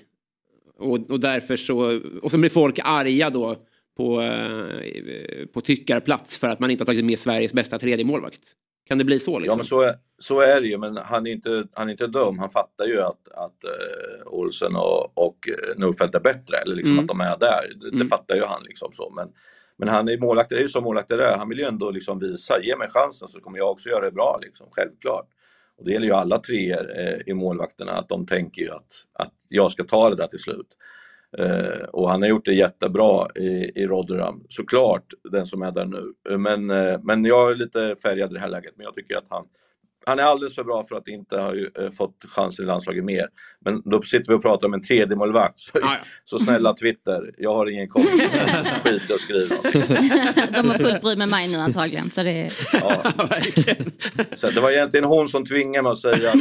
Och, 0.79 1.11
och 1.11 1.19
därför 1.19 1.55
så, 1.57 2.01
och 2.21 2.31
så 2.31 2.37
blir 2.37 2.49
folk 2.49 2.79
arga 2.83 3.29
då 3.29 3.55
på, 3.97 4.21
eh, 4.21 5.45
på 5.53 5.61
tyckarplats 5.61 6.37
för 6.37 6.47
att 6.47 6.59
man 6.59 6.71
inte 6.71 6.81
har 6.81 6.85
tagit 6.85 7.05
med 7.05 7.19
Sveriges 7.19 7.53
bästa 7.53 7.79
tredje 7.79 8.05
målvakt. 8.05 8.41
Kan 8.87 8.97
det 8.97 9.03
bli 9.03 9.19
så 9.19 9.31
Ja, 9.31 9.39
liksom? 9.39 9.57
men 9.57 9.65
så 9.65 9.81
är, 9.81 9.95
så 10.19 10.39
är 10.39 10.61
det 10.61 10.67
ju, 10.67 10.77
men 10.77 10.97
han 10.97 11.27
är 11.27 11.31
inte, 11.31 11.67
han 11.73 11.87
är 11.87 11.91
inte 11.91 12.07
dum. 12.07 12.39
Han 12.39 12.49
fattar 12.49 12.85
ju 12.85 13.01
att, 13.01 13.27
att 13.27 13.63
uh, 13.65 14.27
Olsen 14.27 14.75
och, 14.75 15.17
och 15.27 15.49
Nordfeldt 15.77 16.15
är 16.15 16.19
bättre, 16.19 16.57
eller 16.57 16.75
liksom 16.75 16.93
Mm. 16.93 17.03
att 17.03 17.07
de 17.07 17.21
är 17.21 17.37
där. 17.39 17.73
Det, 17.79 17.89
det 17.89 17.95
Mm. 17.95 18.07
fattar 18.07 18.35
ju 18.35 18.43
han. 18.43 18.63
Liksom 18.63 18.93
så. 18.93 19.13
Men, 19.15 19.27
men 19.77 19.89
han 19.89 20.09
är 20.09 20.17
målvakt, 20.17 20.49
det 20.49 20.55
är 20.55 20.61
ju 20.61 20.69
som 20.69 20.83
målvakt 20.83 21.11
är. 21.11 21.37
Han 21.37 21.49
vill 21.49 21.59
ju 21.59 21.65
ändå 21.65 21.91
liksom 21.91 22.19
visa, 22.19 22.61
ge 22.61 22.77
mig 22.77 22.89
chansen 22.89 23.27
så 23.27 23.39
kommer 23.39 23.57
jag 23.57 23.71
också 23.71 23.89
göra 23.89 24.05
det 24.05 24.11
bra, 24.11 24.39
liksom, 24.41 24.67
självklart. 24.71 25.27
Och 25.77 25.85
det 25.85 25.91
gäller 25.91 26.07
ju 26.07 26.13
alla 26.13 26.39
treor 26.39 26.99
eh, 26.99 27.19
i 27.25 27.33
målvakterna, 27.33 27.91
att 27.91 28.09
de 28.09 28.25
tänker 28.25 28.61
ju 28.61 28.71
att, 28.71 28.91
att 29.13 29.33
jag 29.47 29.71
ska 29.71 29.83
ta 29.83 30.09
det 30.09 30.15
där 30.15 30.27
till 30.27 30.39
slut. 30.39 30.67
Eh, 31.37 31.83
och 31.91 32.09
han 32.09 32.21
har 32.21 32.29
gjort 32.29 32.45
det 32.45 32.53
jättebra 32.53 33.27
i, 33.35 33.71
i 33.75 33.87
Rotherham, 33.87 34.43
såklart, 34.49 35.05
den 35.31 35.45
som 35.45 35.61
är 35.61 35.71
där 35.71 35.85
nu. 35.85 36.37
Men, 36.37 36.69
eh, 36.69 36.99
men 37.03 37.25
jag 37.25 37.51
är 37.51 37.55
lite 37.55 37.95
färgad 37.95 38.31
i 38.31 38.33
det 38.33 38.39
här 38.39 38.49
läget, 38.49 38.73
men 38.75 38.83
jag 38.83 38.95
tycker 38.95 39.17
att 39.17 39.27
han, 39.29 39.45
han 40.07 40.19
är 40.19 40.23
alldeles 40.23 40.55
för 40.55 40.63
bra 40.63 40.83
för 40.83 40.95
att 40.95 41.07
inte 41.07 41.37
ha 41.37 41.55
ju, 41.55 41.69
eh, 41.79 41.89
fått 41.89 42.25
chansen 42.27 42.65
i 42.65 42.67
landslaget 42.67 43.03
mer. 43.03 43.27
Men 43.65 43.81
då 43.85 44.01
sitter 44.01 44.31
vi 44.31 44.37
och 44.37 44.41
pratar 44.41 44.67
om 44.67 44.73
en 44.73 44.81
tredje 44.81 45.15
målvakt. 45.15 45.59
Så, 45.59 45.77
Ah, 45.77 45.79
ja. 45.81 45.97
så 46.25 46.39
snälla 46.39 46.73
Twitter, 46.73 47.33
jag 47.37 47.53
har 47.53 47.69
ingen 47.69 47.87
koll. 47.87 48.03
Skit 48.83 49.01
skriva 49.19 49.55
någonting. 49.55 49.81
De 50.53 50.69
har 50.69 50.77
fullt 50.77 51.01
bry 51.01 51.15
med 51.15 51.29
mig 51.29 51.47
nu 51.47 51.57
antagligen. 51.57 52.09
Så 52.09 52.23
det 52.23 52.31
är... 52.31 52.53
Ja. 52.73 53.03
Så 54.33 54.49
det 54.49 54.61
var 54.61 54.71
egentligen 54.71 55.03
hon 55.05 55.29
som 55.29 55.45
tvingade 55.45 55.83
mig 55.83 55.91
att 55.91 55.99
säga 55.99 56.33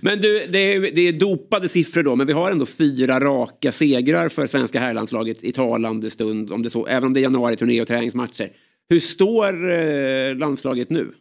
Men 0.00 0.20
du, 0.20 0.46
det 0.48 0.58
är, 0.58 0.80
det 0.80 1.08
är 1.08 1.12
dopade 1.12 1.68
siffror 1.68 2.02
då, 2.02 2.16
men 2.16 2.26
vi 2.26 2.32
har 2.32 2.50
ändå 2.50 2.66
fyra 2.66 3.20
raka 3.20 3.72
segrar 3.72 4.28
för 4.28 4.46
svenska 4.46 4.80
herrlandslaget 4.80 5.44
i 5.44 5.52
talande 5.52 6.10
stund, 6.10 6.52
om 6.52 6.62
det 6.62 6.70
så, 6.70 6.86
även 6.86 7.04
om 7.04 7.14
det 7.14 7.20
är 7.20 7.22
januari-turné 7.22 7.80
och 7.80 7.88
träningsmatcher. 7.88 8.50
Hur 8.88 9.00
står 9.00 9.70
eh, 9.70 10.36
landslaget 10.36 10.90
nu? 10.90 11.14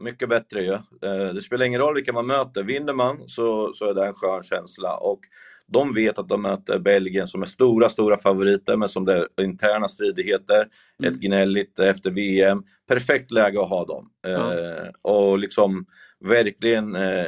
Mycket 0.00 0.28
bättre 0.28 0.62
ju. 0.62 0.72
Eh, 0.72 1.34
Det 1.34 1.40
spelar 1.40 1.66
ingen 1.66 1.80
roll 1.80 1.94
vilka 1.94 2.12
man 2.12 2.26
möter. 2.26 2.62
Vinner 2.62 2.92
man 2.92 3.28
så, 3.28 3.72
så 3.74 3.90
är 3.90 3.94
det 3.94 4.06
en 4.06 4.14
skön 4.14 4.42
känsla. 4.42 4.96
Och 4.96 5.20
de 5.66 5.94
vet 5.94 6.18
att 6.18 6.28
de 6.28 6.42
möter 6.42 6.78
Belgien 6.78 7.26
som 7.26 7.42
är 7.42 7.46
stora, 7.46 7.88
stora 7.88 8.16
favoriter 8.16 8.76
men 8.76 8.88
som 8.88 9.04
det 9.04 9.28
är 9.36 9.44
interna 9.44 9.88
stridigheter. 9.88 10.68
Ett 11.04 11.14
gnälligt 11.16 11.78
efter 11.78 12.10
VM. 12.10 12.62
Perfekt 12.88 13.30
läge 13.30 13.60
att 13.60 13.68
ha 13.68 13.84
dem. 13.84 14.10
Eh, 14.26 14.88
och 15.02 15.38
liksom 15.38 15.86
verkligen 16.24 16.96
eh, 16.96 17.26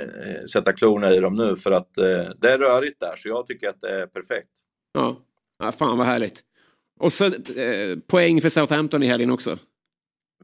sätta 0.53 0.73
klorna 0.73 1.11
i 1.15 1.21
dem 1.21 1.35
nu 1.35 1.57
för 1.57 1.71
att 1.71 1.99
eh, 1.99 2.29
det 2.41 2.53
är 2.53 2.59
rörigt 2.59 3.01
där 3.01 3.15
så 3.17 3.29
jag 3.29 3.47
tycker 3.47 3.69
att 3.69 3.81
det 3.81 4.03
är 4.03 4.07
perfekt. 4.07 4.51
Ja, 4.93 5.17
ja 5.59 5.73
fan 5.73 5.99
vad 5.99 6.07
härligt. 6.07 6.43
Och 7.01 7.13
så 7.13 7.25
eh, 7.25 7.99
poäng 8.07 8.41
för 8.41 8.49
Southampton 8.49 9.03
i 9.03 9.07
helgen 9.07 9.31
också. 9.31 9.59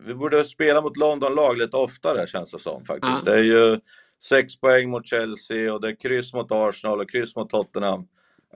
Vi 0.01 0.15
borde 0.15 0.45
spela 0.45 0.81
mot 0.81 0.97
London-lag 0.97 1.59
lite 1.59 1.77
oftare 1.77 2.27
känns 2.27 2.51
det 2.51 2.59
som 2.59 2.85
faktiskt. 2.85 3.27
Ja. 3.27 3.33
Det 3.33 3.39
är 3.39 3.43
ju 3.43 3.81
sex 4.25 4.61
poäng 4.61 4.91
mot 4.91 5.07
Chelsea 5.07 5.75
och 5.75 5.81
det 5.81 5.89
är 5.89 5.95
kryss 5.95 6.35
mot 6.35 6.47
Arsenal 6.51 7.01
och 7.01 7.11
kryss 7.11 7.37
mot 7.37 7.51
Tottenham. 7.51 8.07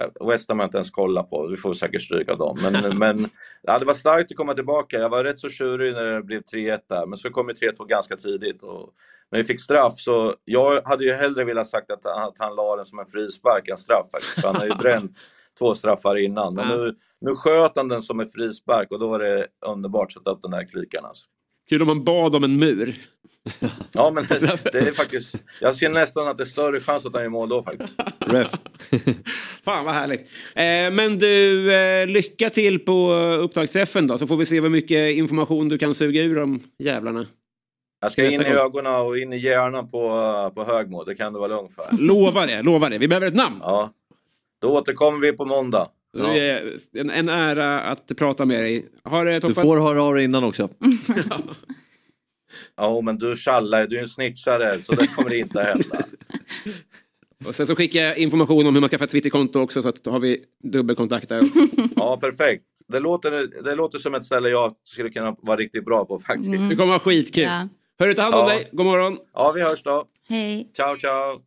Eh, 0.01 0.29
West 0.29 0.49
Ham 0.49 0.59
har 0.59 0.65
jag 0.65 0.69
inte 0.69 0.77
ens 0.77 0.91
kollat 0.91 1.31
på, 1.31 1.47
vi 1.47 1.57
får 1.57 1.75
säkert 1.75 2.03
stryka 2.03 2.35
dem. 2.35 2.59
Men, 2.63 2.99
men 2.99 3.29
ja, 3.63 3.79
det 3.79 3.85
var 3.85 3.95
starkt 3.95 4.31
att 4.31 4.37
komma 4.37 4.55
tillbaka. 4.55 4.99
Jag 4.99 5.09
var 5.09 5.25
rätt 5.25 5.39
så 5.39 5.49
tjurig 5.49 5.93
när 5.95 6.05
det 6.05 6.23
blev 6.23 6.43
3-1 6.43 6.81
där, 6.89 7.07
men 7.07 7.19
så 7.19 7.31
kom 7.31 7.49
ju 7.49 7.55
3-2 7.55 7.87
ganska 7.87 8.17
tidigt. 8.17 8.63
Och 8.63 8.91
när 9.31 9.39
vi 9.39 9.45
fick 9.45 9.61
straff 9.61 9.95
så, 9.97 10.35
jag 10.45 10.83
hade 10.83 11.05
ju 11.05 11.13
hellre 11.13 11.45
velat 11.45 11.67
sagt 11.67 11.91
att, 11.91 12.07
att 12.07 12.39
han 12.39 12.55
la 12.57 12.77
den 12.77 12.85
som 12.85 12.99
en 12.99 13.07
frispark 13.07 13.69
än 13.69 13.77
straff 13.77 14.07
faktiskt. 14.13 14.41
För 14.41 14.49
han 14.49 14.57
har 14.57 14.67
ju 14.67 14.75
bränt 14.79 15.19
två 15.59 15.75
straffar 15.75 16.17
innan. 16.17 16.55
Men 16.55 16.69
nu, 16.69 16.95
nu 17.21 17.35
sköt 17.35 17.73
han 17.77 17.89
den 17.89 18.03
som 18.03 18.21
en 18.21 18.29
frispark 18.29 18.91
och 18.91 18.99
då 18.99 19.09
var 19.09 19.19
det 19.19 19.47
underbart 19.67 20.07
att 20.07 20.13
sätta 20.13 20.31
upp 20.31 20.43
den 20.43 20.51
där 20.51 20.65
klykan. 20.65 21.05
Alltså. 21.05 21.29
Kul 21.69 21.83
om 21.83 21.89
man 21.89 22.05
bad 22.05 22.35
om 22.35 22.45
en 22.45 22.59
mur. 22.59 22.97
Ja, 23.93 24.11
men 24.11 24.25
det, 24.25 24.59
det 24.73 24.79
är 24.79 24.93
faktiskt... 24.93 25.35
Jag 25.61 25.75
ser 25.75 25.89
nästan 25.89 26.29
att 26.29 26.37
det 26.37 26.43
är 26.43 26.45
större 26.45 26.81
chans 26.81 27.07
att 27.07 27.15
han 27.15 27.23
gör 27.23 27.29
mål 27.29 27.49
då 27.49 27.63
faktiskt. 27.63 28.01
Ref. 28.19 28.51
Fan 29.65 29.85
vad 29.85 29.95
härligt. 29.95 30.21
Eh, 30.55 30.97
men 30.97 31.19
du, 31.19 31.75
eh, 31.75 32.07
lycka 32.07 32.51
till 32.51 32.79
på 32.79 33.13
upptagsträffen 33.13 34.07
då, 34.07 34.19
så 34.19 34.27
får 34.27 34.37
vi 34.37 34.47
se 34.47 34.61
hur 34.61 34.69
mycket 34.69 35.17
information 35.17 35.69
du 35.69 35.79
kan 35.79 35.95
suga 35.95 36.23
ur 36.23 36.37
de 36.37 36.61
jävlarna. 36.79 37.27
Jag 38.01 38.13
ska 38.13 38.31
in 38.31 38.41
i 38.41 38.45
ögonen 38.45 38.95
och 38.95 39.19
in 39.19 39.33
i 39.33 39.37
hjärnan 39.37 39.91
på, 39.91 40.09
på 40.55 40.65
Högmo, 40.65 41.05
det 41.05 41.15
kan 41.15 41.33
du 41.33 41.39
vara 41.39 41.49
lugn 41.49 41.69
för. 41.69 41.97
Lova 41.99 42.47
det, 42.47 42.63
lova 42.63 42.89
det. 42.89 42.99
Vi 42.99 43.09
behöver 43.09 43.27
ett 43.27 43.35
namn. 43.35 43.59
Ja. 43.61 43.93
Då 44.61 44.79
återkommer 44.79 45.19
vi 45.21 45.33
på 45.33 45.45
måndag. 45.45 45.89
Det 46.13 46.39
är 46.51 46.77
en, 46.97 47.11
en 47.11 47.29
ära 47.29 47.81
att 47.81 48.17
prata 48.17 48.45
med 48.45 48.61
dig. 48.61 48.87
Har 49.05 49.25
det 49.25 49.33
Du 49.35 49.41
toppat? 49.41 49.65
får 49.65 49.77
höra 49.81 50.03
av 50.03 50.15
dig 50.15 50.25
innan 50.25 50.45
också. 50.45 50.69
Ja, 52.77 53.01
men 53.01 53.19
du 53.19 53.37
tjallar, 53.37 53.87
du 53.87 53.97
är 53.97 54.03
en 54.03 54.09
snitchare, 54.09 54.79
så 54.81 54.93
det 54.95 55.07
kommer 55.07 55.35
inte 55.35 55.63
hända. 55.63 56.05
Och 57.45 57.55
sen 57.55 57.67
så 57.67 57.77
skickar 57.77 58.01
jag 58.01 58.19
information 58.19 58.67
om 58.67 58.75
hur 58.75 58.81
man 58.81 58.89
ska 58.89 58.99
få 58.99 59.05
ett 59.05 59.11
Twitterkonto 59.11 59.61
också 59.61 59.83
så 59.83 59.89
att 59.89 60.05
då 60.05 60.11
har 60.11 60.21
vi 60.21 60.45
dubbelkontakt 60.65 61.29
där. 61.29 61.43
Ja, 61.97 62.17
perfekt. 62.21 62.65
Det 62.89 63.01
låter, 63.01 63.63
det 63.65 63.75
låter 63.75 63.99
som 63.99 64.15
ett 64.15 64.25
ställe 64.25 64.49
jag 64.49 64.75
skulle 64.85 65.11
kunna 65.11 65.37
vara 65.43 65.57
riktigt 65.57 65.85
bra 65.85 66.05
på 66.05 66.19
faktiskt. 66.19 66.51
Det 66.71 66.77
kommer 66.77 66.87
vara 66.87 66.99
skitkul. 66.99 67.43
Ja. 67.45 67.69
Hörru, 67.99 68.15
ta 68.15 68.23
hand 68.23 68.35
om 68.35 68.41
Ja. 68.41 68.49
dig. 68.55 68.69
God 68.73 68.87
morgon. 68.87 69.19
Ja, 69.35 69.53
vi 69.53 69.63
hörs 69.63 69.83
då. 69.83 70.05
Hej. 70.29 70.71
Ciao, 70.77 70.97
ciao. 70.97 71.41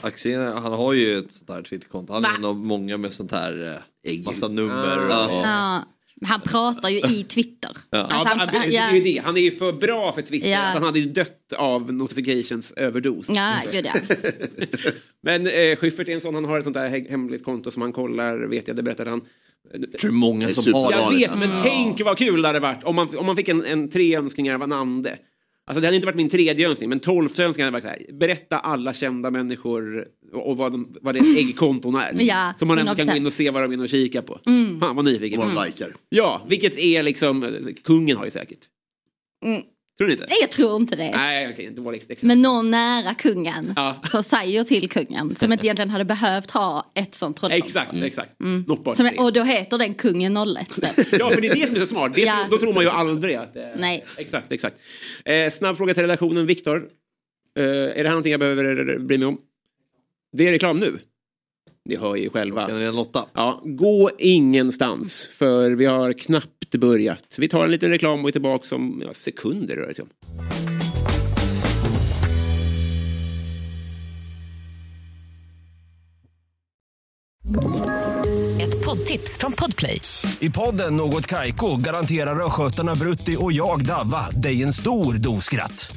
Axel, 0.00 0.40
han 0.52 0.72
har 0.72 0.92
ju 0.92 1.18
ett 1.18 1.32
sånt 1.32 1.50
här 1.50 1.62
Twitterkonto. 1.62 2.12
Han 2.12 2.24
är 2.24 2.28
Va? 2.28 2.34
en 2.38 2.44
av 2.44 2.56
många 2.56 2.96
med 2.96 3.12
sånt 3.12 3.32
här 3.32 3.80
eh, 4.02 4.24
massa 4.24 4.48
nummer. 4.48 5.04
Och, 5.06 5.10
Ja. 5.10 5.84
Men 6.20 6.28
Han 6.30 6.40
pratar 6.40 6.88
ju 6.88 6.98
i 6.98 7.24
Twitter. 7.24 7.70
Ja. 7.90 7.98
Alltså, 7.98 8.34
han, 8.38 8.48
det 8.48 8.56
är 8.56 8.70
ja, 8.70 8.94
ju 8.94 9.00
det. 9.00 9.22
Han 9.24 9.36
är 9.36 9.40
ju 9.40 9.50
för 9.50 9.72
bra 9.72 10.12
för 10.12 10.22
Twitter. 10.22 10.50
Ja. 10.50 10.58
Han 10.58 10.82
hade 10.82 10.98
ju 10.98 11.06
dött 11.12 11.52
av 11.56 11.92
notifications 11.92 12.72
överdos. 12.72 13.26
ja, 13.28 13.54
gud 13.72 13.86
ja. 13.86 13.94
Men 15.22 15.46
eh, 15.46 15.76
Schyffert 15.76 16.08
är 16.08 16.12
en 16.12 16.20
sån, 16.20 16.34
han 16.34 16.44
har 16.44 16.58
ett 16.58 16.64
sånt 16.64 16.74
där 16.74 16.88
he- 16.90 17.10
hemligt 17.10 17.44
konto 17.44 17.70
som 17.70 17.82
han 17.82 17.92
kollar, 17.92 18.38
vet 18.38 18.68
jag, 18.68 18.76
det 18.76 18.82
berättade 18.82 19.10
han. 19.10 19.20
jag 19.72 19.98
tror 19.98 20.10
många 20.12 20.46
Det 20.46 20.52
är 20.52 20.54
som 20.54 20.72
har 20.74 20.90
superbra. 20.92 21.12
Jag 21.12 21.12
det. 21.12 21.16
vet, 21.42 21.48
men 21.50 21.62
tänk 21.62 22.00
vad 22.04 22.18
kul 22.18 22.42
det 22.42 22.48
hade 22.48 22.60
varit 22.60 22.84
om 22.84 22.94
man, 22.96 23.18
om 23.18 23.26
man 23.26 23.36
fick 23.36 23.48
en, 23.48 23.64
en 23.64 23.90
tre 23.90 24.16
önskningar 24.16 24.54
av 24.54 24.62
en 24.62 24.72
ande. 24.72 25.18
Alltså 25.66 25.80
det 25.80 25.86
hade 25.86 25.96
inte 25.96 26.06
varit 26.06 26.16
min 26.16 26.28
tredje 26.28 26.68
önskning, 26.68 26.88
men 26.88 27.00
tolfte 27.00 27.44
önskningen 27.44 27.74
hade 27.74 27.86
varit 27.86 27.98
här. 28.08 28.14
Berätta 28.14 28.58
alla 28.58 28.92
kända 28.92 29.30
människor 29.30 30.08
och, 30.32 30.50
och 30.50 30.56
vad, 30.56 30.72
de, 30.72 30.96
vad 31.02 31.14
deras 31.14 31.36
äggkonton 31.36 31.94
är. 31.94 32.16
Ja, 32.20 32.52
så 32.58 32.66
man 32.66 32.78
ändå 32.78 32.94
kan 32.94 33.08
100%. 33.08 33.10
gå 33.10 33.16
in 33.16 33.26
och 33.26 33.32
se 33.32 33.50
vad 33.50 33.62
de 33.62 33.70
är 33.70 33.74
inne 33.74 33.82
och 33.82 33.88
kika 33.88 34.22
på. 34.22 34.40
Fan 34.80 34.96
vad 34.96 35.04
nyfiken. 35.04 35.40
Vad 35.40 35.54
de 35.54 35.64
likar. 35.66 35.96
Ja, 36.08 36.46
vilket 36.48 36.78
är 36.78 37.02
liksom, 37.02 37.58
kungen 37.84 38.16
har 38.16 38.24
ju 38.24 38.30
säkert. 38.30 38.60
Mm. 39.44 39.62
Tror 39.98 40.06
ni 40.06 40.12
inte? 40.12 40.26
Nej, 40.28 40.36
jag 40.40 40.50
tror 40.50 40.76
inte 40.80 40.96
det. 40.96 41.10
Nej, 41.10 41.50
okej, 41.52 41.70
det 41.74 41.80
var 41.80 41.92
liksom 41.92 42.12
exakt. 42.12 42.22
Men 42.26 42.42
någon 42.42 42.70
nära 42.70 43.14
kungen 43.14 43.72
Ja. 43.76 44.02
som 44.10 44.22
säger 44.22 44.64
till 44.64 44.88
kungen 44.90 45.36
som 45.36 45.52
inte 45.52 45.66
egentligen 45.66 45.90
hade 45.90 46.04
behövt 46.04 46.50
ha 46.50 46.92
ett 46.94 47.14
sånt 47.14 47.36
trollkonto. 47.36 47.66
Exakt, 47.66 47.94
exakt. 47.94 48.30
Bara 48.84 48.96
Som, 48.96 49.10
och 49.18 49.32
då 49.32 49.42
heter 49.42 49.78
den 49.78 49.94
kungen 49.94 50.36
01. 50.36 50.68
typ. 50.74 50.84
Ja, 51.18 51.30
för 51.30 51.40
det 51.40 51.48
är 51.48 51.54
det 51.54 51.66
som 51.66 51.76
är 51.76 51.80
så 51.80 51.86
smart. 51.86 52.12
Det, 52.14 52.20
Ja. 52.20 52.46
Då 52.50 52.58
tror 52.58 52.72
man 52.74 52.82
ju 52.84 52.90
aldrig 52.90 53.34
att 53.36 53.54
det 53.54 53.74
Nej. 53.78 54.04
Exakt, 54.16 54.52
exakt. 54.52 54.76
Eh, 55.24 55.50
snabb 55.50 55.76
fråga 55.76 55.94
till 55.94 56.02
redaktionen. 56.02 56.46
Viktor, 56.46 56.88
eh, 57.58 57.64
är 57.64 57.94
det 57.94 58.02
här 58.02 58.10
någonting 58.10 58.30
jag 58.30 58.40
behöver 58.40 58.98
bry 58.98 59.18
mig 59.18 59.26
om? 59.28 59.38
Det 60.36 60.46
är 60.46 60.52
reklam 60.52 60.78
nu. 60.80 60.98
Ni 61.88 61.96
hör 61.96 62.16
ju 62.16 62.30
själva. 62.30 62.70
Ja, 63.34 63.60
gå 63.64 64.10
ingenstans 64.18 65.30
för 65.32 65.70
vi 65.70 65.84
har 65.84 66.12
knappt 66.12 66.74
börjat. 66.74 67.36
Vi 67.38 67.48
tar 67.48 67.64
en 67.64 67.70
liten 67.70 67.90
reklam 67.90 68.22
och 68.22 68.28
är 68.28 68.32
tillbaka 68.32 68.76
om 68.76 69.02
ja, 69.06 69.12
sekunder 69.12 69.76
rör 69.76 69.86
det 69.86 69.94
sig 69.94 70.02
om. 70.02 70.08
Ett 78.60 78.84
poddtips 78.84 79.38
från 79.38 79.52
Podplay. 79.52 80.00
I 80.40 80.50
podden 80.50 80.96
Något 80.96 81.26
Kaiko 81.26 81.76
garanterar 81.76 82.46
östgötarna 82.46 82.94
Brutti 82.94 83.36
och 83.38 83.52
jag, 83.52 83.86
Davva, 83.86 84.30
dig 84.30 84.62
en 84.62 84.72
stor 84.72 85.14
dos 85.14 85.44
skratt. 85.44 85.96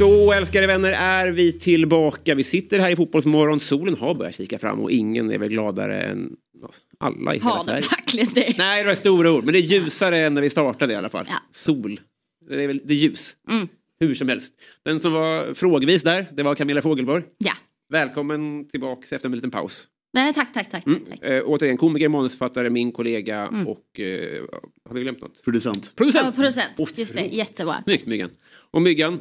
Då, 0.00 0.32
älskade 0.32 0.66
vänner, 0.66 0.92
är 0.92 1.30
vi 1.30 1.52
tillbaka. 1.52 2.34
Vi 2.34 2.44
sitter 2.44 2.78
här 2.78 2.90
i 2.90 2.96
Fotbollsmorgon. 2.96 3.60
Solen 3.60 3.96
har 3.96 4.14
börjat 4.14 4.34
kika 4.34 4.58
fram 4.58 4.80
och 4.80 4.90
ingen 4.90 5.30
är 5.30 5.38
väl 5.38 5.48
gladare 5.48 6.02
än 6.02 6.36
ja, 6.62 6.70
alla 6.98 7.34
i 7.34 7.38
hela 7.38 7.50
Har 7.50 7.64
Sverige. 7.64 7.80
verkligen 7.80 8.28
det? 8.34 8.54
Nej, 8.58 8.82
det 8.82 8.88
var 8.88 8.94
stora 8.94 9.32
ord, 9.32 9.44
men 9.44 9.52
det 9.52 9.58
är 9.58 9.62
ljusare 9.62 10.18
än 10.18 10.34
när 10.34 10.42
vi 10.42 10.50
startade 10.50 10.92
i 10.92 10.96
alla 10.96 11.08
fall. 11.08 11.24
Ja. 11.28 11.34
Sol. 11.52 12.00
Det 12.48 12.64
är 12.64 12.66
väl 12.66 12.80
det 12.84 12.94
är 12.94 12.98
ljus. 12.98 13.36
Mm. 13.50 13.68
Hur 14.00 14.14
som 14.14 14.28
helst. 14.28 14.54
Den 14.82 15.00
som 15.00 15.12
var 15.12 15.54
frågvis 15.54 16.02
där, 16.02 16.26
det 16.32 16.42
var 16.42 16.54
Camilla 16.54 16.82
Fogelborg. 16.82 17.22
Ja. 17.38 17.52
Välkommen 17.88 18.68
tillbaka 18.68 19.16
efter 19.16 19.28
en 19.28 19.34
liten 19.34 19.50
paus. 19.50 19.86
Nej, 20.12 20.34
tack, 20.34 20.52
tack, 20.52 20.70
tack. 20.70 20.86
Mm. 20.86 21.00
tack. 21.10 21.22
Eh, 21.22 21.42
återigen, 21.46 21.76
komiker, 21.76 22.08
manusförfattare, 22.08 22.70
min 22.70 22.92
kollega 22.92 23.48
och... 23.66 24.00
Eh, 24.00 24.42
har 24.88 24.94
vi 24.94 25.00
glömt 25.00 25.20
något? 25.20 25.44
Producent. 25.44 25.92
Producent! 25.96 26.26
Ja, 26.26 26.32
producent. 26.32 26.98
Just 26.98 27.14
det, 27.14 27.26
jättebra. 27.26 27.82
Snyggt 27.82 28.06
Myggan. 28.06 28.30
Och 28.70 28.82
Myggan, 28.82 29.20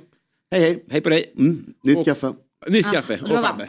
Hej 0.52 0.62
hej. 0.62 0.86
hej 0.90 1.02
på 1.02 1.10
dig. 1.10 1.34
Mm, 1.38 1.74
nytt 1.84 1.98
Och- 1.98 2.06
kaffe. 2.06 2.34
Nytt 2.68 2.86
Ja, 2.86 2.92
kaffe. 2.92 3.20
och 3.22 3.28
Fabbe. 3.30 3.68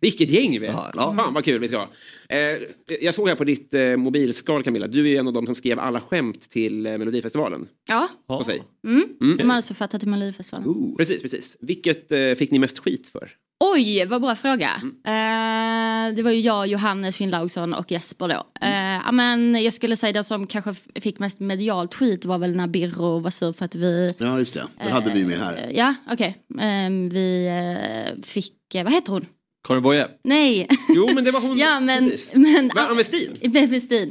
Vilket 0.00 0.30
gäng 0.30 0.60
vi 0.60 0.66
är. 0.66 0.72
Fan 0.72 1.34
vad 1.34 1.44
kul 1.44 1.60
vi 1.60 1.68
ska 1.68 1.76
ha. 1.76 1.88
Eh, 2.28 2.58
jag 3.00 3.14
såg 3.14 3.28
här 3.28 3.34
på 3.36 3.44
ditt 3.44 3.74
eh, 3.74 3.96
mobilskal 3.96 4.62
Camilla, 4.62 4.86
du 4.86 5.10
är 5.14 5.18
en 5.20 5.26
av 5.26 5.32
de 5.32 5.46
som 5.46 5.54
skrev 5.54 5.78
alla 5.78 6.00
skämt 6.00 6.50
till 6.50 6.86
eh, 6.86 6.98
Melodifestivalen. 6.98 7.68
Ja, 7.88 8.08
sig. 8.46 8.62
mm. 8.86 9.04
Mm. 9.20 9.36
de 9.36 9.50
hade 9.50 9.62
så 9.62 9.74
fattat 9.74 10.00
till 10.00 10.08
Melodifestivalen. 10.10 10.96
Precis, 10.96 11.22
precis. 11.22 11.56
Vilket 11.60 12.12
eh, 12.12 12.32
fick 12.32 12.50
ni 12.50 12.58
mest 12.58 12.78
skit 12.78 13.08
för? 13.08 13.30
Oj, 13.60 14.04
vad 14.06 14.20
bra 14.20 14.34
fråga. 14.34 14.70
Mm. 15.04 16.08
Eh, 16.10 16.16
det 16.16 16.22
var 16.22 16.30
ju 16.30 16.40
jag, 16.40 16.66
Johannes 16.66 17.16
Finnlaugsson 17.16 17.74
och 17.74 17.92
Jesper 17.92 18.28
då. 18.28 18.42
Mm. 18.60 18.96
Eh, 18.96 19.02
ja, 19.06 19.12
men 19.12 19.62
jag 19.62 19.72
skulle 19.72 19.96
säga 19.96 20.12
den 20.12 20.24
som 20.24 20.46
kanske 20.46 20.74
fick 21.00 21.18
mest 21.18 21.40
medialt 21.40 21.94
skit 21.94 22.24
var 22.24 22.38
väl 22.38 22.56
när 22.56 22.66
Birro 22.66 23.18
var 23.18 23.30
sur 23.30 23.52
för 23.52 23.64
att 23.64 23.74
vi... 23.74 24.14
Ja, 24.18 24.38
just 24.38 24.54
det. 24.54 24.66
Den 24.78 24.92
hade 24.92 25.10
vi 25.14 25.24
med 25.24 25.38
här. 25.38 25.56
Eh, 25.56 25.76
ja, 25.76 25.94
okej. 26.10 26.36
Eh, 26.60 26.90
vi 27.12 27.46
eh, 27.46 28.22
fick, 28.22 28.74
eh, 28.74 28.84
vad 28.84 28.92
heter 28.92 29.12
hon? 29.12 29.26
Karin 29.68 29.82
Boye. 29.82 30.08
Nej. 30.24 30.68
Jo, 30.94 31.10
men 31.14 31.24
det 31.24 31.30
var 31.30 31.40
hon. 31.40 31.58
ja, 31.58 31.80
men... 31.80 32.04
Precis. 32.10 32.32
men. 32.34 32.70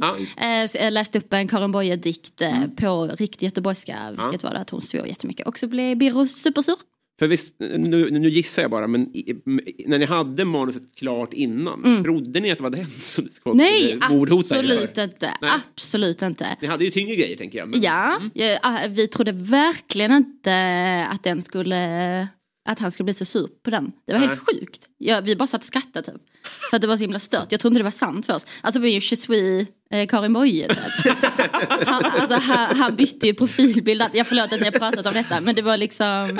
Ja. 0.00 0.16
Eh, 0.46 0.66
så 0.68 0.78
jag 0.78 0.92
läste 0.92 1.18
upp 1.18 1.32
en 1.32 1.48
Karin 1.48 1.72
Boye-dikt 1.72 2.40
eh, 2.40 2.56
Mm. 2.56 2.76
på 2.76 3.06
riktigt 3.06 3.42
göteborgska. 3.42 3.96
Vilket 4.10 4.44
var 4.44 4.50
det 4.54 4.58
att 4.58 4.70
hon 4.70 4.82
svor 4.82 5.06
jättemycket. 5.06 5.46
Och 5.46 5.58
så 5.58 5.66
blev 5.66 5.96
Birro 5.96 6.26
supersur. 6.26 6.76
För 7.18 7.28
visst, 7.28 7.54
nu, 7.58 8.10
nu 8.10 8.28
gissar 8.28 8.62
jag 8.62 8.70
bara, 8.70 8.86
men 8.86 9.16
i, 9.16 9.42
när 9.86 9.98
ni 9.98 10.04
hade 10.04 10.44
manuset 10.44 10.82
klart 10.96 11.32
innan, 11.32 11.84
Mm. 11.84 12.04
trodde 12.04 12.40
ni 12.40 12.50
att 12.50 12.58
det 12.58 12.62
var 12.62 12.70
den 12.70 12.86
som 13.02 13.28
Nej, 13.54 13.98
skulle 14.44 14.74
er 14.74 14.78
absolut 14.78 14.98
inte. 14.98 15.34
Nej. 15.40 15.50
Absolut 15.74 16.22
inte. 16.22 16.56
Ni 16.60 16.68
hade 16.68 16.84
ju 16.84 16.90
tyngre 16.90 17.16
grejer 17.16 17.36
tänker 17.36 17.58
jag. 17.58 17.68
Men... 17.68 17.82
Ja, 17.82 18.20
ja, 18.34 18.58
ah, 18.62 18.78
vi 18.88 19.08
trodde 19.08 19.32
verkligen 19.32 20.12
inte 20.12 21.06
att 21.10 21.24
den 21.24 21.42
skulle 21.42 22.28
att 22.68 22.78
han 22.78 22.90
skulle 22.92 23.04
bli 23.04 23.14
så 23.14 23.24
sur 23.24 23.48
på 23.64 23.70
den. 23.70 23.92
Det 24.06 24.12
var 24.12 24.20
helt 24.20 24.40
sjukt. 24.40 24.88
Ja, 24.98 25.20
vi 25.24 25.36
bara 25.36 25.46
satt 25.46 25.60
och 25.60 25.64
skrattade 25.66 26.12
typ. 26.12 26.22
För 26.70 26.76
att 26.76 26.82
det 26.82 26.88
var 26.88 26.96
så 26.96 27.00
himla 27.00 27.18
stört. 27.18 27.46
Jag 27.50 27.60
trodde 27.60 27.72
inte 27.72 27.80
det 27.80 27.84
var 27.84 27.90
sant 27.90 28.26
först. 28.26 28.46
Alltså 28.60 28.80
det 28.80 28.82
var 28.82 28.88
ju 28.88 28.94
Je 28.94 29.16
suis 29.16 29.68
eh, 29.90 30.06
Karin 30.06 30.32
Boye 30.32 30.68
typ. 30.68 30.78
han, 31.86 32.04
alltså, 32.04 32.34
han, 32.34 32.76
han 32.76 32.96
bytte 32.96 33.26
ju 33.26 33.34
profilbild. 33.34 34.02
Jag 34.12 34.26
förlåt 34.26 34.52
att 34.52 34.60
ni 34.60 34.64
har 34.64 34.78
pratat 34.78 35.06
om 35.06 35.14
detta 35.14 35.40
men 35.40 35.54
det 35.54 35.62
var 35.62 35.76
liksom 35.76 36.38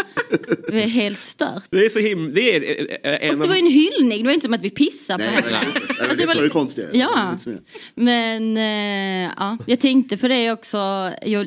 det 0.68 0.72
var 0.72 0.80
helt 0.80 1.24
stört. 1.24 1.64
Det 1.70 1.84
är 1.84 1.88
så 1.88 1.98
himla... 1.98 2.34
Det 2.34 2.56
är 2.56 3.18
en 3.20 3.30
Och 3.30 3.42
det 3.42 3.48
var 3.48 3.54
ju 3.54 3.60
en 3.60 3.66
hyllning, 3.66 4.22
det 4.22 4.28
var 4.28 4.32
inte 4.32 4.46
som 4.46 4.54
att 4.54 4.60
vi 4.60 4.70
pissade 4.70 5.24
på 5.24 5.30
henne. 5.30 5.48
Det 5.48 6.02
var 6.02 6.08
Alltså, 6.08 6.16
det 6.16 6.26
var 6.26 6.42
det 6.42 6.48
konstiga. 6.48 6.88
Ja, 6.92 7.36
Det 7.44 7.50
var 7.50 7.60
men 7.94 8.56
eh, 8.56 9.32
ja, 9.36 9.58
jag 9.66 9.80
tänkte 9.80 10.16
på 10.16 10.28
det 10.28 10.52
också. 10.52 10.78
Jag, 11.22 11.44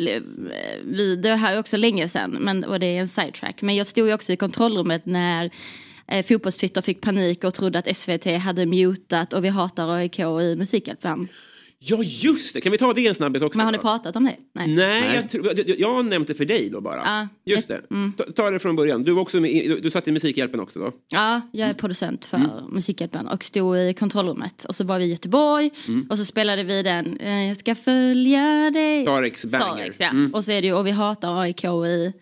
vi, 0.84 1.16
det 1.16 1.36
här 1.36 1.56
är 1.56 1.60
också 1.60 1.78
länge 1.78 2.10
sedan 2.10 2.38
men, 2.40 2.64
och 2.64 2.80
det 2.80 2.86
är 2.86 3.00
en 3.00 3.08
sidetrack. 3.08 3.62
Men 3.62 3.76
jag 3.76 3.88
stod 3.88 4.08
ju 4.08 4.14
också 4.14 4.32
i 4.32 4.38
kontrollrummet 4.38 5.06
när 5.06 5.52
eh, 6.08 6.26
fotbollstwitter 6.26 6.82
fick 6.82 7.02
panik 7.02 7.44
och 7.44 7.54
trodde 7.54 7.80
att 7.80 7.98
SVT 7.98 8.26
hade 8.26 8.66
mutat 8.66 9.34
och 9.34 9.44
vi 9.44 9.50
hatar 9.50 9.90
AIK 9.90 10.20
i 10.20 10.56
Musikhjälpen. 10.58 11.28
Ja 11.84 12.04
just 12.04 12.54
det, 12.54 12.62
kan 12.62 12.72
vi 12.72 12.78
ta 12.78 12.94
det 12.94 13.08
en 13.08 13.16
snabbis 13.16 13.42
också? 13.42 13.58
Men 13.58 13.66
har 13.66 13.72
ni 13.72 13.78
pratat 13.78 14.16
om 14.16 14.24
det? 14.26 14.36
Nej. 14.54 14.68
Nej, 14.68 15.16
Jag, 15.16 15.30
tror- 15.30 15.46
jag, 15.68 15.80
jag 15.80 15.94
har 15.94 16.04
nämnt 16.04 16.28
det 16.28 16.34
för 16.36 16.46
dig 16.46 16.70
då 16.70 16.82
bara. 16.82 17.02
Ja, 17.06 17.28
Just 17.56 17.68
det. 17.68 17.82
Ta, 18.18 18.24
ta 18.36 18.50
det 18.50 18.60
från 18.60 18.76
början. 18.76 19.04
Du, 19.04 19.12
var 19.12 19.22
också 19.22 19.40
med, 19.40 19.52
i- 19.52 19.68
du, 19.68 19.80
du 19.80 19.92
satt 19.92 20.08
i 20.08 20.12
Musikhjälpen 20.12 20.60
också 20.60 20.80
då? 20.80 20.92
Ja, 21.10 21.42
jag 21.52 21.70
är 21.70 21.74
producent 21.74 22.26
för 22.26 22.38
Mm. 22.38 22.50
Musikhjälpen 22.70 23.28
och 23.28 23.44
stod 23.44 23.78
i 23.78 23.94
kontrollrummet. 23.94 24.66
Och 24.66 24.76
så 24.76 24.84
var 24.84 25.00
vi 25.00 25.06
i 25.06 25.12
Göteborg 25.12 25.70
Mm. 25.88 26.08
och 26.10 26.18
så 26.18 26.26
spelade 26.26 26.64
vi 26.64 26.84
den 26.84 27.18
eh, 27.20 27.48
Jag 27.48 27.58
ska 27.58 27.76
följa 27.76 28.72
dig. 28.74 29.06
Sareks 29.06 29.46
banger. 29.46 29.66
Sareks, 29.66 30.00
ja. 30.00 30.10
Mm. 30.10 30.34
Och 30.34 30.46
så 30.46 30.52
är 30.52 30.62
det 30.62 30.68
ju 30.68 30.74
Och 30.74 30.88
vi 30.88 30.92
hatar 30.92 31.42
AIK 31.42 31.64
i 31.64 32.14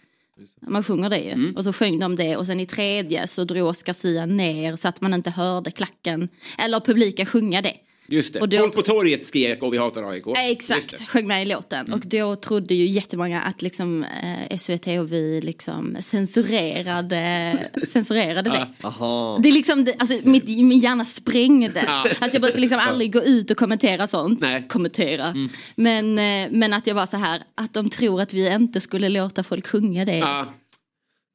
man 0.68 0.84
sjunger 0.84 1.10
det 1.10 1.20
ju. 1.20 1.30
Mm. 1.32 1.56
Och 1.58 1.64
så 1.64 1.74
sjöng 1.74 2.00
de 2.00 2.16
det 2.16 2.38
och 2.38 2.46
sen 2.46 2.60
i 2.60 2.66
tredje 2.66 3.28
så 3.28 3.44
drog 3.44 3.68
Oscar 3.68 3.94
Sia 3.94 4.26
ner 4.26 4.76
så 4.76 4.88
att 4.88 5.02
man 5.02 5.14
inte 5.14 5.30
hörde 5.30 5.72
klacken 5.72 6.30
eller 6.58 6.80
publiken 6.80 7.26
sjunga 7.26 7.62
det. 7.62 7.74
Just 8.12 8.34
det. 8.34 8.40
Och 8.40 8.50
då- 8.50 8.58
Folk 8.58 8.76
på 8.76 8.82
torget 8.82 9.26
skrek 9.26 9.62
och 9.64 9.74
vi 9.74 9.78
hatar 9.78 10.04
AIK. 10.04 10.28
Eh, 10.28 10.46
Exakt, 10.50 11.08
sjöng 11.10 11.28
med 11.28 11.42
i 11.42 11.46
låten. 11.46 11.86
Mm. 11.86 12.00
Och 12.00 12.06
då 12.08 12.36
trodde 12.36 12.76
ju 12.76 12.86
jättemånga 12.86 13.42
att 13.42 13.62
liksom 13.62 14.04
eh, 14.50 14.58
SVT 14.58 14.88
och 15.00 15.12
vi 15.12 15.42
liksom 15.42 15.98
censurerade, 16.02 17.58
censurerade 17.88 18.50
det. 18.50 18.68
Aha. 18.88 19.40
Det 19.44 19.50
är 19.50 19.54
liksom, 19.54 19.86
det, 19.86 19.96
alltså 20.00 20.18
mitt, 20.24 20.48
min 20.48 20.80
hjärna 20.80 21.06
sprängdes. 21.06 21.76
Ja. 21.88 22.00
Alltså 22.20 22.36
jag 22.36 22.42
brukar 22.42 22.60
liksom 22.60 22.80
aldrig 22.80 23.14
gå 23.14 23.24
ut 23.24 23.52
och 23.52 23.58
kommentera 23.58 24.08
sånt. 24.08 24.44
Kommentera. 24.68 25.26
Mm. 25.26 25.50
Men, 25.76 26.20
eh, 26.20 26.58
men 26.58 26.74
att 26.74 26.88
jag 26.88 26.96
var 26.96 27.06
så 27.06 27.18
här, 27.18 27.42
att 27.56 27.74
de 27.74 27.90
tror 27.90 28.22
att 28.22 28.34
vi 28.34 28.54
inte 28.54 28.80
skulle 28.82 29.10
låta 29.10 29.44
folk 29.44 29.68
sjunga 29.68 30.06
det. 30.06 30.18
Ja. 30.18 30.46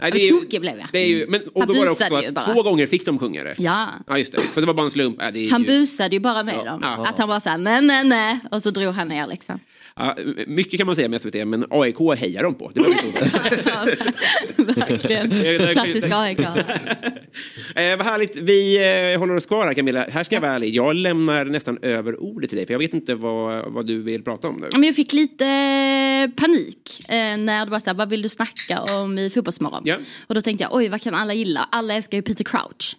Nej, 0.02 0.10
det 0.10 0.28
är 0.28 0.30
tokig 0.30 0.60
blev 0.60 0.78
jag. 0.78 0.88
det 0.92 0.98
är 0.98 1.06
ju, 1.06 1.26
men, 1.28 1.40
och 1.54 1.60
Han 1.60 1.68
då 1.68 1.74
var 1.74 1.84
det 1.84 1.90
också 1.90 2.04
att 2.04 2.34
bara. 2.34 2.44
två 2.44 2.62
gånger 2.62 2.86
fick 2.86 3.06
de 3.06 3.18
sjunga 3.18 3.44
det. 3.44 3.54
Ja. 3.58 3.88
Ja 4.06 4.18
just 4.18 4.32
det, 4.32 4.40
för 4.42 4.60
det 4.60 4.66
var 4.66 4.74
bara 4.74 4.84
en 4.84 4.90
slump. 4.90 5.16
Ja, 5.18 5.24
Han 5.24 5.62
ju, 5.62 5.66
busade 5.66 6.16
ju 6.16 6.20
bara 6.20 6.42
med 6.42 6.64
dem. 6.64 6.78
Ja. 6.82 7.06
Att 7.06 7.18
han 7.18 7.28
var 7.28 7.40
så 7.40 7.48
här, 7.48 7.58
nej 7.58 7.82
nej 7.82 8.04
nej. 8.04 8.38
Och 8.50 8.62
så 8.62 8.70
drog 8.70 8.94
han 8.94 9.08
ner 9.08 9.26
liksom. 9.26 9.60
Mycket 10.46 10.78
kan 10.78 10.86
man 10.86 10.96
säga 10.96 11.08
med 11.08 11.20
SVT, 11.20 11.34
men 11.34 11.66
AIK 11.70 11.96
hejar 12.18 12.42
de 12.42 12.54
på. 12.54 12.70
Det 12.74 12.80
var 12.80 12.88
inte 12.88 13.24
Verkligen. 14.80 15.30
Klassiska 15.74 16.16
AIK. 16.16 16.40
Eh, 17.74 17.96
vad 17.96 18.06
härligt, 18.06 18.36
vi 18.36 18.76
eh, 19.12 19.18
håller 19.18 19.36
oss 19.36 19.46
kvar 19.46 19.66
här 19.66 19.74
Camilla. 19.74 20.06
Här 20.10 20.24
ska 20.24 20.36
jag 20.36 20.40
vara 20.40 20.52
ärlig, 20.52 20.74
jag 20.74 20.96
lämnar 20.96 21.44
nästan 21.44 21.78
över 21.82 22.20
ordet 22.22 22.50
till 22.50 22.56
dig, 22.56 22.66
för 22.66 22.74
jag 22.74 22.78
vet 22.78 22.94
inte 22.94 23.14
vad, 23.14 23.72
vad 23.72 23.86
du 23.86 24.02
vill 24.02 24.22
prata 24.22 24.48
om 24.48 24.56
nu. 24.56 24.68
Men 24.72 24.82
jag 24.82 24.96
fick 24.96 25.12
lite 25.12 25.44
panik 26.36 27.00
eh, 27.08 27.36
när 27.36 27.64
det 27.64 27.70
var 27.70 27.78
så 27.80 27.86
här, 27.86 27.94
vad 27.94 28.10
vill 28.10 28.22
du 28.22 28.28
snacka 28.28 28.82
om 28.82 29.18
i 29.18 29.30
Fotbollsmorgon? 29.30 29.82
Ja. 29.84 29.96
Och 30.26 30.34
då 30.34 30.40
tänkte 30.40 30.64
jag, 30.64 30.74
oj 30.74 30.88
vad 30.88 31.02
kan 31.02 31.14
alla 31.14 31.34
gilla? 31.34 31.68
Alla 31.72 31.94
älskar 31.94 32.18
ju 32.18 32.22
Peter 32.22 32.44
Crouch. 32.44 32.96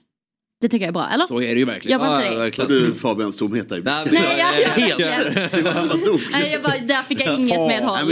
Det 0.62 0.70
tycker 0.70 0.86
jag 0.86 0.88
är 0.88 0.94
bra, 0.94 1.08
eller? 1.14 1.28
Så 1.28 1.42
är 1.42 1.54
det 1.54 1.60
ju 1.60 1.66
verkligen. 1.66 2.00
Jag 2.00 2.08
inte 2.22 2.62
det. 2.62 2.64
Har 2.64 2.70
du 2.70 2.94
Fabians 2.96 3.38
tomhet 3.38 3.70
där? 3.70 3.82
Nej, 4.12 4.24
jag, 4.40 4.62
jag, 4.62 4.70
Helt. 4.70 5.00
jag, 5.00 5.10
Det 5.52 5.62
var 5.62 6.32
nej, 6.32 6.52
jag 6.52 6.64
bara, 6.64 6.78
där 6.78 7.02
fick 7.04 7.22
jag 7.22 7.34
inget 7.36 7.56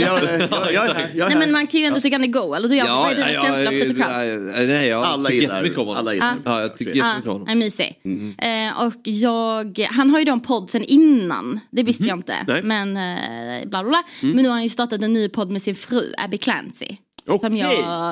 jag, 0.00 0.72
jag, 0.72 0.96
jag 1.14 1.26
är 1.26 1.28
Nej 1.28 1.38
men 1.38 1.52
man 1.52 1.66
kan 1.66 1.80
ju 1.80 1.86
ändå 1.86 2.00
tycka 2.00 2.14
han 2.14 2.24
är 2.24 2.28
go, 2.28 2.54
eller 2.54 2.68
du 2.68 2.76
gör, 2.76 2.84
vad 2.88 3.12
är 3.12 3.14
dina 3.14 3.28
känslor 3.28 3.64
för 3.64 3.70
Peter 3.70 3.94
Crouch? 3.94 4.66
Nej, 4.68 4.86
jag 4.88 5.04
Alla 5.04 5.30
gillar- 5.30 5.76
honom. 5.76 5.96
alla 5.96 6.14
gillar. 6.14 6.34
Ja, 6.44 6.60
jag 6.60 6.76
tycker 6.76 6.94
Ja, 6.96 7.06
jättemycket 7.06 7.26
om 7.28 7.32
honom. 7.32 7.48
är 7.48 7.54
mysig. 7.54 7.98
Eh, 8.38 8.86
och 8.86 8.94
jag, 9.04 9.86
han 9.90 10.10
har 10.10 10.18
ju 10.18 10.24
då 10.24 10.32
en 10.32 10.40
podd 10.40 10.70
sen 10.70 10.84
innan, 10.84 11.60
det 11.70 11.82
visste 11.82 12.04
jag 12.04 12.18
inte. 12.18 12.34
Nej. 12.48 12.62
Men 12.62 12.96
eh, 12.96 13.68
bla 13.68 13.82
bla 13.82 13.88
bla. 13.90 14.02
Mm. 14.22 14.34
Men 14.36 14.42
nu 14.42 14.48
har 14.48 14.54
han 14.54 14.62
ju 14.62 14.68
startat 14.68 15.02
en 15.02 15.12
ny 15.12 15.28
podd 15.28 15.50
med 15.50 15.62
sin 15.62 15.74
fru, 15.74 16.12
Abby 16.18 16.38
Clancy. 16.38 16.86
Som 17.26 17.34
Okej. 17.36 17.58
jag 17.58 18.10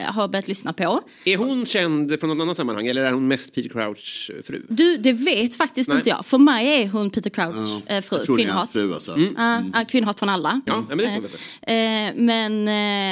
eh, 0.00 0.12
har 0.12 0.28
börjat 0.28 0.48
lyssna 0.48 0.72
på. 0.72 1.00
Är 1.24 1.36
hon 1.36 1.66
känd 1.66 2.20
från 2.20 2.30
något 2.30 2.40
annat 2.42 2.56
sammanhang 2.56 2.86
eller 2.86 3.04
är 3.04 3.12
hon 3.12 3.28
mest 3.28 3.54
Peter 3.54 3.68
Crouch 3.68 4.30
fru? 4.46 4.62
Du, 4.68 4.96
det 4.96 5.12
vet 5.12 5.54
faktiskt 5.54 5.88
Nej. 5.88 5.98
inte 5.98 6.08
jag. 6.10 6.26
För 6.26 6.38
mig 6.38 6.82
är 6.82 6.88
hon 6.88 7.10
Peter 7.10 7.30
Crouch 7.30 7.56
Ja, 7.86 7.94
eh, 7.96 8.02
fru. 8.02 8.16
jag 8.16 8.26
tror 8.26 8.36
Kvinnohat. 8.36 8.70
fru 8.72 8.92
alltså. 8.94 9.18
Ja, 9.36 9.62
ja, 9.72 9.84
kvinnohat 9.88 10.18
från 10.18 10.28
alla. 10.28 10.60
Ja, 10.66 10.84
men 10.88 10.98
det 10.98 11.04
Eh, 11.62 12.08
eh, 12.08 12.12
men, 12.16 12.68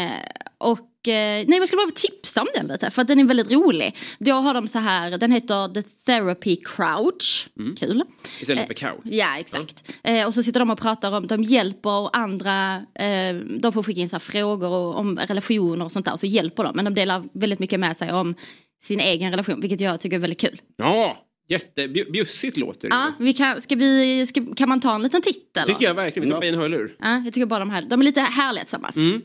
eh, 0.06 0.12
och, 0.58 0.78
nej 1.12 1.44
men 1.48 1.58
jag 1.58 1.68
skulle 1.68 1.82
bara 1.86 1.90
tipsa 1.90 2.40
om 2.40 2.48
den 2.54 2.66
lite, 2.66 2.90
för 2.90 3.02
att 3.02 3.08
den 3.08 3.20
är 3.20 3.24
väldigt 3.24 3.52
rolig. 3.52 3.96
Då 4.18 4.32
har 4.32 4.54
de 4.54 4.68
så 4.68 4.78
här, 4.78 5.18
den 5.18 5.32
heter 5.32 5.74
The 5.74 5.82
Therapy 5.82 6.56
Crouch. 6.56 7.48
Kul. 7.78 7.90
Mm. 7.90 8.06
Istället 8.40 8.66
för 8.66 8.74
cow. 8.74 9.00
Ja, 9.04 9.38
exakt. 9.38 9.92
Eh, 10.02 10.26
och 10.26 10.34
så 10.34 10.42
sitter 10.42 10.60
de 10.60 10.70
och 10.70 10.78
pratar 10.78 11.12
om, 11.16 11.26
de 11.26 11.42
hjälper 11.42 12.16
andra, 12.16 12.74
eh, 12.76 13.34
de 13.60 13.72
får 13.72 13.82
skicka 13.82 14.00
in 14.00 14.08
så 14.08 14.14
här 14.16 14.20
frågor 14.20 14.96
om 14.96 15.18
relationer 15.18 15.84
och 15.84 15.92
sånt 15.92 16.06
där, 16.06 16.12
och 16.12 16.20
så 16.20 16.26
hjälper 16.26 16.64
de. 16.64 16.76
Men 16.76 16.84
de 16.84 16.94
delar 16.94 17.24
väldigt 17.32 17.58
mycket 17.58 17.80
med 17.80 17.96
sig 17.96 18.12
om 18.12 18.34
sin 18.82 19.00
egen 19.00 19.30
relation, 19.30 19.60
vilket 19.60 19.80
jag 19.80 20.00
tycker 20.00 20.16
är 20.16 20.20
väldigt 20.20 20.40
kul. 20.40 20.60
Ja, 20.76 21.16
jättebjussigt 21.48 22.56
låter 22.56 22.88
det. 22.88 22.94
Ja, 22.94 23.12
vi 23.18 23.32
kan, 23.32 23.62
ska 23.62 23.74
vi, 23.74 24.26
ska, 24.26 24.54
kan 24.56 24.68
man 24.68 24.80
ta 24.80 24.94
en 24.94 25.02
liten 25.02 25.22
titt 25.22 25.56
eller? 25.56 25.74
tycker 25.74 25.86
jag 25.86 25.94
verkligen. 25.94 26.28
Vi 26.28 26.34
tar 26.34 26.44
i 26.44 26.48
en 26.48 26.54
hörlur. 26.54 26.96
Ja, 26.98 27.22
jag 27.24 27.34
tycker 27.34 27.46
bara 27.46 27.58
de 27.58 27.70
här, 27.70 27.82
de 27.82 28.00
är 28.00 28.04
lite 28.04 28.20
härliga 28.20 28.64
tillsammans. 28.64 28.96
Mm. 28.96 29.22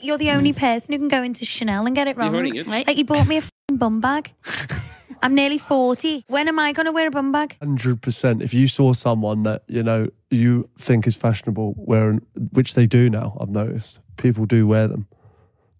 You're 0.00 0.18
the 0.18 0.30
only 0.30 0.52
mm. 0.52 0.58
person 0.58 0.92
who 0.92 0.98
can 0.98 1.08
go 1.08 1.22
into 1.22 1.44
Chanel 1.44 1.86
and 1.86 1.94
get 1.94 2.08
it 2.08 2.16
Vi 2.16 2.22
hör 2.22 2.32
wrong. 2.32 2.46
inget. 2.46 2.66
Like 2.66 2.96
you 2.96 3.04
bought 3.04 3.28
me 3.28 3.36
a 3.36 3.38
f***ing 3.38 3.76
bum 3.76 4.00
bag. 4.00 4.32
I'm 5.22 5.34
nearly 5.34 5.58
40. 5.58 6.24
When 6.28 6.48
am 6.48 6.58
I 6.58 6.72
going 6.72 6.86
to 6.86 6.92
wear 6.92 7.06
a 7.06 7.10
bum 7.10 7.32
bag? 7.32 7.56
Hundred 7.60 8.00
percent. 8.00 8.42
If 8.42 8.54
you 8.54 8.66
saw 8.66 8.92
someone 8.92 9.42
that 9.42 9.62
you 9.66 9.82
know 9.82 10.08
you 10.30 10.68
think 10.78 11.06
is 11.06 11.16
fashionable, 11.16 11.74
wearing 11.76 12.22
which 12.52 12.74
they 12.74 12.86
do 12.86 13.10
now, 13.10 13.36
I've 13.40 13.50
noticed 13.50 14.00
people 14.16 14.46
do 14.46 14.66
wear 14.66 14.88
them. 14.88 15.06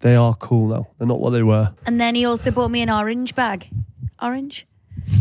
They 0.00 0.14
are 0.16 0.34
cool 0.34 0.68
now. 0.68 0.88
They're 0.98 1.08
not 1.08 1.20
what 1.20 1.30
they 1.30 1.42
were. 1.42 1.72
And 1.86 2.00
then 2.00 2.14
he 2.14 2.26
also 2.26 2.50
bought 2.50 2.70
me 2.70 2.82
an 2.82 2.90
orange 2.90 3.34
bag. 3.34 3.68
Orange? 4.20 4.66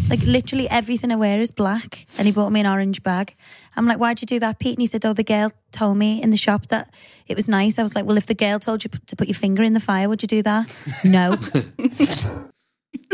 Like 0.09 0.21
literally 0.23 0.69
everything 0.69 1.11
I 1.11 1.15
wear 1.15 1.39
is 1.39 1.51
black. 1.51 2.05
And 2.17 2.25
he 2.25 2.31
bought 2.31 2.51
me 2.51 2.59
an 2.59 2.65
orange 2.65 3.03
bag. 3.03 3.35
I'm 3.79 3.85
like, 3.85 3.97
why'd 3.97 4.19
you 4.19 4.25
do 4.25 4.39
that, 4.41 4.59
Pete? 4.59 4.73
And 4.73 4.81
he 4.81 4.87
said, 4.87 5.05
oh, 5.05 5.13
the 5.13 5.23
girl 5.23 5.53
told 5.71 5.97
me 5.97 6.21
in 6.21 6.31
the 6.31 6.37
shop 6.37 6.67
that 6.67 6.93
it 7.27 7.37
was 7.37 7.47
nice. 7.47 7.79
I 7.79 7.83
was 7.83 7.95
like, 7.95 8.03
well, 8.03 8.17
if 8.17 8.27
the 8.27 8.35
girl 8.35 8.59
told 8.59 8.83
you 8.83 8.89
to 9.07 9.15
put 9.15 9.29
your 9.29 9.35
finger 9.35 9.63
in 9.63 9.71
the 9.71 9.79
fire, 9.79 10.09
would 10.09 10.21
you 10.21 10.27
do 10.27 10.43
that? 10.43 10.67
No. 11.05 11.37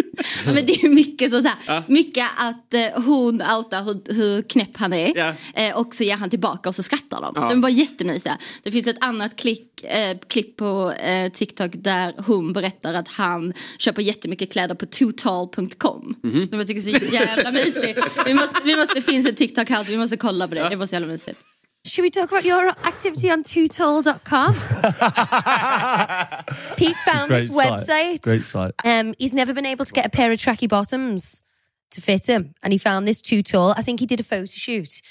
Men 0.45 0.65
det 0.65 0.83
är 0.83 0.89
mycket 0.89 1.31
sånt 1.31 1.47
här. 1.47 1.57
Ja. 1.67 1.83
Mycket 1.87 2.27
att 2.37 2.73
eh, 2.73 3.03
hon 3.05 3.41
outar 3.41 3.83
hur, 3.83 4.13
hur 4.13 4.41
knäpp 4.41 4.77
han 4.77 4.93
är. 4.93 5.17
Ja. 5.17 5.33
Eh, 5.53 5.77
och 5.77 5.95
så 5.95 6.03
ger 6.03 6.17
han 6.17 6.29
tillbaka 6.29 6.69
och 6.69 6.75
så 6.75 6.83
skrattar 6.83 7.21
de. 7.21 7.31
Ja. 7.35 7.49
De 7.49 7.61
var 7.61 7.69
jättemysiga. 7.69 8.37
Det 8.63 8.71
finns 8.71 8.87
ett 8.87 8.97
annat 9.01 9.35
klick, 9.35 9.83
eh, 9.83 10.17
klipp 10.27 10.57
på 10.57 10.91
eh, 10.91 11.31
TikTok 11.31 11.71
där 11.75 12.13
hon 12.25 12.53
berättar 12.53 12.93
att 12.93 13.07
han 13.07 13.53
köper 13.77 14.01
jättemycket 14.01 14.51
kläder 14.51 14.75
på 14.75 14.85
total.com. 14.85 16.15
Mhm. 16.23 16.47
Som 16.49 16.59
jag 16.59 16.67
tycker 16.67 16.95
är 16.95 16.99
så 17.07 17.13
jävla 17.13 17.51
mysigt. 17.51 17.99
Vi 18.25 18.33
måste, 18.33 18.61
vi 18.63 18.75
måste, 18.75 18.95
det 18.95 19.01
finns 19.01 19.25
ett 19.25 19.37
TikTok 19.37 19.69
här 19.69 19.83
så 19.83 19.91
vi 19.91 19.97
måste 19.97 20.17
kolla 20.17 20.47
på 20.47 20.55
det. 20.55 20.69
Det 20.69 20.75
var 20.75 20.87
så 20.87 20.95
jävla 20.95 21.07
mysigt. 21.07 21.39
Should 21.85 22.01
we 22.01 22.09
talk 22.09 22.29
about 22.31 22.43
your 22.43 22.67
activity 22.67 23.29
on 23.29 23.43
twotall.com? 23.43 24.53
Pete 26.77 26.95
found 26.97 27.27
Great 27.29 27.45
this 27.45 27.55
site. 27.55 27.79
website. 27.79 28.21
Great 28.21 28.41
site. 28.41 28.73
Um, 28.83 29.13
he's 29.19 29.35
never 29.35 29.53
been 29.53 29.67
able 29.67 29.85
to 29.85 29.93
get 29.93 30.05
a 30.05 30.09
pair 30.09 30.31
of 30.31 30.39
tracky 30.39 30.67
bottoms 30.67 31.43
to 31.91 32.01
fit 32.01 32.25
him, 32.27 32.55
and 32.63 32.73
he 32.73 32.79
found 32.79 33.07
this 33.07 33.21
too 33.21 33.43
tall. 33.43 33.73
I 33.77 33.83
think 33.83 33.99
he 33.99 34.07
did 34.07 34.19
a 34.19 34.23
photo 34.23 34.45
shoot, 34.47 35.01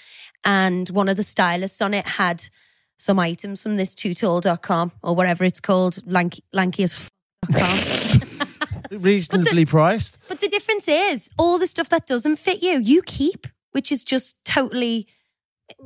and 0.45 0.89
one 0.91 1.09
of 1.09 1.17
the 1.17 1.23
stylists 1.23 1.81
on 1.81 1.95
it 1.95 2.07
had 2.07 2.49
some 2.97 3.21
items 3.21 3.63
from 3.63 3.77
this 3.77 3.95
twotall.com 3.95 4.93
or 5.03 5.15
whatever 5.15 5.45
it's 5.45 5.61
called, 5.61 6.01
lanky, 6.07 6.43
lanky 6.53 6.83
as 6.83 7.09
f.com. 7.53 8.81
Reasonably 9.01 9.65
priced. 9.65 10.19
but 10.29 10.41
the 10.41 10.49
difference 10.49 10.89
is, 10.89 11.31
all 11.39 11.57
the 11.59 11.67
stuff 11.69 11.89
that 11.91 12.07
doesn't 12.07 12.37
fit 12.37 12.63
you, 12.65 12.81
you 12.81 13.01
keep, 13.03 13.47
which 13.71 13.93
is 13.93 14.03
just 14.05 14.45
totally 14.45 15.07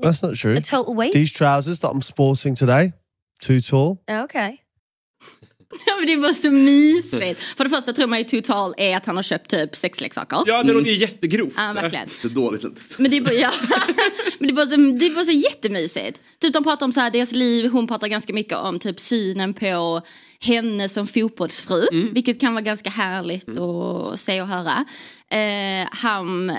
That's 0.02 0.26
not 0.26 0.36
true. 0.38 0.56
a 0.58 0.60
total 0.60 0.96
waste. 0.96 1.12
These 1.18 1.32
trousers 1.38 1.78
that 1.80 1.92
I'm 1.92 2.00
sporting 2.02 2.56
today, 2.56 2.92
too 3.46 3.60
tall. 3.60 3.96
okay. 4.24 4.56
Ja 5.86 5.96
men 5.96 6.06
det 6.06 6.16
var 6.16 6.32
så 6.32 6.50
mysigt. 6.50 7.40
För 7.56 7.64
det 7.64 7.70
första 7.70 7.92
tror 7.92 8.06
man 8.06 8.18
ju 8.18 8.24
total 8.24 8.74
är 8.76 8.96
att 8.96 9.06
han 9.06 9.16
har 9.16 9.22
köpt 9.22 9.50
typ 9.50 9.76
sexleksaker. 9.76 10.42
Ja, 10.46 10.62
det 10.62 10.72
låter 10.72 10.90
ju 10.90 10.96
jättegrovt. 10.96 11.54
Ja, 11.56 11.72
verkligen. 11.74 12.08
Det 12.22 12.28
är 12.28 12.32
dåligt. 12.32 12.64
Men 12.98 13.10
det, 13.10 13.20
var- 13.20 13.32
ja. 13.32 13.50
Men 14.38 14.48
det, 14.48 14.54
var 14.54 14.66
så, 14.66 14.76
det 14.76 15.10
var 15.10 15.24
så 15.24 15.32
jättemysigt. 15.32 16.20
Typ 16.40 16.52
de 16.52 16.64
pratar 16.64 16.86
om 16.86 16.92
så 16.92 17.00
här, 17.00 17.10
deras 17.10 17.32
liv, 17.32 17.70
hon 17.70 17.86
pratar 17.86 18.08
ganska 18.08 18.32
mycket 18.32 18.58
om 18.58 18.78
typ 18.78 19.00
synen 19.00 19.54
på 19.54 20.02
henne 20.40 20.88
som 20.88 21.06
fotbollsfru. 21.06 21.86
Mm. 21.92 22.14
Vilket 22.14 22.40
kan 22.40 22.52
vara 22.54 22.62
ganska 22.62 22.90
härligt 22.90 23.48
att 23.58 24.20
se 24.20 24.40
och 24.42 24.48
höra. 24.48 24.84
Eh, 25.30 25.88
han, 25.90 26.50
eh, 26.50 26.56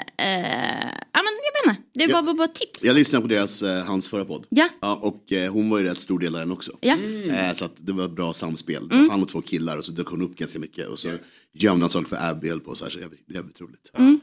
ja 1.13 1.22
men 1.24 1.34
jag 1.43 1.74
vet 1.74 1.78
inte, 1.78 1.82
det 1.93 2.13
var 2.13 2.22
bara, 2.22 2.36
bara 2.36 2.47
tips. 2.47 2.84
Jag 2.84 2.95
lyssnade 2.95 3.22
på 3.22 3.28
deras, 3.28 3.63
eh, 3.63 3.86
hans 3.86 4.09
förra 4.09 4.26
podd. 4.26 4.45
Ja. 4.49 4.70
och 5.01 5.32
eh, 5.32 5.53
hon 5.53 5.70
var 5.70 5.80
ju 5.80 5.84
rätt 5.84 6.01
stor 6.01 6.20
del 6.20 6.36
av 6.36 6.39
den 6.39 6.51
också. 6.51 6.72
Ja. 6.82 6.97
Eh, 7.28 7.53
så 7.53 7.65
att 7.65 7.74
det 7.78 7.93
var 7.93 8.05
ett 8.05 8.11
bra 8.11 8.34
samspel. 8.34 8.91
Mm. 8.91 9.09
Han 9.09 9.22
och 9.22 9.30
två 9.30 9.41
killar 9.41 9.78
och 9.78 9.86
så 9.86 9.91
dök 9.91 10.07
hon 10.07 10.22
upp 10.22 10.36
ganska 10.36 10.59
mycket. 10.59 10.88
Och 10.88 10.99
så 10.99 11.09
gömde 11.53 11.84
han 11.84 11.89
saker 11.89 12.07
för 12.07 12.30
Abby 12.30 12.49
höll 12.49 12.59
på 12.59 12.76
så 12.76 12.86
här. 12.86 12.91
Så 12.91 12.99
jävligt, 12.99 13.30
jävligt 13.34 13.61
roligt. 13.61 13.91
Mm. 13.97 14.20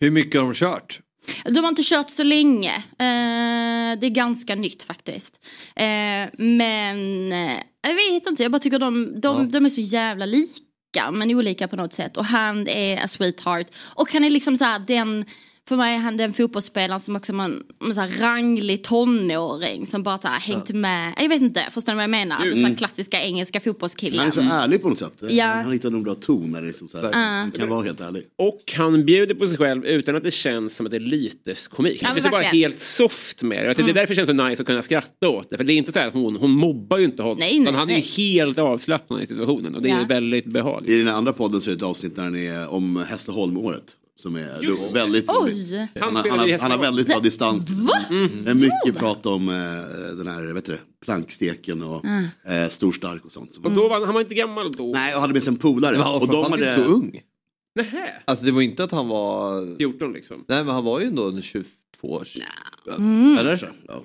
Hur 0.00 0.10
mycket 0.10 0.40
har 0.40 0.46
de 0.48 0.54
kört? 0.54 1.00
De 1.44 1.60
har 1.60 1.68
inte 1.68 1.82
kört 1.84 2.10
så 2.10 2.22
länge. 2.22 2.76
Eh, 2.76 3.98
det 4.00 4.06
är 4.06 4.14
ganska 4.14 4.54
nytt 4.54 4.82
faktiskt. 4.82 5.40
Eh, 5.76 6.28
men 6.38 7.32
eh, 7.32 7.62
jag 7.82 7.94
vet 7.94 8.26
inte, 8.26 8.42
jag 8.42 8.52
bara 8.52 8.58
tycker 8.58 8.78
de, 8.78 9.20
de, 9.20 9.50
de 9.50 9.64
är 9.64 9.68
så 9.68 9.80
jävla 9.80 10.26
lika. 10.26 10.64
Men 11.12 11.30
olika 11.30 11.68
på 11.68 11.76
något 11.76 11.92
sätt. 11.92 12.16
Och 12.16 12.24
han 12.24 12.68
är 12.68 13.04
a 13.04 13.08
sweetheart. 13.08 13.66
Och 13.94 14.12
han 14.12 14.24
är 14.24 14.30
liksom 14.30 14.56
så 14.56 14.64
här 14.64 14.78
den... 14.78 15.24
För 15.70 15.76
mig 15.76 15.94
är 15.94 15.98
han 15.98 16.16
den 16.16 16.32
fotbollsspelaren 16.32 17.00
som 17.00 17.16
också 17.16 17.32
är 17.32 17.40
en, 17.44 17.62
så 17.94 18.00
här 18.00 18.20
ranglig 18.20 18.84
tonåring 18.84 19.86
som 19.86 20.02
bara 20.02 20.18
så 20.18 20.28
här, 20.28 20.40
hängt 20.40 20.70
med. 20.70 21.14
Jag 21.18 21.28
vet 21.28 21.42
inte, 21.42 21.60
förstår 21.70 21.92
ni 21.92 21.96
vad 21.96 22.02
jag 22.02 22.10
menar? 22.10 22.44
Just. 22.44 22.62
Den 22.62 22.76
klassiska 22.76 23.22
engelska 23.22 23.60
fotbollskillen. 23.60 24.18
Han 24.18 24.26
är 24.26 24.30
så 24.30 24.40
ärlig 24.40 24.82
på 24.82 24.88
något 24.88 24.98
sätt. 24.98 25.12
Ja. 25.20 25.46
Han 25.46 25.72
hittar 25.72 25.90
nog 25.90 26.04
bra 26.04 26.14
ton 26.14 26.50
när 26.50 26.60
det 26.60 26.66
är 26.66 26.68
liksom 26.68 26.88
så 26.88 26.98
här. 26.98 27.04
Ja. 27.04 27.18
Han 27.18 27.50
kan 27.50 27.68
vara 27.68 27.82
helt 27.82 28.00
ärlig. 28.00 28.22
Och 28.38 28.72
han 28.76 29.04
bjuder 29.04 29.34
på 29.34 29.46
sig 29.46 29.56
själv 29.56 29.84
utan 29.84 30.16
att 30.16 30.22
det 30.22 30.30
känns 30.30 30.76
som 30.76 30.86
att 30.86 30.92
det 30.92 30.98
är 30.98 31.00
lyteskomik. 31.00 31.98
Ja, 32.02 32.08
men 32.08 32.14
finns 32.14 32.26
ju 32.26 32.30
bara 32.30 32.42
helt 32.42 32.80
soft 32.80 33.42
med 33.42 33.58
det. 33.58 33.64
Jag 33.64 33.80
Mm. 33.80 33.86
Det 33.86 33.92
är 33.92 33.94
därför 34.02 34.14
det 34.14 34.26
känns 34.26 34.38
så 34.38 34.48
nice 34.48 34.62
att 34.62 34.66
kunna 34.66 34.82
skratta 34.82 35.28
åt 35.28 35.50
det. 35.50 35.56
För 35.56 35.64
det 35.64 35.72
är 35.72 35.76
inte 35.76 35.92
så 35.92 35.98
här 35.98 36.06
att 36.08 36.14
hon, 36.14 36.36
hon 36.36 36.50
mobbar 36.50 36.98
ju 36.98 37.04
inte 37.04 37.22
honom. 37.22 37.38
Nej, 37.38 37.58
nej, 37.58 37.72
han 37.72 37.90
är 37.90 38.16
helt 38.16 38.58
avslappnad 38.58 39.22
i 39.22 39.26
situationen. 39.26 39.74
Och 39.74 39.82
det 39.82 39.88
är 39.90 39.98
Ja. 40.00 40.04
väldigt 40.08 40.46
behagligt. 40.46 40.90
I 40.90 40.98
den 40.98 41.08
andra 41.08 41.32
podden 41.32 41.60
så 41.60 41.70
är 41.70 41.74
det 41.74 41.78
ett 41.78 41.82
avsnitt 41.82 42.16
när 42.16 42.24
han 42.24 42.36
är 42.36 42.68
om 42.72 43.04
Hässleholm-året. 43.08 43.96
Som 44.20 44.36
är 44.36 44.60
ro- 44.62 44.92
väldigt 44.94 45.28
roligt. 45.30 45.54
Oj! 45.72 45.88
Han, 46.00 46.16
han, 46.16 46.26
i 46.26 46.28
har, 46.52 46.58
han 46.58 46.70
har 46.70 46.78
väldigt 46.78 47.06
bra 47.06 47.20
distans. 47.20 47.70
Va? 47.70 47.92
Det 48.10 48.50
är 48.50 48.54
mycket 48.54 49.00
prat 49.00 49.26
om 49.26 49.48
eh, 49.48 50.16
den 50.16 50.26
här 50.26 50.42
vet 50.52 50.64
du, 50.64 50.78
planksteken 51.04 51.82
och 51.82 52.04
Mm. 52.04 52.24
eh, 52.44 52.68
storstark 52.70 53.24
och 53.24 53.32
sånt. 53.32 53.56
Och 53.64 53.72
då 53.72 53.88
var 53.88 53.94
han, 53.94 54.04
han 54.04 54.14
var 54.14 54.20
inte 54.20 54.34
gammal 54.34 54.72
då. 54.72 54.92
Nej, 54.92 55.14
och 55.14 55.20
hade 55.20 55.32
med 55.32 55.42
sig 55.42 55.50
en 55.50 55.56
polare. 55.58 55.92
Men 55.92 56.00
han 56.02 56.12
var 56.12 56.20
och 56.20 56.28
de 56.28 56.52
hade... 56.52 56.70
inte 56.72 56.84
så 56.84 56.90
ung. 56.90 57.20
Nähä. 57.74 58.08
Alltså 58.24 58.44
det 58.44 58.52
var 58.52 58.60
inte 58.62 58.84
att 58.84 58.90
han 58.92 59.08
var... 59.08 59.76
14 59.76 60.12
liksom. 60.12 60.44
Nej 60.48 60.64
men 60.64 60.74
han 60.74 60.84
var 60.84 61.00
ju 61.00 61.06
ändå 61.06 61.22
under 61.22 61.42
22 61.42 61.66
år. 62.02 62.26
Mm. 62.96 63.38
Eller? 63.38 63.72
Ja, 63.88 64.02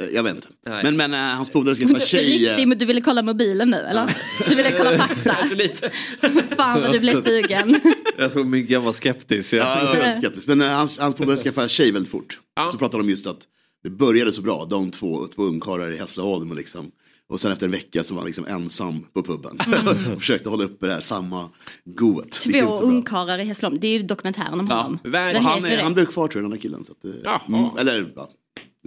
jag, 0.00 0.12
jag 0.12 0.22
vet 0.22 0.34
inte. 0.34 0.48
Nej. 0.66 0.84
Men, 0.84 0.96
men 0.96 1.14
eh, 1.14 1.20
hans 1.36 1.50
polare 1.50 1.74
skaffade 1.74 2.00
tjej. 2.00 2.46
eh, 2.46 2.50
Riktigt, 2.50 2.68
men 2.68 2.78
du 2.78 2.84
ville 2.84 3.00
kolla 3.00 3.22
mobilen 3.22 3.70
nu 3.70 3.76
eller? 3.76 4.16
Du 4.48 4.54
ville 4.54 4.72
kolla 4.72 4.98
fakta? 4.98 5.36
Fan 6.56 6.82
vad 6.82 6.92
du 6.92 6.98
blev 7.00 7.22
sugen. 7.24 7.80
Jag 8.18 8.32
tror 8.32 8.44
min 8.44 8.66
gammal 8.66 8.94
skeptisk. 8.94 9.52
Ja, 9.52 9.78
jag 9.78 9.86
var 9.86 9.94
väldigt 9.96 10.16
skeptisk. 10.24 10.46
Men 10.46 10.60
eh, 10.62 10.68
hans, 10.68 10.98
hans 10.98 11.14
polare 11.14 11.36
skaffade 11.36 11.68
tjej 11.68 11.92
väldigt 11.92 12.10
fort. 12.12 12.40
Ja. 12.56 12.68
Så 12.72 12.78
pratade 12.78 13.02
de 13.02 13.10
just 13.10 13.26
att 13.26 13.38
det 13.84 13.90
började 13.90 14.32
så 14.32 14.42
bra, 14.42 14.66
de 14.70 14.90
två, 14.90 15.26
två 15.34 15.42
ungkarlar 15.42 15.90
i 15.92 15.96
Hässleholm. 15.96 16.50
Och, 16.50 16.56
liksom, 16.56 16.90
och 17.28 17.40
sen 17.40 17.52
efter 17.52 17.66
en 17.66 17.72
vecka 17.72 18.04
så 18.04 18.14
var 18.14 18.20
han 18.20 18.26
liksom 18.26 18.46
ensam 18.46 19.06
på 19.14 19.22
puben. 19.22 19.58
och 20.14 20.20
försökte 20.20 20.48
hålla 20.48 20.64
uppe 20.64 20.86
det 20.86 20.92
här 20.92 21.00
samma 21.00 21.48
goet. 21.84 22.30
Två 22.32 22.80
ungkarlar 22.80 23.38
i 23.38 23.44
Hässleholm. 23.44 23.78
Det 23.80 23.86
är 23.86 23.92
ju 23.92 24.02
dokumentären 24.02 24.60
om 24.60 24.66
Ja, 24.70 24.76
honom. 24.82 24.98
han, 25.44 25.64
är, 25.64 25.82
han 25.82 25.94
blev 25.94 26.06
kvar 26.06 26.28
tror 26.28 26.42
jag, 26.42 26.50
den 26.50 26.56
där 26.58 26.62
killen. 26.62 26.84
Så 26.84 26.92
att, 26.92 27.04
eh, 27.04 27.10
Jaha. 27.24 27.40
mm, 27.48 27.64
eller, 27.78 28.12
ja. 28.16 28.30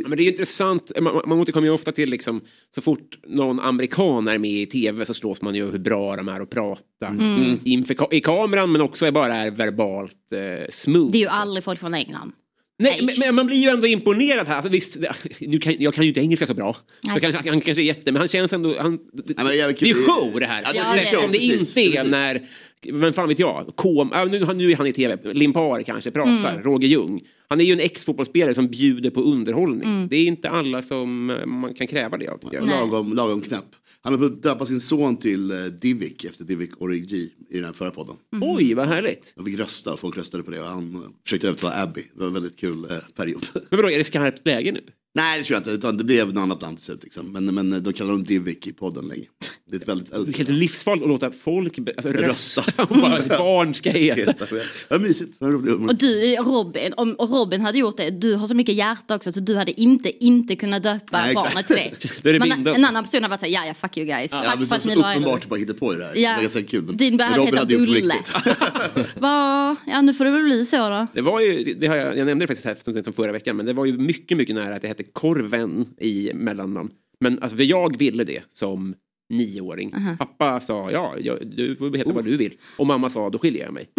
Men 0.08 0.18
det 0.18 0.22
är 0.22 0.26
ju 0.26 0.32
intressant, 0.32 0.92
man, 1.02 1.22
man 1.26 1.40
återkommer 1.40 1.68
ju 1.68 1.74
ofta 1.74 1.92
till 1.92 2.10
liksom, 2.10 2.42
så 2.76 2.82
fort 2.82 3.18
någon 3.28 3.60
amerikan 3.60 4.28
är 4.28 4.38
med 4.38 4.52
i 4.52 4.66
tv 4.66 5.06
så 5.06 5.14
slås 5.14 5.42
man 5.42 5.56
ju 5.56 5.72
hur 5.72 5.80
bra 5.80 6.16
de 6.16 6.28
är 6.30 6.42
att 6.42 6.50
prata. 6.50 7.08
Mm. 7.08 7.60
Inför, 7.66 7.94
ka- 7.94 8.14
I 8.14 8.22
kameran 8.22 8.72
men 8.72 8.82
också 8.82 9.12
bara 9.12 9.36
är 9.36 9.52
verbalt 9.52 10.32
eh, 10.32 10.70
smooth. 10.70 11.12
Det 11.12 11.18
är 11.18 11.20
ju 11.22 11.28
aldrig 11.28 11.64
folk 11.64 11.80
från 11.80 11.94
England. 11.94 12.32
Nej, 12.80 13.00
men, 13.06 13.16
men 13.20 13.36
man 13.36 13.46
blir 13.46 13.58
ju 13.58 13.70
ändå 13.70 13.88
imponerad 13.88 14.48
här. 14.48 14.56
Alltså, 14.56 14.72
visst, 14.72 15.02
det- 15.02 15.14
nu 15.40 15.60
kan, 15.60 15.76
jag 15.80 15.94
kan 15.94 16.04
ju 16.04 16.08
inte 16.08 16.20
engelska 16.22 16.46
så 16.48 16.54
bra. 16.54 16.76
Nej. 17.04 17.16
Så 17.16 17.22
kanske, 17.22 17.50
han 17.50 17.62
kanske 17.62 17.82
är 17.82 17.86
jätte, 17.86 18.12
men 18.12 18.20
han 18.20 18.28
känns 18.28 18.54
ändå... 18.54 18.76
Han, 18.80 19.00
det, 19.14 19.38
men 19.38 19.58
jag- 19.58 19.76
det 19.80 19.90
är 19.90 19.94
show 19.94 20.40
det 20.40 20.46
här. 20.46 20.62
Ja, 20.64 20.72
det 20.74 20.80
är 20.80 20.98
Eftersom 20.98 21.20
show, 21.22 21.32
det 21.32 21.38
precis, 21.38 21.78
inte 21.78 21.82
är 21.82 21.92
precis. 21.92 22.12
när, 22.12 22.42
vem 22.94 23.14
fan 23.14 23.28
vet 23.28 23.40
jag, 23.40 23.74
Kom, 23.76 24.10
ja, 24.14 24.26
nu, 24.26 24.40
nu 24.56 24.72
är 24.72 24.76
han 24.76 24.88
i 24.88 24.94
tv, 24.94 25.34
Limpar 25.34 25.84
kanske 25.84 26.12
pratar, 26.12 26.52
Mm. 26.52 26.64
Roger 26.64 26.88
Ljung. 26.88 27.22
Han 27.48 27.62
är 27.62 27.66
ju 27.66 27.74
en 27.74 27.80
ex-fotbollsspelare 27.80 28.54
som 28.54 28.68
bjuder 28.68 29.10
på 29.10 29.22
underhållning. 29.22 29.90
Mm. 29.90 30.08
Det 30.08 30.16
är 30.16 30.26
inte 30.26 30.50
alla 30.50 30.82
som 30.82 31.30
eh, 31.30 31.46
man 31.46 31.74
kan 31.74 31.88
kräva 31.88 32.18
det 32.18 32.28
av 32.28 32.40
jag. 32.52 32.68
Lagom, 32.68 33.14
lagom 33.14 33.42
knäpp. 33.42 33.66
Han 34.02 34.14
har 34.14 34.20
fått 34.20 34.44
döpa 34.44 34.66
sin 34.66 34.80
son 34.80 35.18
till 35.18 35.52
eh, 35.52 35.58
Divik 35.58 36.24
efter 36.26 36.44
Divik 36.44 36.82
Origi 36.82 37.34
i 37.50 37.56
den 37.56 37.66
här 37.66 37.74
förra 37.74 37.92
podden. 37.92 38.16
Oj, 38.42 38.74
vad 38.74 38.88
härligt. 38.88 39.34
De 39.36 39.46
fick 39.46 39.60
rösta 39.60 39.94
och 39.94 40.00
folk 40.00 40.18
röstade 40.18 40.44
på 40.44 40.52
det 40.52 40.60
och 40.60 40.68
han 40.68 41.14
försökte 41.24 41.48
övertala 41.48 41.84
Abby. 41.84 42.02
Det 42.14 42.20
var 42.20 42.28
en 42.28 42.34
väldigt 42.34 42.60
kul 42.60 42.86
eh, 42.86 42.98
period. 43.16 43.44
Men 43.54 43.78
vadå, 43.78 43.90
är 43.92 43.98
det 43.98 44.04
skarpt 44.04 44.46
läge 44.46 44.72
nu? 44.72 44.82
Nej 45.16 45.40
det 45.40 45.46
tror 45.46 45.56
jag 45.56 45.60
inte, 45.60 45.72
utan 45.72 45.98
det 45.98 46.04
blev 46.04 46.28
något 46.28 46.42
annat 46.42 46.62
namn 46.62 46.76
till 46.76 46.86
slut. 46.86 47.04
Liksom. 47.04 47.32
Men, 47.32 47.46
men 47.46 47.74
eh, 47.74 47.80
de 47.80 47.94
kallar 47.94 48.12
honom 48.12 48.24
Divik 48.24 48.68
i 48.68 48.74
podden 48.74 49.08
länge. 49.08 49.26
Det 49.70 49.76
är 49.76 49.80
ett 49.80 49.88
väldigt 49.88 50.12
Det 50.12 50.18
är 50.18 50.38
helt 50.38 50.50
livsfarligt 50.50 51.04
att 51.04 51.10
låta 51.10 51.32
folk 51.32 51.78
alltså, 51.78 52.12
Rösta. 52.12 52.62
rösta 52.62 52.84
om 52.90 53.02
vad 53.02 53.20
ett 53.20 53.28
barn 53.28 53.74
ska 53.74 53.90
heta. 53.92 54.34
Vad 54.90 55.02
mysigt. 55.02 55.42
Och 55.42 55.96
du 55.96 56.36
Robin, 56.36 56.94
om 56.98 57.14
och 57.14 57.30
Robin 57.30 57.62
hade 57.62 57.78
gjort 57.80 57.98
det, 57.98 58.10
du 58.10 58.36
har 58.36 58.48
så 58.48 58.56
mycket 58.56 58.76
hjärta 58.76 59.16
också 59.16 59.32
så 59.32 59.40
du 59.40 59.56
hade 59.56 59.82
inte 59.82 60.26
inte 60.26 60.56
kunnat 60.56 60.84
döpa 60.84 61.22
Nej, 61.22 61.36
barnet 61.36 61.68
till 61.68 61.76
det. 61.76 62.24
Det 62.34 62.40
Men 62.40 62.68
en 62.68 62.86
annan 62.86 63.04
person 63.04 63.24
hade 63.24 63.32
varit 63.32 63.40
såhär, 63.40 63.54
ja 63.54 63.66
ja 63.68 63.74
fuck 63.74 63.98
you 63.98 64.08
guys. 64.08 64.32
Ja, 64.32 64.42
Tack 64.42 64.60
men 64.60 64.60
för 64.60 64.66
så, 64.66 64.76
att 64.76 64.82
så 64.82 64.90
ni 64.90 64.96
la 64.96 65.12
er 65.14 65.18
uppenbart 65.18 65.50
bara 65.50 65.60
hitta 65.60 65.74
på 65.74 65.94
det 65.94 65.98
där. 65.98 66.16
Ja. 66.16 66.30
Det 66.30 66.36
var 66.36 66.42
ganska 66.42 66.64
kul. 66.64 66.84
Men, 66.84 66.98
Din 66.98 67.16
men 67.16 67.28
hade 67.28 67.62
Robin 67.62 67.80
på 67.80 67.92
Bulle. 67.92 68.16
Va? 69.16 69.76
Ja 69.88 70.02
nu 70.02 70.14
får 70.14 70.26
det 70.26 70.32
väl 70.32 70.44
bli 70.44 70.66
så 70.66 70.90
då. 70.90 71.08
Det 71.14 71.22
var 71.22 71.42
ju, 71.42 71.74
det 71.74 71.88
har 71.88 71.96
jag, 71.96 72.18
jag 72.18 72.26
nämnde 72.26 72.44
det 72.46 72.56
faktiskt 72.56 72.86
här 72.86 73.04
så 73.04 73.12
förra 73.12 73.32
veckan, 73.32 73.58
men 73.58 73.66
det 73.66 73.74
var 73.74 73.86
ju 73.86 73.98
mycket, 73.98 74.38
mycket 74.38 74.56
nära 74.56 74.76
att 74.76 74.82
det 74.82 74.88
hette 74.88 75.05
Korven 75.14 75.86
i 75.98 76.32
mellannamn. 76.34 76.92
Men 77.20 77.40
alltså, 77.40 77.58
för 77.58 77.64
jag 77.64 77.98
ville 77.98 78.24
det 78.24 78.44
som 78.50 78.96
nioåring. 79.30 79.94
Aha. 79.94 80.16
Pappa 80.20 80.60
sa 80.60 80.92
ja, 80.92 81.16
jag, 81.20 81.38
du 81.58 81.76
får 81.76 81.98
heta 81.98 82.12
vad 82.12 82.26
du 82.26 82.38
vill. 82.38 82.54
Och 82.78 82.88
mamma 82.88 83.10
sa 83.10 83.30
då 83.30 83.40
skiljer 83.40 83.64
jag 83.64 83.74
mig. 83.74 83.90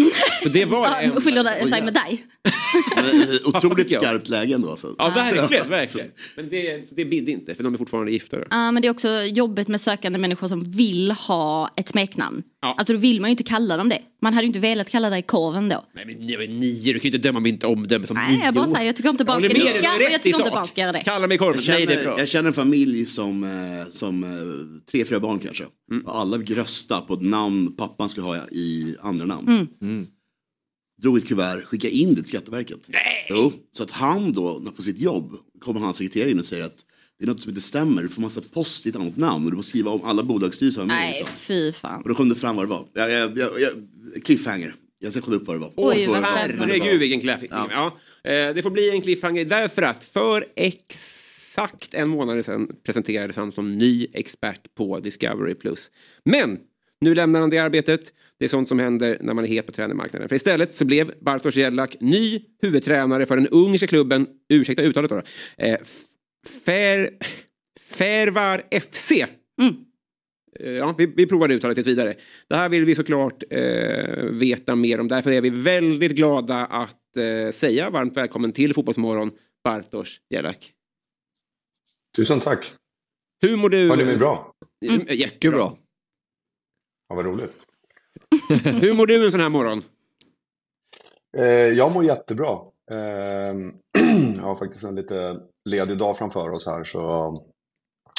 Så 0.43 0.48
det 0.48 0.65
var 0.65 0.86
Ja, 0.86 1.01
enda. 1.01 1.20
skiljer 1.20 1.66
sig 1.69 1.82
med 1.82 1.94
dig? 1.94 2.24
Otroligt 3.44 3.90
skarpt 3.90 4.28
läge 4.28 4.55
ändå. 4.55 4.70
Alltså. 4.70 4.94
Ja, 4.98 5.12
verkligen, 5.15 5.69
verkligen. 5.70 6.11
Men 6.36 6.48
det, 6.48 6.97
det 6.97 7.05
bidde 7.05 7.31
inte, 7.31 7.55
för 7.55 7.62
de 7.65 7.74
är 7.74 7.78
fortfarande 7.78 8.12
gifta. 8.12 8.36
Ja 8.51 8.70
men 8.70 8.82
det 8.82 8.89
är 8.89 8.90
också 8.93 9.09
jobbigt 9.23 9.69
med 9.69 9.81
sökande 9.81 10.19
människor 10.19 10.48
som 10.48 10.65
vill 10.65 11.11
ha 11.11 11.70
ett 11.77 11.89
smeknamn. 11.89 12.43
Ja. 12.62 12.74
Alltså 12.78 12.93
då 12.93 12.98
vill 12.98 13.20
man 13.20 13.31
ju 13.31 13.32
inte 13.32 13.43
kalla 13.44 13.77
dem 13.77 13.89
det. 13.89 13.98
Man 14.23 14.35
hade 14.35 14.44
ju 14.44 14.47
inte 14.47 14.59
velat 14.59 14.90
kalla 14.90 15.11
dig 15.11 15.23
korven 15.23 15.69
då. 15.69 15.85
Nej, 15.93 16.05
men 16.39 16.61
nio, 16.61 16.93
du 16.93 16.98
kan 16.98 17.11
ju 17.11 17.16
inte 17.16 17.28
döma 17.28 17.40
mitt 17.40 17.65
omdöme 17.65 18.07
som 18.07 18.16
Nej 18.16 18.40
jag 18.44 18.55
bara 18.55 18.65
nio. 18.66 18.73
säger, 18.74 18.86
jag 18.86 18.97
tycker 18.97 19.11
inte 19.11 19.24
barn 19.24 19.39
ska 19.43 19.48
nicka 19.48 19.65
och 19.97 20.03
jag 20.12 20.23
tycker 20.23 20.39
inte 20.39 20.51
barn 20.51 20.69
ska 20.69 20.81
göra 20.81 20.93
det. 20.93 21.01
Kalla 21.01 21.27
mig 21.27 21.39
korven. 21.39 21.61
Jag 21.66 21.74
Nej, 21.74 21.86
det 21.86 21.93
är 21.93 21.97
känner, 21.97 22.09
bra. 22.11 22.19
jag 22.19 22.28
känner 22.28 22.48
en 22.48 22.55
familj 22.55 23.07
som, 23.07 23.44
eh, 23.44 23.90
som 23.90 24.24
eh, 24.24 24.90
tre, 24.90 25.05
fyra 25.05 25.15
tre 25.16 25.28
barn 25.28 25.38
kanske. 25.38 25.64
Och 26.05 26.18
alla 26.18 26.38
fick 26.38 26.51
rösta 26.51 27.01
på 27.01 27.14
ett 27.14 27.22
namn 27.22 27.76
pappan 27.76 28.09
skulle 28.09 28.26
ha 28.26 28.36
i 28.36 28.97
andra 29.01 29.26
namn. 29.26 29.48
Mm. 29.48 29.68
Mm. 29.82 30.06
Drog 31.02 31.18
ett 31.18 31.28
kuvert, 31.28 31.64
skickade 31.64 31.94
in 31.94 32.09
det 32.09 32.14
till 32.14 32.24
Skatteverket. 32.24 32.80
Nej. 32.86 33.26
Jo, 33.30 33.52
så 33.72 33.82
att 33.82 33.90
han 33.90 34.32
då, 34.32 34.60
på 34.76 34.82
sitt 34.82 34.98
jobb, 34.98 35.36
kommer 35.60 35.80
hans 35.80 35.97
sekreterare 35.97 36.30
in 36.30 36.38
och 36.38 36.44
säger 36.44 36.64
att 36.64 36.76
det 37.18 37.24
är 37.24 37.28
något 37.28 37.43
som 37.43 37.51
inte 37.51 37.62
stämmer, 37.62 38.02
du 38.02 38.09
får 38.09 38.22
massa 38.22 38.40
post 38.40 38.86
i 38.86 38.88
ett 38.88 38.97
annat 38.97 39.16
namn 39.16 39.44
och 39.44 39.51
du 39.51 39.56
får 39.56 39.62
skriva 39.62 39.90
om 39.90 40.05
alla 40.05 40.22
bolagsstyrelser. 40.22 40.84
Nej, 40.84 41.09
liksom. 41.09 41.36
fy 41.36 41.72
fan. 41.72 42.02
Och 42.02 42.09
då 42.09 42.14
kom 42.14 42.28
det 42.28 42.34
fram 42.34 42.56
vad 42.56 42.64
det 42.64 42.70
var. 42.70 42.84
Jag, 42.93 43.10
jag, 43.10 43.38
jag, 43.38 43.51
jag, 43.60 44.24
cliffhanger. 44.24 44.74
Jag 44.98 45.12
ska 45.12 45.20
kolla 45.20 45.36
upp 45.36 45.47
vad 45.47 45.56
det 45.56 45.60
var. 45.60 45.72
Oj, 45.76 46.06
vad 46.06 46.16
spännande. 46.16 46.56
Herregud 46.59 47.01
vilken 47.01 47.20
cliffhanger. 47.20 47.72
Ja. 47.72 47.86
Eh, 48.30 48.55
det 48.55 48.62
får 48.62 48.70
bli 48.70 48.90
en 48.90 49.01
cliffhanger 49.01 49.44
därför 49.44 49.82
att 49.82 50.05
för 50.05 50.47
exakt 51.57 51.95
en 51.95 52.09
månad 52.09 52.45
sedan 52.45 52.77
presenterades 52.85 53.37
han 53.37 53.53
som 53.53 53.78
ny 53.78 54.07
expert 54.12 54.74
på 54.74 55.01
Discovery+. 55.01 55.55
Men 56.24 56.59
nu 57.01 57.15
lämnar 57.15 57.41
han 57.41 57.51
det 57.51 57.59
arbetet. 57.59 58.12
Det 58.39 58.45
är 58.45 58.49
sånt 58.49 58.69
som 58.69 58.78
händer 58.78 59.19
när 59.20 59.35
man 59.35 59.45
är 59.45 59.49
het 59.49 59.66
på 59.66 59.73
tränarmarknaden. 59.73 60.28
För 60.28 60.37
istället 60.37 60.74
så 60.74 60.85
blev 60.85 61.12
Bartosz 61.20 61.57
Jelak 61.57 61.97
ny 62.01 62.41
huvudtränare 62.62 63.27
för 63.27 63.37
den 63.37 63.49
ungerska 63.49 63.87
klubben, 63.87 64.27
ursäkta 64.49 64.83
uttalet 64.83 65.11
då, 65.11 65.23
eh, 65.57 65.78
Fer, 66.65 67.11
Fervar 67.81 68.62
FC. 68.70 69.12
Eh, 70.61 70.70
Ja, 70.70 70.95
vi, 70.99 71.07
vi 71.07 71.27
provar 71.27 71.53
uttalet 71.53 71.77
tills 71.77 71.87
vidare. 71.87 72.15
Det 72.49 72.57
här 72.57 72.69
vill 72.69 72.85
vi 72.85 72.95
såklart 72.95 73.43
eh, 73.51 74.24
veta 74.24 74.74
mer 74.74 75.01
om. 75.01 75.09
Därför 75.09 75.31
är 75.31 75.41
vi 75.41 75.51
väldigt 75.51 76.12
glada 76.12 76.66
att 76.66 77.16
eh, 77.16 77.53
säga 77.53 77.91
varmt 77.91 78.16
välkommen 78.16 78.53
till 78.53 78.74
Fotbollsmorgon, 78.74 79.31
Bartosz 79.65 80.20
Jelak. 80.31 80.76
Tusen 82.16 82.40
tack. 82.40 82.72
Hur 83.40 83.56
mår 83.56 83.68
du? 83.68 83.88
Hör 83.88 83.97
ni 83.97 84.05
mig 84.05 84.16
bra? 84.16 84.52
Mm. 84.86 85.06
Jättebra. 85.09 85.72
Ja, 87.09 87.14
vad 87.14 87.24
roligt. 87.24 87.66
Hur 88.64 88.93
mår 88.93 89.06
du 89.06 89.24
en 89.24 89.30
sån 89.30 89.40
här 89.40 89.48
morgon? 89.48 89.82
Eh, 91.38 91.44
jag 91.47 91.93
mår 91.93 92.05
jättebra. 92.05 92.59
Eh, 92.90 92.97
jag 94.36 94.43
har 94.43 94.56
faktiskt 94.56 94.84
en 94.84 94.94
lite 94.94 95.40
ledig 95.64 95.98
dag 95.98 96.18
framför 96.18 96.51
oss 96.51 96.66
här 96.66 96.84
så 96.84 97.01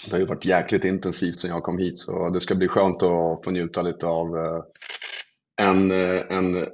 det 0.06 0.12
har 0.12 0.20
ju 0.20 0.26
varit 0.26 0.46
jäkligt 0.46 0.84
intensivt 0.84 1.40
sedan 1.40 1.52
jag 1.52 1.64
kom 1.64 1.78
hit 1.78 1.98
så 1.98 2.30
det 2.30 2.40
ska 2.40 2.56
bli 2.56 2.68
skönt 2.68 3.04
att 3.04 3.44
få 3.44 3.52
njuta 3.52 3.82
lite 3.82 4.06
av 4.06 4.38
eh, 4.38 4.64
en, 5.62 5.92
eh, 5.92 6.22
en 6.30 6.56
eh, 6.56 6.68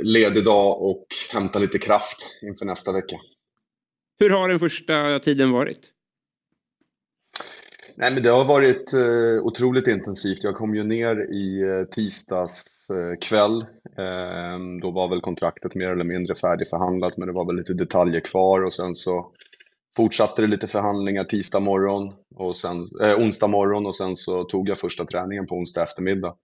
ledig 0.00 0.44
dag 0.44 0.82
och 0.82 1.06
hämta 1.32 1.58
lite 1.58 1.78
kraft 1.78 2.16
inför 2.42 2.64
nästa 2.64 2.92
vecka. 2.92 3.16
Hur 4.18 4.30
har 4.30 4.48
den 4.48 4.58
första 4.58 5.18
tiden 5.18 5.50
varit? 5.50 5.92
Nej, 7.98 8.14
men 8.14 8.22
det 8.22 8.30
har 8.30 8.44
varit 8.44 8.92
eh, 8.92 9.42
otroligt 9.42 9.86
intensivt. 9.86 10.44
Jag 10.44 10.54
kom 10.54 10.74
ju 10.74 10.84
ner 10.84 11.32
i 11.32 11.62
eh, 11.62 11.84
tisdags 11.84 12.64
eh, 12.90 13.18
kväll. 13.20 13.60
Eh, 13.98 14.58
då 14.82 14.90
var 14.90 15.08
väl 15.08 15.20
kontraktet 15.20 15.74
mer 15.74 15.88
eller 15.88 16.04
mindre 16.04 16.34
färdigförhandlat, 16.34 17.16
men 17.16 17.28
det 17.28 17.34
var 17.34 17.46
väl 17.46 17.56
lite 17.56 17.74
detaljer 17.74 18.20
kvar 18.20 18.64
och 18.64 18.72
sen 18.72 18.94
så 18.94 19.32
fortsatte 19.96 20.42
det 20.42 20.48
lite 20.48 20.66
förhandlingar 20.66 21.24
tisdag 21.24 21.60
morgon 21.60 22.12
och 22.34 22.56
sen, 22.56 22.88
eh, 23.02 23.18
onsdag 23.18 23.46
morgon 23.46 23.86
och 23.86 23.96
sen 23.96 24.16
så 24.16 24.44
tog 24.44 24.68
jag 24.68 24.78
första 24.78 25.04
träningen 25.04 25.46
på 25.46 25.54
onsdag 25.54 25.82
eftermiddag. 25.82 26.34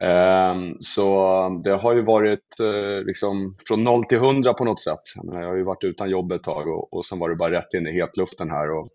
Eh, 0.00 0.54
så 0.80 1.16
det 1.64 1.72
har 1.72 1.94
ju 1.94 2.02
varit 2.02 2.60
eh, 2.60 3.04
liksom 3.04 3.54
från 3.68 3.84
0 3.84 4.04
till 4.04 4.18
100 4.18 4.54
på 4.54 4.64
något 4.64 4.80
sätt. 4.80 5.00
Jag, 5.14 5.42
jag 5.42 5.48
har 5.48 5.56
ju 5.56 5.64
varit 5.64 5.84
utan 5.84 6.10
jobb 6.10 6.32
ett 6.32 6.42
tag 6.42 6.68
och, 6.68 6.94
och 6.94 7.06
sen 7.06 7.18
var 7.18 7.30
det 7.30 7.36
bara 7.36 7.52
rätt 7.52 7.74
in 7.74 7.86
i 7.86 7.92
hetluften 7.92 8.50
här 8.50 8.70
och 8.70 8.88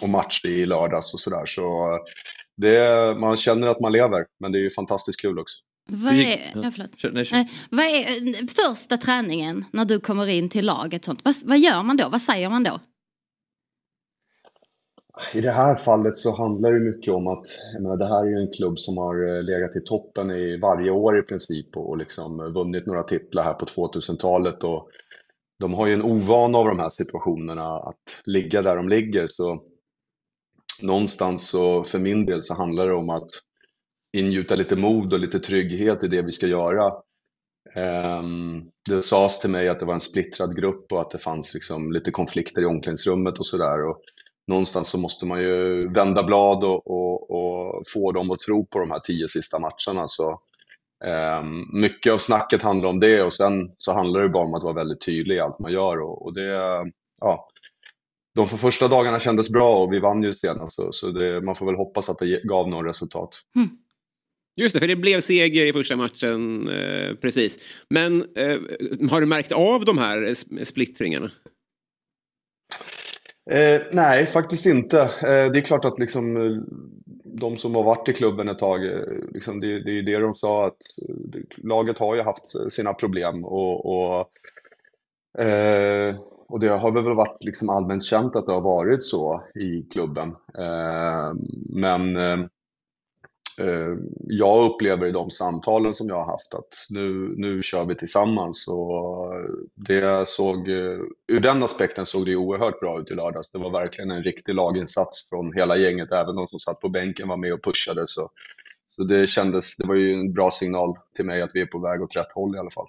och 0.00 0.08
match 0.08 0.44
i 0.44 0.66
lördags 0.66 1.14
och 1.14 1.20
sådär. 1.20 1.46
Så 1.46 1.98
det, 2.56 3.16
man 3.20 3.36
känner 3.36 3.66
att 3.68 3.80
man 3.80 3.92
lever, 3.92 4.26
men 4.40 4.52
det 4.52 4.58
är 4.58 4.62
ju 4.62 4.70
fantastiskt 4.70 5.20
kul 5.20 5.38
också. 5.38 5.56
Vad 5.90 6.14
är, 6.14 6.40
ja, 6.54 6.70
förlåt. 6.74 7.32
Nej, 7.32 7.50
vad 7.70 7.84
är 7.84 8.00
eh, 8.00 8.46
första 8.48 8.96
träningen 8.96 9.64
när 9.72 9.84
du 9.84 10.00
kommer 10.00 10.26
in 10.26 10.48
till 10.48 10.66
laget? 10.66 11.04
Sånt? 11.04 11.20
Vad, 11.24 11.34
vad 11.44 11.58
gör 11.58 11.82
man 11.82 11.96
då? 11.96 12.08
Vad 12.08 12.22
säger 12.22 12.50
man 12.50 12.62
då? 12.62 12.80
I 15.34 15.40
det 15.40 15.50
här 15.50 15.74
fallet 15.74 16.16
så 16.16 16.36
handlar 16.36 16.72
det 16.72 16.80
mycket 16.80 17.14
om 17.14 17.26
att 17.26 17.46
jag 17.72 17.82
menar, 17.82 17.96
det 17.96 18.08
här 18.08 18.24
är 18.24 18.28
ju 18.28 18.36
en 18.36 18.52
klubb 18.52 18.78
som 18.78 18.98
har 18.98 19.36
eh, 19.36 19.42
legat 19.42 19.76
i 19.76 19.80
toppen 19.80 20.30
i 20.30 20.56
varje 20.56 20.90
år 20.90 21.18
i 21.18 21.22
princip 21.22 21.76
och 21.76 21.96
liksom 21.96 22.52
vunnit 22.52 22.86
några 22.86 23.02
titlar 23.02 23.44
här 23.44 23.54
på 23.54 23.64
2000-talet. 23.66 24.64
Och 24.64 24.88
de 25.60 25.74
har 25.74 25.86
ju 25.86 25.92
en 25.92 26.02
ovana 26.02 26.58
av 26.58 26.66
de 26.66 26.78
här 26.78 26.90
situationerna 26.90 27.76
att 27.76 28.02
ligga 28.24 28.62
där 28.62 28.76
de 28.76 28.88
ligger. 28.88 29.26
Så 29.28 29.62
någonstans 30.82 31.48
så 31.48 31.84
för 31.84 31.98
min 31.98 32.26
del 32.26 32.42
så 32.42 32.54
handlar 32.54 32.88
det 32.88 32.94
om 32.94 33.10
att 33.10 33.30
ingjuta 34.12 34.54
lite 34.54 34.76
mod 34.76 35.12
och 35.12 35.20
lite 35.20 35.38
trygghet 35.38 36.04
i 36.04 36.08
det 36.08 36.22
vi 36.22 36.32
ska 36.32 36.46
göra. 36.46 36.92
Ehm, 37.74 38.62
det 38.88 39.02
sades 39.02 39.40
till 39.40 39.50
mig 39.50 39.68
att 39.68 39.80
det 39.80 39.86
var 39.86 39.94
en 39.94 40.00
splittrad 40.00 40.56
grupp 40.56 40.92
och 40.92 41.00
att 41.00 41.10
det 41.10 41.18
fanns 41.18 41.54
liksom 41.54 41.92
lite 41.92 42.10
konflikter 42.10 42.62
i 42.62 42.66
omklädningsrummet 42.66 43.38
och 43.38 43.46
sådär. 43.46 43.78
Någonstans 44.46 44.88
så 44.88 44.98
måste 44.98 45.26
man 45.26 45.40
ju 45.40 45.88
vända 45.88 46.22
blad 46.22 46.64
och, 46.64 46.90
och, 46.90 47.30
och 47.30 47.84
få 47.94 48.12
dem 48.12 48.30
att 48.30 48.40
tro 48.40 48.66
på 48.66 48.78
de 48.78 48.90
här 48.90 48.98
tio 48.98 49.28
sista 49.28 49.58
matcherna. 49.58 50.08
Så, 50.08 50.40
ehm, 51.04 51.80
mycket 51.80 52.12
av 52.12 52.18
snacket 52.18 52.62
handlar 52.62 52.88
om 52.88 53.00
det 53.00 53.22
och 53.22 53.32
sen 53.32 53.70
så 53.76 53.92
handlar 53.92 54.20
det 54.20 54.28
bara 54.28 54.44
om 54.44 54.54
att 54.54 54.62
vara 54.62 54.74
väldigt 54.74 55.00
tydlig 55.00 55.36
i 55.36 55.40
allt 55.40 55.58
man 55.58 55.72
gör. 55.72 56.00
Och, 56.00 56.26
och 56.26 56.34
det, 56.34 56.52
ja, 57.20 57.48
de 58.38 58.48
för 58.48 58.56
första 58.56 58.88
dagarna 58.88 59.20
kändes 59.20 59.50
bra 59.50 59.78
och 59.78 59.92
vi 59.92 59.98
vann 59.98 60.22
ju 60.22 60.34
senast 60.34 60.74
så, 60.74 60.92
så 60.92 61.10
det, 61.10 61.40
man 61.40 61.54
får 61.54 61.66
väl 61.66 61.74
hoppas 61.74 62.08
att 62.08 62.18
det 62.18 62.42
gav 62.44 62.68
någon 62.68 62.84
resultat. 62.84 63.30
Just 64.56 64.74
det, 64.74 64.80
för 64.80 64.86
det 64.86 64.96
blev 64.96 65.20
seger 65.20 65.66
i 65.66 65.72
första 65.72 65.96
matchen. 65.96 66.68
Eh, 66.68 67.14
precis. 67.14 67.58
Men 67.90 68.36
eh, 68.36 68.58
har 69.10 69.20
du 69.20 69.26
märkt 69.26 69.52
av 69.52 69.84
de 69.84 69.98
här 69.98 70.34
splittringarna? 70.64 71.30
Eh, 73.50 73.82
nej, 73.92 74.26
faktiskt 74.26 74.66
inte. 74.66 75.00
Eh, 75.00 75.50
det 75.52 75.58
är 75.58 75.60
klart 75.60 75.84
att 75.84 75.98
liksom, 75.98 76.36
eh, 76.36 76.62
de 77.24 77.56
som 77.56 77.74
har 77.74 77.82
varit 77.82 78.08
i 78.08 78.12
klubben 78.12 78.48
ett 78.48 78.58
tag, 78.58 78.86
eh, 78.86 79.02
liksom, 79.34 79.60
det, 79.60 79.84
det 79.84 79.98
är 79.98 80.02
det 80.02 80.18
de 80.18 80.34
sa 80.34 80.66
att 80.66 80.82
laget 81.56 81.98
har 81.98 82.14
ju 82.14 82.22
haft 82.22 82.72
sina 82.72 82.94
problem 82.94 83.44
och, 83.44 83.86
och, 83.86 84.30
eh, 85.42 86.16
och 86.48 86.60
det 86.60 86.68
har 86.68 86.92
väl 86.92 87.14
varit 87.14 87.44
liksom 87.44 87.68
allmänt 87.68 88.04
känt 88.04 88.36
att 88.36 88.46
det 88.46 88.52
har 88.52 88.60
varit 88.60 89.02
så 89.02 89.42
i 89.54 89.82
klubben. 89.82 90.28
Eh, 90.58 91.32
men 91.68 92.16
eh, 92.16 92.40
eh 93.60 93.96
jag 94.26 94.70
upplever 94.70 95.06
i 95.06 95.12
de 95.12 95.30
samtalen 95.30 95.94
som 95.94 96.08
jag 96.08 96.18
har 96.18 96.32
haft 96.32 96.54
att 96.54 96.86
nu, 96.90 97.34
nu 97.36 97.62
kör 97.62 97.86
vi 97.86 97.94
tillsammans 97.94 98.68
och 98.68 99.32
det 99.74 100.28
såg, 100.28 100.68
eh, 100.68 100.98
ur 101.28 101.40
den 101.40 101.62
aspekten 101.62 102.06
såg 102.06 102.26
det 102.26 102.36
oerhört 102.36 102.80
bra 102.80 103.00
ut 103.00 103.10
i 103.10 103.14
lördags. 103.14 103.50
Det 103.50 103.58
var 103.58 103.70
verkligen 103.70 104.10
en 104.10 104.22
riktig 104.22 104.54
laginsats 104.54 105.28
från 105.28 105.52
hela 105.52 105.76
gänget, 105.76 106.12
även 106.12 106.36
de 106.36 106.46
som 106.46 106.58
satt 106.58 106.80
på 106.80 106.88
bänken 106.88 107.28
var 107.28 107.36
med 107.36 107.52
och 107.52 107.64
pushade. 107.64 108.06
Så, 108.06 108.30
så 108.88 109.04
det 109.04 109.26
kändes, 109.26 109.76
det 109.76 109.86
var 109.86 109.94
ju 109.94 110.12
en 110.12 110.32
bra 110.32 110.50
signal 110.50 110.94
till 111.16 111.24
mig 111.24 111.42
att 111.42 111.50
vi 111.54 111.60
är 111.60 111.66
på 111.66 111.78
väg 111.78 112.02
åt 112.02 112.16
rätt 112.16 112.32
håll 112.32 112.56
i 112.56 112.58
alla 112.58 112.70
fall. 112.70 112.88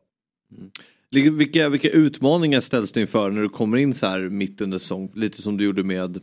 Mm. 0.57 0.71
Vilka, 1.11 1.69
vilka 1.69 1.89
utmaningar 1.89 2.61
ställs 2.61 2.91
du 2.91 3.01
inför 3.01 3.31
när 3.31 3.41
du 3.41 3.49
kommer 3.49 3.77
in 3.77 3.93
så 3.93 4.07
här 4.07 4.19
mitt 4.21 4.61
under 4.61 4.77
säsong? 4.77 5.11
Lite 5.15 5.41
som 5.41 5.57
du 5.57 5.63
gjorde 5.65 5.83
med, 5.83 6.19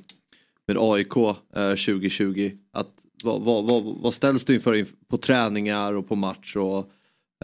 med 0.66 0.76
AIK 0.80 1.16
eh, 1.16 1.68
2020. 1.70 2.50
Att, 2.72 2.92
vad, 3.24 3.42
vad, 3.42 3.64
vad, 3.64 3.82
vad 3.84 4.14
ställs 4.14 4.44
du 4.44 4.54
inför 4.54 4.74
inf- 4.74 4.94
på 5.08 5.18
träningar 5.18 5.92
och 5.94 6.08
på 6.08 6.14
match? 6.14 6.56
Och, 6.56 6.90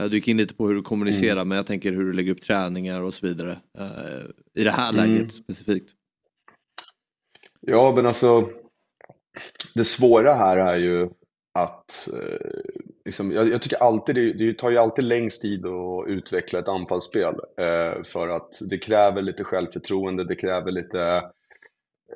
eh, 0.00 0.04
du 0.08 0.16
gick 0.16 0.28
in 0.28 0.36
lite 0.36 0.54
på 0.54 0.68
hur 0.68 0.74
du 0.74 0.82
kommunicerar 0.82 1.32
Mm. 1.32 1.48
men 1.48 1.56
jag 1.56 1.66
tänker 1.66 1.92
hur 1.92 2.04
du 2.04 2.12
lägger 2.12 2.32
upp 2.32 2.40
träningar 2.42 3.00
och 3.00 3.14
så 3.14 3.26
vidare. 3.26 3.58
eh, 3.78 4.60
I 4.60 4.64
det 4.64 4.70
här 4.70 4.92
Mm. 4.92 5.10
läget 5.14 5.32
specifikt. 5.32 5.90
Ja, 7.60 7.92
men 7.96 8.06
alltså 8.06 8.48
det 9.74 9.84
svåra 9.84 10.34
här 10.34 10.56
är 10.56 10.76
ju 10.78 11.08
att 11.52 12.08
eh, 12.12 12.50
liksom, 13.04 13.32
jag, 13.32 13.48
jag 13.48 13.62
tycker 13.62 13.76
alltid 13.76 14.14
det, 14.14 14.32
det 14.32 14.58
tar 14.58 14.70
ju 14.70 14.78
alltid 14.78 15.04
längst 15.04 15.42
tid 15.42 15.66
att 15.66 16.08
utveckla 16.08 16.58
ett 16.58 16.68
anfallsspel 16.68 17.34
eh, 17.58 18.02
för 18.04 18.28
att 18.28 18.58
det 18.70 18.78
kräver 18.78 19.22
lite 19.22 19.44
självförtroende, 19.44 20.24
det 20.24 20.34
kräver 20.34 20.72
lite 20.72 21.02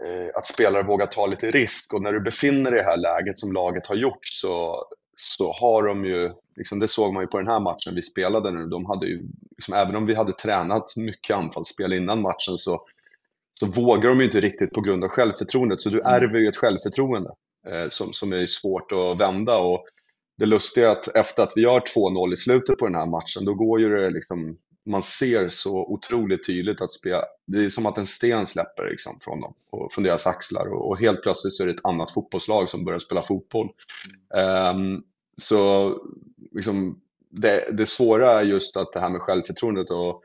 eh, 0.04 0.28
att 0.34 0.46
spelare 0.46 0.82
vågar 0.82 1.06
ta 1.06 1.26
lite 1.26 1.50
risk. 1.50 1.94
Och 1.94 2.02
när 2.02 2.12
du 2.12 2.20
befinner 2.20 2.70
dig 2.70 2.80
i 2.80 2.82
det 2.82 2.90
här 2.90 2.96
läget 2.96 3.38
som 3.38 3.52
laget 3.52 3.86
har 3.86 3.94
gjort 3.94 4.26
så, 4.26 4.84
så 5.16 5.52
har 5.52 5.82
de 5.82 6.04
ju, 6.04 6.30
liksom, 6.56 6.78
det 6.78 6.88
såg 6.88 7.12
man 7.14 7.22
ju 7.22 7.26
på 7.26 7.38
den 7.38 7.48
här 7.48 7.60
matchen 7.60 7.94
vi 7.94 8.02
spelade 8.02 8.50
nu, 8.50 8.66
de 8.66 8.86
hade 8.86 9.06
ju, 9.06 9.22
liksom, 9.56 9.74
även 9.74 9.96
om 9.96 10.06
vi 10.06 10.14
hade 10.14 10.32
tränat 10.32 10.96
mycket 10.96 11.36
anfallsspel 11.36 11.92
innan 11.92 12.22
matchen 12.22 12.58
så 12.58 12.86
så 13.60 13.66
vågar 13.66 14.10
de 14.10 14.18
ju 14.18 14.24
inte 14.24 14.40
riktigt 14.40 14.72
på 14.72 14.80
grund 14.80 15.04
av 15.04 15.10
självförtroendet. 15.10 15.80
Så 15.80 15.90
du 15.90 16.00
ärver 16.00 16.38
ju 16.38 16.46
ett 16.46 16.56
självförtroende 16.56 17.30
Eh, 17.70 17.88
som, 17.88 18.12
som 18.12 18.32
är 18.32 18.46
svårt 18.46 18.92
att 18.92 19.20
vända. 19.20 19.58
Och 19.58 19.84
det 20.38 20.46
lustiga 20.46 20.86
är 20.86 20.92
att 20.92 21.08
efter 21.08 21.42
att 21.42 21.52
vi 21.56 21.60
gör 21.60 21.80
2-0 21.80 22.32
i 22.32 22.36
slutet 22.36 22.78
på 22.78 22.86
den 22.86 22.94
här 22.94 23.06
matchen, 23.06 23.44
då 23.44 23.54
går 23.54 23.80
ju 23.80 23.88
det 23.88 24.10
liksom 24.10 24.58
man 24.86 25.02
ser 25.02 25.48
så 25.48 25.76
otroligt 25.76 26.46
tydligt 26.46 26.80
att 26.80 26.92
spela, 26.92 27.22
det 27.46 27.64
är 27.64 27.70
som 27.70 27.86
att 27.86 27.98
en 27.98 28.06
sten 28.06 28.46
släpper 28.46 28.90
liksom, 28.90 29.18
från 29.20 29.40
dem, 29.40 29.54
och, 29.70 29.92
från 29.92 30.04
deras 30.04 30.26
axlar 30.26 30.66
och, 30.66 30.88
och 30.88 30.98
helt 30.98 31.22
plötsligt 31.22 31.54
så 31.54 31.62
är 31.62 31.66
det 31.66 31.72
ett 31.72 31.86
annat 31.86 32.10
fotbollslag 32.10 32.68
som 32.68 32.84
börjar 32.84 32.98
spela 32.98 33.22
fotboll. 33.22 33.68
Um, 34.74 35.02
så 35.36 35.92
liksom, 36.52 37.00
det, 37.30 37.76
det 37.76 37.86
svåra 37.86 38.32
är 38.32 38.44
just 38.44 38.76
att 38.76 38.92
det 38.92 39.00
här 39.00 39.10
med 39.10 39.20
självförtroendet 39.20 39.90
och 39.90 40.22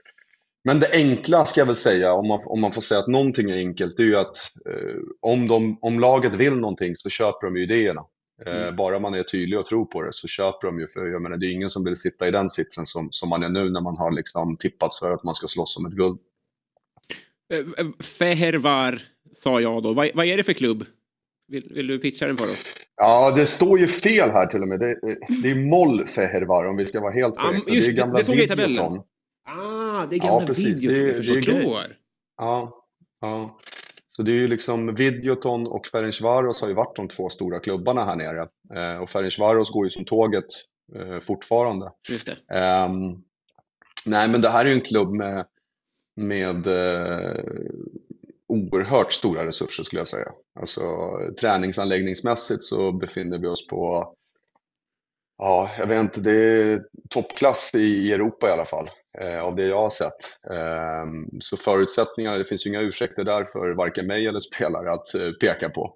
men 0.64 0.80
det 0.80 0.94
enkla 0.94 1.46
ska 1.46 1.62
jag 1.62 1.66
väl 1.66 1.76
säga, 1.76 2.14
om 2.14 2.28
man, 2.28 2.40
om 2.46 2.62
man 2.62 2.72
får 2.72 2.82
säga 2.82 3.00
att 3.00 3.08
någonting 3.08 3.50
är 3.50 3.58
enkelt, 3.58 3.98
det 3.98 4.04
är 4.04 4.08
ju 4.08 4.18
att 4.18 4.38
eh, 4.70 5.02
om, 5.20 5.48
de, 5.48 5.78
om 5.82 6.00
laget 6.00 6.36
vill 6.36 6.56
någonting 6.56 6.96
så 6.96 7.10
köper 7.10 7.48
de 7.48 7.58
ju 7.58 7.64
idéerna. 7.64 8.06
Eh, 8.46 8.76
bara 8.76 9.00
man 9.00 9.14
är 9.14 9.24
tydlig 9.24 9.60
och 9.60 9.66
tror 9.66 9.86
på 9.86 10.02
det 10.02 10.14
så 10.14 10.28
köper 10.28 10.68
de 10.68 10.80
ju, 10.80 10.88
för 10.88 11.06
jag 11.06 11.22
menar, 11.22 11.38
det 11.38 11.48
är 11.48 11.52
ingen 11.52 11.70
som 11.70 11.84
vill 11.84 11.96
sitta 11.96 12.28
i 12.28 12.32
den 12.32 12.50
sitsen 12.50 12.86
som, 12.86 13.08
som 13.12 13.30
man 13.30 13.44
är 13.44 13.50
nu 13.50 13.70
när 13.70 13.82
man 13.82 13.98
har 13.98 14.12
liksom 14.12 14.58
tippats 14.58 15.00
för 15.00 15.14
att 15.14 15.24
man 15.24 15.36
ska 15.36 15.48
slåss 15.48 15.78
om 15.78 15.86
ett 15.86 15.94
guld. 15.94 16.20
Eh, 17.54 17.88
Fehervar 18.04 19.02
sa 19.34 19.62
jag 19.62 19.84
då. 19.84 19.94
Vad, 19.94 20.10
vad 20.14 20.26
är 20.26 20.38
det 20.38 20.44
för 20.44 20.54
klubb? 20.54 20.86
Vill, 21.48 21.72
vill 21.76 21.88
du 21.88 22.00
pitcha 22.00 22.28
den 22.28 22.38
för 22.38 22.46
oss? 22.46 22.66
Ja, 22.98 23.34
det 23.36 23.46
står 23.46 23.80
ju 23.80 23.88
fel 23.88 24.30
här 24.30 24.48
till 24.48 24.62
och 24.62 24.68
med. 24.68 24.80
Det, 24.80 25.00
det 25.44 25.52
är 25.52 25.70
Moll 25.70 26.08
Fehervar 26.08 26.66
om 26.66 26.78
vi 26.78 26.86
ska 26.86 27.02
vara 27.02 27.14
helt 27.14 27.38
korrekta. 27.38 27.72
just 27.72 27.88
det 27.88 27.94
är 27.94 27.98
gamla 27.98 28.18
det 28.18 28.26
såg 28.26 28.36
jag 28.36 28.44
i 28.44 28.48
tabellen. 28.48 29.02
Videoton. 29.48 29.96
Ah, 29.96 30.06
det 30.06 30.16
är 30.16 30.20
gamla 30.20 30.42
Ja, 30.42 30.46
precis. 30.48 30.82
förstår. 31.28 31.98
Ja, 32.38 32.86
ja. 33.22 33.60
Så 34.08 34.24
det 34.24 34.32
är 34.32 34.36
ju 34.36 34.48
liksom 34.48 34.96
Videoton 34.96 35.68
och 35.68 35.88
Ferencvaros 35.88 36.62
har 36.62 36.68
ju 36.68 36.74
varit 36.74 36.96
de 36.96 37.08
två 37.08 37.30
stora 37.30 37.60
klubbarna 37.60 38.06
här 38.06 38.16
nere. 38.16 38.48
Eh, 38.76 39.02
och 39.02 39.10
Ferencvaros 39.10 39.72
går 39.72 39.86
ju 39.86 39.90
som 39.90 40.06
tåget 40.06 40.46
eh, 40.96 41.20
fortfarande. 41.20 41.92
Just 42.10 42.26
det. 42.26 42.56
Ehm, 42.58 43.24
nej, 44.06 44.30
men 44.30 44.42
det 44.42 44.50
här 44.50 44.66
är 44.66 44.70
ju 44.70 44.76
en 44.76 44.82
klubb 44.82 45.10
med, 45.14 45.46
med 46.16 46.68
eh, 46.68 47.44
oerhört 48.48 49.12
stora 49.14 49.46
resurser 49.46 49.84
skulle 49.84 50.00
jag 50.00 50.08
säga. 50.08 50.32
Alltså 50.60 50.82
träningsanläggningsmässigt 51.40 52.64
så 52.64 52.92
befinner 52.92 53.40
vi 53.40 53.48
oss 53.48 53.68
på, 53.68 54.14
ja, 55.38 55.70
jag 55.78 55.88
vet 55.88 56.00
inte, 56.02 56.22
det 56.22 56.38
är 56.38 56.84
toppklass 57.10 57.76
i, 57.76 58.14
Europa 58.14 58.50
i 58.50 58.52
alla 58.52 58.66
fall, 58.66 58.86
eh, 58.86 58.92
Eh, 59.20 59.44
av 59.44 59.56
det 59.56 59.66
jag 59.66 59.82
har 59.82 59.90
sett. 59.90 60.54
Ehm, 60.54 61.42
så 61.42 61.58
förutsättningarna, 61.58 62.38
det 62.38 62.46
finns 62.46 62.66
ju 62.66 62.70
inga 62.70 62.82
ursäkter 62.82 63.24
där 63.24 63.46
för 63.46 63.76
varken 63.76 64.08
mig 64.08 64.28
eller 64.28 64.40
spelare 64.40 64.92
att 64.92 65.14
eh, 65.16 65.32
peka 65.42 65.70
på. 65.70 65.94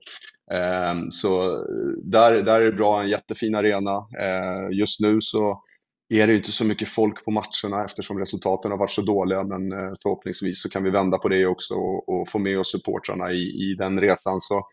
Ehm, 0.51 1.11
så 1.11 1.43
eh, 1.43 1.59
där, 2.03 2.41
där 2.41 2.61
är 2.61 2.65
det 2.65 2.77
bra, 2.77 3.01
en 3.01 3.09
jättefin 3.09 3.55
arena. 3.55 4.07
Eh, 4.19 4.77
Just 4.77 4.99
nu 4.99 5.21
så 5.21 5.61
är 6.09 6.27
det 6.27 6.33
ju 6.33 6.37
inte 6.37 6.51
så 6.51 6.65
mycket 6.65 6.89
folk 6.89 7.25
på 7.25 7.31
matcherna 7.31 7.85
eftersom 7.85 8.19
resultaten 8.19 8.71
har 8.71 8.77
varit 8.77 8.91
så 8.91 9.01
dåliga, 9.01 9.43
men 9.43 9.71
eh, 9.71 9.93
förhoppningsvis 10.03 10.61
så 10.61 10.69
kan 10.69 10.83
vi 10.83 10.89
vända 10.89 11.17
på 11.17 11.29
det 11.29 11.45
också 11.45 11.73
och, 11.73 12.09
och 12.09 12.29
få 12.29 12.39
med 12.39 12.59
oss 12.59 12.71
supportrarna 12.71 13.31
i, 13.31 13.71
i 13.71 13.75
den 13.77 14.01
resan. 14.01 14.41
Så, 14.41 14.67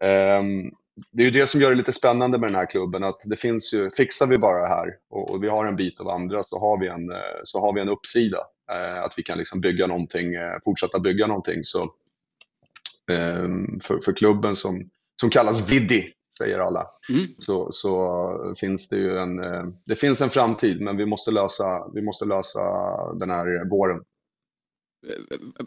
ehm, 0.00 0.70
det 1.10 1.22
är 1.22 1.24
ju 1.24 1.30
det 1.40 1.46
som 1.46 1.60
gör 1.60 1.70
det 1.70 1.76
lite 1.76 1.92
spännande 1.92 2.38
med 2.38 2.48
den 2.48 2.56
här 2.56 2.66
klubben, 2.70 3.04
att 3.04 3.20
det 3.24 3.36
finns 3.36 3.74
ju, 3.74 3.90
fixar 3.90 4.26
vi 4.26 4.38
bara 4.38 4.62
det 4.62 4.68
här 4.68 4.94
och, 5.10 5.30
och 5.30 5.42
vi 5.44 5.48
har 5.48 5.66
en 5.66 5.76
bit 5.76 6.00
av 6.00 6.08
andra 6.08 6.42
så 6.42 6.58
har 6.60 6.80
vi 6.80 6.88
en, 6.88 7.10
eh, 7.10 7.40
så 7.44 7.60
har 7.60 7.74
vi 7.74 7.80
en 7.80 7.88
uppsida. 7.88 8.38
Eh, 8.72 9.02
Att 9.02 9.18
vi 9.18 9.22
kan 9.22 9.38
liksom 9.38 9.60
bygga 9.60 9.86
någonting, 9.86 10.34
eh, 10.34 10.56
fortsätta 10.64 10.98
bygga 11.00 11.26
någonting. 11.26 11.64
Så, 11.64 11.92
ehm, 13.10 13.80
för, 13.80 13.98
för 13.98 14.12
klubben 14.12 14.56
som, 14.56 14.90
som 15.20 15.30
kallas 15.30 15.72
Viddi, 15.72 16.12
säger 16.38 16.58
alla, 16.58 16.86
så, 17.38 17.72
så 17.72 18.54
finns 18.60 18.88
det 18.88 18.96
ju 18.96 19.18
en, 19.18 19.44
eh, 19.44 19.64
det 19.86 19.96
finns 19.96 20.20
en 20.20 20.30
framtid, 20.30 20.80
men 20.80 20.96
vi 20.96 21.06
måste 21.06 21.30
lösa, 21.30 21.88
vi 21.94 22.02
måste 22.02 22.24
lösa 22.24 22.60
den 23.14 23.30
här 23.30 23.70
våren. 23.70 24.02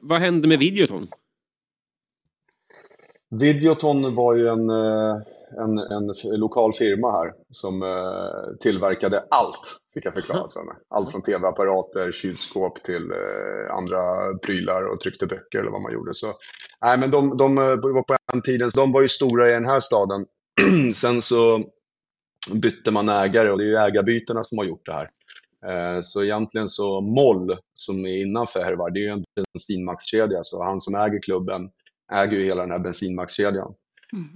Vad 0.01 0.19
hände 0.19 0.47
med 0.47 0.60
Videoton? 0.60 1.07
Videoton 3.31 4.15
var 4.15 4.35
ju 4.35 4.47
en, 4.47 4.69
eh, 4.69 5.15
en, 5.57 5.77
en 5.77 6.15
lokal 6.39 6.73
firma 6.73 7.11
här 7.11 7.34
som 7.51 7.84
eh, 7.84 8.57
tillverkade 8.60 9.23
allt, 9.30 9.80
fick 9.93 10.06
jag 10.06 10.14
förklarat 10.14 10.53
för 10.53 10.64
mig. 10.64 10.76
Allt 10.89 11.11
från 11.11 11.22
tv-apparater, 11.22 12.11
kylskåp 12.11 12.84
till 12.84 13.11
eh, 13.11 13.76
andra 13.76 13.99
prylar 14.41 14.93
och 14.93 14.99
tryckte 14.99 15.27
böcker 15.27 15.60
eller 15.60 15.72
vad 15.72 15.81
man 15.81 15.93
gjorde. 15.93 16.14
Så, 16.14 16.27
nej, 16.81 16.99
men 16.99 17.11
de, 17.11 17.38
de 17.38 17.56
var 17.56 18.03
på 18.03 18.15
den 18.31 18.41
tiden, 18.41 18.72
de 18.73 18.91
var 18.91 19.01
ju 19.01 19.07
stora 19.07 19.49
i 19.49 19.53
den 19.53 19.65
här 19.65 19.80
staden. 19.80 20.26
Sen 20.95 21.22
så 21.22 21.64
bytte 22.53 22.91
man 22.91 23.10
ägare 23.10 23.51
och 23.51 23.57
det 23.57 23.64
är 23.64 23.68
ju 23.68 23.77
ägarbytena 23.77 24.43
som 24.43 24.57
har 24.57 24.65
gjort 24.65 24.85
det 24.85 24.93
här. 24.93 25.10
Så 26.01 26.23
egentligen 26.23 26.69
så 26.69 27.01
Moll, 27.01 27.57
som 27.73 28.06
är 28.06 28.22
innanför 28.22 28.60
Hervar, 28.60 28.89
det 28.89 28.99
är 28.99 29.03
ju 29.03 29.10
en 29.10 29.23
bensinmaxkedja. 29.35 30.39
Så 30.43 30.64
han 30.64 30.81
som 30.81 30.95
äger 30.95 31.22
klubben 31.22 31.69
äger 32.11 32.38
ju 32.38 32.44
hela 32.45 32.61
den 32.61 32.72
här 32.72 32.80
bensinmaxkedjan. 32.80 33.73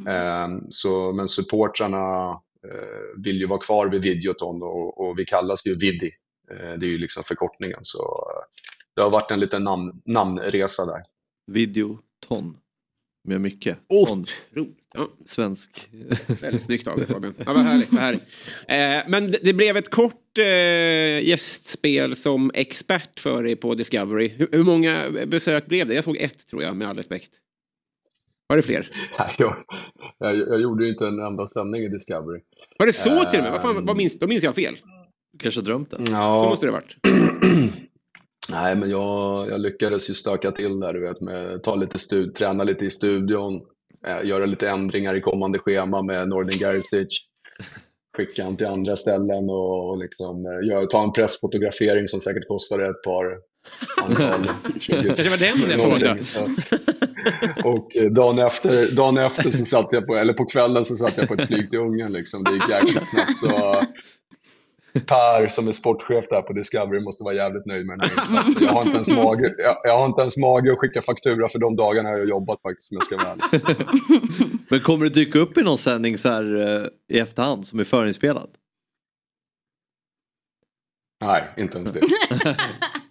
Eh, 0.08 0.48
Så, 0.70 1.14
men 1.14 1.28
supportrarna 1.28 2.30
eh, 2.68 3.24
vill 3.24 3.40
ju 3.40 3.48
vara 3.48 3.60
kvar 3.60 3.90
vid 3.90 4.02
Videoton 4.02 4.62
och, 4.64 5.02
och 5.02 5.20
vi 5.20 5.26
kallas 5.26 5.66
ju 5.66 5.76
Viddi. 5.76 6.12
Eh, 6.52 6.80
Det 6.80 6.86
är 6.86 6.90
ju 6.90 6.98
liksom 6.98 7.24
förkortningen. 7.24 7.80
Så 7.82 8.00
eh, 8.00 8.44
det 8.96 9.02
har 9.02 9.10
varit 9.10 9.32
en 9.32 9.40
liten 9.40 9.64
namn, 9.64 10.02
namnresa 10.06 10.86
där. 10.86 11.02
Videoton. 11.52 12.58
Med 13.28 13.42
mycket. 13.42 13.78
Ton. 13.90 14.26
Ja. 14.94 15.08
Svensk. 15.26 15.90
Väldigt 16.42 16.64
snyggt 16.64 16.88
av 16.88 16.98
dig 16.98 17.08
Fabian. 17.08 17.34
Ja, 17.38 17.54
vad 17.54 17.62
härligt. 17.62 17.92
Vad 17.94 18.02
härligt. 18.02 18.24
Eh, 18.68 19.12
men 19.12 19.32
det, 19.32 19.40
det 19.44 19.54
blev 19.54 19.78
ett 19.78 19.90
kort 19.90 20.38
eh, 20.38 21.28
gästspel 21.28 22.16
som 22.16 22.52
expert 22.54 23.20
för 23.20 23.44
dig 23.44 23.56
på 23.56 23.76
Discovery. 23.76 24.28
Hur, 24.28 24.48
hur 24.52 24.64
många 24.64 25.12
besök 25.28 25.66
blev 25.66 25.88
det? 25.88 25.94
Jag 25.94 26.04
såg 26.04 26.18
ett 26.18 26.48
tror 26.48 26.64
jag 26.64 26.78
med 26.78 26.88
all 26.88 26.98
respekt. 26.98 27.32
Var 28.54 28.58
det 28.58 28.64
fler? 28.64 28.90
Nej, 29.20 29.36
jag, 29.38 29.56
jag, 30.18 30.38
jag 30.38 30.62
gjorde 30.62 30.86
ju 30.86 30.92
inte 30.92 31.08
en 31.08 31.20
enda 31.20 31.48
sändning 31.48 31.84
i 31.84 31.90
Discovery. 31.90 32.40
Var 32.80 32.86
det 32.86 32.94
så 32.94 33.24
till 33.24 33.40
och 33.40 33.44
med? 33.44 33.52
Vad 33.52 33.62
fan, 33.62 33.78
Ehm. 33.78 33.86
vad 33.86 33.98
minns, 33.98 34.20
då 34.20 34.28
minns 34.28 34.44
jag 34.44 34.56
fel. 34.56 34.78
Kanske 35.40 35.62
drömt 35.62 35.92
det. 35.92 35.98
Ja. 36.00 36.44
Så 36.44 36.50
måste 36.50 36.66
det 36.66 36.72
ha 36.72 36.80
varit. 36.80 36.96
Nej, 38.50 38.76
men 38.76 38.90
jag, 38.90 39.50
jag 39.50 39.62
lyckades 39.62 40.10
ju 40.10 40.14
stöka 40.14 40.52
till 40.52 40.80
där, 40.80 40.94
du 40.94 41.00
vet, 41.02 41.22
med 41.22 41.64
ta 41.64 41.76
lite 41.76 42.00
stud, 42.00 42.36
träna 42.36 42.64
lite 42.64 42.86
i 42.86 42.90
studion, 42.90 43.62
eh, 44.08 44.28
göra 44.28 44.46
lite 44.46 44.70
ändringar 44.70 45.16
i 45.16 45.22
kommande 45.22 45.60
schema 45.60 46.02
med 46.04 46.28
Nordin 46.30 46.60
Gerzic, 46.60 47.08
skicka 48.18 48.44
han 48.44 48.58
till 48.58 48.68
andra 48.68 48.96
ställen 48.96 49.50
och, 49.50 49.90
och 49.90 49.98
liksom, 49.98 50.46
eh, 50.46 50.68
gör, 50.70 50.86
ta 50.86 51.04
en 51.04 51.12
pressfotografering 51.12 52.08
som 52.08 52.22
säkert 52.22 52.48
kostade 52.48 52.90
ett 52.90 53.04
par 53.04 53.38
antal, 54.02 54.50
20 54.80 55.04
Kanske 55.16 55.30
var 55.30 55.38
den 55.38 55.70
jag 55.70 55.78
någonting. 55.80 56.24
Och 57.64 57.96
eh, 57.96 58.12
dagen 58.12 58.40
efter, 58.40 58.96
dagen 58.96 59.18
efter 59.18 59.52
så 59.52 59.66
satt 59.66 59.88
jag 59.94 60.08
på, 60.08 60.16
eller 60.16 60.34
på 60.34 60.46
kvällen 60.46 60.86
så 60.86 60.96
satt 60.96 61.18
jag 61.18 61.28
på 61.28 61.34
ett 61.34 61.48
flyg 61.48 61.70
till 61.70 61.80
Ungern 61.80 62.12
liksom. 62.12 62.44
Det 62.44 62.52
gick 62.52 62.70
jäkligt 62.70 63.08
snabbt. 63.08 63.38
Så 63.38 63.82
Per 65.00 65.48
som 65.48 65.68
är 65.68 65.72
sportchef 65.72 66.26
där 66.30 66.42
på 66.42 66.54
Discovery 66.54 67.04
måste 67.04 67.24
vara 67.24 67.34
jävligt 67.34 67.66
nöjd 67.66 67.86
med 67.86 68.00
den 68.00 68.10
här 68.10 68.16
insatsen. 68.16 68.64
Jag 68.64 68.72
har 68.72 68.82
inte 68.82 68.96
ens 68.96 69.10
mage, 69.10 69.56
jag, 69.58 69.76
jag 69.84 69.98
har 69.98 70.06
inte 70.06 70.22
ens 70.22 70.38
mage 70.38 70.72
att 70.72 70.80
skicka 70.80 71.02
faktura 71.02 71.48
för 71.48 71.60
de 71.60 71.76
dagarna 71.76 72.10
jag 72.10 72.18
har 72.18 72.26
jobbat 72.26 72.62
faktiskt 72.62 72.92
om 72.92 72.98
jag 72.98 73.06
ska 73.06 73.18
vara. 73.18 73.36
Men 74.70 74.80
kommer 74.80 75.06
det 75.06 75.14
dyka 75.14 75.40
upp 75.40 75.58
i 75.58 75.64
någon 75.64 75.78
sändning 75.78 76.18
så 76.18 76.30
här 76.30 76.62
eh, 76.62 76.88
i 77.16 77.20
efterhand 77.20 77.68
som 77.68 77.80
är 77.80 77.84
förinspelad? 77.84 78.50
Nej, 81.26 81.44
inte 81.58 81.78
ens 81.78 81.92
det. 81.92 82.00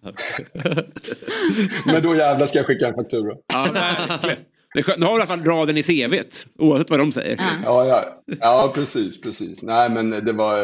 Men 1.87 2.03
då 2.03 2.17
jävlar 2.17 2.47
ska 2.47 2.59
jag 2.59 2.67
skicka 2.67 2.89
en 2.89 2.95
faktura. 2.95 3.37
Ja, 3.47 3.69
verkligen. 3.73 4.39
Nu 4.75 5.07
har 5.07 5.13
du 5.13 5.19
i 5.19 5.23
alla 5.23 5.27
fall 5.27 5.45
raden 5.45 5.77
i 5.77 5.83
CVt. 5.83 6.47
Oavsett 6.59 6.91
vad 6.91 6.99
de 6.99 7.13
säger. 7.13 7.41
Ja, 7.65 7.87
ja, 7.87 8.23
ja, 8.41 8.73
precis, 8.75 9.21
precis. 9.21 9.63
Nej, 9.63 9.91
men 9.91 10.11
det 10.11 10.33
var, 10.33 10.57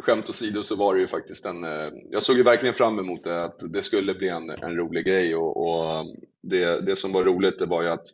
skämt 0.00 0.28
åsido 0.28 0.62
så 0.62 0.76
var 0.76 0.94
det 0.94 1.00
ju 1.00 1.06
faktiskt 1.06 1.46
en, 1.46 1.64
eh, 1.64 1.88
jag 2.10 2.22
såg 2.22 2.36
ju 2.36 2.42
verkligen 2.42 2.74
fram 2.74 2.98
emot 2.98 3.24
det, 3.24 3.44
att 3.44 3.72
det 3.72 3.82
skulle 3.82 4.14
bli 4.14 4.28
en, 4.28 4.50
en 4.50 4.76
rolig 4.76 5.06
grej 5.06 5.36
och, 5.36 5.56
och 5.56 6.06
det, 6.42 6.86
det 6.86 6.96
som 6.96 7.12
var 7.12 7.24
roligt 7.24 7.58
det 7.58 7.66
var 7.66 7.82
ju 7.82 7.88
att 7.88 8.06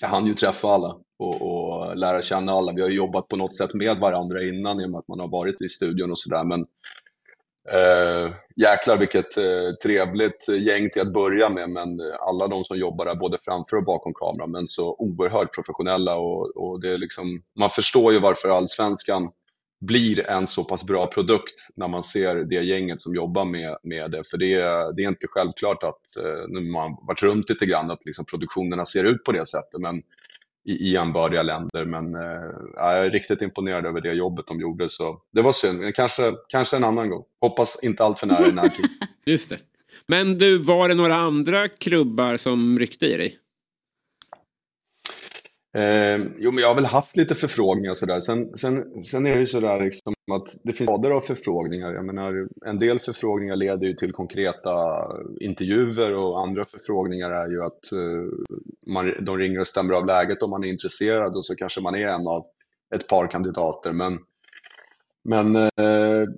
jag 0.00 0.08
hann 0.08 0.26
ju 0.26 0.34
träffa 0.34 0.68
alla 0.68 0.96
och, 1.18 1.42
och 1.42 1.96
lära 1.96 2.22
känna 2.22 2.52
alla. 2.52 2.72
Vi 2.72 2.82
har 2.82 2.88
ju 2.88 2.96
jobbat 2.96 3.28
på 3.28 3.36
något 3.36 3.54
sätt 3.54 3.74
med 3.74 3.96
varandra 3.96 4.42
innan 4.42 4.80
i 4.80 4.86
och 4.86 4.90
med 4.90 4.98
att 4.98 5.08
man 5.08 5.20
har 5.20 5.28
varit 5.28 5.62
i 5.62 5.68
studion 5.68 6.10
och 6.10 6.18
sådär, 6.18 6.44
men 6.44 6.66
Eh, 7.70 8.32
jäklar 8.56 8.96
vilket 8.96 9.36
eh, 9.36 9.72
trevligt 9.82 10.48
gäng 10.48 10.90
till 10.90 11.02
att 11.02 11.12
börja 11.12 11.48
med, 11.48 11.70
men 11.70 12.00
eh, 12.00 12.06
alla 12.28 12.48
de 12.48 12.64
som 12.64 12.78
jobbar 12.78 13.04
där 13.04 13.14
både 13.14 13.38
framför 13.44 13.76
och 13.76 13.84
bakom 13.84 14.14
kameran, 14.14 14.50
men 14.50 14.66
så 14.66 14.96
oerhört 14.98 15.54
professionella 15.54 16.16
och, 16.16 16.56
och 16.56 16.80
det 16.80 16.88
är 16.90 16.98
liksom, 16.98 17.42
man 17.58 17.70
förstår 17.70 18.12
ju 18.12 18.18
varför 18.18 18.48
allsvenskan 18.48 19.30
blir 19.80 20.30
en 20.30 20.46
så 20.46 20.64
pass 20.64 20.84
bra 20.84 21.06
produkt 21.06 21.54
när 21.76 21.88
man 21.88 22.02
ser 22.02 22.34
det 22.36 22.54
gänget 22.64 23.00
som 23.00 23.14
jobbar 23.14 23.44
med, 23.44 23.76
med 23.82 24.10
det. 24.10 24.22
För 24.30 24.38
det, 24.38 24.54
är- 24.54 24.92
det 24.92 25.02
är 25.04 25.08
inte 25.08 25.26
självklart 25.30 25.82
att, 25.82 26.16
eh, 26.16 26.44
när 26.48 26.72
man 26.72 26.96
varit 27.06 27.22
runt 27.22 27.48
lite 27.48 27.66
grann, 27.66 27.90
att 27.90 28.06
liksom 28.06 28.24
produktionerna 28.24 28.84
ser 28.84 29.04
ut 29.04 29.24
på 29.24 29.32
det 29.32 29.46
sättet. 29.46 29.80
Men 29.80 30.02
i, 30.64 30.72
i 30.72 30.92
jämbördiga 30.92 31.42
länder. 31.42 31.84
Men 31.84 32.14
eh, 32.14 32.20
jag 32.74 32.98
är 32.98 33.10
riktigt 33.10 33.42
imponerad 33.42 33.86
över 33.86 34.00
det 34.00 34.12
jobbet 34.12 34.46
de 34.46 34.60
gjorde. 34.60 34.88
Så 34.88 35.18
det 35.32 35.42
var 35.42 35.52
synd. 35.52 35.80
Men 35.80 35.92
kanske, 35.92 36.32
kanske 36.48 36.76
en 36.76 36.84
annan 36.84 37.08
gång. 37.08 37.22
Hoppas 37.40 37.78
inte 37.82 38.04
allt 38.04 38.18
för 38.18 38.26
nära 38.26 38.46
i 38.46 38.52
närtid. 38.52 38.86
Just 39.26 39.48
det. 39.48 39.58
Men 40.06 40.38
du, 40.38 40.58
var 40.58 40.88
det 40.88 40.94
några 40.94 41.14
andra 41.14 41.68
klubbar 41.68 42.36
som 42.36 42.78
ryckte 42.78 43.06
i 43.06 43.16
dig? 43.16 43.38
Eh, 45.74 46.26
jo, 46.38 46.50
men 46.50 46.58
jag 46.58 46.68
har 46.68 46.74
väl 46.74 46.84
haft 46.84 47.16
lite 47.16 47.34
förfrågningar 47.34 47.90
och 47.90 47.96
sådär. 47.96 48.20
Sen, 48.20 48.56
sen, 48.56 49.04
sen 49.04 49.26
är 49.26 49.34
det 49.34 49.40
ju 49.40 49.46
sådär 49.46 49.84
liksom 49.84 50.14
att 50.32 50.56
det 50.62 50.72
finns 50.72 50.90
rader 50.90 51.10
av 51.10 51.20
förfrågningar. 51.20 51.92
Jag 51.92 52.04
menar, 52.04 52.48
en 52.66 52.78
del 52.78 53.00
förfrågningar 53.00 53.56
leder 53.56 53.86
ju 53.86 53.92
till 53.92 54.12
konkreta 54.12 54.72
intervjuer 55.40 56.14
och 56.14 56.40
andra 56.40 56.64
förfrågningar 56.64 57.30
är 57.30 57.50
ju 57.50 57.62
att 57.62 57.92
eh, 57.92 58.52
man, 58.86 59.24
de 59.24 59.38
ringer 59.38 59.60
och 59.60 59.66
stämmer 59.66 59.94
av 59.94 60.06
läget 60.06 60.42
om 60.42 60.50
man 60.50 60.64
är 60.64 60.68
intresserad 60.68 61.36
och 61.36 61.46
så 61.46 61.56
kanske 61.56 61.80
man 61.80 61.94
är 61.94 62.08
en 62.08 62.26
av 62.26 62.46
ett 62.94 63.08
par 63.08 63.26
kandidater. 63.26 63.92
Men, 63.92 64.18
men 65.24 65.56
eh, 65.56 66.28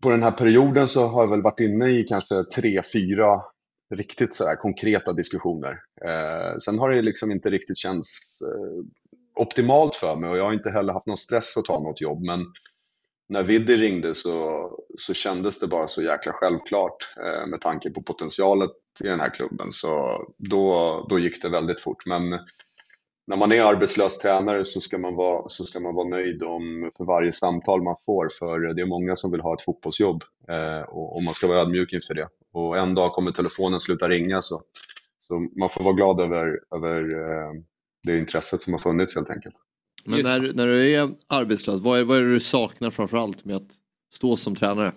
på 0.00 0.10
den 0.10 0.22
här 0.22 0.30
perioden 0.30 0.88
så 0.88 1.06
har 1.06 1.22
jag 1.22 1.30
väl 1.30 1.42
varit 1.42 1.60
inne 1.60 1.88
i 1.88 2.02
kanske 2.02 2.44
tre, 2.44 2.82
fyra 2.92 3.40
riktigt 3.94 4.34
så 4.34 4.46
här 4.46 4.56
konkreta 4.56 5.12
diskussioner. 5.12 5.78
Eh, 6.04 6.56
sen 6.58 6.78
har 6.78 6.90
det 6.90 7.02
liksom 7.02 7.30
inte 7.30 7.50
riktigt 7.50 7.78
känts 7.78 8.18
eh, 8.40 8.84
optimalt 9.42 9.96
för 9.96 10.16
mig 10.16 10.30
och 10.30 10.38
jag 10.38 10.44
har 10.44 10.52
inte 10.52 10.70
heller 10.70 10.92
haft 10.92 11.06
någon 11.06 11.18
stress 11.18 11.56
att 11.56 11.64
ta 11.64 11.80
något 11.80 12.00
jobb. 12.00 12.22
Men 12.22 12.46
när 13.28 13.42
Viddy 13.42 13.76
ringde 13.76 14.14
så, 14.14 14.70
så 14.98 15.14
kändes 15.14 15.58
det 15.58 15.66
bara 15.66 15.86
så 15.86 16.02
jäkla 16.02 16.32
självklart 16.32 16.96
eh, 17.26 17.46
med 17.46 17.60
tanke 17.60 17.90
på 17.90 18.02
potentialet 18.02 18.70
i 19.00 19.06
den 19.06 19.20
här 19.20 19.30
klubben. 19.30 19.72
Så 19.72 20.22
då, 20.36 21.06
då 21.10 21.18
gick 21.18 21.42
det 21.42 21.48
väldigt 21.48 21.80
fort. 21.80 22.06
Men 22.06 22.38
när 23.26 23.36
man 23.36 23.52
är 23.52 23.60
arbetslös 23.60 24.18
tränare 24.18 24.64
så 24.64 24.80
ska 24.80 24.98
man 24.98 25.14
vara, 25.14 25.48
så 25.48 25.64
ska 25.64 25.80
man 25.80 25.94
vara 25.94 26.08
nöjd 26.08 26.42
om, 26.42 26.90
för 26.96 27.04
varje 27.04 27.32
samtal 27.32 27.82
man 27.82 27.96
får. 28.06 28.28
För 28.38 28.74
det 28.74 28.82
är 28.82 28.86
många 28.86 29.16
som 29.16 29.30
vill 29.30 29.40
ha 29.40 29.54
ett 29.54 29.62
fotbollsjobb 29.62 30.22
eh, 30.48 30.80
och, 30.80 31.16
och, 31.16 31.22
man 31.22 31.34
ska 31.34 31.46
vara 31.46 31.60
ödmjuk 31.60 31.92
inför 31.92 32.14
det. 32.14 32.28
Och 32.52 32.76
en 32.78 32.94
dag 32.94 33.12
kommer 33.12 33.32
telefonen 33.32 33.80
sluta 33.80 34.08
ringa 34.08 34.42
så, 34.42 34.62
så 35.18 35.48
man 35.58 35.70
får 35.70 35.84
vara 35.84 35.94
glad 35.94 36.20
över, 36.20 36.60
över 36.76 37.00
eh, 37.00 37.52
det 38.02 38.18
intresset 38.18 38.62
som 38.62 38.72
har 38.72 38.80
funnits 38.80 39.14
helt 39.14 39.30
enkelt. 39.30 39.54
Men 40.04 40.22
när, 40.22 40.52
när 40.54 40.66
du 40.66 40.94
är 40.94 41.10
arbetslös, 41.26 41.80
vad 41.80 41.98
är, 41.98 42.04
vad 42.04 42.18
är 42.18 42.22
det 42.22 42.32
du 42.32 42.40
saknar 42.40 42.90
framförallt 42.90 43.44
med 43.44 43.56
att 43.56 43.70
stå 44.14 44.36
som 44.36 44.56
tränare? 44.56 44.92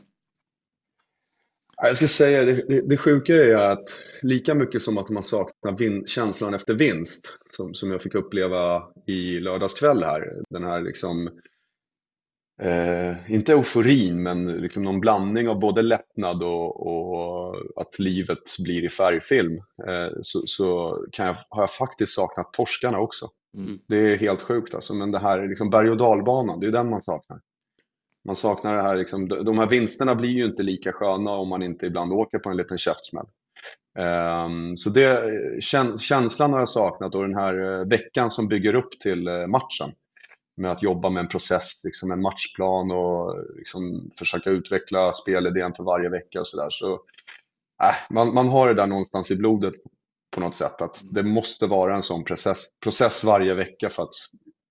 Jag 1.81 1.97
ska 1.97 2.07
säga, 2.07 2.43
det, 2.43 2.67
det, 2.67 2.89
det 2.89 2.97
sjuka 2.97 3.33
är 3.33 3.71
att 3.71 3.99
lika 4.21 4.55
mycket 4.55 4.81
som 4.81 4.97
att 4.97 5.09
man 5.09 5.23
saknar 5.23 5.77
vin, 5.77 6.05
känslan 6.05 6.53
efter 6.53 6.73
vinst, 6.73 7.37
som, 7.55 7.73
som 7.73 7.91
jag 7.91 8.01
fick 8.01 8.15
uppleva 8.15 8.83
i 9.07 9.39
lördagskväll 9.39 10.03
här, 10.03 10.41
den 10.49 10.63
här 10.63 10.81
liksom, 10.81 11.27
eh, 12.61 13.31
inte 13.33 13.53
euforin, 13.53 14.23
men 14.23 14.47
liksom 14.47 14.83
någon 14.83 14.99
blandning 14.99 15.49
av 15.49 15.59
både 15.59 15.81
lättnad 15.81 16.43
och, 16.43 16.87
och 16.87 17.55
att 17.81 17.99
livet 17.99 18.43
blir 18.63 18.85
i 18.85 18.89
färgfilm, 18.89 19.57
eh, 19.87 20.09
så, 20.21 20.41
så 20.45 20.97
kan 21.11 21.25
jag, 21.25 21.35
har 21.49 21.61
jag 21.61 21.71
faktiskt 21.71 22.15
saknat 22.15 22.53
torskarna 22.53 22.99
också. 22.99 23.29
Mm. 23.57 23.79
Det 23.87 24.13
är 24.13 24.17
helt 24.17 24.41
sjukt 24.41 24.75
alltså, 24.75 24.93
men 24.93 25.11
det 25.11 25.19
här 25.19 25.47
liksom 25.47 25.69
berg 25.69 25.89
och 25.89 25.97
dalbanan, 25.97 26.59
det 26.59 26.67
är 26.67 26.71
den 26.71 26.89
man 26.89 27.03
saknar. 27.03 27.39
Man 28.29 28.35
saknar 28.35 28.75
det 28.75 28.81
här, 28.81 28.97
liksom, 28.97 29.27
de 29.27 29.57
här 29.57 29.67
vinsterna 29.67 30.15
blir 30.15 30.29
ju 30.29 30.45
inte 30.45 30.63
lika 30.63 30.91
sköna 30.91 31.31
om 31.31 31.49
man 31.49 31.63
inte 31.63 31.85
ibland 31.85 32.13
åker 32.13 32.39
på 32.39 32.49
en 32.49 32.57
liten 32.57 32.77
käftsmäll. 32.77 33.25
Ehm, 33.99 34.75
så 34.75 34.89
det, 34.89 35.23
känslan 35.99 36.53
har 36.53 36.59
jag 36.59 36.69
saknat 36.69 37.15
och 37.15 37.21
den 37.21 37.35
här 37.35 37.61
eh, 37.61 37.87
veckan 37.87 38.31
som 38.31 38.47
bygger 38.47 38.75
upp 38.75 38.99
till 38.99 39.27
eh, 39.27 39.47
matchen. 39.47 39.91
Med 40.57 40.71
att 40.71 40.83
jobba 40.83 41.09
med 41.09 41.21
en 41.21 41.27
process, 41.27 41.83
liksom 41.83 42.11
en 42.11 42.21
matchplan 42.21 42.91
och 42.91 43.45
liksom, 43.57 44.09
försöka 44.19 44.49
utveckla 44.49 45.13
spelidén 45.13 45.73
för 45.73 45.83
varje 45.83 46.09
vecka 46.09 46.39
och 46.39 46.47
sådär. 46.47 46.69
Så, 46.69 46.93
äh, 47.83 47.95
man, 48.09 48.33
man 48.33 48.47
har 48.47 48.67
det 48.67 48.73
där 48.73 48.87
någonstans 48.87 49.31
i 49.31 49.35
blodet 49.35 49.73
på 50.31 50.39
något 50.39 50.55
sätt. 50.55 50.81
Att 50.81 51.01
det 51.11 51.23
måste 51.23 51.67
vara 51.67 51.95
en 51.95 52.03
sån 52.03 52.23
process, 52.23 52.67
process 52.83 53.23
varje 53.23 53.53
vecka 53.53 53.89
för 53.89 54.03
att 54.03 54.15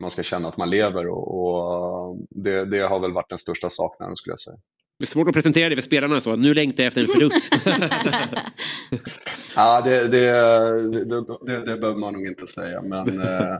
man 0.00 0.10
ska 0.10 0.22
känna 0.22 0.48
att 0.48 0.56
man 0.56 0.70
lever 0.70 1.08
och, 1.08 1.38
och 1.38 2.16
det, 2.30 2.64
det, 2.64 2.78
har 2.78 3.00
väl 3.00 3.12
varit 3.12 3.28
den 3.28 3.38
största 3.38 3.70
saknaden 3.70 4.16
skulle 4.16 4.32
jag 4.32 4.40
säga. 4.40 4.56
Det 4.98 5.04
är 5.04 5.06
svårt 5.06 5.28
att 5.28 5.34
presentera 5.34 5.68
det 5.68 5.74
för 5.74 5.82
spelarna 5.82 6.20
så, 6.20 6.36
nu 6.36 6.54
längtar 6.54 6.82
jag 6.82 6.88
efter 6.88 7.00
en 7.00 7.06
förlust. 7.06 7.54
ja, 9.56 9.80
det, 9.84 10.08
det, 10.08 10.30
det, 11.46 11.66
det, 11.66 11.78
behöver 11.78 11.98
man 11.98 12.12
nog 12.12 12.26
inte 12.26 12.46
säga. 12.46 12.82
Men 12.82 13.20
eh, 13.20 13.56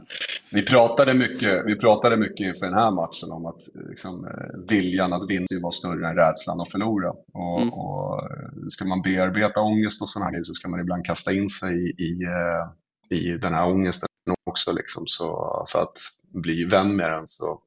vi, 0.51 0.61
pratade 0.61 1.13
mycket, 1.13 1.63
vi 1.65 1.75
pratade 1.75 2.17
mycket 2.17 2.47
inför 2.47 2.65
den 2.65 2.75
här 2.75 2.91
matchen 2.91 3.31
om 3.31 3.45
att 3.45 3.59
liksom, 3.89 4.25
eh, 4.25 4.59
viljan 4.69 5.13
att 5.13 5.29
vinna 5.29 5.47
var 5.61 5.71
större 5.71 6.09
än 6.09 6.15
rädslan 6.15 6.61
att 6.61 6.71
förlora. 6.71 7.09
Och, 7.33 7.61
mm. 7.61 7.73
och 7.73 8.21
ska 8.69 8.85
man 8.85 9.01
bearbeta 9.01 9.61
ångest 9.61 10.01
och 10.01 10.09
sådana 10.09 10.25
här 10.25 10.31
grejer 10.31 10.43
så 10.43 10.53
ska 10.53 10.69
man 10.69 10.79
ibland 10.79 11.05
kasta 11.05 11.33
in 11.33 11.49
sig 11.49 11.75
i, 11.75 12.03
i, 12.03 12.23
eh, 12.23 13.17
i 13.19 13.37
den 13.37 13.53
här 13.53 13.69
ångesten 13.69 14.09
också. 14.43 14.73
Liksom, 14.73 15.07
så, 15.07 15.65
för 15.71 15.79
att 15.79 15.99
bli 16.33 16.65
vän 16.65 16.95
med 16.95 17.11
den. 17.11 17.27
Så 17.27 17.61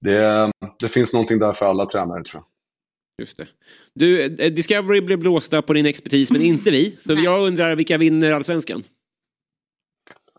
det, 0.00 0.50
det 0.78 0.88
finns 0.88 1.12
någonting 1.12 1.38
där 1.38 1.52
för 1.52 1.66
alla 1.66 1.86
tränare 1.86 2.24
tror 2.24 2.42
jag. 2.42 2.46
Just 3.22 3.36
det. 3.36 3.48
Du, 3.94 4.22
eh, 4.24 4.52
Discovery 4.52 5.00
blev 5.00 5.18
blåsta 5.18 5.62
på 5.62 5.72
din 5.72 5.86
expertis 5.86 6.32
men 6.32 6.42
inte 6.42 6.70
vi. 6.70 6.98
Så 7.06 7.12
jag 7.12 7.46
undrar 7.46 7.76
vilka 7.76 7.98
vinner 7.98 8.32
allsvenskan? 8.32 8.82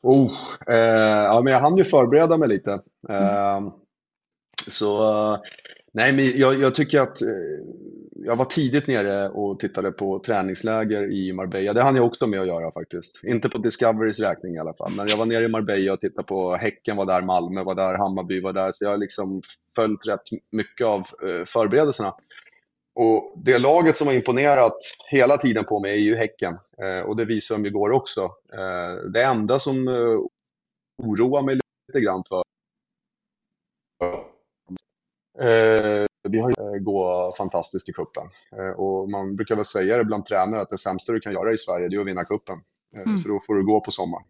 Oh, 0.02 0.34
eh, 0.68 1.24
ja, 1.24 1.42
men 1.44 1.54
jag 1.54 1.60
hann 1.60 1.78
ju 1.78 1.84
förbereda 1.84 2.38
mig 2.38 2.50
lite. 2.50 2.72
Eh, 3.10 3.62
så 4.68 5.04
nej, 5.94 6.14
men 6.14 6.26
jag, 6.36 6.62
jag 6.62 6.76
tycker 6.76 7.00
att 7.00 7.22
eh, 7.22 7.28
jag 8.16 8.36
var 8.36 8.46
tidigt 8.46 8.88
nere 8.88 9.30
och 9.30 9.60
tittade 9.60 9.92
på 9.92 10.20
träningsläger 10.20 11.12
i 11.12 11.34
Marbella. 11.34 11.74
Det 11.74 11.82
hann 11.82 11.96
jag 11.96 12.06
också 12.06 12.28
med 12.28 12.42
att 12.42 12.48
göra 12.48 12.72
faktiskt. 12.72 13.24
Inte 13.24 13.50
på 13.50 13.58
Discoverys 13.58 14.20
räkning 14.20 14.56
i 14.56 14.60
alla 14.60 14.74
fall. 14.74 14.92
Men 14.98 15.08
jag 15.08 15.18
var 15.18 15.26
nere 15.26 15.46
i 15.46 15.48
Marbella 15.48 15.94
och 15.94 16.02
tittade 16.02 16.28
på 16.28 16.56
Häcken 16.56 16.98
var 16.98 17.06
där, 17.06 17.22
Malmö 17.22 17.64
var 17.64 17.76
där, 17.76 17.98
Hammarby 17.98 18.42
var 18.42 18.54
där. 18.54 18.72
Så 18.72 18.84
jag 18.84 18.90
har 18.90 18.98
liksom 18.98 19.42
följt 19.76 20.08
rätt 20.08 20.22
mycket 20.52 20.88
av 20.88 21.00
eh, 21.00 21.46
förberedelserna. 21.46 22.16
Och 22.96 23.34
det 23.36 23.58
laget 23.58 23.98
som 23.98 24.08
har 24.08 24.14
imponerat 24.14 24.78
hela 25.12 25.38
tiden 25.38 25.66
på 25.66 25.80
mig 25.80 25.92
är 25.92 26.04
ju 26.04 26.16
Häcken. 26.16 26.58
Eh, 26.82 27.06
och 27.06 27.16
det 27.16 27.26
visade 27.26 27.62
de 27.64 27.70
igår 27.70 27.92
också. 27.92 28.30
det 29.14 29.24
enda 29.24 29.60
som 29.60 29.88
oroar 31.04 31.42
mig 31.42 31.60
lite 31.88 32.02
grann 32.02 32.24
för 32.30 32.44
vi 36.30 36.40
har 36.40 36.50
ju 36.50 36.76
eh, 36.76 36.82
gå 36.82 37.34
fantastiskt 37.38 37.90
i 37.90 37.94
kuppen 37.94 38.24
eh, 38.60 38.80
Och 38.80 39.10
man 39.10 39.36
brukar 39.36 39.56
väl 39.56 39.66
säga 39.66 39.98
det 39.98 40.04
bland 40.04 40.26
tränare 40.26 40.62
att 40.62 40.70
det 40.70 40.78
sämsta 40.78 41.12
du 41.12 41.20
kan 41.20 41.34
göra 41.34 41.54
i 41.54 41.58
Sverige 41.58 41.90
det 41.90 41.96
är 41.96 42.00
att 42.00 42.08
vinna 42.08 42.24
kuppen 42.24 42.60
eh, 42.96 43.02
mm. 43.02 43.20
För 43.20 43.30
då 43.30 43.40
får 43.40 43.56
du 43.56 43.66
gå 43.66 43.82
på 43.82 43.92
sommaren. 43.92 44.26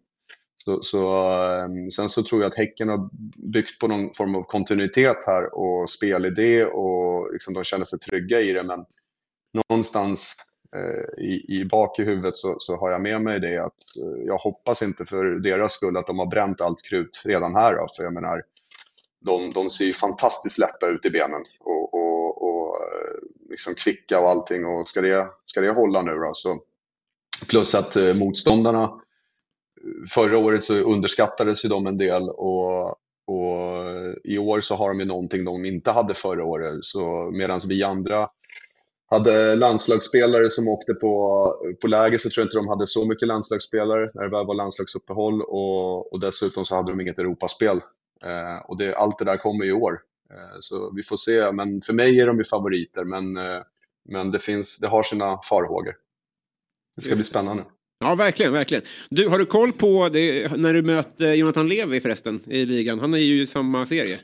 Så, 0.64 0.82
så, 0.82 1.28
sen 1.96 2.08
så 2.08 2.22
tror 2.22 2.42
jag 2.42 2.48
att 2.48 2.56
Häcken 2.56 2.88
har 2.88 3.08
byggt 3.52 3.78
på 3.80 3.88
någon 3.88 4.14
form 4.14 4.34
av 4.34 4.42
kontinuitet 4.42 5.16
här 5.26 5.54
och 5.54 5.90
spelidé 5.90 6.64
och 6.64 7.32
liksom 7.32 7.54
de 7.54 7.64
känner 7.64 7.84
sig 7.84 7.98
trygga 7.98 8.40
i 8.40 8.52
det. 8.52 8.62
Men 8.62 8.84
någonstans 9.68 10.34
eh, 10.76 11.24
i, 11.24 11.44
i 11.48 11.64
bak 11.64 11.98
i 11.98 12.04
huvudet 12.04 12.36
så, 12.36 12.56
så, 12.58 12.76
har 12.76 12.90
jag 12.90 13.02
med 13.02 13.22
mig 13.22 13.40
det 13.40 13.58
att 13.58 13.74
jag 14.26 14.36
hoppas 14.36 14.82
inte 14.82 15.06
för 15.06 15.24
deras 15.24 15.72
skull 15.72 15.96
att 15.96 16.06
de 16.06 16.18
har 16.18 16.26
bränt 16.26 16.60
allt 16.60 16.82
krut 16.82 17.22
redan 17.24 17.54
här. 17.54 17.76
Då, 17.76 17.86
för 17.96 18.02
jag 18.02 18.14
menar, 18.14 18.42
de, 19.24 19.52
de 19.52 19.70
ser 19.70 19.84
ju 19.84 19.94
fantastiskt 19.94 20.58
lätta 20.58 20.88
ut 20.88 21.06
i 21.06 21.10
benen 21.10 21.44
och, 21.60 21.94
och, 21.94 22.42
och 22.42 22.66
eh, 22.66 23.50
liksom 23.50 23.74
kvicka 23.74 24.20
och 24.20 24.28
allting. 24.28 24.66
Och 24.66 24.88
ska 24.88 25.00
det, 25.00 25.28
ska 25.44 25.60
det 25.60 25.70
hålla 25.70 26.02
nu 26.02 26.14
då? 26.14 26.30
Så, 26.34 26.60
plus 27.48 27.74
att 27.74 27.96
eh, 27.96 28.14
motståndarna, 28.14 28.82
eh, 28.82 30.08
förra 30.10 30.38
året 30.38 30.64
så 30.64 30.74
underskattades 30.74 31.64
ju 31.64 31.68
de 31.68 31.86
en 31.86 31.98
del 31.98 32.22
och, 32.22 32.88
och 33.26 33.84
i 34.24 34.38
år 34.38 34.60
så 34.60 34.74
har 34.74 34.88
de 34.88 35.00
ju 35.00 35.06
någonting 35.06 35.44
de 35.44 35.64
inte 35.64 35.90
hade 35.90 36.14
förra 36.14 36.44
året. 36.44 36.84
Så 36.84 37.30
medan 37.32 37.60
vi 37.68 37.82
andra 37.82 38.28
hade 39.10 39.54
landslagsspelare 39.54 40.50
som 40.50 40.68
åkte 40.68 40.94
på, 40.94 41.54
på 41.80 41.86
läger 41.86 42.18
så 42.18 42.30
tror 42.30 42.42
jag 42.42 42.46
inte 42.46 42.56
de 42.56 42.68
hade 42.68 42.86
så 42.86 43.06
mycket 43.06 43.28
landslagsspelare 43.28 44.10
när 44.14 44.22
det 44.22 44.30
väl 44.30 44.46
var 44.46 44.54
landslagsuppehåll 44.54 45.42
och, 45.42 46.12
och 46.12 46.20
dessutom 46.20 46.64
så 46.64 46.74
hade 46.74 46.92
de 46.92 47.00
inget 47.00 47.18
Europaspel 47.18 47.80
och 48.64 48.78
det, 48.78 48.94
allt 48.94 49.18
det 49.18 49.24
där 49.24 49.36
kommer 49.36 49.64
i 49.64 49.72
år. 49.72 50.00
Eh, 50.30 50.56
så 50.60 50.92
vi 50.94 51.02
får 51.02 51.16
se, 51.16 51.52
men 51.52 51.80
för 51.80 51.92
mig 51.92 52.20
är 52.20 52.26
de 52.26 52.38
ju 52.38 52.44
favoriter, 52.44 53.04
men, 53.04 53.36
eh, 53.36 53.62
men 54.08 54.30
det, 54.30 54.38
finns, 54.38 54.78
det 54.78 54.86
har 54.86 55.02
sina 55.02 55.40
farhågor. 55.42 55.94
Det 56.96 57.02
ska 57.02 57.14
bli 57.14 57.24
spännande. 57.24 57.64
Ja, 57.98 58.14
verkligen, 58.14 58.52
verkligen. 58.52 58.84
Du, 59.10 59.28
har 59.28 59.38
du 59.38 59.46
koll 59.46 59.72
på 59.72 60.08
det, 60.08 60.56
när 60.56 60.74
du 60.74 60.82
möter 60.82 61.34
Jonathan 61.34 61.68
Levi 61.68 62.00
förresten 62.00 62.40
i 62.46 62.64
ligan? 62.64 63.00
Han 63.00 63.14
är 63.14 63.18
ju 63.18 63.42
i 63.42 63.46
samma 63.46 63.86
serie. 63.86 64.18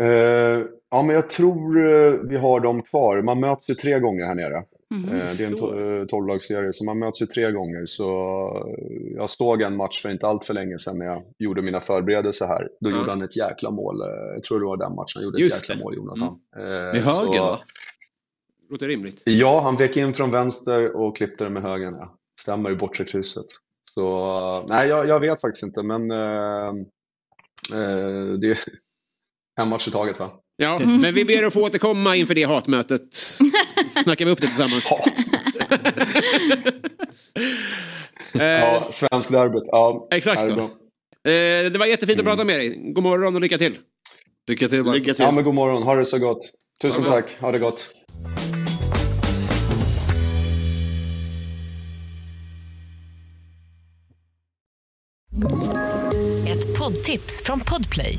Uh, 0.00 0.66
ja, 0.90 1.02
men 1.02 1.08
jag 1.08 1.30
tror 1.30 2.28
vi 2.28 2.36
har 2.36 2.60
dem 2.60 2.82
kvar. 2.82 3.22
Man 3.22 3.40
möts 3.40 3.70
ju 3.70 3.74
tre 3.74 4.00
gånger 4.00 4.26
här 4.26 4.34
nere. 4.34 4.64
Mm, 4.94 5.10
det 5.10 5.44
är 5.44 5.46
en 5.46 5.56
to 5.56 5.78
eh, 5.78 6.06
tolvlagsserie 6.06 6.72
så 6.72 6.84
man 6.84 6.98
möts 6.98 7.22
ju 7.22 7.26
tre 7.26 7.52
gånger. 7.52 7.86
Så 7.86 8.08
eh, 8.68 9.16
jag 9.16 9.30
såg 9.30 9.62
en 9.62 9.76
match 9.76 10.02
för 10.02 10.08
inte 10.08 10.26
allt 10.26 10.44
för 10.44 10.54
länge 10.54 10.78
sedan 10.78 10.98
när 10.98 11.06
jag 11.06 11.22
gjorde 11.38 11.62
mina 11.62 11.80
förberedelser 11.80 12.46
här. 12.46 12.68
Då 12.80 12.88
mm. 12.88 13.00
gjorde 13.00 13.12
han 13.12 13.22
ett 13.22 13.36
jäkla 13.36 13.70
mål. 13.70 14.00
Jag 14.34 14.42
tror 14.42 14.60
det 14.60 14.66
var 14.66 14.76
den 14.76 14.94
matchen 14.94 15.12
han 15.14 15.24
gjorde 15.24 15.40
Just 15.40 15.56
ett 15.56 15.62
jäkla 15.62 15.74
det. 15.74 15.80
mål, 15.80 15.96
Jonathan. 15.96 16.38
Mm. 16.56 16.70
Med 16.70 17.02
höger 17.02 17.40
va? 17.40 17.58
Låter 18.70 18.88
rimligt. 18.88 19.22
Ja, 19.24 19.60
han 19.60 19.76
vek 19.76 19.96
in 19.96 20.14
från 20.14 20.30
vänster 20.30 20.96
och 20.96 21.16
klippte 21.16 21.44
den 21.44 21.52
med 21.52 21.62
högen. 21.62 21.94
Ja. 21.94 22.18
Stämmer 22.40 22.70
i 22.70 22.76
bortre 22.76 23.04
krysset. 23.04 23.46
Så 23.94 24.64
nej, 24.68 24.88
jag, 24.88 25.08
jag 25.08 25.20
vet 25.20 25.40
faktiskt 25.40 25.62
inte, 25.62 25.82
men 25.82 26.10
eh, 26.10 26.68
eh, 27.72 28.26
det 28.40 28.50
är 28.50 28.58
en 29.60 29.68
match 29.68 29.88
i 29.88 29.90
taget 29.90 30.18
va? 30.18 30.30
Ja, 30.56 30.78
men 30.78 31.14
vi 31.14 31.24
ber 31.24 31.42
att 31.42 31.52
få 31.52 31.62
återkomma 31.62 32.16
inför 32.16 32.34
det 32.34 32.42
hatmötet. 32.44 33.14
Snackar 34.02 34.24
vi 34.24 34.30
upp 34.30 34.40
det 34.40 34.46
tillsammans. 34.46 34.84
Ja, 38.32 38.88
svensk 38.90 39.30
derbyt. 39.30 39.62
Ja, 39.66 40.08
Exakt 40.10 40.42
det 40.42 40.48
så. 40.48 40.54
bra. 40.54 40.64
Eh, 41.32 41.70
det 41.72 41.78
var 41.78 41.86
jättefint 41.86 42.18
att 42.18 42.24
prata 42.26 42.44
med 42.44 42.60
dig. 42.60 42.92
God 42.94 43.02
morgon 43.02 43.34
och 43.34 43.40
lycka 43.40 43.58
till. 43.58 43.78
Lycka 44.48 44.68
till. 44.68 44.82
Mark. 44.84 45.02
Ja, 45.18 45.30
men 45.30 45.44
god 45.44 45.54
morgon. 45.54 45.82
Ha 45.82 45.94
det 45.96 46.04
så 46.04 46.18
gott. 46.18 46.38
Tusen 46.82 47.04
Ja, 47.04 47.10
men- 47.10 47.22
tack. 47.22 47.36
Ha 47.40 47.52
det 47.52 47.58
gott. 47.58 47.90
Ett 56.48 56.78
poddtips 56.78 57.42
från 57.44 57.60
Podplay. 57.60 58.18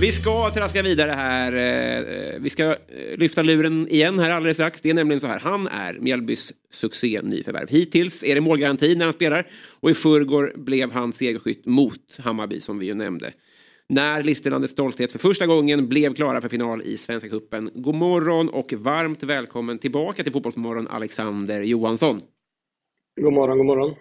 Vi 0.00 0.12
ska 0.12 0.50
traska 0.50 0.82
vidare 0.82 1.10
här. 1.10 1.52
Eh, 1.52 2.40
Vi 2.40 2.50
ska 2.50 2.64
eh, 2.64 3.16
lyfta 3.16 3.42
luren 3.42 3.88
igen 3.88 4.18
här 4.18 4.30
alldeles 4.30 4.56
strax. 4.56 4.80
Det 4.80 4.90
är 4.90 4.94
nämligen 4.94 5.20
så 5.20 5.26
här. 5.26 5.40
Han 5.40 5.66
är 5.66 5.98
Mjällbys 5.98 6.52
succé 6.70 7.20
nyförvärv. 7.22 7.68
Hittills 7.68 8.24
är 8.24 8.34
det 8.34 8.40
målgaranti 8.40 8.94
när 8.96 9.04
han 9.04 9.12
spelar. 9.12 9.46
Och 9.80 9.90
i 9.90 9.94
förrgår 9.94 10.52
blev 10.56 10.90
han 10.92 11.12
segerskytt 11.12 11.66
mot 11.66 12.18
Hammarby 12.18 12.60
som 12.60 12.78
vi 12.78 12.86
ju 12.86 12.94
nämnde. 12.94 13.32
När 13.88 14.22
Listerlandets 14.22 14.72
stolthet 14.72 15.12
för 15.12 15.18
första 15.18 15.46
gången 15.46 15.88
blev 15.88 16.14
klara 16.14 16.40
för 16.40 16.48
final 16.48 16.82
i 16.82 16.96
Svenska 16.96 17.28
Cupen. 17.28 17.70
God 17.74 17.94
morgon 17.94 18.48
och 18.48 18.72
varmt 18.72 19.22
välkommen 19.22 19.78
tillbaka 19.78 20.22
till 20.22 20.32
Fotbollsmorgon 20.32 20.88
Alexander 20.88 21.62
Johansson. 21.62 22.22
God 23.20 23.32
morgon, 23.32 23.58
god 23.58 23.66
morgon. 23.66 23.94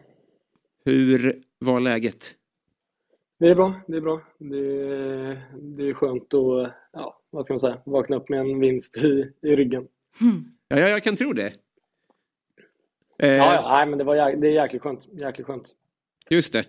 Hur 0.85 1.35
var 1.59 1.80
läget? 1.80 2.35
Det 3.39 3.47
är 3.47 3.55
bra, 3.55 3.73
det 3.87 3.97
är 3.97 4.01
bra. 4.01 4.21
Det 4.37 4.57
är, 4.57 5.41
det 5.61 5.89
är 5.89 5.93
skönt 5.93 6.33
att, 6.33 6.71
ja, 6.93 7.21
vad 7.29 7.45
ska 7.45 7.53
man 7.53 7.59
säga, 7.59 7.77
vakna 7.85 8.15
upp 8.15 8.29
med 8.29 8.39
en 8.39 8.59
vinst 8.59 8.97
i, 8.97 9.31
i 9.41 9.55
ryggen. 9.55 9.87
Ja, 10.67 10.79
ja, 10.79 10.89
jag 10.89 11.03
kan 11.03 11.15
tro 11.15 11.33
det. 11.33 11.53
Eh, 13.19 13.37
Ja, 13.37 13.53
ja, 13.53 13.75
nej, 13.77 13.85
men 13.85 13.97
det, 13.97 14.03
var, 14.03 14.15
det 14.35 14.47
är 14.47 14.51
jäkligt 14.51 14.81
skönt. 14.81 15.07
Jäkligt 15.11 15.47
skönt. 15.47 15.75
Just 16.29 16.53
det. 16.53 16.65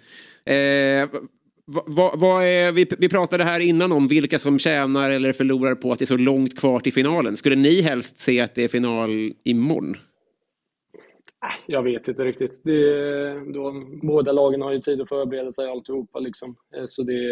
Eh, 0.54 1.08
vad, 1.64 1.84
vad, 1.86 2.20
vad 2.20 2.44
är, 2.44 2.72
vi, 2.72 2.86
vi 2.98 3.08
pratade 3.08 3.44
här 3.44 3.60
innan 3.60 3.92
om 3.92 4.08
vilka 4.08 4.38
som 4.38 4.58
tjänar 4.58 5.10
eller 5.10 5.32
förlorar 5.32 5.74
på 5.74 5.92
att 5.92 5.98
det 5.98 6.04
är 6.04 6.06
så 6.06 6.16
långt 6.16 6.58
kvar 6.58 6.80
till 6.80 6.92
finalen. 6.92 7.36
Skulle 7.36 7.56
ni 7.56 7.80
helst 7.80 8.18
se 8.18 8.40
att 8.40 8.54
det 8.54 8.64
är 8.64 8.68
final 8.68 9.32
imorgon? 9.44 9.96
Jag 11.66 11.82
vet 11.82 12.08
inte 12.08 12.24
riktigt. 12.24 12.60
Det, 12.64 13.52
då, 13.52 13.82
båda 14.02 14.32
lagen 14.32 14.62
har 14.62 14.72
ju 14.72 14.80
tid 14.80 15.00
att 15.00 15.08
förbereda 15.08 15.52
sig 15.52 15.68
alltihopa 15.68 16.18
liksom. 16.18 16.56
Eh, 16.76 16.84
Så 16.86 17.02
det, 17.02 17.22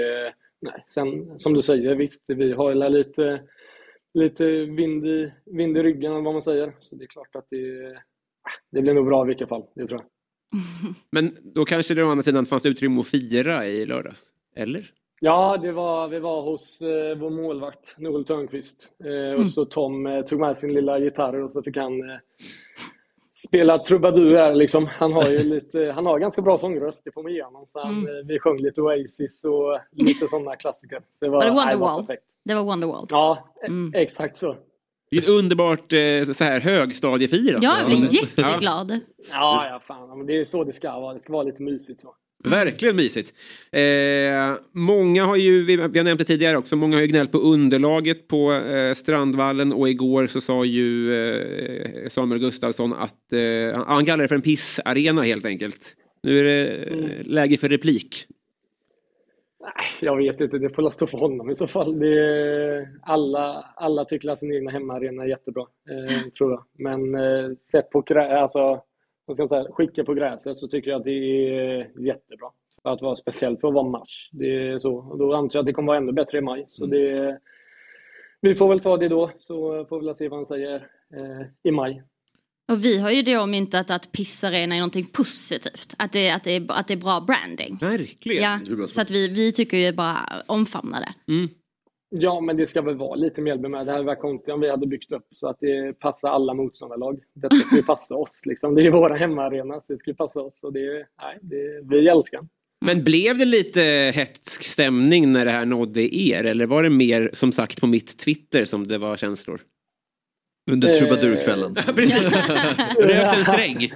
nej. 0.60 0.84
Sen 0.88 1.38
som 1.38 1.54
du 1.54 1.62
säger, 1.62 1.94
visst, 1.94 2.24
vi 2.26 2.52
har 2.52 2.90
lite, 2.90 3.40
lite 4.14 4.44
vind, 4.64 5.06
i, 5.06 5.32
vind 5.46 5.78
i 5.78 5.82
ryggen, 5.82 6.12
eller 6.12 6.22
vad 6.22 6.34
man 6.34 6.42
säger. 6.42 6.76
Så 6.80 6.96
det 6.96 7.04
är 7.04 7.08
klart 7.08 7.36
att 7.36 7.46
det, 7.50 7.90
ah, 8.42 8.50
det 8.72 8.82
blir 8.82 8.94
nog 8.94 9.06
bra 9.06 9.24
i 9.24 9.28
vilket 9.28 9.48
fall, 9.48 9.64
det 9.74 9.86
tror 9.86 10.00
jag. 10.00 10.08
Men 11.10 11.36
då 11.42 11.64
kanske 11.64 11.94
det 11.94 12.04
å 12.04 12.10
andra 12.10 12.22
sidan 12.22 12.46
fanns 12.46 12.66
utrymme 12.66 13.00
att 13.00 13.08
fira 13.08 13.66
i 13.66 13.86
lördags? 13.86 14.32
Eller? 14.56 14.90
Ja, 15.20 15.56
det 15.56 15.72
var, 15.72 16.08
vi 16.08 16.18
var 16.18 16.42
hos 16.42 16.80
eh, 16.80 17.18
vår 17.18 17.30
målvakt 17.30 17.94
Noel 17.98 18.24
Törnqvist. 18.24 18.92
Eh, 19.04 19.40
och 19.40 19.50
så 19.50 19.64
Tom 19.64 20.06
eh, 20.06 20.24
tog 20.24 20.40
med 20.40 20.58
sin 20.58 20.72
lilla 20.74 20.98
gitarr 20.98 21.42
och 21.42 21.50
så 21.50 21.62
fick 21.62 21.76
han 21.76 21.92
eh, 23.44 23.48
spela 23.48 23.78
trubadur 23.78 24.36
här 24.36 24.54
liksom. 24.54 24.86
Han 24.86 25.12
har 25.12 25.28
ju 25.30 25.38
lite, 25.54 25.92
han 25.94 26.06
har 26.06 26.18
ganska 26.18 26.42
bra 26.42 26.58
sångröst, 26.58 27.02
det 27.04 27.12
får 27.12 27.22
man 27.22 27.32
ge 27.32 27.42
honom. 27.42 27.64
Så 27.68 27.80
han, 27.80 27.96
eh, 27.96 28.26
vi 28.26 28.38
sjöng 28.38 28.58
lite 28.58 28.80
Oasis 28.80 29.44
och 29.44 29.80
lite 29.92 30.26
sådana 30.26 30.56
klassiker. 30.56 31.00
Så 31.18 31.24
det 31.24 31.30
Var 31.30 31.44
det 31.44 31.50
Wonderwall? 31.50 32.06
Det 32.44 32.54
var 32.54 32.62
Wonderwall. 32.62 33.06
Ja, 33.10 33.48
e- 33.94 34.00
exakt 34.02 34.36
så. 34.36 34.56
Det 35.10 35.16
är 35.16 35.22
ett 35.22 35.28
underbart 35.28 35.92
eh, 35.92 36.32
så 36.32 36.44
här, 36.44 36.60
högstadiefirande. 36.60 37.66
Ja, 37.66 37.78
jag 37.78 37.86
blir 37.86 38.14
jätteglad. 38.14 39.00
Ja, 39.30 39.66
ja, 39.70 39.80
fan. 39.84 40.18
Men 40.18 40.26
det 40.26 40.40
är 40.40 40.44
så 40.44 40.64
det 40.64 40.72
ska 40.72 41.00
vara. 41.00 41.14
Det 41.14 41.20
ska 41.20 41.32
vara 41.32 41.42
lite 41.42 41.62
mysigt 41.62 42.00
så. 42.00 42.14
Verkligen 42.44 42.96
mysigt. 42.96 43.34
Eh, 43.72 44.54
många 44.72 45.24
har 45.24 45.36
ju, 45.36 45.64
vi, 45.64 45.76
vi 45.76 45.98
har 45.98 46.04
nämnt 46.04 46.18
det 46.18 46.24
tidigare 46.24 46.56
också, 46.56 46.76
många 46.76 46.96
har 46.96 47.00
ju 47.00 47.06
gnällt 47.08 47.32
på 47.32 47.38
underlaget 47.38 48.28
på 48.28 48.52
eh, 48.52 48.92
Strandvallen 48.94 49.72
och 49.72 49.88
igår 49.88 50.26
så 50.26 50.40
sa 50.40 50.64
ju 50.64 51.14
eh, 51.14 52.08
Samuel 52.08 52.40
Gustafsson 52.40 52.92
att 52.92 53.32
eh, 53.32 53.84
han- 53.86 54.06
kallar 54.06 54.22
det 54.24 54.28
för 54.28 54.34
en 54.34 54.42
pissarena 54.42 55.22
helt 55.22 55.44
enkelt. 55.46 55.94
Nu 56.22 56.38
är 56.38 56.44
det 56.44 56.66
eh, 56.76 57.26
läge 57.26 57.56
för 57.56 57.68
replik. 57.68 58.26
Jag 60.00 60.16
vet 60.16 60.40
inte, 60.40 60.58
det 60.58 60.70
får 60.70 60.90
stå 60.90 61.06
för 61.06 61.18
honom 61.18 61.50
i 61.50 61.54
så 61.54 61.66
fall. 61.66 61.98
Det 61.98 62.88
alla, 63.02 63.72
alla 63.76 64.04
tycker 64.04 64.28
att 64.28 64.38
sin 64.38 64.52
egna 64.54 64.70
hemmaarena 64.70 65.22
är 65.22 65.26
jättebra, 65.28 65.62
eh, 65.90 66.30
tror 66.38 66.50
jag. 66.52 66.64
Men 66.78 67.14
eh, 67.14 67.50
sett 67.62 67.90
på 67.90 68.04
alltså, 68.18 68.80
vad 69.28 69.36
ska 69.36 69.42
man 69.42 69.48
säga, 69.48 69.66
skicka 69.72 70.04
på 70.04 70.14
gräset 70.14 70.56
så 70.56 70.68
tycker 70.68 70.90
jag 70.90 70.98
att 70.98 71.04
det 71.04 71.10
är 71.10 72.00
jättebra. 72.06 72.48
För 72.82 72.90
att 72.90 73.02
vara 73.02 73.16
speciellt 73.16 73.60
för 73.60 73.68
att 73.68 73.74
vara 73.74 73.88
mars. 73.88 74.30
Det 74.32 74.68
är 74.68 74.78
så. 74.78 74.96
Och 74.96 75.18
då 75.18 75.34
antar 75.34 75.56
jag 75.56 75.62
att 75.62 75.66
det 75.66 75.72
kommer 75.72 75.86
vara 75.86 75.98
ännu 75.98 76.12
bättre 76.12 76.38
i 76.38 76.40
maj. 76.40 76.64
Så 76.68 76.86
det, 76.86 77.38
vi 78.40 78.54
får 78.54 78.68
väl 78.68 78.80
ta 78.80 78.96
det 78.96 79.08
då, 79.08 79.30
så 79.38 79.84
får 79.84 80.00
vi 80.00 80.14
se 80.14 80.28
vad 80.28 80.38
han 80.38 80.46
säger 80.46 80.74
eh, 81.20 81.46
i 81.62 81.70
maj. 81.70 82.02
Och 82.72 82.84
vi 82.84 82.98
har 82.98 83.10
ju 83.10 83.22
då 83.22 83.46
myntat 83.46 83.90
att 83.90 84.12
pissarena 84.12 84.74
är 84.74 84.78
någonting 84.78 85.06
positivt. 85.06 85.94
Att 85.98 86.12
det, 86.12 86.30
att 86.30 86.44
det, 86.44 86.56
är, 86.56 86.66
att 86.68 86.88
det 86.88 86.94
är 86.94 86.98
bra 86.98 87.20
branding. 87.20 87.78
Verkligen. 87.80 88.42
Ja, 88.42 88.58
så 88.88 89.00
att 89.00 89.10
vi, 89.10 89.28
vi 89.28 89.52
tycker 89.52 89.76
ju 89.76 89.92
bara 89.92 90.42
omfamna 90.46 91.00
det. 91.00 91.32
Ja, 92.10 92.40
men 92.40 92.56
det 92.56 92.66
ska 92.66 92.82
väl 92.82 92.96
vara 92.96 93.14
lite 93.14 93.40
Mjällby 93.40 93.68
med. 93.68 93.86
Det 93.86 93.92
här 93.92 94.02
var 94.02 94.14
konstigt 94.14 94.54
om 94.54 94.60
vi 94.60 94.70
hade 94.70 94.86
byggt 94.86 95.12
upp 95.12 95.26
så 95.34 95.48
att 95.48 95.56
det 95.60 95.98
passar 95.98 96.28
alla 96.28 96.54
motståndarlag. 96.54 97.20
Detta 97.34 97.56
ska 97.56 97.76
ju 97.76 97.82
passa 97.82 98.14
oss. 98.14 98.40
Liksom. 98.44 98.74
Det 98.74 98.80
är 98.80 98.84
ju 98.84 98.90
våra 98.90 99.14
hemmaarena, 99.16 99.80
så 99.80 99.92
det 99.92 99.98
ska 99.98 100.10
ju 100.10 100.16
passa 100.16 100.40
oss. 100.40 100.64
Och 100.64 100.72
det, 100.72 101.06
nej, 101.22 101.38
det, 101.42 101.80
vi 101.90 102.08
älskar. 102.08 102.40
Men 102.84 103.04
blev 103.04 103.38
det 103.38 103.44
lite 103.44 103.80
hetsk 104.14 104.62
stämning 104.62 105.32
när 105.32 105.44
det 105.44 105.50
här 105.50 105.64
nådde 105.64 106.16
er? 106.16 106.44
Eller 106.44 106.66
var 106.66 106.82
det 106.82 106.90
mer 106.90 107.30
som 107.32 107.52
sagt 107.52 107.80
på 107.80 107.86
mitt 107.86 108.18
Twitter 108.18 108.64
som 108.64 108.88
det 108.88 108.98
var 108.98 109.16
känslor? 109.16 109.60
Under 110.70 110.88
Eh, 110.88 110.94
trubadurkvällen. 110.94 111.74
Rökt 112.98 113.36
en 113.36 113.44
sträng. 113.44 113.92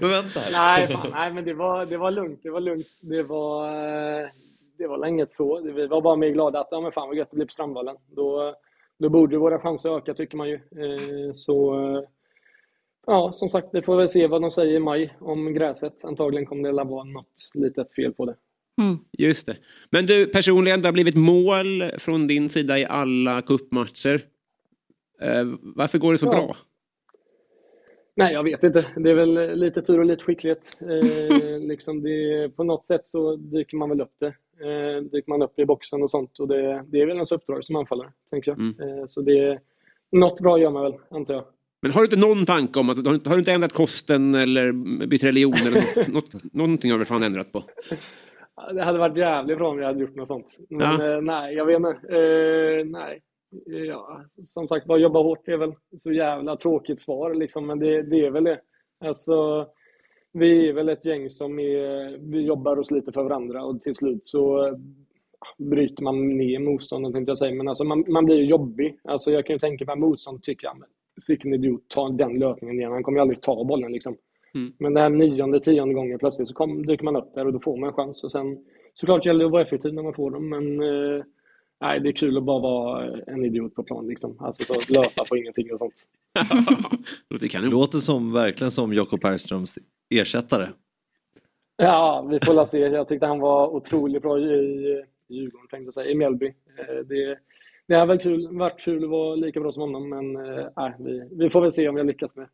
Men 0.00 0.10
vänta. 0.10 0.40
Nej, 0.52 0.88
fan, 0.88 1.10
nej, 1.12 1.32
men 1.32 1.44
det 1.44 1.54
var, 1.54 1.86
det 1.86 1.96
var 1.96 2.10
lugnt. 2.10 2.40
Det 2.42 2.50
var 2.50 2.60
lugnt. 2.60 2.98
Det 3.02 3.22
var, 3.22 3.68
eh, 4.20 4.26
det 4.78 4.86
var 4.86 5.06
inget 5.06 5.32
så. 5.32 5.60
Vi 5.62 5.86
var 5.86 6.00
bara 6.00 6.16
mer 6.16 6.28
glada 6.30 6.60
att 6.60 6.68
ja, 6.70 6.80
men 6.80 6.92
fan 6.92 7.08
vad 7.08 7.16
gött 7.16 7.30
det 7.30 7.36
blir 7.36 7.46
på 7.46 7.52
Strandvallen. 7.52 7.96
Då, 8.06 8.54
då 8.98 9.08
borde 9.08 9.38
våra 9.38 9.58
chanser 9.60 9.96
öka, 9.96 10.14
tycker 10.14 10.36
man 10.36 10.48
ju. 10.48 10.54
Eh, 10.54 11.32
Så 11.32 11.74
eh, 11.80 12.02
ja, 13.06 13.32
som 13.32 13.48
sagt, 13.48 13.68
vi 13.72 13.82
får 13.82 13.96
väl 13.96 14.08
se 14.08 14.26
vad 14.26 14.42
de 14.42 14.50
säger 14.50 14.74
i 14.74 14.78
maj 14.80 15.16
om 15.20 15.52
gräset. 15.54 16.04
Antagligen 16.04 16.46
kommer 16.46 16.72
det 16.72 16.80
att 16.82 16.88
vara 16.88 17.04
något 17.04 17.50
litet 17.54 17.92
fel 17.92 18.12
på 18.12 18.24
det. 18.26 18.36
Just 19.18 19.46
det. 19.46 19.56
Men 19.90 20.06
du, 20.06 20.26
personligen, 20.26 20.82
det 20.82 20.88
har 20.88 20.92
blivit 20.92 21.16
mål 21.16 21.82
från 21.98 22.26
din 22.26 22.48
sida 22.48 22.78
i 22.78 22.84
alla 22.84 23.42
cupmatcher. 23.42 24.20
Eh, 25.20 25.44
varför 25.62 25.98
går 25.98 26.12
det 26.12 26.18
så 26.18 26.26
Ja. 26.26 26.30
bra? 26.30 26.56
Nej, 28.14 28.32
jag 28.32 28.42
vet 28.44 28.64
inte. 28.64 28.86
Det 28.96 29.10
är 29.10 29.14
väl 29.14 29.58
lite 29.58 29.82
tur 29.82 29.98
och 29.98 30.04
lite 30.04 30.24
skicklighet. 30.24 30.76
Eh, 30.80 31.58
liksom 31.68 32.02
det, 32.02 32.48
på 32.56 32.64
något 32.64 32.86
sätt 32.86 33.06
så 33.06 33.36
dyker 33.36 33.76
man 33.76 33.88
väl 33.88 34.00
upp 34.00 34.14
det. 34.20 34.34
Eh, 34.64 35.02
dyker 35.02 35.30
man 35.30 35.42
upp 35.42 35.58
i 35.58 35.64
boxen 35.66 36.02
och 36.02 36.10
sånt. 36.10 36.38
Och 36.38 36.48
det, 36.48 36.84
det 36.86 37.00
är 37.00 37.06
väl 37.06 37.14
ens 37.16 37.32
uppdrag 37.32 37.64
som 37.64 37.76
anfallare, 37.76 38.12
tänker 38.30 38.50
jag. 38.50 38.60
Eh, 38.60 39.06
så 39.08 39.20
det, 39.20 39.58
något 40.12 40.40
bra 40.40 40.58
gör 40.58 40.70
man 40.70 40.82
väl, 40.82 40.94
antar 41.10 41.34
jag. 41.34 41.44
Men 41.82 41.90
har 41.92 42.00
du 42.00 42.04
inte 42.04 42.28
någon 42.28 42.46
tanke 42.46 42.78
om 42.78 42.90
att, 42.90 42.96
har 42.96 43.02
du- 43.18 43.28
har 43.28 43.36
du 43.36 43.38
inte 43.38 43.52
ändrat 43.52 43.72
kosten 43.72 44.34
eller 44.34 44.72
bytt 45.06 45.24
religion 45.24 45.54
eller 45.66 45.70
något, 45.70 46.08
något, 46.34 46.52
någonting 46.54 46.92
har 46.92 46.98
du 46.98 47.04
fan 47.04 47.22
ändrat 47.22 47.52
på? 47.52 47.62
Det 48.74 48.82
hade 48.84 48.98
varit 48.98 49.16
jävligt 49.16 49.58
bra 49.58 49.70
om 49.70 49.78
jag 49.78 49.86
hade 49.86 50.00
gjort 50.00 50.16
något 50.16 50.28
sånt. 50.28 50.56
Men 50.70 50.80
Ja. 51.00 51.12
eh, 51.14 51.20
nej, 51.20 51.54
jag 51.54 51.64
vet 51.66 51.76
inte. 51.76 51.90
Eh, 51.90 52.84
nej. 52.86 53.20
ja, 53.86 54.24
som 54.42 54.68
sagt, 54.68 54.86
bara 54.86 54.98
jobba 54.98 55.22
hårt 55.22 55.48
är 55.48 55.56
väl 55.56 55.72
så 55.98 56.12
jävla 56.12 56.56
tråkigt 56.56 57.00
svar 57.00 57.34
liksom, 57.34 57.66
men 57.66 57.78
det, 57.78 58.02
det 58.02 58.26
är 58.26 58.30
väl 58.30 58.44
det. 58.44 58.60
Alltså, 59.04 59.66
vi 60.32 60.68
är 60.68 60.72
väl 60.72 60.88
ett 60.88 61.04
gäng 61.04 61.30
som 61.30 61.58
är, 61.58 62.18
vi 62.18 62.40
jobbar 62.40 62.76
och 62.76 62.86
sliter 62.86 63.12
för 63.12 63.22
varandra 63.22 63.64
och 63.64 63.80
till 63.80 63.94
slut 63.94 64.26
så 64.26 64.76
bryter 65.58 66.04
man 66.04 66.36
ner 66.36 66.58
motståndaren 66.58 67.12
tänkte 67.12 67.30
jag 67.30 67.38
säga. 67.38 67.54
Men 67.54 67.68
alltså 67.68 67.84
man, 67.84 68.04
man 68.08 68.24
blir 68.24 68.36
ju 68.36 68.44
jobbig. 68.44 68.98
Alltså 69.04 69.30
jag 69.30 69.46
kan 69.46 69.54
ju 69.54 69.58
tänka 69.58 69.84
mig 69.84 69.92
att 69.92 69.98
motståndaren 69.98 70.42
tycker, 70.42 70.66
ja, 70.66 70.74
men 70.74 70.88
sicken 71.20 71.54
idiot, 71.54 71.84
ta 71.88 72.08
den 72.08 72.38
löpningen 72.38 72.78
igen. 72.78 72.92
Han 72.92 73.02
kommer 73.02 73.18
ju 73.18 73.22
aldrig 73.22 73.42
ta 73.42 73.64
bollen 73.64 73.92
liksom. 73.92 74.16
Mm. 74.54 74.72
Men 74.78 74.94
den 74.94 75.02
här 75.02 75.10
nionde, 75.10 75.60
tionde 75.60 75.94
gången 75.94 76.18
plötsligt 76.18 76.48
så 76.48 76.54
kom, 76.54 76.86
dyker 76.86 77.04
man 77.04 77.16
upp 77.16 77.34
där 77.34 77.46
och 77.46 77.52
då 77.52 77.60
får 77.60 77.76
man 77.76 77.88
en 77.88 77.94
chans. 77.94 78.24
Och 78.24 78.30
sen 78.30 78.64
såklart 78.92 79.26
gäller 79.26 79.40
det 79.40 79.46
att 79.46 79.52
vara 79.52 79.62
effektiv 79.62 79.94
när 79.94 80.02
man 80.02 80.14
får 80.14 80.30
dem, 80.30 80.48
men 80.48 80.80
eh, 80.80 81.24
nej, 81.80 82.00
det 82.00 82.08
är 82.08 82.12
kul 82.12 82.36
att 82.36 82.44
bara 82.44 82.60
vara 82.60 83.16
en 83.26 83.44
idiot 83.44 83.74
på 83.74 83.82
plan 83.82 84.06
liksom. 84.06 84.36
Alltså 84.40 84.64
så 84.64 84.80
löpa 84.92 85.24
på 85.24 85.36
ingenting 85.36 85.72
och 85.72 85.78
sånt. 85.78 86.04
Låter 87.70 87.98
som, 87.98 88.32
verkligen 88.32 88.70
som 88.70 88.92
Jakob 88.94 89.20
Bergströms 89.20 89.78
ersättare. 90.14 90.68
Ja, 91.76 92.26
vi 92.30 92.40
får 92.40 92.64
se. 92.64 92.78
Jag 92.78 93.08
tyckte 93.08 93.26
han 93.26 93.40
var 93.40 93.68
otroligt 93.68 94.22
bra 94.22 94.38
i, 94.38 95.04
Djurgården, 95.28 95.68
tänkte 95.70 95.84
jag 95.84 95.94
säga, 95.94 96.10
i 96.10 96.14
Mjällby. 96.14 96.46
Eh, 96.46 96.94
Det, 97.08 97.38
det 97.88 97.94
har 97.94 98.06
väl 98.06 98.18
kul, 98.18 98.48
varit 98.58 98.80
kul 98.80 99.04
att 99.04 99.10
vara 99.10 99.34
lika 99.34 99.60
bra 99.60 99.72
som 99.72 99.80
honom, 99.80 100.08
men 100.08 100.36
eh, 100.36 100.66
nej, 100.76 100.94
vi, 100.98 101.28
vi 101.30 101.50
får 101.50 101.60
väl 101.60 101.72
se 101.72 101.88
om 101.88 101.96
jag 101.96 102.06
lyckas 102.06 102.36
med. 102.36 102.48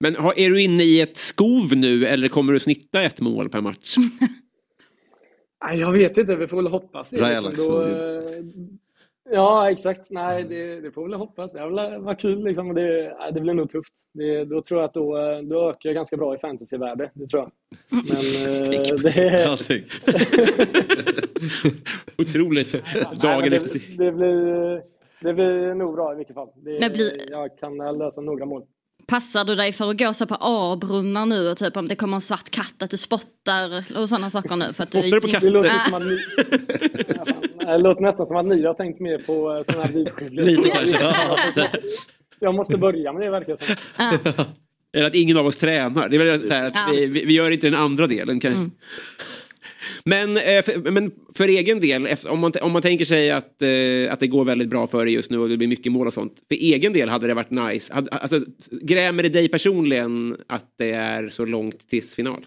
Men 0.00 0.16
är 0.16 0.50
du 0.50 0.62
inne 0.62 0.82
i 0.82 1.00
ett 1.00 1.16
skov 1.16 1.76
nu 1.76 2.06
eller 2.06 2.28
kommer 2.28 2.52
du 2.52 2.60
snitta 2.60 3.02
ett 3.02 3.20
mål 3.20 3.48
per 3.48 3.60
match? 3.60 3.96
Nej, 5.64 5.80
jag 5.80 5.92
vet 5.92 6.18
inte, 6.18 6.36
vi 6.36 6.46
får 6.46 6.56
väl 6.56 6.66
hoppas 6.66 7.10
det. 7.10 7.20
Liksom. 7.40 7.54
Då, 7.56 7.82
eh, 7.82 8.22
ja, 9.30 9.70
exakt. 9.70 10.10
Nej, 10.10 10.44
det, 10.44 10.80
det 10.80 10.90
får 10.90 11.02
vi 11.04 11.10
väl 11.10 11.18
hoppas. 11.18 11.52
Det 11.52 11.60
var, 11.60 11.98
var 11.98 12.14
kul 12.14 12.44
liksom. 12.44 12.74
Det, 12.74 13.16
det 13.34 13.40
blir 13.40 13.54
nog 13.54 13.68
tufft. 13.68 13.92
Det, 14.12 14.44
då 14.44 14.62
tror 14.62 14.80
jag 14.80 14.88
att 14.88 14.94
då, 14.94 15.12
då 15.42 15.70
ökar 15.70 15.88
jag 15.88 15.94
ganska 15.94 16.16
bra 16.16 16.34
i 16.34 16.38
fantasyvärde. 16.38 17.10
Det 17.14 17.26
tror 17.26 17.42
jag. 17.42 17.52
Men 17.90 18.00
eh, 18.82 18.94
det... 19.02 19.48
Allting. 19.50 19.84
Otroligt. 22.18 22.72
Dagen 23.22 23.40
men 23.40 23.50
det, 23.50 23.56
efter. 23.56 23.80
det, 23.98 24.12
blir, 24.12 24.82
det 25.20 25.34
blir 25.34 25.74
nog 25.74 25.94
bra 25.94 26.12
i 26.12 26.16
vilket 26.16 26.34
fall. 26.34 26.48
Det, 26.56 26.78
Det 26.78 26.90
blir- 26.90 27.30
Jag 27.30 27.58
kan 27.58 27.76
lösa 27.98 28.20
några 28.20 28.44
mål. 28.46 28.62
Passar 29.08 29.44
du 29.44 29.54
dig 29.54 29.72
för 29.72 29.90
att 29.90 29.98
gå 29.98 30.12
så 30.14 30.26
på 30.26 30.36
A-brunnar 30.40 31.26
nu 31.26 31.50
och 31.50 31.56
typ 31.56 31.76
om 31.76 31.88
det 31.88 31.96
kommer 31.96 32.14
en 32.14 32.20
svart 32.20 32.50
katt 32.50 32.82
att 32.82 32.90
du 32.90 32.96
spottar 32.96 33.84
och 34.00 34.08
sådana 34.08 34.30
saker 34.30 34.56
nu? 34.56 34.72
För 34.72 34.82
att 34.82 34.90
du 34.90 35.02
Spottar 35.02 35.14
du 35.16 35.20
på 35.20 35.28
katter? 35.28 35.46
Det 35.46 35.52
låter 35.52 35.70
Ah. 35.70 35.88
som 35.88 35.94
att 35.94 36.02
ni, 36.08 36.18
fan. 37.14 37.66
det 37.66 37.78
låter 37.78 38.02
nästan 38.02 38.26
som 38.26 38.36
att 38.36 38.46
ni 38.46 38.62
har 38.66 38.74
tänkt 38.74 39.00
mer 39.00 39.18
på 39.18 39.56
eh, 39.56 39.62
sådana 39.64 39.84
här 39.84 39.92
vidskepligheter. 39.92 40.56
Lite 40.56 40.68
kanske. 40.70 41.68
Jag 42.40 42.54
måste 42.54 42.76
börja 42.78 43.12
med 43.12 43.22
det 43.22 43.30
verkar 43.30 43.56
som. 43.56 43.76
Eller 44.96 45.06
att 45.06 45.14
ingen 45.14 45.36
av 45.36 45.46
oss 45.46 45.56
tränar. 45.56 46.08
Det 46.08 46.16
är 46.16 46.18
väl 46.18 46.48
så 46.48 46.54
här 46.54 46.66
att 46.66 46.72
Ja. 46.74 46.88
vi, 46.92 47.06
vi 47.06 47.32
gör 47.32 47.50
inte 47.50 47.66
den 47.66 47.80
andra 47.80 48.06
delen. 48.06 48.40
Kan... 48.40 48.70
Men, 50.04 50.36
eh, 50.36 50.62
för, 50.62 50.90
men 50.90 51.10
för 51.34 51.48
egen 51.48 51.80
del, 51.80 52.08
om 52.30 52.38
man, 52.40 52.52
om 52.62 52.72
man 52.72 52.82
tänker 52.82 53.04
sig 53.04 53.30
att, 53.30 53.62
eh, 53.62 54.12
att 54.12 54.20
det 54.20 54.26
går 54.26 54.44
väldigt 54.44 54.68
bra 54.68 54.86
för 54.86 55.04
dig 55.04 55.14
just 55.14 55.30
nu 55.30 55.38
och 55.38 55.48
det 55.48 55.56
blir 55.56 55.68
mycket 55.68 55.92
mål 55.92 56.06
och 56.06 56.14
sånt. 56.14 56.42
För 56.48 56.54
egen 56.54 56.92
del 56.92 57.08
hade 57.08 57.26
det 57.26 57.34
varit 57.34 57.50
nice. 57.50 57.94
Hade, 57.94 58.10
alltså, 58.10 58.40
grämer 58.70 59.22
det 59.22 59.28
dig 59.28 59.48
personligen 59.48 60.36
att 60.46 60.72
det 60.78 60.92
är 60.92 61.28
så 61.28 61.44
långt 61.44 61.88
tills 61.88 62.14
final? 62.14 62.46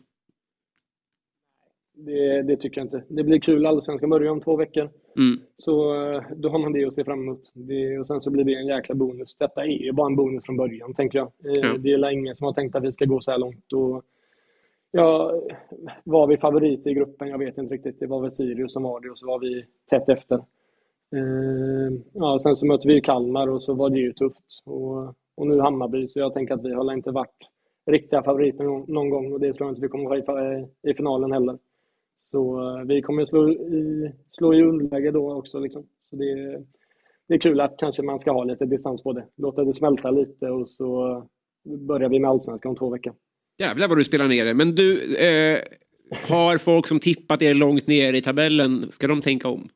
Det, 2.05 2.43
det 2.43 2.57
tycker 2.57 2.77
jag 2.77 2.85
inte. 2.85 3.03
Det 3.07 3.23
blir 3.23 3.39
kul. 3.39 3.65
Allsvenskan 3.65 4.09
börjar 4.09 4.31
om 4.31 4.41
två 4.41 4.55
veckor. 4.55 4.89
Mm. 5.18 5.39
Så 5.55 5.93
eh, 5.95 6.23
då 6.35 6.49
har 6.49 6.59
man 6.59 6.73
det 6.73 6.85
att 6.85 6.93
se 6.93 7.03
fram 7.03 7.22
emot. 7.22 7.51
Det, 7.53 7.99
och 7.99 8.07
sen 8.07 8.22
så 8.22 8.31
blir 8.31 8.43
det 8.43 8.53
en 8.53 8.68
jäkla 8.68 8.95
bonus. 8.95 9.35
Detta 9.38 9.63
är 9.63 9.68
ju 9.68 9.91
bara 9.91 10.07
en 10.07 10.15
bonus 10.15 10.45
från 10.45 10.57
början, 10.57 10.93
tänker 10.93 11.18
jag. 11.18 11.31
Ja. 11.38 11.77
Det 11.77 11.91
är 11.91 12.11
ingen 12.11 12.35
som 12.35 12.45
har 12.45 12.53
tänkt 12.53 12.76
att 12.76 12.84
vi 12.84 12.91
ska 12.91 13.05
gå 13.05 13.22
så 13.22 13.31
här 13.31 13.38
långt. 13.38 13.73
Och, 13.73 14.03
ja, 14.91 15.41
var 16.03 16.27
vi 16.27 16.38
favorit 16.38 16.88
i 16.88 16.93
gruppen? 16.93 17.27
Jag 17.27 17.38
vet 17.38 17.57
inte 17.57 17.73
riktigt. 17.73 17.99
Det 17.99 18.07
var 18.07 18.22
väl 18.22 18.31
Sirius 18.31 18.73
som 18.73 18.84
var 18.84 18.99
det 18.99 19.09
och 19.09 19.19
så 19.19 19.27
var 19.27 19.39
vi 19.39 19.65
tätt 19.89 20.09
efter. 20.09 20.35
Eh, 21.15 21.99
ja, 22.13 22.39
sen 22.39 22.55
så 22.55 22.65
mötte 22.65 22.88
vi 22.88 23.01
Kalmar 23.01 23.47
och 23.47 23.63
så 23.63 23.73
var 23.73 23.89
det 23.89 23.99
ju 23.99 24.13
tufft. 24.13 24.63
Och, 24.65 25.15
och 25.35 25.47
nu 25.47 25.59
Hammarby, 25.59 26.07
så 26.07 26.19
jag 26.19 26.34
tänker 26.34 26.53
att 26.53 26.65
vi 26.65 26.73
har 26.73 26.93
inte 26.93 27.11
varit 27.11 27.38
riktiga 27.85 28.23
favoriter 28.23 28.63
någon, 28.63 28.85
någon 28.93 29.09
gång 29.09 29.34
och 29.34 29.39
det 29.39 29.53
tror 29.53 29.68
jag 29.68 29.72
inte 29.72 29.81
vi 29.81 29.88
kommer 29.88 30.05
vara 30.05 30.18
i, 30.18 30.59
eh, 30.59 30.91
i 30.91 30.93
finalen 30.93 31.31
heller. 31.31 31.57
Så 32.18 32.59
eh, 32.59 32.85
vi 32.85 33.01
kommer 33.01 33.26
slå 33.26 33.49
i, 33.49 34.11
slå 34.30 34.53
i 34.53 34.63
underläge 34.63 35.11
då 35.11 35.34
också. 35.34 35.59
Liksom. 35.59 35.88
Så 35.99 36.15
det, 36.15 36.63
det 37.27 37.34
är 37.34 37.39
kul 37.39 37.61
att 37.61 37.77
kanske 37.77 38.03
man 38.03 38.19
ska 38.19 38.31
ha 38.31 38.43
lite 38.43 38.65
distans 38.65 39.03
på 39.03 39.13
det. 39.13 39.26
Låta 39.35 39.63
det 39.63 39.73
smälta 39.73 40.11
lite 40.11 40.49
och 40.49 40.69
så 40.69 41.23
börjar 41.63 42.09
vi 42.09 42.19
med 42.19 42.30
Allsvenskan 42.30 42.69
om 42.69 42.76
två 42.76 42.89
veckor. 42.89 43.13
Jävlar 43.61 43.88
vad 43.88 43.97
du 43.97 44.03
spelar 44.03 44.27
ner 44.27 44.45
det. 44.45 44.53
Men 44.53 44.75
du, 44.75 45.15
eh, 45.15 45.59
har 46.11 46.57
folk 46.57 46.88
som 46.88 46.99
tippat 46.99 47.41
er 47.41 47.53
långt 47.53 47.88
ner 47.88 48.13
i 48.13 48.21
tabellen, 48.21 48.91
ska 48.91 49.07
de 49.07 49.21
tänka 49.21 49.47
om? 49.47 49.69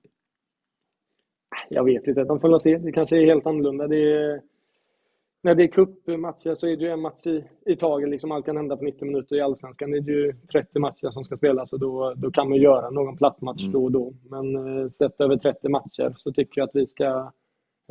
Jag 1.69 1.83
vet 1.83 2.07
inte, 2.07 2.23
de 2.23 2.39
får 2.39 2.49
väl 2.49 2.59
se. 2.59 2.77
Det 2.77 2.91
kanske 2.91 3.17
är 3.17 3.25
helt 3.25 3.45
annorlunda. 3.45 3.87
Det 3.87 4.13
är, 4.13 4.41
när 5.43 5.55
det 5.55 5.63
är 5.63 5.67
cupmatcher 5.67 6.55
så 6.55 6.67
är 6.67 6.77
det 6.77 6.83
ju 6.83 6.89
en 6.89 7.01
match 7.01 7.27
i, 7.27 7.43
i 7.65 7.75
taget. 7.75 8.09
Liksom 8.09 8.31
allt 8.31 8.45
kan 8.45 8.57
hända 8.57 8.77
på 8.77 8.83
90 8.83 9.05
minuter. 9.05 9.35
I 9.35 9.41
Allsvenskan 9.41 9.93
är 9.93 10.01
det 10.01 10.11
ju 10.11 10.33
30 10.51 10.79
matcher 10.79 11.09
som 11.09 11.23
ska 11.23 11.35
spelas 11.35 11.73
och 11.73 11.79
då, 11.79 12.13
då 12.17 12.31
kan 12.31 12.49
man 12.49 12.57
göra 12.57 12.89
någon 12.89 13.17
platt 13.17 13.41
match 13.41 13.63
då 13.63 13.83
och 13.83 13.91
då. 13.91 14.13
Men 14.29 14.55
eh, 14.55 14.87
sett 14.89 15.21
över 15.21 15.37
30 15.37 15.69
matcher 15.69 16.13
så 16.17 16.31
tycker 16.31 16.61
jag 16.61 16.69
att 16.69 16.75
vi 16.75 16.85
ska 16.85 17.05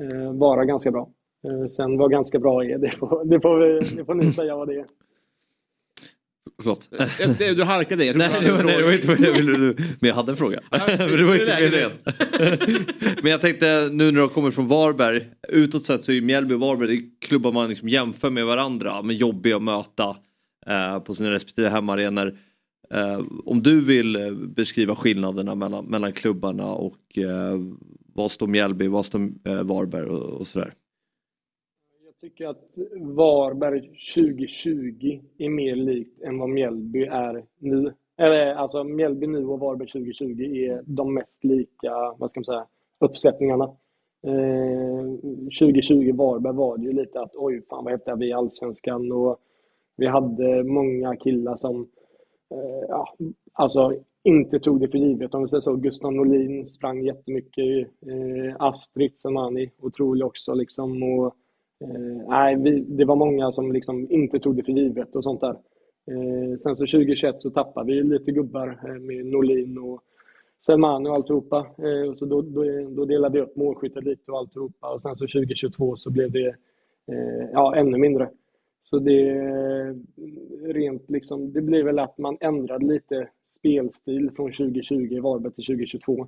eh, 0.03 0.33
vara 0.33 0.65
ganska 0.65 0.91
bra. 0.91 1.09
Eh, 1.45 1.67
sen 1.67 1.99
vad 1.99 2.11
ganska 2.11 2.39
bra 2.39 2.65
är, 2.65 2.79
det 2.85 2.91
får, 2.91 3.25
det 3.25 3.41
får, 3.41 3.59
vi, 3.59 3.97
det 3.97 4.05
får 4.05 4.15
ni 4.15 4.33
säga 4.33 4.57
vad 4.57 4.69
det 4.69 4.75
är. 4.75 4.87
Förlåt. 6.63 6.91
Du 7.57 7.63
harkade 7.63 8.05
jag 8.05 8.15
tror 8.15 8.29
Nej, 8.29 8.41
det 8.43 8.53
var, 8.53 8.65
nej, 8.65 8.77
det 8.77 8.85
var 8.85 8.93
inte 8.93 9.09
vad 9.09 9.21
jag 9.21 9.33
ville. 9.33 9.59
Men 10.01 10.09
jag 10.09 10.15
hade 10.15 10.33
en 10.33 10.37
fråga. 10.37 10.61
Men 10.71 10.99
det 10.99 11.25
var 11.25 11.35
inte 11.35 11.71
det. 11.71 11.91
Men 13.23 13.33
jag 13.33 13.41
tänkte 13.41 13.89
nu 13.93 14.11
när 14.13 14.21
du 14.21 14.29
kommer 14.29 14.51
från 14.51 14.69
Varberg. 14.69 15.21
Utåt 15.49 15.85
sett 15.85 16.05
så 16.05 16.13
är 16.13 16.17
ju 16.17 16.23
Mjällby 16.23 16.55
och 16.55 16.61
Varberg 16.61 17.03
klubbar 17.21 17.53
man 17.53 17.69
liksom 17.69 17.89
jämför 17.89 18.31
med 18.31 18.47
varandra. 18.47 19.03
Men 19.03 19.17
jobbiga 19.17 19.57
att 19.57 19.63
möta 19.63 20.17
eh, 20.67 20.99
på 20.99 21.15
sina 21.15 21.31
respektive 21.31 21.69
hemmaarenor. 21.69 22.39
Eh, 22.91 23.21
om 23.45 23.63
du 23.63 23.81
vill 23.81 24.17
eh, 24.17 24.31
beskriva 24.31 24.97
skillnaderna 24.97 25.55
mellan, 25.55 25.85
mellan 25.85 26.13
klubbarna 26.13 26.67
och 26.67 27.19
eh, 27.19 27.59
vad 28.15 28.31
står 28.31 28.47
Mjällby, 28.47 28.87
vad 28.87 29.07
står 29.07 29.31
eh, 29.45 29.63
Varberg 29.63 30.07
och, 30.07 30.41
och 30.41 30.47
sådär. 30.47 30.75
Jag 32.25 32.31
tycker 32.31 32.47
att 32.47 32.79
Varberg 33.01 33.81
2020 33.81 35.21
är 35.39 35.49
mer 35.49 35.77
likt 35.77 36.23
än 36.23 36.39
vad 36.39 36.49
Mjällby 36.49 37.05
är 37.05 37.45
nu. 37.59 37.95
Eller 38.17 38.55
alltså 38.55 38.85
Mjällby 38.85 39.27
nu 39.27 39.47
och 39.47 39.61
Varberg 39.61 39.89
2020 39.89 40.41
är 40.43 40.83
de 40.87 41.15
mest 41.15 41.45
lika, 41.45 41.93
vad 42.19 42.31
ska 42.31 42.41
man 42.41 42.45
säga, 42.45 42.67
uppsättningarna. 43.01 43.65
Eh, 44.27 45.05
2020 45.61 46.13
Varberg 46.17 46.55
var 46.55 46.79
det 46.79 46.85
ju 46.85 46.93
lite 46.93 47.21
att 47.21 47.35
oj, 47.35 47.63
fan 47.71 47.85
vad 47.85 47.93
häftiga 47.93 48.17
vi 48.17 48.27
är 48.27 48.31
i 48.31 48.33
Allsvenskan 48.33 49.13
och 49.13 49.39
vi 49.97 50.07
hade 50.07 50.65
många 50.65 51.17
killar 51.17 51.57
som 51.57 51.81
eh, 52.51 52.87
ja, 52.89 53.15
alltså 53.53 53.93
inte 54.23 54.59
tog 54.59 54.81
det 54.81 54.89
för 54.89 54.99
givet. 54.99 55.35
Om 55.35 55.43
vi 55.43 55.49
säger 55.49 55.61
så, 55.61 55.77
Gustav 55.77 56.13
Norlin 56.13 56.67
sprang 56.67 57.05
jättemycket. 57.05 57.89
Eh, 58.07 58.57
Astrid 58.59 59.19
Samani, 59.19 59.71
otrolig 59.79 60.27
också 60.27 60.55
liksom. 60.55 61.03
Och, 61.03 61.35
Eh, 61.81 62.29
nej, 62.29 62.57
vi, 62.57 62.81
det 62.81 63.05
var 63.05 63.17
många 63.17 63.53
som 63.53 63.73
liksom 63.73 64.11
inte 64.11 64.39
tog 64.39 64.57
det 64.57 64.63
för 64.63 64.73
givet 64.73 65.17
och 65.17 65.25
sånt 65.25 65.41
där. 65.41 65.57
Eh, 66.11 66.57
sen 66.57 66.75
så 66.75 66.87
2021 66.87 67.43
så 67.43 67.51
tappade 67.51 67.87
vi 67.87 68.03
lite 68.03 68.33
gubbar 68.33 68.81
eh, 68.89 69.01
med 69.01 69.27
Norlin 69.27 69.79
och 69.79 70.03
Selmani 70.67 71.09
och 71.09 71.15
alltihopa. 71.15 71.67
Eh, 71.79 72.11
och 72.11 72.19
så 72.19 72.27
då, 72.27 72.43
då, 72.43 72.65
då 72.91 73.05
delade 73.05 73.39
vi 73.39 73.45
upp 73.45 73.57
målskyttet 73.57 74.05
lite 74.05 74.33
och 74.33 74.39
alltihopa. 74.39 74.95
Och 74.95 75.03
sen 75.03 75.17
så 75.17 75.27
2022 75.27 75.97
så 75.97 76.11
blev 76.11 76.33
det 76.33 76.49
eh, 77.13 77.49
ja, 77.53 77.77
ännu 77.77 77.99
mindre. 77.99 78.31
Så 78.83 78.99
det 78.99 79.35
rent 80.63 81.11
liksom, 81.11 81.53
det 81.53 81.63
blir 81.63 81.85
väl 81.85 81.99
att 81.99 82.19
man 82.19 82.37
ändrade 82.41 82.87
lite 82.87 83.29
spelstil 83.45 84.31
från 84.37 84.53
2020 84.53 84.95
i 84.95 85.21
Varberg 85.21 85.53
till 85.53 85.65
2022. 85.65 86.27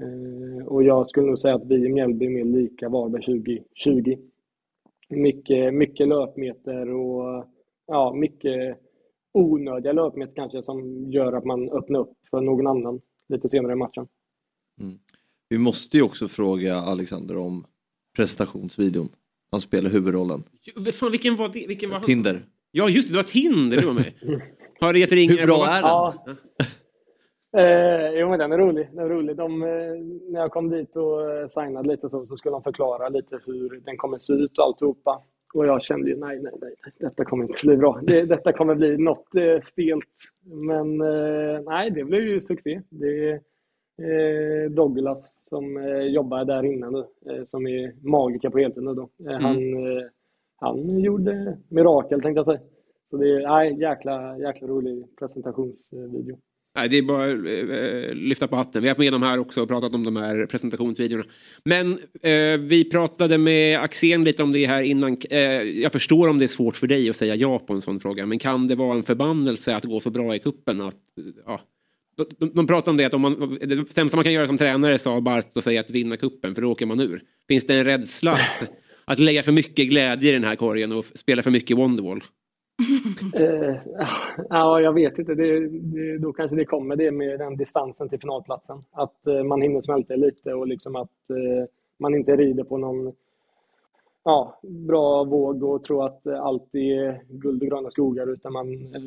Eh, 0.00 0.66
och 0.66 0.82
jag 0.82 1.06
skulle 1.06 1.26
nog 1.26 1.38
säga 1.38 1.54
att 1.54 1.66
vi 1.66 1.74
i 1.74 1.88
Mjällby 1.88 2.26
är 2.26 2.30
mer 2.30 2.44
lika 2.44 2.88
Varberg 2.88 3.22
2020 3.22 4.16
mycket, 5.08 5.74
mycket 5.74 6.08
löpmeter 6.08 6.90
och 6.94 7.46
ja, 7.86 8.12
mycket 8.14 8.78
onödiga 9.34 9.92
löpmeter 9.92 10.32
kanske 10.36 10.62
som 10.62 11.10
gör 11.10 11.32
att 11.32 11.44
man 11.44 11.70
öppnar 11.70 12.00
upp 12.00 12.12
för 12.30 12.40
någon 12.40 12.66
annan 12.66 13.00
lite 13.28 13.48
senare 13.48 13.72
i 13.72 13.76
matchen. 13.76 14.06
Vi 15.48 15.58
måste 15.58 15.96
ju 15.96 16.02
också 16.02 16.28
fråga 16.28 16.76
Alexander 16.76 17.36
om 17.36 17.64
presentationsvideon. 18.16 19.08
Han 19.50 19.60
spelar 19.60 19.90
huvudrollen. 19.90 20.42
Fan, 20.92 21.10
vilken 21.10 21.36
var 21.36 21.48
det? 21.48 21.66
Vilken 21.66 21.90
var 21.90 21.96
han? 21.96 22.04
Tinder. 22.04 22.46
Ja, 22.70 22.88
just 22.88 23.08
det, 23.08 23.14
det 23.14 23.18
var 23.18 23.22
Tinder 23.22 23.76
du 23.80 23.86
var 23.86 23.94
med. 23.94 24.12
Har 24.80 24.92
det 24.92 24.98
gett 24.98 25.12
ringar 25.12 25.36
Hur 25.36 25.46
bra 25.46 25.56
på- 25.56 25.64
är 25.64 25.72
den? 25.82 25.82
Ja. 25.82 26.14
Eh, 27.58 28.10
jo, 28.20 28.28
men 28.28 28.38
den 28.38 28.52
är 28.52 28.58
rolig. 28.58 28.88
Den 28.92 29.04
är 29.04 29.08
rolig. 29.08 29.36
De, 29.36 29.62
eh, 29.62 29.68
när 30.32 30.40
jag 30.40 30.50
kom 30.50 30.70
dit 30.70 30.96
och 30.96 31.30
eh, 31.32 31.46
signade 31.48 31.88
lite 31.88 32.08
så, 32.08 32.26
så 32.26 32.36
skulle 32.36 32.54
de 32.54 32.62
förklara 32.62 33.08
lite 33.08 33.40
hur 33.46 33.80
den 33.84 33.96
kommer 33.96 34.18
se 34.18 34.32
ut 34.32 34.58
och 34.58 34.64
alltihopa. 34.64 35.22
Och 35.54 35.66
jag 35.66 35.82
kände 35.82 36.10
ju 36.10 36.16
nej, 36.16 36.40
nej, 36.42 36.52
nej, 36.60 36.74
detta 36.98 37.24
kommer 37.24 37.44
inte 37.44 37.66
bli 37.66 37.76
bra. 37.76 38.00
Det, 38.02 38.22
detta 38.24 38.52
kommer 38.52 38.74
bli 38.74 38.96
något 38.98 39.34
eh, 39.36 39.60
stelt. 39.62 40.14
Men 40.44 41.00
eh, 41.00 41.60
nej, 41.66 41.90
det 41.90 42.04
blev 42.04 42.22
ju 42.22 42.40
succé. 42.40 42.82
Det 42.90 43.30
är 43.30 43.34
eh, 44.02 44.70
Douglas 44.70 45.34
som 45.42 45.76
eh, 45.76 46.02
jobbar 46.02 46.44
där 46.44 46.64
inne 46.64 46.90
nu, 46.90 47.04
eh, 47.32 47.44
som 47.44 47.66
är 47.66 47.92
magiker 48.08 48.50
på 48.50 48.58
heltid 48.58 48.82
nu 48.82 48.94
då. 48.94 49.08
Eh, 49.30 49.40
Han, 49.40 49.56
han 50.56 50.98
gjorde 51.00 51.58
mirakel 51.68 52.22
tänkte 52.22 52.38
jag 52.38 52.46
säga. 52.46 52.60
Så 53.10 53.16
det 53.16 53.28
är 53.30 53.48
nej, 53.48 53.80
jäkla, 53.80 54.38
jäkla 54.38 54.68
rolig 54.68 55.16
presentationsvideo. 55.18 56.36
Nej, 56.78 56.88
det 56.88 56.98
är 56.98 57.02
bara 57.02 57.24
att 57.24 58.08
eh, 58.10 58.14
lyfta 58.14 58.48
på 58.48 58.56
hatten. 58.56 58.82
Vi 58.82 58.88
har 58.88 58.90
haft 58.90 58.98
med 58.98 59.12
dem 59.12 59.22
här 59.22 59.38
också 59.38 59.62
och 59.62 59.68
pratat 59.68 59.94
om 59.94 60.04
de 60.04 60.16
här 60.16 60.46
presentationsvideorna. 60.46 61.24
Men 61.64 61.92
eh, 62.22 62.58
vi 62.58 62.88
pratade 62.90 63.38
med 63.38 63.80
Axén 63.80 64.24
lite 64.24 64.42
om 64.42 64.52
det 64.52 64.66
här 64.66 64.82
innan. 64.82 65.16
Eh, 65.30 65.40
jag 65.62 65.92
förstår 65.92 66.28
om 66.28 66.38
det 66.38 66.44
är 66.44 66.46
svårt 66.46 66.76
för 66.76 66.86
dig 66.86 67.10
att 67.10 67.16
säga 67.16 67.34
ja 67.34 67.58
på 67.58 67.72
en 67.72 67.80
sån 67.80 68.00
fråga. 68.00 68.26
Men 68.26 68.38
kan 68.38 68.68
det 68.68 68.74
vara 68.74 68.96
en 68.96 69.02
förbannelse 69.02 69.76
att 69.76 69.84
gå 69.84 70.00
så 70.00 70.10
bra 70.10 70.36
i 70.36 70.38
kuppen 70.38 70.80
att, 70.80 70.96
ja, 71.46 71.60
de, 72.16 72.26
de, 72.38 72.54
de 72.54 72.66
pratar 72.66 72.90
om 72.90 72.96
det 72.96 73.04
att 73.04 73.14
om 73.14 73.20
man, 73.20 73.58
det 73.60 73.92
sämsta 73.92 74.16
man 74.16 74.24
kan 74.24 74.32
göra 74.32 74.46
som 74.46 74.58
tränare 74.58 74.98
sa 74.98 75.20
Bart 75.20 75.56
och 75.56 75.64
säga 75.64 75.80
att 75.80 75.90
vinna 75.90 76.16
kuppen 76.16 76.54
för 76.54 76.62
då 76.62 76.70
åker 76.70 76.86
man 76.86 77.00
ur. 77.00 77.22
Finns 77.48 77.66
det 77.66 77.74
en 77.74 77.84
rädsla 77.84 78.32
att, 78.32 78.70
att 79.04 79.18
lägga 79.18 79.42
för 79.42 79.52
mycket 79.52 79.88
glädje 79.88 80.30
i 80.30 80.32
den 80.32 80.44
här 80.44 80.56
korgen 80.56 80.92
och 80.92 81.04
spela 81.04 81.42
för 81.42 81.50
mycket 81.50 81.76
Wonderwall? 81.76 82.22
Eh, 83.34 83.76
ja, 84.48 84.80
jag 84.80 84.92
vet 84.92 85.18
inte. 85.18 85.34
Det, 85.34 85.68
det, 85.68 86.18
då 86.18 86.32
kanske 86.32 86.56
det 86.56 86.64
kommer 86.64 86.96
det 86.96 87.10
med 87.10 87.38
den 87.38 87.56
distansen 87.56 88.08
till 88.08 88.20
finalplatsen. 88.20 88.84
Att 88.90 89.26
eh, 89.26 89.42
man 89.42 89.62
hinner 89.62 89.80
smälta 89.80 90.16
lite 90.16 90.54
och 90.54 90.66
liksom 90.66 90.96
att 90.96 91.30
eh, 91.30 91.68
man 91.98 92.14
inte 92.14 92.36
rider 92.36 92.64
på 92.64 92.78
någon 92.78 93.12
ja, 94.24 94.60
bra 94.62 95.24
våg 95.24 95.62
och 95.62 95.82
tror 95.82 96.06
att 96.06 96.26
eh, 96.26 96.40
allt 96.40 96.74
är 96.74 97.22
guld 97.28 97.62
och 97.62 97.68
gröna 97.68 97.90
skogar 97.90 98.32
utan 98.32 98.52
man 98.52 98.72
eh, 98.72 99.02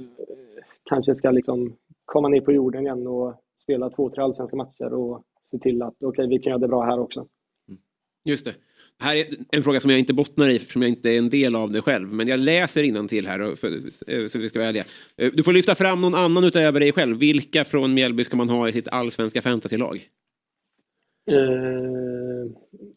kanske 0.84 1.15
ska 1.15 1.31
liksom 1.31 1.76
komma 2.06 2.27
ner 2.27 2.41
på 2.41 2.52
jorden 2.52 2.84
igen 2.84 3.07
och 3.07 3.34
spela 3.57 3.89
två, 3.89 4.10
tre 4.10 4.23
allsvenska 4.23 4.57
matcher 4.57 4.93
och 4.93 5.23
se 5.41 5.57
till 5.57 5.81
att 5.81 6.03
okej, 6.03 6.27
vi 6.27 6.39
kan 6.39 6.49
göra 6.49 6.61
det 6.61 6.68
bra 6.68 6.84
här 6.84 6.99
också. 6.99 7.19
Mm. 7.68 7.81
Just 8.23 8.45
det. 8.45 8.56
Här 9.01 9.15
är 9.15 9.25
en 9.51 9.63
fråga 9.63 9.79
som 9.79 9.91
jag 9.91 9.99
inte 9.99 10.13
bottnar 10.13 10.49
i 10.49 10.55
eftersom 10.55 10.81
jag 10.81 10.89
inte 10.89 11.09
är 11.09 11.17
en 11.17 11.29
del 11.29 11.55
av 11.55 11.71
det 11.71 11.81
själv. 11.81 12.13
Men 12.13 12.27
jag 12.27 12.39
läser 12.39 13.07
till 13.07 13.27
här 13.27 13.55
för, 13.55 13.67
eh, 14.07 14.27
så 14.27 14.39
vi 14.39 14.49
ska 14.49 14.59
vara 14.59 14.69
ärliga. 14.69 14.85
Eh, 15.17 15.31
Du 15.33 15.43
får 15.43 15.53
lyfta 15.53 15.75
fram 15.75 16.01
någon 16.01 16.15
annan 16.15 16.43
utöver 16.43 16.79
dig 16.79 16.91
själv. 16.91 17.17
Vilka 17.17 17.65
från 17.65 17.93
Mjällby 17.93 18.23
ska 18.23 18.37
man 18.37 18.49
ha 18.49 18.69
i 18.69 18.71
sitt 18.71 18.87
allsvenska 18.87 19.41
fantasylag? 19.41 19.95
Eh, 21.31 22.51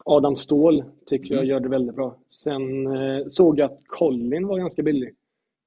Adam 0.05 0.35
Ståhl 0.35 0.83
tycker 1.05 1.35
jag 1.35 1.45
gör 1.45 1.59
det 1.59 1.69
väldigt 1.69 1.95
bra. 1.95 2.17
Sen 2.27 2.87
eh, 2.87 3.25
såg 3.27 3.59
jag 3.59 3.71
att 3.71 3.79
Colin 3.87 4.47
var 4.47 4.57
ganska 4.57 4.83
billig. 4.83 5.09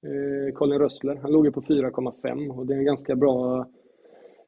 Eh, 0.06 0.54
Colin 0.54 0.78
Rössler, 0.78 1.16
han 1.22 1.32
låg 1.32 1.46
ju 1.46 1.52
på 1.52 1.62
4,5 1.62 2.50
och 2.50 2.66
det 2.66 2.74
är 2.74 2.78
en 2.78 2.84
ganska 2.84 3.16
bra 3.16 3.66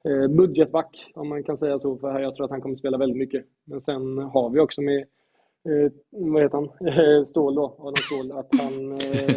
eh, 0.08 0.28
budgetback 0.28 1.10
om 1.14 1.28
man 1.28 1.44
kan 1.44 1.58
säga 1.58 1.78
så. 1.78 1.96
För 1.96 2.12
här, 2.12 2.20
jag 2.20 2.34
tror 2.34 2.44
att 2.44 2.50
han 2.50 2.60
kommer 2.60 2.74
spela 2.74 2.98
väldigt 2.98 3.18
mycket. 3.18 3.44
Men 3.64 3.80
sen 3.80 4.18
har 4.18 4.50
vi 4.50 4.60
också 4.60 4.82
med 4.82 5.04
eh, 5.68 5.92
vad 6.10 6.42
heter 6.42 6.56
han? 6.56 6.88
Eh, 6.88 7.24
Ståhl 7.26 7.54
då, 7.54 7.76
Adam 7.78 7.96
Ståhl, 7.96 8.32
att 8.32 8.48
han, 8.60 8.92
eh, 8.92 9.36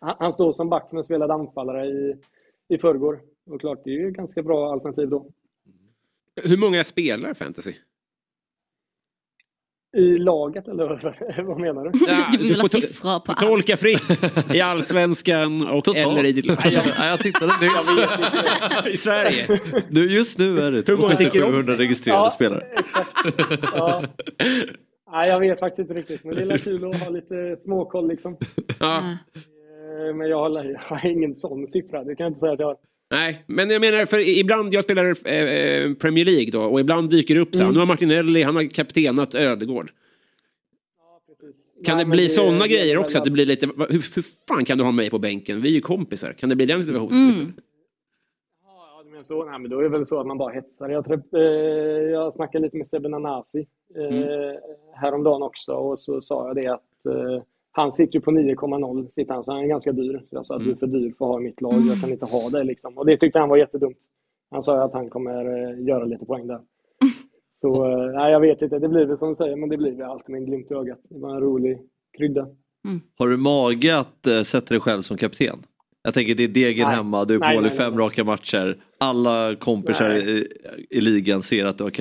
han- 0.00 0.16
står 0.32 0.52
som 0.52 0.68
back 0.68 0.88
men 0.92 1.04
spelade 1.04 1.34
anfallare 1.34 1.86
i, 1.86 2.14
i 2.68 2.78
förrgår. 2.78 3.20
Och 3.50 3.60
klart, 3.60 3.80
det 3.84 3.90
är 3.90 3.94
ju 3.94 4.08
ett 4.08 4.14
ganska 4.14 4.42
bra 4.42 4.72
alternativ 4.72 5.08
då. 5.08 5.26
Hur 6.42 6.56
många 6.56 6.84
spelar 6.84 7.34
fantasy? 7.34 7.74
I 9.96 10.18
laget 10.18 10.68
eller 10.68 10.84
vad- 11.42 11.60
menar 11.60 11.84
du? 11.84 11.90
Ja, 12.06 12.28
Du 12.32 12.38
vill 12.38 12.60
ha 12.60 12.68
siffror 12.68 13.20
på 13.20 13.32
får 13.32 13.46
Tolka 13.46 13.76
fritt 13.76 14.24
i 14.54 14.60
allsvenskan 14.60 15.66
och 15.68 15.96
eller 15.96 16.24
i 16.24 16.32
ditt 16.32 16.46
lag. 16.46 16.56
Ja, 16.64 17.06
jag 17.06 17.20
tittade 17.20 17.52
nyss. 17.60 17.90
I 18.94 18.96
Sverige. 18.96 19.60
Nu, 19.90 20.00
just 20.00 20.38
nu 20.38 20.60
är 20.60 20.70
det 20.72 20.88
Hur 20.88 20.96
många 20.96 21.16
tycker 21.16 21.42
om 21.44 21.50
2700 21.50 21.76
registrerade 21.78 22.22
Ja. 22.24 22.30
spelare. 22.30 22.64
Ja. 23.74 24.02
Nej, 25.12 25.28
jag 25.28 25.40
vet 25.40 25.58
faktiskt 25.60 25.78
inte 25.90 25.94
riktigt. 26.00 26.24
Men 26.24 26.34
det 26.34 26.42
är 26.54 26.58
kul 26.58 26.84
att 26.90 27.00
ha 27.02 27.10
lite 27.10 27.56
småkoll 27.62 28.08
liksom. 28.08 28.36
Ja. 28.80 28.98
Eh, 28.98 30.14
Men 30.16 30.28
jag 30.28 30.38
har, 30.78 31.06
ingen 31.06 31.34
sån 31.34 31.66
siffra. 31.66 32.04
Det 32.04 32.16
kan 32.16 32.24
jag 32.24 32.30
inte 32.30 32.40
säga 32.40 32.52
att 32.52 32.60
jag 32.60 32.66
har. 32.66 32.76
Nej, 33.10 33.44
men 33.46 33.70
jag 33.70 33.80
menar 33.80 34.06
för 34.06 34.28
ibland 34.38 34.74
jag 34.74 34.84
spelar 34.84 35.04
eh, 35.04 35.94
Premier 35.94 36.24
League 36.24 36.50
då 36.50 36.60
och 36.62 36.80
ibland 36.80 37.10
dyker 37.10 37.34
det 37.34 37.40
upp 37.40 37.52
så 37.52 37.58
här. 37.58 37.64
Mm. 37.64 37.72
Nu 37.74 37.78
har 37.78 37.86
Martinelli, 37.86 38.42
han 38.42 38.56
har 38.56 38.62
kaptenat 38.70 39.34
Ödegård. 39.34 39.90
Kan 41.84 41.96
Nej, 41.96 42.04
det 42.04 42.10
bli 42.10 42.24
det- 42.24 42.30
sådana 42.30 42.66
grejer 42.66 42.98
också? 42.98 43.18
Att 43.18 43.24
det 43.24 43.30
blir 43.30 43.46
lite, 43.46 43.66
hur, 43.66 44.14
hur 44.14 44.24
fan 44.48 44.64
kan 44.64 44.78
du 44.78 44.84
ha 44.84 44.90
mig 44.92 45.10
på 45.10 45.18
bänken? 45.18 45.62
Vi 45.62 45.68
är 45.68 45.72
ju 45.72 45.80
kompisar. 45.80 46.32
Kan 46.32 46.48
det 46.48 46.56
bli 46.56 46.66
den 46.66 46.84
situationen? 46.84 47.30
Mm. 47.34 47.52
Så? 49.28 49.44
Nej, 49.44 49.58
men 49.58 49.70
då 49.70 49.78
är 49.78 49.82
det 49.82 49.88
väl 49.88 50.06
så 50.06 50.20
att 50.20 50.26
man 50.26 50.38
bara 50.38 50.52
hetsar. 50.52 50.88
Jag, 50.88 51.04
träff, 51.04 51.34
eh, 51.34 51.40
jag 52.10 52.32
snackade 52.32 52.64
lite 52.64 52.76
med 52.76 52.88
Sebbe 52.88 53.08
Nanasi 53.08 53.66
eh, 53.96 54.60
häromdagen 54.94 55.42
också 55.42 55.72
och 55.72 55.98
så 55.98 56.20
sa 56.20 56.46
jag 56.46 56.56
det 56.56 56.66
att 56.66 57.06
eh, 57.06 57.42
han 57.72 57.92
sitter 57.92 58.14
ju 58.14 58.20
på 58.20 58.30
9,0 58.30 59.08
sitter 59.08 59.34
han, 59.34 59.44
så 59.44 59.52
han 59.52 59.62
är 59.62 59.66
ganska 59.66 59.92
dyr. 59.92 60.22
Så 60.30 60.36
jag 60.36 60.46
sa 60.46 60.56
att 60.56 60.64
du 60.64 60.70
är 60.70 60.74
för 60.74 60.86
dyr 60.86 61.14
för 61.18 61.24
att 61.24 61.30
ha 61.30 61.40
i 61.40 61.44
mitt 61.44 61.60
lag. 61.60 61.74
Jag 61.74 62.00
kan 62.00 62.10
inte 62.10 62.26
ha 62.26 62.50
det 62.50 62.64
liksom. 62.64 62.98
Och 62.98 63.06
det 63.06 63.16
tyckte 63.16 63.38
han 63.38 63.48
var 63.48 63.56
jättedumt. 63.56 63.98
Han 64.50 64.62
sa 64.62 64.76
ju 64.76 64.82
att 64.82 64.92
han 64.92 65.10
kommer 65.10 65.44
eh, 65.44 65.86
göra 65.86 66.04
lite 66.04 66.24
poäng 66.24 66.46
där. 66.46 66.60
Så 67.60 67.90
eh, 67.90 68.12
nej, 68.12 68.32
jag 68.32 68.40
vet 68.40 68.62
inte. 68.62 68.78
Det 68.78 68.88
blir 68.88 69.06
väl 69.06 69.18
som 69.18 69.28
du 69.28 69.34
säger, 69.34 69.56
men 69.56 69.68
det 69.68 69.76
blir 69.76 69.92
väl 69.92 70.10
alltid 70.10 70.30
med 70.30 70.38
en 70.38 70.46
glimt 70.46 70.70
i 70.70 70.74
ögat. 70.74 70.98
Det 71.02 71.18
var 71.18 71.30
en 71.30 71.40
rolig 71.40 71.82
krydda. 72.18 72.48
Har 73.18 73.28
du 73.28 73.36
mage 73.36 73.98
att 73.98 74.26
uh, 74.28 74.42
sätta 74.42 74.74
dig 74.74 74.80
själv 74.80 75.02
som 75.02 75.16
kapten? 75.16 75.58
Jag 76.08 76.14
tänker 76.14 76.34
det 76.34 76.44
är 76.44 76.48
degen 76.48 76.86
Nej. 76.86 76.96
hemma, 76.96 77.24
du 77.24 77.34
är 77.34 77.38
på 77.38 77.46
Nej, 77.46 77.56
mål 77.56 77.66
i 77.66 77.70
fem 77.70 77.94
nej. 77.94 78.04
raka 78.04 78.24
matcher. 78.24 78.76
Alla 78.98 79.54
kompisar 79.54 80.16
i, 80.16 80.46
i 80.90 81.00
ligan 81.00 81.42
ser 81.42 81.64
att 81.64 81.78
du 81.78 81.84
har 81.84 81.92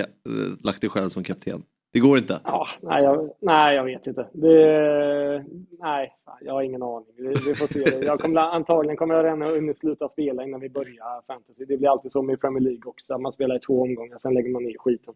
lagt 0.65 0.81
dig 0.81 0.89
själv 0.89 1.09
som 1.09 1.23
kapten. 1.23 1.63
Det 1.93 1.99
går 1.99 2.17
inte. 2.17 2.39
Ja, 2.43 2.67
nej, 2.81 3.03
jag, 3.03 3.29
nej, 3.41 3.75
jag 3.75 3.83
vet 3.83 4.07
inte. 4.07 4.27
Det, 4.33 5.45
nej, 5.79 6.13
jag 6.41 6.53
har 6.53 6.61
ingen 6.61 6.83
aning. 6.83 7.13
Vi, 7.17 7.27
vi 7.27 7.55
får 7.55 7.67
se. 7.67 7.97
Det. 7.97 8.05
Jag 8.05 8.19
kommer, 8.19 8.41
antagligen 8.41 8.97
kommer 8.97 9.15
jag 9.15 9.25
redan 9.25 9.41
ha 9.41 9.49
hunnit 9.49 9.77
sluta 9.77 10.09
spela 10.09 10.43
innan 10.43 10.59
vi 10.59 10.69
börjar 10.69 11.25
fantasy. 11.27 11.65
Det 11.65 11.77
blir 11.77 11.89
alltid 11.89 12.11
så 12.11 12.21
med 12.21 12.41
Premier 12.41 12.63
League 12.63 12.83
också. 12.85 13.17
Man 13.17 13.31
spelar 13.31 13.55
i 13.55 13.59
två 13.59 13.81
omgångar, 13.81 14.17
sen 14.19 14.33
lägger 14.33 14.49
man 14.49 14.63
ner 14.63 14.77
skiten. 14.77 15.13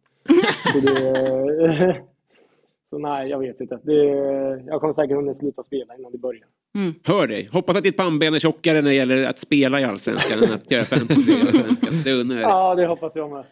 Så, 0.74 0.80
det, 0.80 2.02
så 2.92 2.98
nej, 2.98 3.30
jag 3.30 3.40
vet 3.40 3.62
inte. 3.62 3.80
Det, 3.84 3.94
jag 4.66 4.82
kommer 4.82 4.94
säkert 4.94 5.16
hunnit 5.16 5.38
sluta 5.38 5.64
spela 5.64 5.96
innan 5.96 6.12
vi 6.12 6.18
börjar. 6.18 6.46
Hör 7.04 7.28
dig. 7.28 7.50
Hoppas 7.52 7.76
att 7.76 7.84
ditt 7.84 7.98
pannben 7.98 8.34
är 8.34 8.40
tjockare 8.40 8.82
när 8.82 8.90
det 8.90 8.96
gäller 8.96 9.24
att 9.24 9.40
spela 9.40 9.82
i 9.82 9.84
allsvenskan 9.84 10.44
än 10.44 10.54
att 10.54 10.72
göra 10.72 10.82
i 10.82 10.86
allsvenskan. 10.92 11.94
Det 12.04 12.14
undrar 12.14 12.38
jag. 12.38 12.50
Ja, 12.50 12.76
det 12.76 12.86
hoppas 12.86 13.16
jag 13.16 13.32
med. 13.32 13.46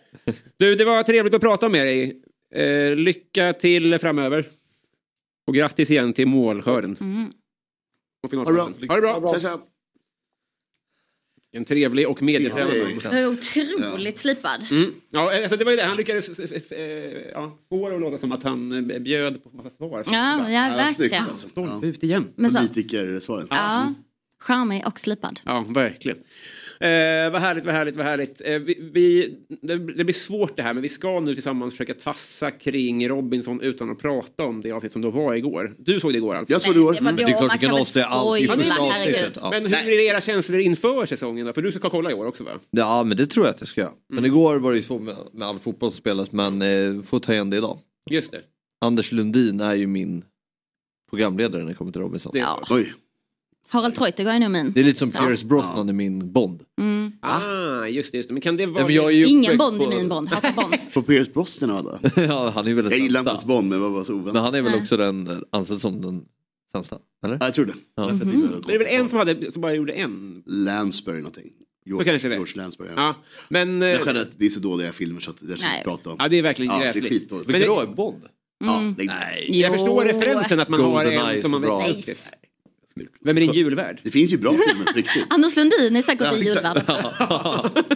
Du, 0.57 0.75
det 0.75 0.85
var 0.85 1.03
trevligt 1.03 1.33
att 1.33 1.41
prata 1.41 1.69
med 1.69 1.87
dig. 1.87 2.21
Eh, 2.55 2.95
lycka 2.95 3.53
till 3.53 3.99
framöver. 3.99 4.45
Och 5.47 5.53
grattis 5.53 5.91
igen 5.91 6.13
till 6.13 6.27
målskörden. 6.27 6.97
Mm. 7.01 7.25
Och 8.23 8.29
finalplatsen. 8.29 8.89
Ha 8.89 8.95
det 8.95 9.01
bra. 9.01 9.33
Tja, 9.33 9.39
tja. 9.39 9.59
En 11.51 11.65
trevlig 11.65 12.07
och 12.09 12.21
medietränad 12.21 12.73
man. 13.03 13.25
Otroligt 13.25 14.19
slipad. 14.19 14.65
Mm. 14.71 14.93
Ja, 15.09 15.41
alltså 15.41 15.57
det 15.57 15.65
var 15.65 15.71
ju 15.71 15.77
det. 15.77 15.83
Han 15.83 15.97
lyckades 15.97 16.39
eh, 16.39 16.81
ja, 17.31 17.57
få 17.69 17.89
det 17.89 17.95
att 17.95 18.01
låta 18.01 18.17
som 18.17 18.31
att 18.31 18.43
han 18.43 18.91
eh, 18.91 18.99
bjöd 18.99 19.43
på 19.43 19.49
massa 19.49 19.69
svar. 19.69 20.03
Ja, 20.11 20.49
ja, 20.49 20.73
verkligen. 20.75 21.35
Stolpe 21.35 21.87
ut 21.87 22.03
igen. 22.03 22.27
Politiker-svaren. 22.35 23.47
Ja, 23.49 23.93
charmig 24.39 24.83
och 24.87 24.99
slipad. 24.99 25.39
Ja, 25.45 25.65
verkligen. 25.69 26.17
Eh, 26.81 27.31
vad 27.31 27.41
härligt, 27.41 27.65
vad 27.65 27.73
härligt, 27.73 27.95
vad 27.95 28.05
härligt. 28.05 28.41
Eh, 28.45 28.59
vi, 28.59 28.89
vi, 28.93 29.35
det, 29.61 29.77
det 29.77 30.03
blir 30.03 30.13
svårt 30.13 30.55
det 30.57 30.61
här, 30.63 30.73
men 30.73 30.83
vi 30.83 30.89
ska 30.89 31.19
nu 31.19 31.33
tillsammans 31.33 31.73
försöka 31.73 31.93
tassa 31.93 32.51
kring 32.51 33.09
Robinson 33.09 33.61
utan 33.61 33.89
att 33.89 33.99
prata 33.99 34.43
om 34.45 34.61
det 34.61 34.71
avsnitt 34.71 34.91
som 34.91 35.01
då 35.01 35.09
var 35.09 35.33
igår. 35.33 35.75
Du 35.79 35.99
såg 35.99 36.13
det 36.13 36.17
igår 36.17 36.35
alltså? 36.35 36.53
Jag 36.53 36.61
såg 36.61 36.73
det 36.75 36.79
igår. 36.79 36.93
Det 36.93 37.01
var 37.03 37.11
då, 37.11 37.17
det 37.17 37.23
är 37.23 37.37
klart 37.39 37.55
vi 37.55 37.67
kan 37.67 37.75
avslöja 37.79 38.07
allt 38.07 38.39
i 38.39 38.43
spoila, 38.47 38.63
första 38.63 38.83
herregud. 38.83 39.15
avsnittet. 39.15 39.37
Ja. 39.41 39.49
Men 39.49 39.65
hur 39.65 39.93
är 39.93 39.99
era 40.09 40.21
känslor 40.21 40.59
inför 40.59 41.05
säsongen 41.05 41.45
då? 41.45 41.53
För 41.53 41.61
du 41.61 41.71
ska 41.71 41.89
kolla 41.89 42.11
i 42.11 42.13
år 42.13 42.25
också 42.25 42.43
va? 42.43 42.51
ja 42.71 43.03
men 43.03 43.17
det 43.17 43.27
tror 43.27 43.45
jag 43.45 43.53
att 43.55 43.61
jag 43.61 43.67
ska 43.67 43.81
göra. 43.81 43.91
Men 44.13 44.25
igår 44.25 44.55
var 44.59 44.71
det 44.71 44.77
ju 44.77 44.83
så 44.83 44.99
med, 44.99 45.15
med 45.33 45.47
all 45.47 45.59
fotboll 45.59 45.91
som 45.91 45.97
spelas 45.97 46.31
men 46.31 46.61
eh, 46.61 47.01
får 47.03 47.19
ta 47.19 47.33
igen 47.33 47.49
det 47.49 47.57
idag. 47.57 47.79
Just 48.09 48.31
det. 48.31 48.41
Anders 48.85 49.11
Lundin 49.11 49.59
är 49.59 49.73
ju 49.73 49.87
min 49.87 50.23
programledare 51.09 51.61
när 51.61 51.69
det 51.69 51.75
kommer 51.75 51.91
till 51.91 52.01
Robinson. 52.01 52.31
det 52.33 52.39
är 52.39 52.43
Ja. 52.43 52.59
så. 52.65 52.75
Oj. 52.75 52.93
Harald 53.69 53.95
Treutiger 53.95 54.31
är 54.33 54.39
nog 54.39 54.51
min. 54.51 54.71
Det 54.73 54.79
är 54.79 54.83
lite 54.83 54.99
som 54.99 55.11
Pierce 55.11 55.43
Brosnan 55.43 55.89
i 55.89 55.93
min 55.93 56.31
Bond. 56.33 56.63
Mm. 56.81 57.11
Ah, 57.21 57.85
just 57.85 58.11
det, 58.11 58.17
just 58.17 58.29
det. 58.29 58.33
Men 58.33 58.41
kan 58.41 58.57
det 58.57 58.65
vara... 58.65 58.75
Nej, 58.75 58.83
men 58.85 58.95
jag 58.95 59.05
är 59.09 59.15
ju 59.17 59.25
Ingen 59.25 59.57
Bond 59.57 59.81
i 59.81 59.85
på- 59.85 59.89
min 59.91 60.09
Bond. 60.09 60.29
Hatar 60.29 60.51
Bond. 60.53 60.75
På 60.93 61.01
Pierce 61.01 61.33
Brosnan 61.33 61.85
va? 61.85 61.99
ja, 62.15 62.51
han 62.55 62.67
är 62.67 62.73
väl 62.73 62.83
den 62.83 62.91
Jag 62.91 62.99
gillar 62.99 63.19
inte 63.19 63.29
ens 63.29 63.45
Bond, 63.45 63.69
men 63.69 63.81
vad 63.81 63.91
var 63.91 64.03
så 64.03 64.13
oväntat. 64.13 64.33
Men 64.33 64.43
han 64.43 64.55
är 64.55 64.61
väl 64.61 64.71
Nej. 64.71 64.81
också 64.81 64.97
den 64.97 65.27
eh, 65.27 65.37
ansedd 65.51 65.81
som 65.81 66.01
den 66.01 66.21
sämsta? 66.71 66.97
Eller? 67.25 67.37
Ja, 67.39 67.45
jag 67.45 67.53
tror 67.55 67.65
det. 67.65 67.73
Ja. 67.95 68.05
Att 68.05 68.13
Mhm. 68.13 68.41
var 68.41 68.49
Men 68.49 68.61
det 68.67 68.73
är 68.73 68.79
väl 68.79 68.87
en 69.01 69.09
som, 69.09 69.19
hade, 69.19 69.51
som 69.51 69.61
bara 69.61 69.73
gjorde 69.73 69.93
en? 69.93 70.43
Lansbury 70.45 71.17
någonting. 71.17 71.51
Kanske 72.05 72.27
det. 72.29 72.35
George 72.35 72.53
Lansbury. 72.55 72.89
Ja, 72.95 73.15
men... 73.49 73.81
Jag 73.81 73.91
eh, 73.91 74.05
känner 74.05 74.21
att 74.21 74.29
det 74.37 74.45
är 74.45 74.49
så 74.49 74.59
dåliga 74.59 74.91
filmer 74.91 75.21
så 75.21 75.31
att 75.31 75.37
det 75.39 75.57
ska 75.57 75.67
inte 75.75 75.83
prata 75.83 76.09
om. 76.09 76.15
Ja, 76.19 76.27
det 76.27 76.37
är 76.37 76.41
verkligen 76.43 76.71
ja, 76.71 76.77
det 76.79 76.83
är 76.85 76.93
gräsligt. 76.93 77.11
skitdåligt. 77.13 77.47
Men 77.47 77.53
det- 77.61 77.67
Vilken 77.67 77.85
då? 77.87 77.93
Bond? 77.95 78.21
Ja, 78.65 78.77
Mm. 78.79 78.95
lägg- 78.97 79.07
Nej. 79.07 79.61
Jag 79.61 79.71
förstår 79.71 80.03
referensen 80.05 80.59
att 80.59 80.69
man 80.69 80.81
har 80.81 81.05
en 81.05 81.41
som 81.41 81.51
man 81.51 81.61
bra. 81.61 81.87
Vem 83.21 83.37
är 83.37 83.41
din 83.41 83.51
julvärd? 83.51 84.01
Det 84.03 84.11
finns 84.11 84.33
ju 84.33 84.37
bra 84.37 84.51
filmer 84.51 84.93
riktigt. 84.95 85.25
Anders 85.29 85.55
Lundin 85.55 85.95
är 85.95 86.01
säkert 86.01 86.27
Ja, 86.31 86.37
julvärlden. 86.37 86.83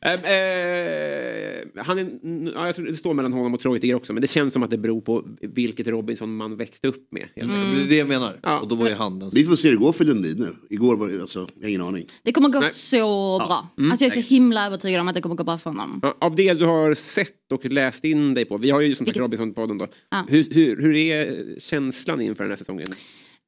Ehm, 0.00 0.20
eh, 0.24 1.84
han 1.84 1.98
är, 1.98 2.08
ja, 2.54 2.66
jag 2.66 2.76
tror 2.76 2.86
det 2.86 2.96
står 2.96 3.14
mellan 3.14 3.32
honom 3.32 3.54
och 3.54 3.60
Treutiger 3.60 3.94
också 3.94 4.12
men 4.12 4.22
det 4.22 4.28
känns 4.28 4.52
som 4.52 4.62
att 4.62 4.70
det 4.70 4.78
beror 4.78 5.00
på 5.00 5.24
vilket 5.40 5.86
Robinson 5.86 6.36
man 6.36 6.56
växte 6.56 6.88
upp 6.88 7.12
med. 7.12 7.28
helt 7.36 7.52
Det 7.52 7.82
är 7.82 7.88
det 7.88 7.96
jag 7.96 8.08
menar. 8.08 8.38
Ja. 8.42 8.60
Och 8.60 8.68
då 8.68 8.74
var 8.74 8.88
ju 8.88 8.94
han 8.94 9.30
Vi 9.32 9.44
får 9.44 9.56
se 9.56 9.68
hur 9.68 9.76
det 9.76 9.80
går 9.80 9.92
för 9.92 10.04
Lundin 10.04 10.36
nu. 10.38 10.54
Igår 10.70 10.96
var 10.96 11.08
det, 11.08 11.20
alltså, 11.20 11.48
jag 11.54 11.64
har 11.64 11.68
ingen 11.68 11.80
aning. 11.80 12.04
Det 12.22 12.32
kommer 12.32 12.48
gå 12.48 12.60
Nej. 12.60 12.70
så 12.72 13.38
bra. 13.38 13.68
Mm. 13.78 13.90
Alltså 13.90 14.04
jag 14.04 14.16
är 14.16 14.22
så 14.22 14.28
himla 14.28 14.66
övertygad 14.66 15.00
om 15.00 15.08
att 15.08 15.14
det 15.14 15.20
kommer 15.20 15.36
gå 15.36 15.44
bra 15.44 15.58
för 15.58 15.70
honom. 15.70 16.00
Ja, 16.02 16.16
Av 16.20 16.34
det 16.34 16.54
du 16.54 16.64
har 16.64 16.94
sett 16.94 17.52
och 17.52 17.64
läst 17.64 18.04
in 18.04 18.34
dig 18.34 18.44
på, 18.44 18.58
vi 18.58 18.70
har 18.70 18.80
ju 18.80 18.94
som 18.94 19.06
sagt 19.06 19.18
Robinson-podden 19.18 19.78
då. 19.78 19.86
Hur, 20.28 20.46
hur, 20.50 20.82
hur 20.82 20.94
är 20.96 21.44
känslan 21.60 22.20
inför 22.20 22.44
den 22.44 22.50
här 22.50 22.56
säsongen? 22.56 22.86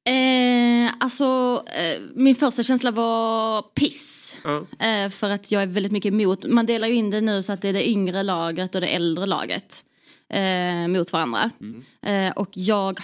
Eh, 0.06 0.92
alltså, 1.00 1.62
eh, 1.66 2.02
min 2.14 2.34
första 2.34 2.62
känsla 2.62 2.90
var 2.90 3.62
piss. 3.62 4.36
Ja. 4.44 4.66
Eh, 4.86 5.10
för 5.10 5.30
att 5.30 5.50
jag 5.50 5.62
är 5.62 5.66
väldigt 5.66 5.92
mycket 5.92 6.12
emot, 6.12 6.44
man 6.44 6.66
delar 6.66 6.88
ju 6.88 6.94
in 6.94 7.10
det 7.10 7.20
nu 7.20 7.42
så 7.42 7.52
att 7.52 7.62
det 7.62 7.68
är 7.68 7.72
det 7.72 7.88
yngre 7.88 8.22
laget 8.22 8.74
och 8.74 8.80
det 8.80 8.86
äldre 8.86 9.26
laget. 9.26 9.84
Eh, 10.28 10.88
mot 10.88 11.12
varandra. 11.12 11.50
Eh, 12.02 12.30
och 12.30 12.48
jag, 12.52 12.98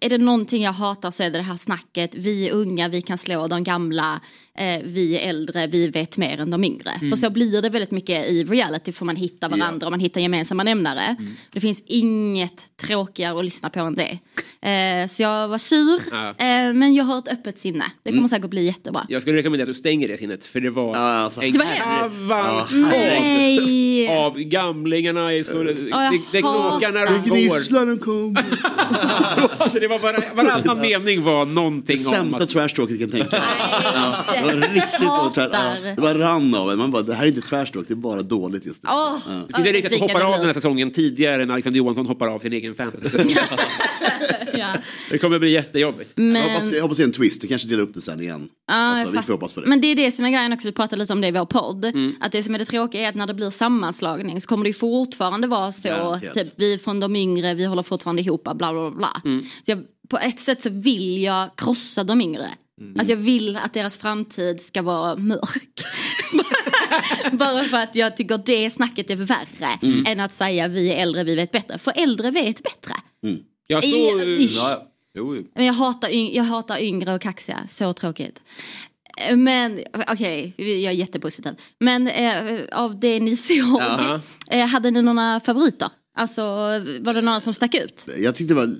är 0.00 0.10
det 0.10 0.18
någonting 0.18 0.62
jag 0.62 0.72
hatar 0.72 1.10
så 1.10 1.22
är 1.22 1.30
det 1.30 1.38
det 1.38 1.44
här 1.44 1.56
snacket, 1.56 2.14
vi 2.14 2.48
är 2.48 2.52
unga, 2.52 2.88
vi 2.88 3.02
kan 3.02 3.18
slå 3.18 3.46
de 3.46 3.64
gamla, 3.64 4.20
eh, 4.58 4.80
vi 4.84 5.18
är 5.18 5.28
äldre, 5.28 5.66
vi 5.66 5.88
vet 5.88 6.16
mer 6.16 6.40
än 6.40 6.50
de 6.50 6.64
yngre. 6.64 6.90
Mm. 6.90 7.10
För 7.10 7.16
så 7.16 7.30
blir 7.30 7.62
det 7.62 7.68
väldigt 7.70 7.90
mycket 7.90 8.26
i 8.30 8.44
reality, 8.44 8.92
för 8.92 9.04
man 9.04 9.16
hittar 9.16 9.48
varandra 9.48 9.86
och 9.86 9.92
man 9.92 10.00
hittar 10.00 10.20
gemensamma 10.20 10.62
nämnare. 10.62 11.16
Det 11.52 11.60
finns 11.60 11.82
inget 11.86 12.76
tråkigare 12.82 13.38
att 13.38 13.44
lyssna 13.44 13.70
på 13.70 13.80
än 13.80 13.94
det. 13.94 14.18
Eh, 14.68 15.06
så 15.08 15.22
jag 15.22 15.48
var 15.48 15.58
sur, 15.58 16.00
Ja. 16.10 16.28
eh, 16.28 16.72
men 16.74 16.94
jag 16.94 17.04
har 17.04 17.18
ett 17.18 17.28
öppet 17.28 17.58
sinne. 17.58 17.84
Det 18.02 18.10
kommer 18.10 18.18
Mm. 18.18 18.28
säkert 18.28 18.50
bli 18.50 18.64
jättebra. 18.66 19.06
Jag 19.08 19.22
skulle 19.22 19.36
rekommendera 19.38 19.64
att 19.70 19.74
du 19.74 19.78
stänger 19.78 20.08
det 20.08 20.16
sinnet 20.16 20.46
för 20.46 20.60
det 20.60 20.70
var 20.70 20.88
en 21.42 21.52
Det 21.52 21.58
var 21.58 21.64
hemskt. 21.64 22.72
Nej. 22.72 24.08
av 24.18 24.38
gamlingarna. 24.38 25.32
Är 25.32 25.42
så, 25.42 25.62
det, 25.62 25.70
jag 25.90 26.12
det, 26.12 26.18
det 26.32 26.40
knakar 26.40 26.92
när 26.92 27.06
de 27.06 27.12
hatar- 27.12 27.28
går. 27.28 27.36
Gnisslaren 27.36 27.98
kom. 27.98 28.36
alltså, 29.58 29.78
det 29.80 29.88
var 29.88 29.98
bara, 29.98 30.18
varannan 30.44 30.80
mening 30.80 31.22
var 31.22 31.44
någonting 31.46 31.98
Det 32.02 32.08
om 32.08 32.14
sämsta 32.14 32.42
att... 32.42 32.50
trash 32.50 32.68
talket 32.68 32.88
du 32.88 32.98
kan 32.98 33.10
tänka 33.10 33.30
dig. 33.30 34.47
Var 34.54 34.68
riktigt 34.68 35.00
dåligt. 35.00 35.34
trash- 35.34 35.48
Ja, 35.52 35.90
det 35.96 36.00
bara 36.02 36.18
rann 36.18 36.54
av 36.54 36.70
en. 36.70 36.78
Man 36.78 36.90
bara, 36.90 37.02
det 37.02 37.14
här 37.14 37.24
är 37.24 37.28
inte 37.28 37.40
talk, 37.42 37.72
det 37.88 37.90
är 37.90 37.96
bara 37.96 38.22
dåligt 38.22 38.66
just 38.66 38.82
nu. 38.82 38.88
Åh, 38.92 39.16
Ja. 39.28 39.32
Det 39.48 39.54
finns 39.56 39.66
en 39.68 39.72
risk 39.72 39.84
att 39.84 39.92
du 39.92 39.98
hoppar 39.98 40.20
av 40.20 40.32
den 40.36 40.46
här 40.46 40.52
säsongen 40.52 40.90
tidigare 40.90 41.42
än 41.42 41.50
Alexander 41.50 41.78
Johansson 41.78 42.06
hoppar 42.06 42.26
av 42.28 42.38
sin 42.38 42.52
egen 42.52 42.74
fantasy. 42.74 43.08
ja. 44.54 44.74
Det 45.10 45.18
kommer 45.18 45.38
bli 45.38 45.50
jättejobbigt. 45.50 46.12
Men- 46.14 46.34
Jag, 46.34 46.42
hoppas, 46.50 46.72
jag 46.74 46.82
hoppas 46.82 46.96
det 46.96 47.02
är 47.02 47.04
en 47.04 47.12
twist, 47.12 47.40
du 47.40 47.46
kanske 47.48 47.68
delar 47.68 47.82
upp 47.82 47.94
det 47.94 48.00
sen 48.00 48.20
igen. 48.20 48.48
Ja, 48.66 48.74
alltså, 48.74 49.16
vi 49.16 49.22
får 49.22 49.32
hoppas 49.32 49.52
på 49.52 49.60
det. 49.60 49.66
Men 49.66 49.80
det 49.80 49.86
är 49.88 49.96
det 49.96 50.12
som 50.12 50.24
är 50.24 50.30
grejen 50.30 50.52
också, 50.52 50.68
vi 50.68 50.72
pratade 50.72 51.00
lite 51.00 51.12
om 51.12 51.20
det 51.20 51.28
i 51.28 51.30
vår 51.32 51.44
podd. 51.46 51.84
Mm. 51.84 52.14
Att 52.20 52.32
det 52.32 52.42
som 52.42 52.54
är 52.54 52.58
det 52.58 52.64
tråkiga 52.64 53.02
är 53.02 53.08
att 53.08 53.14
när 53.14 53.26
det 53.26 53.34
blir 53.34 53.50
sammanslagning 53.50 54.40
så 54.40 54.48
kommer 54.48 54.64
det 54.64 54.72
fortfarande 54.72 55.46
vara 55.46 55.72
så, 55.72 55.88
Garanterat. 55.88 56.34
typ 56.34 56.52
vi 56.56 56.78
från 56.78 57.00
de 57.00 57.16
yngre, 57.16 57.54
vi 57.54 57.64
håller 57.64 57.82
fortfarande 57.82 58.22
ihop, 58.22 58.44
bla 58.44 58.54
bla 58.54 58.72
bla. 58.72 58.90
bla. 58.90 59.20
Mm. 59.24 59.44
Så 59.62 59.70
jag, 59.70 59.78
på 60.10 60.18
ett 60.18 60.40
sätt 60.40 60.62
så 60.62 60.70
vill 60.70 61.22
jag 61.22 61.48
krossa 61.56 62.04
de 62.04 62.20
yngre. 62.20 62.46
Mm. 62.80 62.92
Alltså 62.98 63.10
jag 63.12 63.16
vill 63.16 63.56
att 63.56 63.74
deras 63.74 63.96
framtid 63.96 64.60
ska 64.60 64.82
vara 64.82 65.16
mörk. 65.16 65.68
Bara 67.32 67.64
för 67.64 67.76
att 67.76 67.94
jag 67.94 68.16
tycker 68.16 68.38
det 68.46 68.70
snacket 68.70 69.10
är 69.10 69.16
värre 69.16 69.78
Mm. 69.82 70.04
än 70.06 70.20
att 70.20 70.32
säga 70.32 70.68
vi 70.68 70.92
är 70.92 71.02
äldre, 71.02 71.24
vi 71.24 71.34
vet 71.34 71.50
bättre. 71.52 71.78
För 71.78 71.92
äldre 71.96 72.30
vet 72.30 72.62
bättre. 72.62 72.94
Jag 73.66 73.84
I- 73.84 73.92
såg... 73.92 74.20
Ish. 74.22 74.56
Ja, 74.56 74.88
jo, 75.14 75.36
jo. 75.36 75.44
Men 75.54 75.64
jag 75.66 75.72
hatar, 75.72 76.08
jag 76.36 76.44
hatar 76.44 76.82
yngre 76.82 77.14
och 77.14 77.20
kaxiga, 77.20 77.58
så 77.68 77.92
tråkigt. 77.92 78.40
Men 79.36 79.80
okej, 80.12 80.54
jag 80.56 80.68
är 80.68 80.90
jättepositiv. 80.92 81.52
Men 81.80 82.08
eh, 82.08 82.60
av 82.72 83.00
det 83.00 83.20
ni 83.20 83.36
såg, 83.36 83.82
eh, 84.50 84.66
hade 84.66 84.90
ni 84.90 85.02
några 85.02 85.40
favoriter? 85.40 85.88
Alltså 86.18 86.42
var 87.00 87.14
det 87.14 87.20
några 87.20 87.40
som 87.40 87.54
stack 87.54 87.74
ut? 87.74 88.08
Jag 88.18 88.34
tyckte 88.34 88.54
det 88.54 88.60
var 88.60 88.74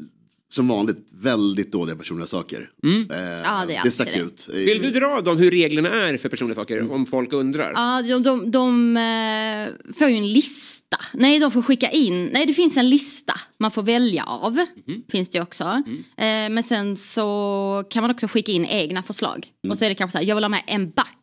som 0.50 0.68
vanligt 0.68 1.08
väldigt 1.10 1.72
dåliga 1.72 1.96
personliga 1.96 2.26
saker. 2.26 2.70
Mm. 2.84 3.10
Eh, 3.10 3.16
Ja, 3.18 3.64
det 3.66 3.74
är 3.74 3.78
alltid 3.78 3.92
stack 3.92 4.12
det. 4.14 4.20
ut. 4.20 4.48
Vill 4.54 4.82
du 4.82 4.90
dra 4.90 5.20
dem 5.20 5.38
hur 5.38 5.50
reglerna 5.50 5.88
är 5.88 6.18
för 6.18 6.28
personliga 6.28 6.54
saker 6.54 6.92
om 6.92 7.06
folk 7.06 7.32
undrar? 7.32 7.72
Ja, 7.74 8.02
de, 8.02 8.22
de, 8.22 8.50
de 8.50 8.96
eh, 8.96 9.92
får 9.94 10.08
ju 10.08 10.16
en 10.16 10.32
lista. 10.32 10.96
Nej, 11.12 11.38
de 11.38 11.50
får 11.50 11.62
skicka 11.62 11.90
in. 11.90 12.24
Nej, 12.32 12.46
det 12.46 12.52
finns 12.54 12.76
en 12.76 12.90
lista 12.90 13.34
man 13.58 13.70
får 13.70 13.82
välja 13.82 14.24
av. 14.24 14.52
Mhm. 14.86 15.02
Finns 15.10 15.30
det 15.30 15.40
också. 15.40 15.64
Mm. 15.64 15.98
Eh, 16.16 16.54
men 16.54 16.62
sen 16.62 16.96
så 16.96 17.84
kan 17.90 18.02
man 18.02 18.10
också 18.10 18.28
skicka 18.28 18.52
in 18.52 18.64
egna 18.66 19.02
förslag. 19.02 19.46
Mm. 19.64 19.72
Och 19.72 19.78
så 19.78 19.84
är 19.84 19.88
det 19.88 19.94
kanske 19.94 20.12
så 20.12 20.18
här, 20.18 20.28
jag 20.28 20.34
vill 20.34 20.44
ha 20.44 20.48
med 20.48 20.62
en 20.66 20.90
back 20.90 21.14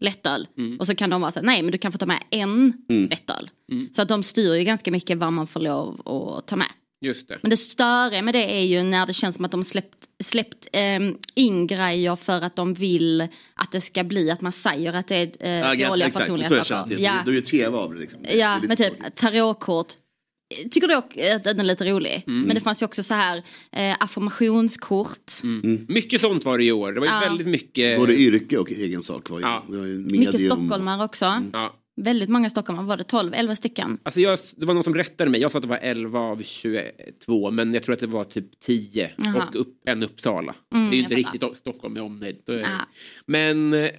lättöl. 0.00 0.46
Och 0.78 0.86
så 0.86 0.94
kan 0.94 1.10
de 1.10 1.20
vara 1.20 1.32
så 1.32 1.38
här, 1.38 1.46
nej 1.46 1.62
men 1.62 1.72
du 1.72 1.78
kan 1.78 1.92
få 1.92 1.98
ta 1.98 2.06
med 2.06 2.22
en 2.30 2.72
Mm. 2.90 3.08
lättöl. 3.08 3.50
Så 3.96 4.02
att 4.02 4.08
de 4.08 4.22
styr 4.22 4.54
ju 4.54 4.64
ganska 4.64 4.90
mycket 4.90 5.18
vad 5.18 5.32
man 5.32 5.46
får 5.46 5.60
lov 5.60 6.00
att 6.08 6.46
ta 6.46 6.56
med. 6.56 6.66
Just 7.00 7.28
det. 7.28 7.38
Men 7.42 7.50
det 7.50 7.56
störiga 7.56 8.22
med 8.22 8.34
det 8.34 8.50
är 8.60 8.64
ju 8.64 8.82
när 8.82 9.06
det 9.06 9.12
känns 9.12 9.34
som 9.34 9.44
att 9.44 9.50
de 9.50 9.64
släppt, 9.64 9.96
släppt 10.24 10.68
ehm, 10.72 11.16
in 11.34 11.66
grejer 11.66 12.16
för 12.16 12.40
att 12.42 12.56
de 12.56 12.74
vill 12.74 13.28
att 13.54 13.72
det 13.72 13.80
ska 13.80 14.04
bli 14.04 14.30
att 14.30 14.40
man 14.40 14.52
säger 14.52 14.92
att 14.92 15.08
det 15.08 15.16
är 15.16 15.30
eh, 15.40 15.80
Ja, 15.80 15.88
dåliga 15.88 16.06
exakt, 16.06 16.24
personliga 16.26 16.48
så 16.48 16.64
saker. 16.64 16.98
Ja. 16.98 17.12
det- 17.24 17.30
Du 17.30 17.34
gör 17.36 17.42
tv 17.42 17.76
av 17.76 17.94
det 17.94 18.00
liksom. 18.00 18.22
Det 18.22 18.34
Ja, 18.38 18.54
lite 18.56 18.68
men 18.68 18.76
typ 18.76 19.14
tarotkort. 19.14 19.92
Tycker 20.70 20.88
dock 20.88 21.16
att 21.36 21.44
den 21.44 21.60
är 21.60 21.64
lite 21.64 21.84
rolig. 21.84 22.24
Mm. 22.26 22.42
Men 22.42 22.54
det 22.54 22.60
fanns 22.60 22.82
ju 22.82 22.86
också 22.86 23.02
så 23.02 23.14
här 23.14 23.42
eh, 23.72 23.96
affirmationskort. 24.00 25.32
Mycket 25.88 26.20
sånt 26.20 26.44
var 26.44 26.58
det 26.58 26.64
i 26.64 26.72
år. 26.72 26.92
Det 26.92 27.00
var 27.00 27.06
ju 27.06 27.12
Ja. 27.12 27.20
väldigt 27.20 27.46
mycket... 27.46 27.98
Både 27.98 28.14
yrke 28.16 28.58
och 28.58 28.70
egen 28.70 29.02
sak 29.02 29.30
var 29.30 29.38
ju, 29.38 29.44
Ja. 29.44 29.64
det 29.68 29.76
var 29.76 29.86
ju 29.86 29.98
Mycket 29.98 30.40
stockholmare 30.40 31.04
också. 31.04 31.42
Ja. 31.52 31.76
Väldigt 32.02 32.28
många 32.28 32.50
stockholmare, 32.50 32.86
var 32.86 32.96
det 32.96 33.04
12, 33.04 33.34
11 33.34 33.56
stycken? 33.56 33.98
Alltså 34.02 34.20
jag, 34.20 34.38
det 34.56 34.66
var 34.66 34.74
någon 34.74 34.84
som 34.84 34.94
rättade 34.94 35.30
mig. 35.30 35.40
Jag 35.40 35.52
sa 35.52 35.58
att 35.58 35.62
det 35.62 35.68
var 35.68 35.78
11 35.82 36.20
av 36.20 36.42
22, 36.42 37.50
men 37.50 37.74
jag 37.74 37.82
tror 37.82 37.92
att 37.92 38.00
det 38.00 38.06
var 38.06 38.24
typ 38.24 38.60
10 38.60 39.10
Jaha. 39.16 39.48
och 39.48 39.60
upp, 39.60 39.80
en 39.84 40.02
Uppsala. 40.02 40.54
Mm, 40.74 40.90
det 40.90 40.94
är 40.94 40.96
ju 40.96 41.02
inte 41.02 41.14
riktigt 41.14 41.56
Stockholm 41.56 41.94
med 41.94 42.02
omnejd. 42.02 42.36
Ja. 42.44 42.78
Men 43.26 43.74
eh, 43.74 43.90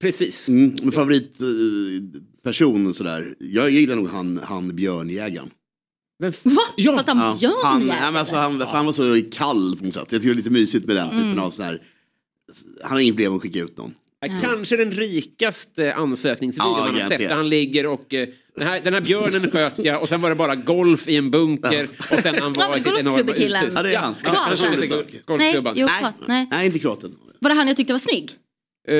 precis. 0.00 0.48
Mm, 0.48 0.92
favoritperson 0.92 2.94
sådär. 2.94 3.34
Jag 3.38 3.70
gillar 3.70 3.96
nog 3.96 4.08
han, 4.08 4.40
han 4.44 4.76
björnjägaren. 4.76 5.50
Vem 6.18 6.32
Va? 6.42 6.62
Ja. 6.76 6.96
Fast 6.96 7.08
han 7.08 7.18
han, 7.18 7.38
björnjägare? 7.38 7.98
ja, 8.04 8.10
men 8.10 8.16
alltså, 8.20 8.36
han, 8.36 8.60
han 8.60 8.84
var 8.84 8.92
så 8.92 9.22
kall 9.32 9.76
på 9.76 9.84
något 9.84 9.94
sätt. 9.94 10.06
Jag 10.10 10.20
tycker 10.20 10.28
det 10.28 10.32
är 10.34 10.36
lite 10.36 10.50
mysigt 10.50 10.86
med 10.86 10.96
den 10.96 11.08
typen 11.08 11.32
Mm. 11.32 11.44
av 11.44 11.50
sådär. 11.50 11.82
Han 12.82 12.92
har 12.92 13.00
inget 13.00 13.14
problem 13.16 13.36
att 13.36 13.42
skicka 13.42 13.60
ut 13.60 13.78
någon. 13.78 13.94
Ja, 14.26 14.40
Kanske 14.42 14.76
den 14.76 14.90
rikaste 14.92 15.94
ansökningsvideon 15.94 16.74
Ja, 16.78 16.84
man 16.92 17.00
har 17.00 17.08
sett. 17.08 17.18
Där 17.18 17.34
han 17.36 17.48
ligger 17.48 17.86
och 17.86 18.14
eh, 18.14 18.28
den 18.56 18.66
här, 18.66 18.80
den 18.80 18.94
här 18.94 19.00
björnen 19.00 19.50
sköt 19.50 19.78
jag 19.78 20.02
och 20.02 20.08
sen 20.08 20.20
var 20.20 20.28
det 20.30 20.36
bara 20.36 20.54
golf 20.54 21.08
i 21.08 21.16
en 21.16 21.30
bunker 21.30 21.88
och 22.10 22.18
sen 22.22 22.34
han 22.40 22.52
var 22.52 22.76
i 22.76 22.80
golfklubbekillen? 22.80 23.62
uthus. 23.64 23.74
Ja, 23.76 23.82
det 23.82 23.94
är 23.94 23.98
han. 23.98 24.14
Ja, 24.24 24.30
Kroaten. 24.30 25.38
Nej. 25.38 25.62
jo, 25.76 25.86
Nej. 25.86 26.12
nej. 26.26 26.48
Nej, 26.50 26.66
inte 26.66 26.78
kroaten. 26.78 27.16
Var 27.40 27.50
det 27.50 27.56
han 27.56 27.68
jag 27.68 27.76
tyckte 27.76 27.92
var 27.92 27.98
snygg? 27.98 28.30
Eh, 28.88 28.94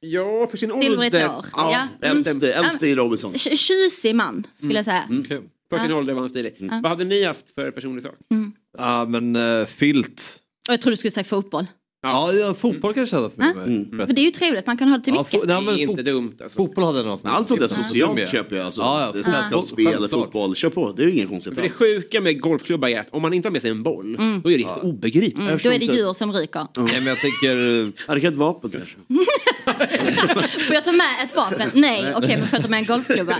ja, 0.00 0.46
för 0.50 0.56
sin 0.56 0.72
Silvrigt 0.72 1.14
ålder. 1.14 1.26
hår. 1.28 1.44
Ja, 1.52 1.88
Ja. 2.00 2.08
Mm. 2.08 2.16
äldste, 2.26 2.52
äldste 2.52 2.86
i 2.88 2.94
Robinson. 2.94 3.32
Tj- 3.32 3.56
Tjusig 3.56 4.14
man, 4.14 4.46
skulle 4.56 4.74
jag 4.74 4.84
säga. 4.84 5.04
För 5.70 5.78
sin 5.78 5.90
Ja. 5.90 5.96
ålder 5.96 6.14
var 6.14 6.20
han 6.20 6.30
stilig. 6.30 6.56
Ja. 6.58 6.80
Vad 6.82 6.86
hade 6.86 7.04
ni 7.04 7.24
haft 7.24 7.50
för 7.54 7.70
personlig 7.70 8.02
sak? 8.02 8.14
Ja 8.78 9.04
men 9.08 9.36
uh, 9.36 9.66
filt. 9.66 10.40
Och 10.68 10.72
jag 10.72 10.80
trodde 10.80 10.92
du 10.92 10.96
skulle 10.96 11.10
säga 11.10 11.24
fotboll. 11.24 11.66
Ja, 12.12 12.32
ja 12.32 12.54
fotboll 12.54 12.94
kanske 12.94 13.16
jag 13.16 13.22
hade 13.22 13.42
haft 13.42 13.56
med 13.56 13.68
mig. 13.92 14.06
För 14.06 14.14
det 14.14 14.20
är 14.20 14.24
ju 14.24 14.30
trevligt, 14.30 14.66
man 14.66 14.76
kan 14.76 14.88
ha 14.88 14.98
det 14.98 15.04
till 15.04 15.14
Ja, 15.14 15.20
mycket. 15.32 15.40
fo- 15.40 15.46
nej, 15.46 15.56
men 15.64 15.74
Det 15.76 15.82
är 15.82 15.86
fo- 15.86 15.90
inte 15.90 16.02
dumt 16.02 16.32
alltså. 16.42 16.56
Fotboll 16.56 16.84
hade 16.84 16.98
jag 16.98 17.04
nog 17.04 17.12
haft 17.12 17.24
med 17.24 17.32
mig. 17.32 17.38
Allt 17.38 17.48
sånt 17.48 17.60
där 17.60 17.68
Ja. 17.76 17.84
socialt 17.84 18.28
köper 18.28 18.56
jag. 18.56 18.64
Alltså, 18.64 18.80
Ja, 18.82 19.12
ja. 19.14 19.22
Sällskapsspel, 19.22 19.84
Självklart. 19.86 20.10
fotboll. 20.10 20.54
Kör 20.56 20.70
på, 20.70 20.92
det 20.92 21.02
är 21.02 21.06
ju 21.06 21.12
inga 21.12 21.26
konstigheter 21.26 21.62
För 21.62 21.68
det 21.84 21.92
alls. 21.94 22.02
sjuka 22.02 22.20
med 22.20 22.40
golfklubba 22.40 22.88
är 22.90 23.00
att 23.00 23.08
om 23.10 23.22
man 23.22 23.34
inte 23.34 23.48
har 23.48 23.52
med 23.52 23.62
sig 23.62 23.70
en 23.70 23.82
boll, 23.82 24.14
Mm. 24.14 24.40
då 24.40 24.50
är 24.52 24.58
det 24.58 24.64
helt 24.64 24.82
obegripligt. 24.82 25.38
Mm, 25.38 25.58
då 25.62 25.70
är 25.72 25.78
det 25.78 25.84
djur 25.84 26.12
som 26.12 26.32
ryker. 26.32 26.66
Nej 26.76 26.86
men 26.94 27.06
jag 27.06 27.18
tänker... 27.18 27.56
Ja, 28.08 28.14
det 28.14 28.20
kan 28.20 28.32
ett 28.32 28.38
vapen 28.38 28.70
kanske. 28.70 28.96
Får 30.66 30.74
jag 30.74 30.84
ta 30.84 30.92
med 30.92 31.24
ett 31.24 31.36
vapen? 31.36 31.70
Nej, 31.74 32.12
okej 32.16 32.36
men 32.38 32.48
får 32.48 32.56
jag 32.56 32.62
ta 32.62 32.68
med 32.68 32.78
en 32.78 32.84
golfklubba? 32.84 33.36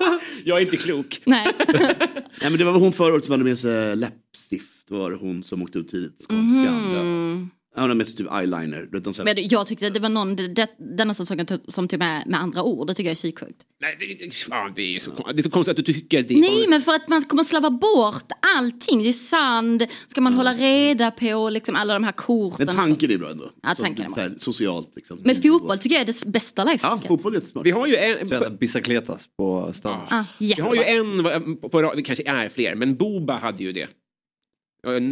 Jag 0.44 0.58
är 0.58 0.62
inte 0.62 0.76
klok. 0.76 1.20
Nej. 1.24 1.46
Nej, 1.68 2.50
men 2.50 2.56
det 2.58 2.64
var 2.64 2.72
hon 2.72 2.92
förra 2.92 3.14
året 3.14 3.24
som 3.24 3.32
hade 3.32 3.44
med 3.44 3.58
sig 3.58 3.96
läppstift. 3.96 4.66
Det 4.88 4.94
var 4.94 5.10
hon 5.20 5.42
som 5.42 5.62
åkte 5.62 5.78
ut 5.78 5.88
tidigt. 5.88 6.26
Skånska. 6.28 6.70
Mm. 6.70 7.50
Ja, 7.76 7.86
de 7.86 7.98
mest 7.98 8.18
typ 8.18 8.32
eyeliner. 8.32 8.88
de 9.04 9.14
så 9.14 9.24
här- 9.24 9.34
Men 9.34 9.48
jag 9.48 9.66
tyckte 9.66 9.86
att 9.86 9.94
det 9.94 10.00
var 10.00 10.08
någon 10.08 10.36
det, 10.36 10.68
denna 10.96 11.14
säsongen 11.14 11.46
som 11.68 11.88
tog 11.88 11.98
med, 11.98 12.26
med 12.26 12.40
andra 12.40 12.62
ord. 12.62 12.86
Det 12.86 12.94
tycker 12.94 13.08
jag 13.08 13.12
är 13.12 13.16
psyksjukt. 13.16 13.62
Nej, 13.80 13.96
det, 14.20 14.34
fan, 14.34 14.72
det, 14.76 14.96
är 14.96 15.00
så, 15.00 15.10
det 15.34 15.40
är 15.40 15.42
så 15.42 15.50
konstigt 15.50 15.78
att 15.78 15.86
du 15.86 15.92
tycker 15.92 16.22
det. 16.22 16.40
Nej, 16.40 16.66
men 16.68 16.80
för 16.82 16.92
att 16.94 17.08
man 17.08 17.24
kommer 17.24 17.44
slarva 17.44 17.70
bort 17.70 18.24
allting. 18.56 19.02
Det 19.02 19.08
är 19.08 19.12
sand, 19.12 19.86
ska 20.06 20.20
man 20.20 20.34
hålla 20.34 20.54
reda 20.54 21.10
på 21.10 21.50
liksom 21.50 21.74
alla 21.76 21.94
de 21.94 22.04
här 22.04 22.12
korten. 22.12 22.66
Men 22.66 22.76
tanken 22.76 23.10
är 23.10 23.18
bra 23.18 23.30
ändå. 23.30 23.50
Ja, 23.62 23.74
Så, 23.74 23.82
tanken 23.82 24.04
är 24.04 24.10
så 24.10 24.20
här, 24.20 24.32
socialt 24.38 24.92
liksom. 24.96 25.20
Men 25.24 25.42
fotboll 25.42 25.78
tycker 25.78 25.96
jag 25.96 26.02
är 26.02 26.06
det 26.06 26.26
bästa 26.26 26.64
lifehacket. 26.64 27.02
Ja, 27.04 27.08
fotboll 27.08 27.32
är 27.32 27.36
jättesmart. 27.36 27.66
Vi 27.66 27.70
har 27.70 27.86
ju 27.86 27.96
en... 27.96 28.56
Bicicletas 28.56 29.24
på 29.38 29.72
stan. 29.74 30.06
Ah, 30.10 30.24
Vi 30.38 30.52
har 30.60 30.74
ju 30.74 30.82
en, 30.82 31.24
på, 31.60 31.68
på, 31.68 31.92
det 31.94 32.02
kanske 32.02 32.24
är 32.30 32.48
fler, 32.48 32.74
men 32.74 32.96
Boba 32.96 33.38
hade 33.38 33.62
ju 33.64 33.72
det. 33.72 33.88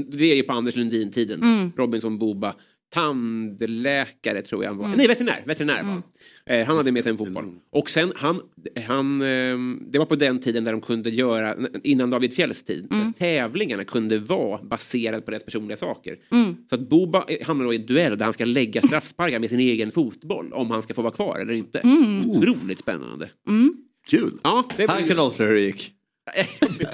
Det 0.08 0.24
är 0.24 0.34
ju 0.36 0.42
på 0.42 0.52
Anders 0.52 0.76
Lundin-tiden. 0.76 1.42
Mm. 1.42 1.72
Robinson 1.76 2.18
Boba. 2.18 2.54
Tandläkare 2.90 4.42
tror 4.42 4.64
jag 4.64 4.70
han 4.70 4.78
var. 4.78 4.84
Mm. 4.84 4.96
Nej, 4.98 5.08
veterinär. 5.08 5.42
veterinär 5.46 5.82
var. 5.82 5.90
han. 5.90 6.02
Eh, 6.46 6.66
han 6.66 6.76
hade 6.76 6.92
med 6.92 7.02
sig 7.02 7.10
en 7.12 7.18
fotboll. 7.18 7.44
Och 7.72 7.90
sen, 7.90 8.12
han, 8.16 8.40
han, 8.86 9.20
ehm, 9.22 9.82
det 9.90 9.98
var 9.98 10.06
på 10.06 10.16
den 10.16 10.40
tiden 10.40 10.64
där 10.64 10.72
de 10.72 10.80
kunde 10.80 11.10
göra, 11.10 11.56
innan 11.82 12.10
David 12.10 12.32
Fjälls 12.34 12.62
tid, 12.62 12.88
Mm. 12.90 13.12
tävlingarna 13.12 13.84
kunde 13.84 14.18
vara 14.18 14.62
baserade 14.62 15.22
på 15.22 15.30
rätt 15.30 15.44
personliga 15.44 15.76
saker. 15.76 16.16
Mm. 16.32 16.56
Så 16.68 16.74
att 16.74 16.88
Boba 16.88 17.24
eh, 17.28 17.46
hamnar 17.46 17.64
då 17.64 17.72
i 17.72 17.76
en 17.76 17.86
duell 17.86 18.18
där 18.18 18.24
han 18.24 18.34
ska 18.34 18.44
lägga 18.44 18.82
straffsparkar 18.82 19.38
med 19.38 19.50
sin 19.50 19.60
egen 19.60 19.90
fotboll 19.92 20.52
om 20.52 20.70
han 20.70 20.82
ska 20.82 20.94
få 20.94 21.02
vara 21.02 21.14
kvar 21.14 21.38
eller 21.38 21.52
inte. 21.52 21.78
Mm. 21.78 22.30
Otroligt 22.30 22.78
spännande. 22.78 23.30
Mm. 23.48 23.74
Kul. 24.06 24.32
Ja, 24.42 24.64
det 24.76 24.90
Han 24.90 25.04
kunde 25.06 25.22
avslöja 25.22 25.50
hur 25.50 25.56
det 25.56 25.64
gick. 25.64 25.92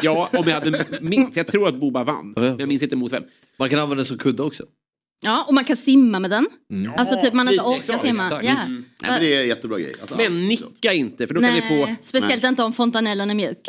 Ja, 0.03 0.29
om 0.33 0.45
jag 0.49 0.55
hade 0.55 0.85
minst. 1.01 1.37
Jag 1.37 1.47
tror 1.47 1.69
att 1.69 1.75
Boba 1.77 2.05
vann. 2.05 2.33
Men 2.37 2.59
jag 2.59 2.69
minns 2.69 2.83
inte 2.83 2.97
mot 2.97 3.13
vem. 3.13 3.23
Man 3.59 3.71
kan 3.71 3.79
använda 3.79 3.97
den 3.97 4.07
som 4.07 4.19
kudde 4.19 4.43
också. 4.43 4.63
Ja, 5.25 5.45
och 5.49 5.55
man 5.55 5.65
kan 5.65 5.77
simma 5.77 6.19
med 6.21 6.31
den. 6.31 6.47
Mm. 6.73 6.93
Alltså 6.97 7.21
typ 7.21 7.35
man 7.35 7.49
inte 7.49 7.63
orkar 7.65 7.79
exakt, 7.79 8.05
simma. 8.05 8.25
exakt. 8.27 8.45
Ja. 8.45 8.51
Mm. 8.63 8.85
Nej, 9.03 9.11
men 9.11 9.21
det 9.21 9.35
är 9.35 9.43
en 9.43 9.49
jättebra 9.49 9.79
grej. 9.79 9.95
Alltså, 10.01 10.17
Men 10.17 10.49
nicka 10.49 10.93
inte 10.93 11.27
för 11.27 11.35
då 11.35 11.41
kan 11.41 11.51
Nej, 11.51 11.87
vi 11.87 11.87
få... 11.87 12.03
speciellt 12.03 12.45
inte 12.45 12.63
om 12.63 12.73
fontanellen 12.73 13.31
är 13.31 13.35
mjuk. 13.35 13.69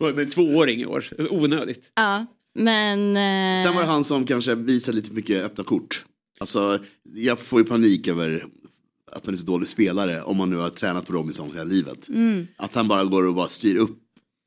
Nej. 0.00 0.10
En 0.24 0.30
tvååring 0.30 0.80
i 0.80 0.86
år. 0.86 1.04
Onödigt. 1.30 1.92
Ja, 1.96 2.26
men... 2.58 3.16
eh, 3.16 3.64
Sen 3.66 3.74
var 3.74 3.82
det 3.82 3.88
han 3.88 4.04
som 4.04 4.26
kanske 4.26 4.54
visar 4.54 4.92
lite 4.92 5.12
mycket 5.12 5.44
öppna 5.44 5.64
kort. 5.64 6.04
Alltså, 6.40 6.78
jag 7.14 7.40
får 7.40 7.58
ju 7.60 7.64
panik 7.66 8.08
över 8.08 8.44
att 9.12 9.26
man 9.26 9.34
är 9.34 9.38
så 9.38 9.46
dålig 9.46 9.68
spelare 9.68 10.22
om 10.22 10.36
man 10.36 10.50
nu 10.50 10.56
har 10.56 10.70
tränat 10.70 11.06
på 11.06 11.12
Robinson 11.12 11.50
hela 11.52 11.64
livet. 11.64 12.08
Mm. 12.08 12.46
Att 12.56 12.74
han 12.74 12.88
bara 12.88 13.04
går 13.04 13.26
och 13.26 13.34
bara 13.34 13.48
styr 13.48 13.76
upp. 13.76 13.98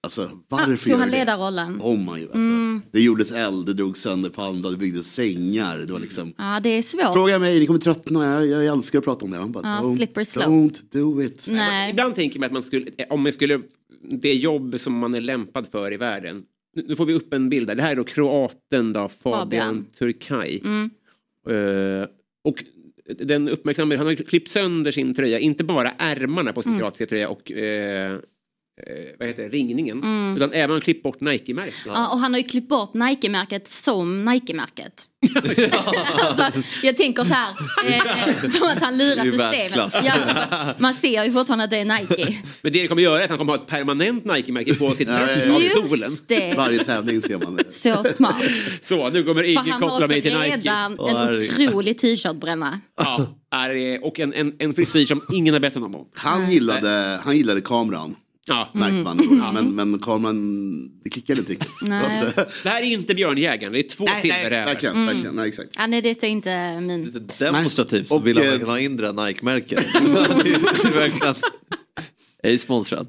Alltså 0.04 0.30
varför 0.48 0.78
Tog 0.78 0.88
gör 0.88 0.98
han 0.98 1.12
ledarrollen? 1.12 1.82
Om 1.82 2.04
man 2.04 2.20
ju. 2.20 2.26
Alltså. 2.26 2.38
Mm. 2.38 2.82
Det 2.92 3.02
gjordes 3.02 3.32
eld, 3.32 3.66
det 3.66 3.74
drogs 3.74 4.00
sönder 4.00 4.30
palmblad, 4.30 4.74
det 4.74 4.78
byggdes 4.78 5.14
sängar. 5.14 5.78
Det 5.80 5.94
var 5.94 6.00
liksom... 6.00 6.34
Ja, 6.38 6.60
det 6.64 6.70
är 6.70 6.82
svårt. 6.82 7.14
Fråga 7.14 7.40
mig, 7.40 7.60
ni 7.60 7.66
kommer 7.66 7.80
tröttna. 7.80 8.26
Jag, 8.26 8.64
jag 8.64 8.78
älskar 8.78 9.00
att 9.00 9.06
prata 9.06 9.26
om 9.26 9.32
det. 9.32 9.38
Han 9.38 9.52
bara, 9.52 9.68
Ja, 9.68 9.82
don't, 9.82 10.24
don't 10.34 10.82
do 10.92 11.22
it. 11.22 11.46
Nej. 11.48 11.90
Ibland 11.90 12.16
tänker 12.16 12.40
man 12.40 12.46
att 12.48 12.54
man 12.54 12.64
skulle, 12.64 12.92
om 13.10 13.24
man 13.24 13.34
skulle, 13.34 13.62
det 14.02 14.34
jobb 14.34 14.76
som 14.80 14.98
man 14.98 15.14
är 15.14 15.22
lämpad 15.22 15.68
för 15.72 15.94
i 15.94 15.98
världen. 15.98 16.44
Nu 16.88 16.96
får 16.96 17.06
vi 17.06 17.14
upp 17.14 17.34
en 17.34 17.50
bild 17.50 17.68
där. 17.68 17.76
Det 17.76 17.82
här 17.82 17.92
är 17.92 17.96
då 17.96 18.04
kroaten 18.04 18.94
då, 18.94 19.10
Fabian, 19.10 19.42
Fabian. 19.42 19.86
Turkaj. 20.00 20.62
Mm. 20.64 20.90
Eh, 21.50 22.08
och 22.44 22.64
den 23.06 23.50
uppmärksammade, 23.50 23.98
han 23.98 24.08
har 24.08 24.16
klippt 24.16 24.50
sönder 24.52 24.92
sin 24.92 25.14
tröja, 25.14 25.40
inte 25.40 25.64
bara 25.64 25.92
ärmarna 25.98 26.54
på 26.54 26.62
sin 26.62 26.72
Mm. 26.72 26.80
kroatiska 26.80 27.06
tröja 27.06 27.30
och 27.30 27.52
eh, 27.52 28.18
vad 29.20 29.28
heter 29.28 29.44
det, 29.44 29.50
ringningen. 29.50 30.04
Mm. 30.04 30.38
Utan 30.38 30.54
även 30.54 30.82
klippt 30.82 31.04
bort 31.04 31.20
Nike-märket. 31.22 31.74
Ja, 31.86 32.08
och 32.14 32.20
han 32.20 32.34
har 32.34 32.40
ju 32.40 32.48
klippt 32.48 32.70
bort 32.70 32.94
Nike-märket 32.94 33.68
som 33.68 34.26
Nike-märket. 34.26 35.06
alltså, 35.36 36.60
jag 36.84 36.98
tänker 36.98 37.24
så 37.24 37.34
här, 37.34 37.50
eh, 37.88 38.50
som 38.50 38.68
att 38.68 38.80
han 38.80 38.98
lurar 38.98 39.24
systemet. 39.24 39.94
Ja, 40.04 40.74
man 40.80 40.94
ser 40.94 41.24
ju 41.24 41.32
fortfarande 41.32 41.64
att 41.64 41.70
det 41.72 41.78
är 41.78 41.86
Nike. 41.86 42.38
Men 42.62 42.72
det 42.72 42.82
det 42.82 42.88
kommer 42.88 43.02
göra 43.02 43.20
är 43.20 43.24
att 43.24 43.30
han 43.30 43.38
kommer 43.38 43.54
ha 43.54 43.62
ett 43.64 43.68
permanent 43.68 44.26
Nike-märke 44.26 44.76
på 44.76 44.96
sitt 44.96 45.08
Ja, 45.08 45.20
ja, 45.20 45.26
bröst 45.26 45.46
ja. 45.48 45.56
av 45.56 45.62
Just 45.62 45.90
solen. 45.90 46.18
det. 46.28 46.54
Varje 46.58 46.84
tävling 46.86 47.22
ser 47.22 47.38
man 47.38 47.56
det. 47.56 47.74
Så 47.74 48.04
smart. 48.04 48.44
Så, 48.82 49.10
nu 49.10 49.24
kommer 49.24 49.44
ingen 49.44 49.58
han 49.58 49.84
har 49.84 49.90
koppla 49.90 50.08
mig 50.08 50.22
till 50.22 50.38
Nike. 50.40 50.58
redan 50.58 50.96
Åh, 51.00 51.12
en 51.12 51.18
herregud. 51.18 51.70
otrolig 51.70 51.98
t-shirt-bränna. 51.98 52.80
Ja, 52.98 53.40
och 54.02 54.20
en, 54.20 54.34
en, 54.34 54.56
en 54.60 54.74
frisyr 54.74 55.06
som 55.06 55.22
ingen 55.34 55.54
har 55.54 55.62
bett 55.62 55.74
honom 55.74 55.96
om. 55.96 56.08
Han 56.16 56.52
gillade, 56.52 57.20
han 57.24 57.38
gillade 57.38 57.62
kameran. 57.62 58.16
Ja. 58.46 58.70
Märkte 58.74 58.94
man. 59.04 59.20
Mm. 59.20 59.54
Men, 59.54 59.76
men 59.76 60.00
kameran, 60.00 61.02
det 61.04 61.10
klickade 61.10 61.40
inte 61.40 61.52
riktigt. 61.52 61.70
Nej. 61.82 62.24
Det 62.64 62.70
här 62.70 62.82
är 62.82 62.86
inte 62.86 63.16
Björnjägaren, 63.16 63.74
det 63.74 63.80
är 63.80 63.90
två 63.90 64.04
Nej, 64.04 64.14
nej, 64.24 64.32
silverrävar. 64.34 64.66
verkligen, 64.66 64.96
Mm. 64.96 65.06
verkligen. 65.08 65.36
Nej, 65.36 65.48
exakt. 65.48 65.70
Ja, 65.78 65.88
nej, 65.88 66.02
det 66.02 66.24
är 66.24 66.30
inte 66.30 66.82
min... 66.82 67.28
Demonstrativt 67.40 68.08
så 68.08 68.20
vill 68.20 68.38
han 68.38 68.62
eh, 68.62 68.68
ha 68.68 68.80
in 68.80 68.98
det 68.98 69.12
där 69.12 69.26
Nike-märket. 69.26 69.86
Det 69.94 69.98
är 70.88 70.94
verkligen... 71.00 71.36
Ej 72.44 72.58
sponsrad. 72.60 73.08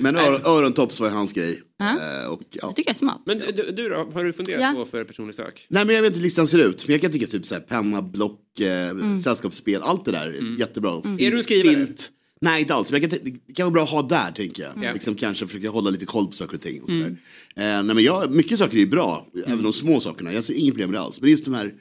Men 0.00 0.16
ör, 0.16 0.40
örontops 0.48 1.00
var 1.00 1.08
hans 1.10 1.32
grej. 1.32 1.60
Eh, 1.80 2.30
och, 2.32 2.40
ja. 2.50 2.58
Jag 2.62 2.76
tycker 2.76 2.88
jag 2.90 2.94
är 2.94 2.98
smart. 2.98 3.22
Men 3.26 3.38
du, 3.38 3.70
du 3.76 3.88
då, 3.88 4.10
har 4.14 4.24
du 4.24 4.32
funderat 4.32 4.60
Ja. 4.60 4.72
på 4.76 4.84
för 4.90 5.04
personlig 5.04 5.34
sök? 5.34 5.66
Nej 5.68 5.84
men 5.84 5.94
jag 5.94 6.02
vet 6.02 6.08
inte 6.08 6.18
hur 6.18 6.24
listan 6.24 6.46
ser 6.46 6.58
ut. 6.58 6.86
Men 6.86 6.92
jag 6.92 7.00
kan 7.02 7.12
tycka 7.12 7.26
typ 7.26 7.46
så 7.46 7.54
här, 7.54 7.60
penna, 7.62 8.02
block, 8.02 8.60
eh, 8.60 8.88
Mm. 8.88 9.22
sällskapsspel, 9.22 9.82
allt 9.82 10.04
det 10.04 10.10
där. 10.10 10.26
är 10.26 10.58
Jättebra. 10.60 11.02
Är 11.18 11.30
du 11.30 11.36
en 11.36 11.42
skrivare? 11.42 11.74
Fint. 11.74 12.10
Nej 12.40 12.60
inte 12.60 12.74
alls. 12.74 12.92
Men 12.92 13.00
kan, 13.00 13.10
det 13.10 13.54
kan 13.54 13.64
vara 13.64 13.70
bra 13.70 13.82
att 13.82 13.90
ha 13.90 14.02
där 14.02 14.32
tänker 14.32 14.62
jag. 14.62 14.76
Mm. 14.76 14.94
Liksom 14.94 15.14
kanske 15.14 15.46
försöka 15.46 15.70
hålla 15.70 15.90
lite 15.90 16.06
koll 16.06 16.26
på 16.26 16.32
saker 16.32 16.54
och 16.54 16.60
ting. 16.60 16.82
Och 16.82 16.88
sådär. 16.88 17.06
Eh, 17.06 17.62
nej 17.64 17.84
men 17.84 17.98
jag, 17.98 18.30
mycket 18.30 18.58
saker 18.58 18.76
är 18.76 18.80
ju 18.80 18.86
bra. 18.86 19.26
Även 19.46 19.62
de 19.62 19.72
små 19.72 20.00
sakerna. 20.00 20.32
Jag 20.32 20.44
ser 20.44 20.54
inget 20.54 20.74
problem 20.74 20.90
med 20.90 21.00
det 21.00 21.04
alls. 21.04 21.20
Men 21.20 21.26
det 21.26 21.30
just 21.30 21.44
de 21.44 21.54
här 21.54 21.74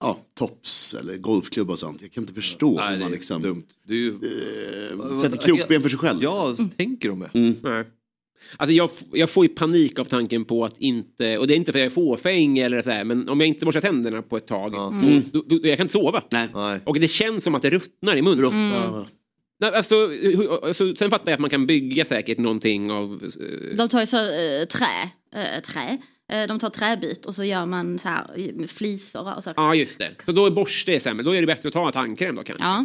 ja, 0.00 0.18
tops 0.38 0.94
eller 0.94 1.16
golfklubbar 1.16 1.72
och 1.72 1.78
sånt. 1.78 2.02
Jag 2.02 2.12
kan 2.12 2.22
inte 2.22 2.34
förstå 2.34 2.80
hur 2.80 2.98
man 2.98 3.10
liksom 3.10 3.42
dumt. 3.42 3.64
Det 3.86 3.94
ju... 3.94 4.08
eh, 4.10 5.16
sätter 5.16 5.36
krokben 5.36 5.82
för 5.82 5.88
sig 5.88 5.98
själv. 5.98 6.18
Ja, 6.22 6.56
tänker 6.76 7.08
de 7.08 7.18
med. 7.18 7.30
Nej. 7.62 7.84
Alltså 8.56 8.72
jag, 8.72 8.90
jag 9.12 9.30
får 9.30 9.44
ju 9.44 9.48
panik 9.48 9.98
av 9.98 10.04
tanken 10.04 10.44
på 10.44 10.64
att 10.64 10.78
inte, 10.78 11.38
och 11.38 11.46
det 11.46 11.54
är 11.54 11.56
inte 11.56 11.72
för 11.72 11.78
att 11.78 11.82
jag 11.82 11.86
är 11.86 11.94
fåfäng 11.94 12.58
eller 12.58 12.82
så 12.82 12.90
här, 12.90 13.04
men 13.04 13.28
om 13.28 13.40
jag 13.40 13.46
inte 13.46 13.64
borstar 13.64 13.80
tänderna 13.80 14.22
på 14.22 14.36
ett 14.36 14.46
tag, 14.46 14.74
Mm. 14.74 15.22
då, 15.32 15.44
då, 15.48 15.58
då, 15.58 15.68
jag 15.68 15.76
kan 15.76 15.84
inte 15.84 15.92
sova. 15.92 16.22
Nej. 16.30 16.80
Och 16.84 17.00
det 17.00 17.08
känns 17.08 17.44
som 17.44 17.54
att 17.54 17.62
det 17.62 17.70
ruttnar 17.70 18.16
i 18.16 18.22
munnen. 18.22 18.44
Mm. 18.44 19.04
Nej, 19.60 19.74
alltså, 19.74 20.10
alltså, 20.62 20.96
sen 20.96 21.10
fattar 21.10 21.24
jag 21.30 21.34
att 21.34 21.40
man 21.40 21.50
kan 21.50 21.66
bygga 21.66 22.04
säkert 22.04 22.38
någonting 22.38 22.90
av... 22.90 23.22
eh, 23.40 23.76
De 23.76 23.88
tar 23.88 24.00
ju 24.00 24.06
så 24.06 24.16
eh, 24.16 24.64
trä, 24.68 25.10
eh, 25.34 25.62
trä. 25.62 25.98
Eh, 26.32 26.48
de 26.48 26.58
tar 26.58 26.70
träbit 26.70 27.26
och 27.26 27.34
så 27.34 27.44
gör 27.44 27.66
man 27.66 27.98
så 27.98 28.08
här 28.08 28.52
med 28.54 28.70
flisor 28.70 29.36
och 29.36 29.44
så. 29.44 29.52
Ja, 29.56 29.74
just 29.74 29.98
det. 29.98 30.10
Så 30.24 30.32
då 30.32 30.46
är 30.46 30.50
borste 30.50 31.00
sämre. 31.00 31.22
Då 31.22 31.30
är 31.34 31.40
det 31.40 31.46
bättre 31.46 31.68
att 31.68 31.72
ta 31.72 31.92
tandkräm 31.92 32.36
då 32.36 32.42
kanske. 32.44 32.64
Ja. 32.64 32.84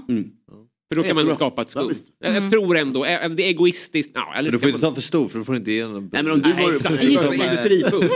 För 0.94 0.96
då 1.02 1.04
kan 1.08 1.16
man 1.26 1.36
skapa 1.36 1.62
ett 1.62 1.72
Ja, 1.76 1.82
skum. 1.82 1.90
visst. 1.90 2.04
jag, 2.20 2.36
jag 2.36 2.52
tror 2.52 2.78
ändå, 2.78 3.06
eh, 3.06 3.30
det 3.30 3.44
är 3.44 3.48
egoistiskt. 3.48 4.12
Ja, 4.16 4.34
eller 4.36 4.44
Men 4.44 4.52
du 4.52 4.60
får 4.60 4.68
kan 4.68 4.70
inte 4.76 4.86
man- 4.86 4.92
ta 4.92 4.96
för 4.96 5.08
stor 5.08 5.28
för 5.28 5.40
du 5.40 5.46
får 5.46 5.56
inte 5.56 5.72
igenom 5.72 6.10
Nej 6.14 6.24
men 6.24 6.32
om 6.32 6.42
du 6.42 6.50
exakt. 6.76 7.04
liksom. 7.04 8.02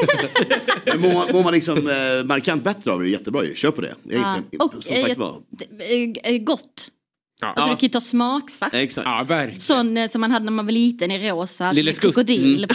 Men 0.85 1.01
mår, 1.01 1.13
man- 1.13 1.27
mår 1.31 1.43
man 1.43 1.53
liksom 1.53 1.77
eh, 1.77 2.25
markant 2.25 2.63
bättre 2.63 2.91
av 2.91 2.99
det, 2.99 3.07
är 3.07 3.11
jättebra 3.11 3.45
ju. 3.45 3.55
Kör 3.55 3.71
på 3.71 3.81
det. 3.81 3.95
Ja. 4.03 4.39
jag, 4.51 4.61
Och 4.65 4.71
som 4.83 4.95
sagt 4.95 5.09
eh, 5.09 5.17
var. 5.17 5.41
det- 5.49 6.39
gott. 6.39 6.87
Ja. 7.41 7.47
Alltså 7.47 7.63
du 7.63 7.69
kan 7.75 7.79
ju 7.79 7.89
ta 7.89 8.01
smaksaft. 8.01 8.75
Exakt. 8.75 9.05
Ja, 9.07 9.25
verkligen. 9.27 9.59
Sån 9.59 9.97
eh, 9.97 10.09
som 10.09 10.21
man 10.21 10.31
hade 10.31 10.45
när 10.45 10.51
man 10.51 10.65
var 10.65 10.71
liten 10.71 11.11
i 11.11 11.31
rosa. 11.31 11.71
Lille 11.71 11.87
med 11.87 11.95
Skutt. 11.95 12.01
krokodil 12.15 12.63
Mm. 12.63 12.67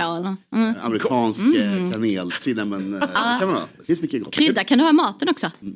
på. 0.51 0.57
Mm. 0.57 0.75
Amerikansk 0.83 1.41
mm. 1.41 1.93
kanel, 1.93 2.33
cinnamon. 2.33 2.95
Eh, 2.95 3.01
Ja. 3.15 3.37
kan 3.41 3.49
man 3.49 3.57
ha. 3.57 3.69
Det 3.79 3.85
finns 3.85 4.03
mycket 4.03 4.23
gott. 4.25 4.35
Krydda 4.35 4.65
kan 4.65 4.79
du 4.79 4.85
ha 4.85 4.91
i 4.91 4.93
maten 4.95 5.29
också. 5.29 5.51
Mm. 5.63 5.75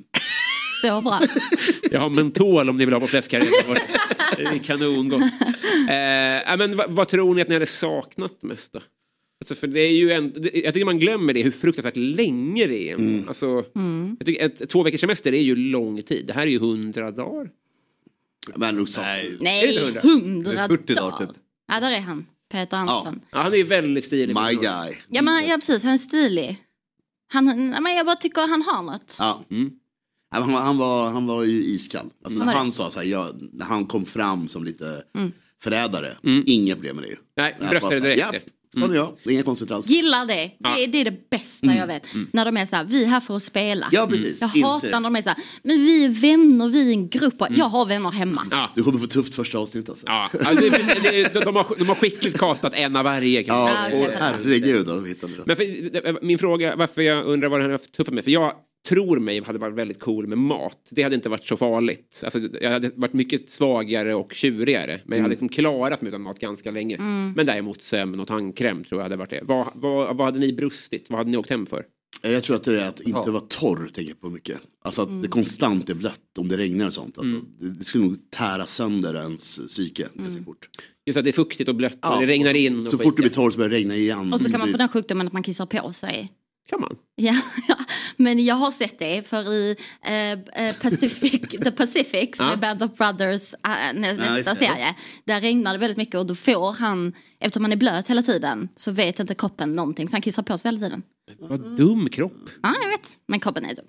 Så 0.83 1.01
bra. 1.01 1.21
Jag 1.91 2.01
har 2.01 2.11
mentol 2.11 2.69
om 2.69 2.77
ni 2.77 2.85
vill 2.85 2.95
ha 2.95 3.01
på 3.01 3.07
fläskkarré. 3.07 3.45
Det 4.37 4.43
är 4.43 4.59
kanongott. 4.59 5.23
Eh, 5.23 6.57
men 6.59 6.77
vad, 6.77 6.91
vad 6.91 7.09
tror 7.09 7.35
ni 7.35 7.43
att 7.43 7.49
ni 7.49 7.55
hade 7.55 7.67
saknat 7.67 8.43
mest 8.43 8.73
då? 8.73 8.81
Alltså, 9.41 9.55
för 9.55 9.67
det 9.67 9.81
är 9.81 9.91
ju 9.93 10.13
en, 10.13 10.33
jag 10.55 10.75
tycker 10.75 10.85
man 10.85 10.99
glömmer 10.99 11.33
det 11.35 11.43
hur 11.43 11.51
fruktansvärt 11.51 11.97
länge 11.97 12.67
det 12.67 12.91
är. 12.91 12.95
Mm. 12.95 13.29
Alltså, 13.29 13.65
Mm. 13.77 14.17
jag 14.19 14.27
tycker 14.27 14.47
ett, 14.47 14.69
två 14.71 14.83
veckors 14.83 15.01
semester 15.01 15.33
är 15.35 15.41
ju 15.43 15.57
lång 15.57 16.03
tid. 16.03 16.27
Det 16.27 16.33
här 16.33 16.43
är 16.43 16.47
ju 16.47 16.59
hundra 16.59 17.11
dagar. 17.11 17.49
Men 18.57 18.77
nog 18.77 18.89
Nej, 19.41 19.79
hundra? 19.85 20.01
hundra 20.01 20.53
Det 20.53 20.59
är 20.61 20.69
40 20.69 20.95
dagar, 20.95 21.19
typ. 21.27 21.37
Ja, 21.73 21.81
där 21.81 21.91
är 21.93 22.01
han. 22.01 22.27
Peter 22.53 22.77
Andersson. 22.77 23.21
Ja, 23.31 23.43
han 23.43 23.53
är 23.53 23.57
ju 23.57 23.63
väldigt 23.65 24.05
stilig. 24.05 24.35
My 24.37 24.55
guy. 24.55 24.95
Ja, 25.09 25.23
men, 25.23 25.47
ja 25.47 25.57
precis. 25.57 25.83
Han 25.85 25.93
är 25.93 25.99
stilig. 25.99 26.57
Han, 27.33 27.73
ja, 27.73 27.81
men 27.81 27.95
jag 27.97 28.07
bara 28.07 28.17
tycker 28.17 28.49
han 28.49 28.63
har 28.63 28.83
något. 28.83 29.17
Ja. 29.21 29.45
Men 29.49 29.71
Han, 30.31 30.53
var- 30.53 30.61
han, 30.61 30.79
var, 30.79 31.11
han 31.11 31.27
var 31.27 31.43
ju 31.45 31.65
iskall. 31.65 32.07
Alltså, 32.25 32.41
var 32.41 32.53
han 32.53 32.73
sa 32.73 32.91
så 32.91 32.99
här, 33.01 33.07
jag, 33.07 33.49
när 33.53 33.65
han 33.67 33.87
kom 33.87 34.05
fram 34.05 34.49
som 34.49 34.65
lite 34.65 35.03
Mm. 35.17 35.33
förrädare, 35.63 36.17
inga 36.47 36.75
problem 36.75 36.97
med 36.97 37.05
det 37.05 37.09
ju. 37.09 37.17
Nej, 37.37 37.57
bröstade 37.61 38.01
direkt 38.01 38.21
Ja. 38.21 38.33
Sån 38.81 38.91
är 38.91 38.95
jag. 38.95 39.17
Det 39.25 39.31
är 39.31 39.35
inga 39.35 39.43
konstigheter 39.43 39.75
alls. 39.75 39.87
Gillar 39.87 40.27
det. 40.27 40.51
Ja. 40.59 40.77
Det, 40.77 40.87
det 40.87 40.99
är 41.01 41.05
det 41.05 41.31
bästa 41.31 41.75
jag 41.75 41.87
vet. 41.87 42.03
När 42.33 42.45
de 42.45 42.57
är 42.57 42.67
så 42.67 42.77
här, 42.77 42.85
vi 42.85 43.05
är 43.05 43.09
här 43.09 43.21
för 43.21 43.37
att 43.37 43.43
spela. 43.43 43.87
Ja, 43.93 44.07
precis. 44.07 44.41
Jag 44.41 44.57
Inser. 44.57 44.63
hatar 44.69 44.91
när 44.91 45.01
de 45.01 45.17
är 45.17 45.23
så 45.23 45.29
här, 45.29 45.39
men 45.63 45.77
vi 45.77 46.05
är 46.05 46.09
vänner, 46.09 46.69
vi 46.69 46.89
är 46.89 46.93
en 46.93 47.09
grupp. 47.09 47.41
Och 47.41 47.47
Jag 47.51 47.65
har 47.65 47.87
vänner 47.87 48.11
hemma. 48.11 48.69
Du 48.75 48.83
kommer 48.83 48.99
få 48.99 49.07
tufft 49.07 49.35
första 49.35 49.59
avsnitt 49.59 49.89
alltså. 49.89 50.07
Ja, 50.07 50.31
ja, 50.45 50.55
det, 50.55 50.69
det, 50.71 51.35
de, 51.35 51.41
de, 51.41 51.57
har, 51.57 51.79
de 51.79 51.89
har 51.89 51.95
skickligt 51.95 52.39
kastat 52.39 52.75
en 52.75 52.97
av 52.97 53.05
varje. 53.05 53.43
Kan 53.45 53.57
Ja, 53.57 53.87
och 53.93 54.07
herregud 54.19 55.07
hittade 55.09 55.33
rätt. 55.33 55.47
Men 55.47 55.57
för, 55.57 56.25
min 56.25 56.39
fråga, 56.39 56.77
varför 56.77 57.03
jag 57.03 57.25
undrar 57.27 57.49
vad 57.49 57.61
han 57.61 57.71
har 57.71 57.79
haft 57.79 57.93
tufft 57.93 58.11
med. 58.11 58.25
För 58.25 58.31
jag 58.31 58.53
tror 58.89 59.19
mig, 59.19 59.45
hade 59.45 59.59
varit 59.59 59.75
väldigt 59.75 60.01
cool 60.01 60.27
med 60.27 60.39
mat. 60.39 60.79
Det 60.91 61.03
hade 61.03 61.15
inte 61.15 61.29
varit 61.29 61.45
så 61.47 61.57
farligt. 61.57 62.21
Alltså, 62.25 62.41
jag 62.61 62.71
hade 62.71 62.91
varit 62.95 63.13
mycket 63.13 63.51
svagare 63.51 64.15
och 64.15 64.33
tjurigare. 64.33 65.01
Men 65.05 65.19
jag 65.19 65.23
hade 65.23 65.33
liksom 65.33 65.49
klarat 65.49 66.03
mig 66.03 66.09
utan 66.09 66.23
mat 66.23 66.39
ganska 66.39 66.71
länge. 66.71 66.97
Mm. 66.97 67.33
Men 67.37 67.47
däremot 67.47 67.83
sömn 67.83 68.21
och 68.21 68.29
tandkräm 68.29 68.85
tror 68.85 69.01
jag 69.01 69.05
hade 69.05 69.17
varit 69.17 69.31
det. 69.31 69.41
Vad, 69.43 69.67
vad, 69.75 70.17
vad 70.17 70.27
hade 70.27 70.39
ni 70.39 70.53
brustit? 70.53 71.11
Vad 71.11 71.19
hade 71.19 71.31
ni 71.31 71.37
åkt 71.37 71.51
hem 71.51 71.67
för? 71.67 71.85
Jag 72.23 72.43
tror 72.43 72.57
att 72.57 72.65
det 72.65 72.83
är 72.83 72.89
att 72.89 73.01
inte 73.01 73.31
vara 73.31 73.43
torr, 73.49 73.91
tänker 73.95 74.11
jag 74.11 74.21
på 74.21 74.31
mycket. 74.31 74.61
Alltså 74.85 75.03
att 75.03 75.23
det 75.23 75.29
konstant 75.29 75.91
är 75.91 75.95
blött 75.95 76.39
om 76.39 76.49
det 76.49 76.57
regnar 76.57 76.87
och 76.87 76.95
sånt. 76.95 77.19
Alltså, 77.19 77.35
Mm. 77.35 77.47
det, 77.61 77.71
det 77.79 77.85
skulle 77.85 78.05
nog 78.05 78.31
tära 78.31 78.67
sönder 78.67 79.15
ens 79.15 79.59
psyke 79.67 80.09
ganska 80.15 80.43
fort. 80.43 80.69
Just 81.07 81.17
att 81.19 81.25
det 81.25 81.31
är 81.31 81.33
fuktigt 81.33 81.69
och 81.69 81.75
blött 81.75 81.99
Ja, 82.03 82.15
och 82.15 82.21
det 82.21 82.27
regnar 82.27 82.51
och 82.51 82.53
så, 82.53 82.59
in. 82.59 82.79
Och 82.79 82.85
Så 82.85 82.99
fort 82.99 83.17
det 83.17 83.23
blir 83.23 83.31
torrt 83.31 83.53
så 83.53 83.57
börjar 83.59 83.71
det 83.71 83.77
regna 83.77 83.97
igen. 83.97 84.33
Och 84.33 84.41
så 84.41 84.51
kan 84.51 84.61
man 84.61 84.71
få 84.71 84.77
den 84.77 84.89
sjukdomen 84.89 85.27
att 85.27 85.33
man 85.33 85.43
kissar 85.43 85.67
på 85.67 85.93
sig. 85.93 86.33
Kan 86.71 86.81
man? 86.81 86.97
Ja, 87.17 87.35
ja, 87.69 87.77
men 88.17 88.45
jag 88.45 88.55
har 88.55 88.71
sett 88.71 88.99
det 88.99 89.27
för 89.29 89.53
i 89.53 89.77
eh, 90.03 90.33
eh, 90.33 90.77
Pacific, 90.83 91.41
The 91.65 91.71
Pacific 91.71 92.37
som 92.37 92.47
Ja. 92.47 92.53
är 92.53 92.57
Band 92.57 92.83
of 92.83 92.95
Brothers 92.97 93.55
äh, 93.55 93.61
nä, 94.01 94.13
nästa 94.13 94.51
det. 94.51 94.57
serie. 94.57 94.95
Där 95.25 95.41
regnar 95.41 95.73
det 95.73 95.79
väldigt 95.79 95.97
mycket 95.99 96.15
och 96.15 96.27
då 96.27 96.35
får 96.35 96.73
han, 96.73 97.13
eftersom 97.41 97.65
han 97.65 97.73
är 97.73 97.77
blöt 97.77 98.09
hela 98.11 98.23
tiden, 98.23 98.69
så 98.77 98.91
vet 98.93 99.21
inte 99.21 99.35
kroppen 99.35 99.77
någonting 99.77 100.09
så 100.09 100.15
han 100.15 100.23
kissar 100.23 100.43
på 100.43 100.59
sig 100.59 100.69
hela 100.69 100.79
tiden. 100.87 101.03
Vad 101.39 101.77
dum 101.77 102.09
kropp. 102.11 102.51
Ja, 102.63 102.75
jag 102.83 102.89
vet. 102.89 103.09
Men 103.29 103.41
kroppen 103.41 103.65
är 103.65 103.75
dum. 103.75 103.85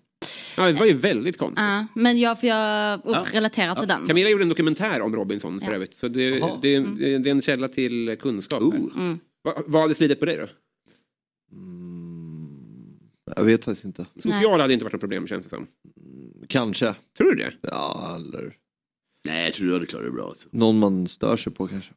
Ja, 0.57 0.64
det 0.65 0.73
var 0.73 0.85
ju 0.85 0.93
väldigt 0.93 1.38
konstigt. 1.38 1.60
Ja, 1.64 1.85
men 1.95 2.19
jag, 2.19 2.39
för 2.39 2.47
jag 2.47 2.99
uh, 3.07 3.23
relaterar 3.31 3.76
till 3.76 3.88
den. 3.88 4.07
Camilla 4.07 4.30
gjorde 4.30 4.43
en 4.43 4.49
dokumentär 4.49 5.02
om 5.02 5.15
Robinson 5.15 5.60
för 5.60 5.68
Ja. 5.68 5.73
övrigt. 5.73 5.95
Så 5.95 6.07
det, 6.07 6.30
det, 6.61 6.80
det, 6.80 7.18
det 7.18 7.30
är 7.30 7.31
en 7.31 7.41
källa 7.41 7.68
till 7.68 8.18
kunskap. 8.22 8.64
här. 8.64 8.80
Mm. 8.95 9.19
Va, 9.43 9.53
vad 9.68 9.81
hade 9.81 9.95
slidit 9.95 10.19
på 10.19 10.26
dig 10.26 10.38
då? 10.38 10.47
Jag 13.35 13.43
vet 13.43 13.65
faktiskt 13.65 13.85
inte. 13.85 14.05
Social 14.23 14.59
hade 14.59 14.73
inte 14.73 14.85
varit 14.85 14.93
något 14.93 14.99
problem 15.01 15.27
känns 15.27 15.43
det 15.43 15.49
som. 15.49 15.67
Kanske. 16.47 16.95
Tror 17.17 17.29
du 17.31 17.35
det? 17.35 17.53
Ja, 17.61 18.15
eller 18.15 18.55
Nej, 19.25 19.45
jag 19.45 19.53
tror 19.53 19.67
du 19.67 19.73
hade 19.73 19.85
klarat 19.85 20.05
det 20.05 20.11
bra. 20.11 20.27
Alltså. 20.27 20.47
någon 20.51 20.79
man 20.79 21.07
stör 21.07 21.37
sig 21.37 21.53
på 21.53 21.67
kanske. 21.67 21.93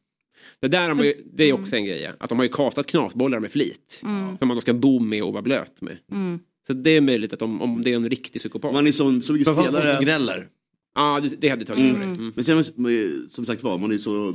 Det, 0.60 0.68
där 0.68 0.88
har 0.88 0.94
man 0.94 1.04
ju, 1.06 1.14
det 1.34 1.44
är 1.44 1.52
också 1.52 1.76
en 1.76 1.84
grej. 1.84 2.10
Att 2.20 2.28
de 2.28 2.38
har 2.38 2.44
ju 2.44 2.52
kastat 2.52 2.86
knasbollar 2.86 3.40
med 3.40 3.52
flit. 3.52 4.00
Mm. 4.02 4.38
Som 4.38 4.48
man 4.48 4.56
då 4.56 4.60
ska 4.60 4.74
bo 4.74 4.98
med 5.00 5.22
och 5.22 5.32
vara 5.32 5.42
blöt 5.42 5.80
med. 5.80 5.98
Mm. 6.12 6.38
Så 6.66 6.72
det 6.72 6.90
är 6.90 7.00
möjligt 7.00 7.32
att 7.32 7.42
om, 7.42 7.62
om 7.62 7.82
det 7.82 7.92
är 7.92 7.96
en 7.96 8.08
riktig 8.10 8.40
psykopat. 8.40 8.72
Man 8.72 8.86
är 8.86 8.92
så, 8.92 9.20
så 9.20 9.32
mycket 9.32 9.54
spelare. 9.58 10.04
gnäller. 10.04 10.48
Ja, 10.94 11.20
det, 11.20 11.28
det 11.28 11.48
hade 11.48 11.64
tagit 11.64 11.94
Mm. 11.96 12.00
det. 12.00 12.20
Mm. 12.20 12.32
Men 12.34 12.44
sen, 12.44 12.64
som 13.28 13.44
sagt 13.46 13.62
var, 13.62 13.78
man 13.78 13.92
är 13.92 13.98
så 13.98 14.34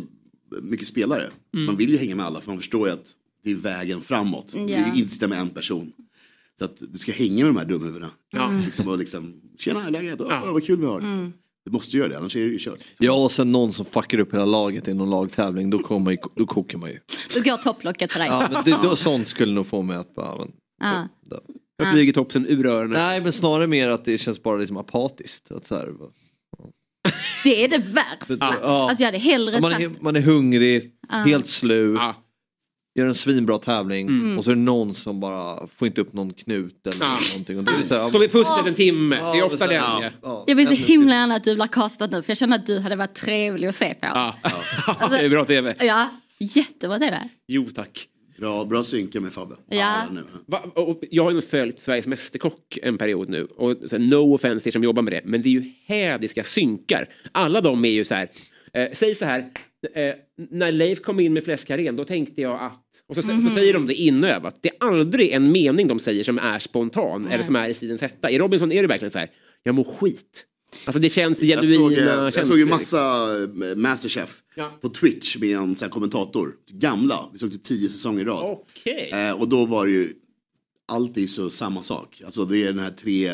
mycket 0.61 0.87
spelare. 0.87 1.29
Mm. 1.53 1.65
Man 1.65 1.77
vill 1.77 1.89
ju 1.89 1.97
hänga 1.97 2.15
med 2.15 2.25
alla 2.25 2.41
för 2.41 2.49
man 2.51 2.57
förstår 2.57 2.87
ju 2.87 2.93
att 2.93 3.11
det 3.43 3.51
är 3.51 3.55
vägen 3.55 4.01
framåt. 4.01 4.51
Det 4.53 4.59
Ja. 4.73 4.77
är 4.77 4.97
inte 4.97 5.13
stämma 5.13 5.35
med 5.35 5.41
en 5.41 5.49
person. 5.49 5.93
Så 6.59 6.65
att 6.65 6.77
du 6.79 6.97
ska 6.99 7.11
hänga 7.11 7.45
med 7.45 7.53
de 7.53 7.57
här 7.57 7.65
dumhuvudena. 7.65 8.09
Ja. 8.29 8.51
Liksom, 8.65 8.87
och 8.87 8.97
liksom, 8.97 9.33
Tjena, 9.57 9.89
läget? 9.89 10.21
Åh, 10.21 10.51
vad 10.53 10.65
kul 10.65 10.79
vi 10.79 10.85
har. 10.85 10.99
Mm. 10.99 11.33
Du 11.65 11.71
måste 11.71 11.97
göra 11.97 12.07
det, 12.07 12.17
annars 12.17 12.35
är 12.35 12.39
det 12.45 12.51
ju 12.51 12.57
kört. 12.59 12.79
Ja 12.99 13.11
och 13.13 13.31
sen 13.31 13.51
någon 13.51 13.73
som 13.73 13.85
fuckar 13.85 14.17
upp 14.17 14.33
hela 14.33 14.45
laget 14.45 14.87
i 14.87 14.93
någon 14.93 15.09
lagtävling, 15.09 15.69
då, 15.69 15.79
kommer, 15.79 15.99
man 16.03 16.13
ju- 16.13 16.19
då 16.35 16.45
kokar 16.45 16.77
man 16.77 16.89
ju. 16.89 16.99
Då 17.35 17.41
går 17.41 17.57
topplocket 17.57 18.11
på 18.13 18.19
dig. 18.19 18.27
Ja, 18.27 18.49
men 18.51 18.63
det, 18.65 18.77
då, 18.83 18.95
sånt 18.95 19.27
skulle 19.27 19.53
nog 19.53 19.67
få 19.67 19.81
mig 19.81 19.97
att 19.97 20.15
bara, 20.15 20.37
men, 20.37 20.51
Ja. 20.81 21.07
Jag 21.77 21.91
flyger 21.91 22.13
topsen 22.13 22.45
ur 22.47 22.65
öronen. 22.65 22.91
Nej 22.93 23.21
men 23.21 23.31
snarare 23.33 23.67
mer 23.67 23.87
att 23.87 24.05
det 24.05 24.17
känns 24.17 24.43
bara 24.43 24.57
liksom 24.57 24.77
apatiskt. 24.77 25.51
Att 25.51 25.67
så 25.67 25.75
här, 25.75 25.91
bara- 25.91 26.09
Det 27.43 27.63
är 27.63 27.69
det 27.69 27.77
värsta. 27.77 28.35
Ja. 28.61 28.89
Alltså 28.89 29.01
jag 29.03 29.07
hade 29.07 29.17
hellre 29.17 29.59
man, 29.61 29.71
är, 29.73 29.91
man 29.99 30.15
är 30.15 30.21
hungrig, 30.21 30.91
Ja. 31.09 31.15
helt 31.17 31.47
slut. 31.47 31.97
Ja. 31.99 32.15
Gör 32.95 33.05
en 33.07 33.15
svinbra 33.15 33.57
tävling 33.57 34.07
Mm. 34.07 34.37
och 34.37 34.43
så 34.43 34.51
är 34.51 34.55
det 34.55 34.61
någon 34.61 34.93
som 34.93 35.19
bara 35.19 35.67
får 35.75 35.87
inte 35.87 36.01
upp 36.01 36.13
någon 36.13 36.33
knut 36.33 36.87
eller 36.87 37.05
Ja. 37.05 37.17
någonting. 37.33 37.59
Och 37.59 37.73
är 37.73 37.81
det 37.81 37.87
så 37.87 37.95
här, 38.01 38.09
Står 38.09 38.19
vid 38.19 38.31
pusslet 38.31 38.67
en 38.67 38.73
timme. 38.73 39.15
Ja, 39.15 39.33
det 39.33 39.39
är 39.39 39.43
ofta 39.43 39.67
den. 39.67 39.75
ja, 39.75 39.99
Ja. 40.03 40.09
ja. 40.21 40.43
Jag 40.47 40.55
vill 40.55 40.67
så 40.67 40.73
himla 40.73 41.13
gärna 41.15 41.35
att 41.35 41.43
du 41.43 41.55
blir 41.55 41.67
castad 41.67 42.07
nu 42.07 42.21
för 42.21 42.29
jag 42.31 42.37
känner 42.37 42.55
att 42.55 42.65
du 42.67 42.79
hade 42.79 42.95
varit 42.95 43.13
trevlig 43.13 43.67
att 43.67 43.75
se 43.75 43.93
på. 43.93 44.05
Ja. 44.13 44.35
det 45.09 45.19
är 45.25 45.29
bra 45.29 45.45
tv. 45.45 45.75
Ja, 45.79 46.09
jättebra 46.39 46.99
tv. 46.99 47.29
Jo 47.47 47.69
tack. 47.75 48.07
Bra, 48.37 48.65
bra 48.65 48.83
synka 48.83 49.21
med 49.21 49.33
Fabbe. 49.33 49.55
Ja. 49.69 50.07
Va, 50.47 50.61
jag 51.11 51.23
har 51.23 51.31
ju 51.31 51.41
följt 51.41 51.79
Sveriges 51.79 52.07
Mästerkock 52.07 52.77
en 52.81 52.97
period 52.97 53.29
nu. 53.29 53.43
Och 53.45 53.75
så, 53.89 53.97
här, 53.97 54.03
no 54.03 54.35
offense 54.35 54.63
till 54.63 54.71
som 54.73 54.83
jobbar 54.83 55.01
med 55.01 55.13
det. 55.13 55.21
Men 55.25 55.41
det 55.41 55.49
är 55.49 55.51
ju 55.51 55.71
hädiska 55.85 56.43
synkar. 56.43 57.09
Alla 57.31 57.61
de 57.61 57.85
är 57.85 57.89
ju 57.89 58.05
så 58.05 58.13
här. 58.13 58.29
Eh, 58.73 58.87
säg 58.93 59.15
så 59.15 59.25
här. 59.25 59.39
Eh, 59.95 60.13
när 60.51 60.71
Leif 60.71 61.01
kom 61.01 61.19
in 61.19 61.33
med 61.33 61.43
fläskkarrén 61.43 61.95
då 61.95 62.05
tänkte 62.05 62.41
jag 62.41 62.61
att. 62.61 62.79
Och 63.17 63.23
så, 63.23 63.31
Mhm. 63.31 63.49
så 63.49 63.55
säger 63.55 63.73
de 63.73 63.87
det 63.87 63.93
inövat. 63.95 64.57
Det 64.61 64.69
är 64.69 64.75
aldrig 64.79 65.31
en 65.31 65.51
mening 65.51 65.87
de 65.87 65.99
säger 65.99 66.23
som 66.23 66.39
är 66.39 66.59
spontan. 66.59 67.27
Eller 67.27 67.43
som 67.43 67.55
är 67.55 67.69
i 67.69 67.73
sidens 67.73 68.01
hetta. 68.01 68.29
I 68.31 68.39
Robinson 68.39 68.71
är 68.71 68.81
det 68.81 68.87
verkligen 68.87 69.11
så 69.11 69.19
här. 69.19 69.29
Jag 69.63 69.75
mår 69.75 69.83
skit. 69.83 70.45
Alltså 70.85 70.99
det 70.99 71.09
känns 71.09 71.41
Jag 71.41 71.59
genuina 71.61 71.89
såg, 71.89 71.91
eh, 71.97 72.07
jag 72.35 72.47
såg 72.47 72.57
ju 72.57 72.65
massa 72.65 73.25
eh, 73.43 73.75
Masterchef 73.75 74.37
Ja. 74.55 74.77
på 74.81 74.89
Twitch 74.89 75.37
med 75.37 75.57
en 75.57 75.75
sån 75.75 75.85
här 75.85 75.91
kommentator. 75.91 76.53
Gamla, 76.71 77.29
vi 77.33 77.39
såg 77.39 77.51
typ 77.51 77.63
tio 77.63 77.89
säsonger 77.89 78.21
i 78.21 78.25
rad. 78.25 78.43
Okej. 78.43 79.09
Eh, 79.13 79.31
och 79.41 79.47
då 79.49 79.65
var 79.65 79.85
det 79.85 79.91
ju, 79.91 80.13
allt 80.87 81.17
är 81.17 81.27
så 81.27 81.49
samma 81.49 81.83
sak. 81.83 82.21
Alltså 82.25 82.45
det 82.45 82.57
är 82.63 82.65
den 82.67 82.79
här 82.79 82.89
tre, 82.89 83.31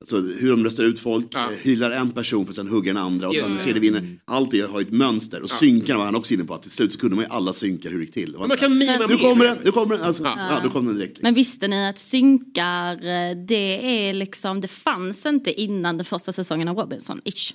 alltså 0.00 0.16
hur 0.16 0.50
de 0.50 0.64
röstar 0.64 0.84
ut 0.84 1.00
folk, 1.00 1.34
eh, 1.34 1.48
hyllar 1.62 1.90
en 1.90 2.10
person 2.10 2.44
för 2.44 2.52
att 2.52 2.56
sen 2.56 2.68
hugga 2.68 2.92
den 2.92 3.02
andra 3.02 3.28
och 3.28 3.34
sen 3.34 3.44
den 3.48 3.56
det. 3.56 3.62
tredje 3.62 3.80
vinner. 3.80 4.18
Allt 4.24 4.50
det 4.50 4.60
har 4.70 4.80
ju 4.80 4.86
ett 4.86 4.92
mönster 4.92 5.42
och 5.42 5.50
Ja. 5.50 5.54
synkarna 5.56 5.98
var 5.98 6.04
han 6.04 6.16
också 6.16 6.34
inne 6.34 6.44
på 6.44 6.54
att 6.54 6.62
till 6.62 6.70
slut 6.70 6.92
så 6.92 6.98
kunde 6.98 7.16
man 7.16 7.24
ju 7.24 7.30
alla 7.30 7.52
synkar 7.52 7.90
hur 7.90 7.98
det 7.98 8.04
gick 8.04 8.14
till. 8.14 8.36
Man 8.38 8.56
kan 8.56 8.78
mima 8.78 8.92
nu 8.98 9.06
med. 9.06 9.20
kommer 9.20 9.44
den, 9.44 9.58
nu 9.64 9.70
kommer 9.72 9.96
den, 9.96 10.04
alltså, 10.06 10.22
Ja. 10.22 10.36
ja. 10.50 10.60
då 10.64 10.70
kom 10.70 10.86
den 10.86 10.96
direkt. 10.96 11.22
Men 11.22 11.34
visste 11.34 11.68
ni 11.68 11.88
att 11.88 11.98
synkar, 11.98 12.94
eh, 12.94 13.36
det 13.48 14.08
är 14.08 14.14
liksom, 14.14 14.60
det 14.60 14.68
fanns 14.68 15.26
inte 15.26 15.60
innan 15.60 15.96
den 15.96 16.04
första 16.04 16.32
säsongen 16.32 16.68
av 16.68 16.76
Robinson, 16.76 17.20
ish. 17.24 17.54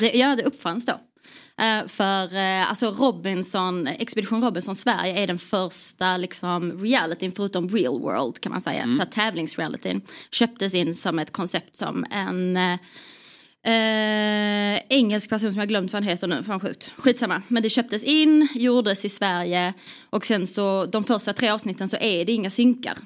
Det, 0.00 0.10
ja, 0.14 0.36
det 0.36 0.42
uppfanns 0.42 0.86
då. 0.86 1.00
Eh, 1.58 1.86
för 1.86 2.36
eh, 2.36 2.70
alltså 2.70 2.90
Robinson, 2.90 3.86
Expedition 3.86 4.44
Robinson 4.44 4.76
Sverige 4.76 5.22
är 5.22 5.26
den 5.26 5.38
första 5.38 6.16
liksom 6.16 6.80
realityn 6.82 7.32
förutom 7.36 7.68
real 7.68 8.00
world 8.00 8.40
kan 8.40 8.52
man 8.52 8.60
säga. 8.60 8.82
Mm. 8.82 9.06
Tävlingsrealityn 9.10 10.00
köptes 10.30 10.74
in 10.74 10.94
som 10.94 11.18
ett 11.18 11.30
koncept 11.32 11.76
som 11.76 12.06
en 12.10 12.56
eh, 12.56 12.76
Eh, 13.62 14.80
engelsk 14.88 15.28
person 15.30 15.52
som 15.52 15.58
jag 15.58 15.68
glömt 15.68 15.92
vad 15.92 16.02
han 16.02 16.08
heter 16.10 16.26
nu, 16.26 16.42
fan 16.42 16.60
sjukt. 16.60 16.92
Skitsamma. 16.96 17.42
Men 17.48 17.62
det 17.62 17.70
köptes 17.70 18.04
in, 18.04 18.48
gjordes 18.54 19.04
i 19.04 19.08
Sverige 19.08 19.74
och 20.10 20.26
sen 20.26 20.46
så 20.46 20.86
de 20.86 21.04
första 21.04 21.32
tre 21.32 21.48
avsnitten 21.48 21.88
så 21.88 21.96
är 21.96 22.24
det 22.24 22.32
inga 22.32 22.50
synkar. 22.50 22.98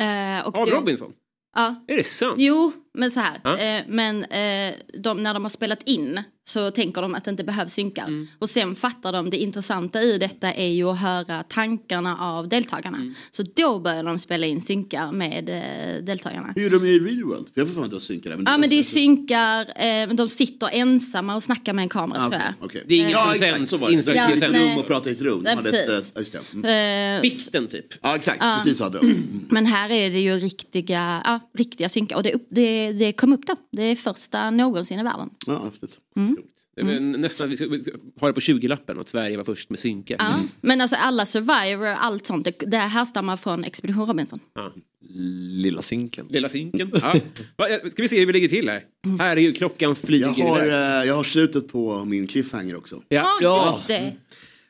Eh, 0.00 0.46
och 0.48 0.58
Av 0.58 0.66
då- 0.66 0.76
Robinson? 0.76 1.12
Ja. 1.56 1.84
Är 1.88 1.96
det 1.96 2.04
sant? 2.04 2.34
Jo, 2.38 2.72
men 2.94 3.10
så 3.10 3.20
här. 3.20 3.40
Ja. 3.44 3.58
Eh, 3.58 3.82
men 3.88 4.24
eh, 4.24 4.74
de, 4.98 5.22
när 5.22 5.34
de 5.34 5.42
har 5.44 5.50
spelat 5.50 5.82
in 5.88 6.20
så 6.44 6.70
tänker 6.70 7.02
de 7.02 7.14
att 7.14 7.24
det 7.24 7.30
inte 7.30 7.44
behövs 7.44 7.72
synkar. 7.72 8.02
Mm. 8.06 8.26
Och 8.38 8.50
sen 8.50 8.74
fattar 8.74 9.12
de 9.12 9.30
det 9.30 9.36
intressanta 9.36 10.02
i 10.02 10.18
detta 10.18 10.52
är 10.52 10.68
ju 10.68 10.84
att 10.90 11.00
höra 11.00 11.42
tankarna 11.42 12.16
av 12.20 12.48
deltagarna. 12.48 12.96
Mm. 12.96 13.14
Så 13.30 13.42
då 13.56 13.78
börjar 13.78 14.02
de 14.04 14.18
spela 14.18 14.46
in 14.46 14.60
synkar 14.62 15.12
med 15.12 15.48
eh, 15.48 16.04
deltagarna. 16.04 16.52
Hur 16.56 16.66
är 16.66 16.70
de 16.80 16.86
i 16.86 16.98
real 16.98 17.24
world? 17.24 17.46
För 17.54 17.60
jag 17.60 17.66
får 17.68 17.74
för 17.74 17.80
mig 17.80 17.86
att 17.86 17.92
har 17.92 18.00
synkar 18.00 18.30
där. 18.30 18.42
Ja 18.46 18.58
men 18.58 18.70
det 18.70 18.78
är 18.78 18.82
synkar, 18.82 19.60
eh, 19.60 20.06
men 20.06 20.16
de 20.16 20.28
sitter 20.28 20.68
ensamma 20.72 21.34
och 21.34 21.42
snackar 21.42 21.72
med 21.72 21.82
en 21.82 21.88
kamera 21.88 22.24
Ah, 22.24 22.30
tror 22.30 22.42
jag. 22.42 22.54
okej. 22.60 22.84
Det 22.86 22.94
är 22.94 22.98
ingen 22.98 23.10
ja, 23.10 23.34
exakt, 23.34 23.68
så 23.68 23.76
var 23.76 23.90
det. 23.90 23.94
Ja, 23.94 24.12
Ja, 24.14 24.30
ett 24.46 24.52
nej. 24.52 24.70
rum 24.72 24.78
och 24.78 24.86
prata 24.86 25.08
i 25.10 25.12
ett 25.12 25.20
rum. 25.20 25.46
Ett, 25.46 25.62
precis. 25.62 25.88
eh, 26.14 26.18
just 26.18 26.32
det. 26.32 26.40
Mm. 26.54 27.16
Eh, 27.16 27.22
Bitten 27.22 27.66
typ. 27.68 27.86
Ja 28.02 28.16
exakt, 28.16 28.38
Ja. 28.40 28.54
precis 28.58 28.78
så 28.78 28.84
hade 28.84 28.98
de. 28.98 29.14
Men 29.50 29.66
här 29.66 29.90
är 29.90 30.10
det 30.10 30.20
ju 30.20 30.38
riktiga, 30.38 31.22
ja, 31.24 31.40
riktiga 31.58 31.88
synkar 31.88 32.16
och 32.16 32.22
det, 32.22 32.32
upp, 32.32 32.46
det, 32.86 32.92
det 32.92 33.12
kom 33.12 33.32
upp 33.32 33.46
då. 33.46 33.54
Det 33.72 33.82
är 33.82 33.96
första 33.96 34.50
någonsin 34.50 34.98
i 34.98 35.02
världen. 35.02 35.30
Ja, 35.46 35.64
häftigt. 35.64 35.98
Mm. 36.16 36.36
Väl 36.76 37.02
Nästan, 37.02 37.50
vi 37.50 37.56
ska 37.56 37.66
vi 37.66 37.82
ska 37.82 37.92
ha 38.20 38.26
det 38.28 38.34
på 38.34 38.40
20-lappen 38.40 38.98
att 39.00 39.08
Sverige 39.08 39.36
var 39.36 39.44
först 39.44 39.70
med 39.70 39.78
synkar. 39.78 40.16
Ja. 40.18 40.34
Men 40.60 40.80
alltså 40.80 40.96
alla 40.96 41.26
Survivor, 41.26 41.86
allt 41.86 42.26
sånt, 42.26 42.44
det, 42.44 42.58
det 42.66 42.76
härstammar 42.76 43.36
från 43.36 43.64
Expedition 43.64 44.06
Robinson. 44.06 44.38
Ja. 44.54 44.72
Lilla 45.08 45.82
sinken. 45.82 46.26
Lilla 46.30 46.48
synken. 46.48 46.90
Ja. 46.94 47.14
Va, 47.56 47.66
Ska 47.90 48.02
vi 48.02 48.08
se 48.08 48.18
hur 48.18 48.26
vi 48.26 48.32
ligger 48.32 48.48
till 48.48 48.68
här? 48.68 48.84
Här 49.18 49.36
är 49.36 49.40
ju 49.40 49.52
klockan 49.52 49.96
flyger 49.96 50.34
Jag 50.36 50.44
har, 50.44 50.66
iväg. 50.66 51.00
eh, 51.02 51.08
jag 51.08 51.14
har 51.14 51.24
slutet 51.24 51.68
på 51.68 52.04
min 52.04 52.26
cliffhanger 52.26 52.76
också. 52.76 53.02
Ja. 53.08 53.38
Ja, 53.40 53.74
just 53.76 53.88
det. 53.88 54.16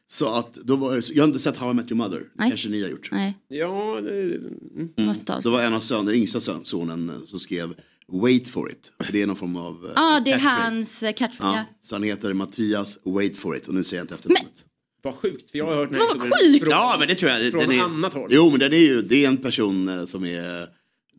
Så 0.07 0.35
att 0.35 0.55
då 0.55 0.77
var 0.77 0.97
det, 0.97 1.09
jag 1.09 1.23
har 1.23 1.29
inte 1.29 1.39
sett 1.39 1.57
How 1.57 1.71
I 1.71 1.75
Met 1.75 1.91
Your 1.91 1.97
Mother, 1.97 2.23
Nej. 2.35 2.49
kanske 2.51 2.69
ni 2.69 2.83
har 2.83 2.89
gjort. 2.91 3.09
Nej. 3.13 3.35
Ja, 3.49 4.01
det... 4.01 4.11
Mm. 4.11 5.09
Av 5.27 5.43
Det 5.43 5.51
var 5.51 5.63
en 5.63 5.75
av 5.75 5.81
den 6.07 6.15
yngsta 6.15 6.41
son, 6.41 6.65
sonen 6.65 7.11
eh, 7.11 7.17
som 7.27 7.39
skrev 7.39 7.75
Wait 8.13 8.49
for 8.49 8.71
it. 8.71 8.93
Det 9.13 9.23
är 9.23 9.27
någon 9.27 9.37
form 9.37 9.57
av 9.57 9.85
eh, 9.87 9.93
Ja, 9.95 10.21
det 10.25 10.31
är 10.31 10.35
catchphrase. 10.39 10.63
hans 10.63 11.03
eh, 11.03 11.13
catchphrase. 11.13 11.57
Ja, 11.59 11.65
så 11.81 11.95
han 11.95 12.03
heter 12.03 12.33
Mattias 12.33 12.99
Wait 13.05 13.37
for 13.37 13.57
it 13.57 13.69
och 13.69 13.75
nu 13.75 13.85
säger 13.85 14.01
jag 14.01 14.05
inte 14.05 14.15
efternamnet. 14.15 14.65
Vad 15.03 15.15
sjukt, 15.15 15.51
för 15.51 15.59
jag 15.59 15.65
har 15.67 15.75
hört 15.75 15.91
den 15.91 16.01
här 16.01 16.07
historien 16.15 16.33
sjukt! 16.53 16.65
från- 16.65 16.71
Ja 16.71 16.97
men 16.99 17.09
det 17.09 17.15
tror 17.15 17.31
jag. 17.31 17.51
Från 17.51 17.61
den 17.61 17.73
är, 17.73 17.83
annat 17.83 18.13
håll. 18.13 18.29
Jo 18.33 18.51
men 18.51 18.61
den 18.61 18.73
är 18.73 18.77
ju, 18.79 19.03
det 19.03 19.25
är 19.25 19.29
en 19.29 19.37
person 19.37 19.89
eh, 19.89 20.07
som 20.07 20.25
är 20.27 20.67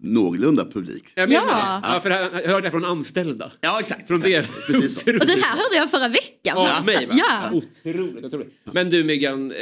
någorlunda 0.01 0.65
publik. 0.65 1.03
Jag 1.15 1.29
menar 1.29 1.43
Ja. 1.49 1.81
Ja, 1.93 1.99
för 2.01 2.09
jag 2.09 2.33
jag 2.43 2.49
hörde 2.49 2.67
det 2.67 2.71
från 2.71 2.85
anställda. 2.85 3.51
Ja 3.61 3.79
exakt. 3.79 4.07
Från 4.07 4.19
det. 4.19 4.49
Precis 4.67 4.99
så. 5.03 5.09
Och 5.11 5.25
det 5.25 5.41
här 5.41 5.57
hörde 5.57 5.75
jag 5.75 5.91
förra 5.91 6.07
veckan. 6.07 6.29
Ja, 6.43 6.81
mig 6.85 7.05
va? 7.07 7.13
Ja. 7.17 7.51
Otroligt, 7.51 8.25
otroligt. 8.25 8.53
Men 8.71 8.89
du 8.89 9.03
Myggan, 9.03 9.51
eh, 9.51 9.57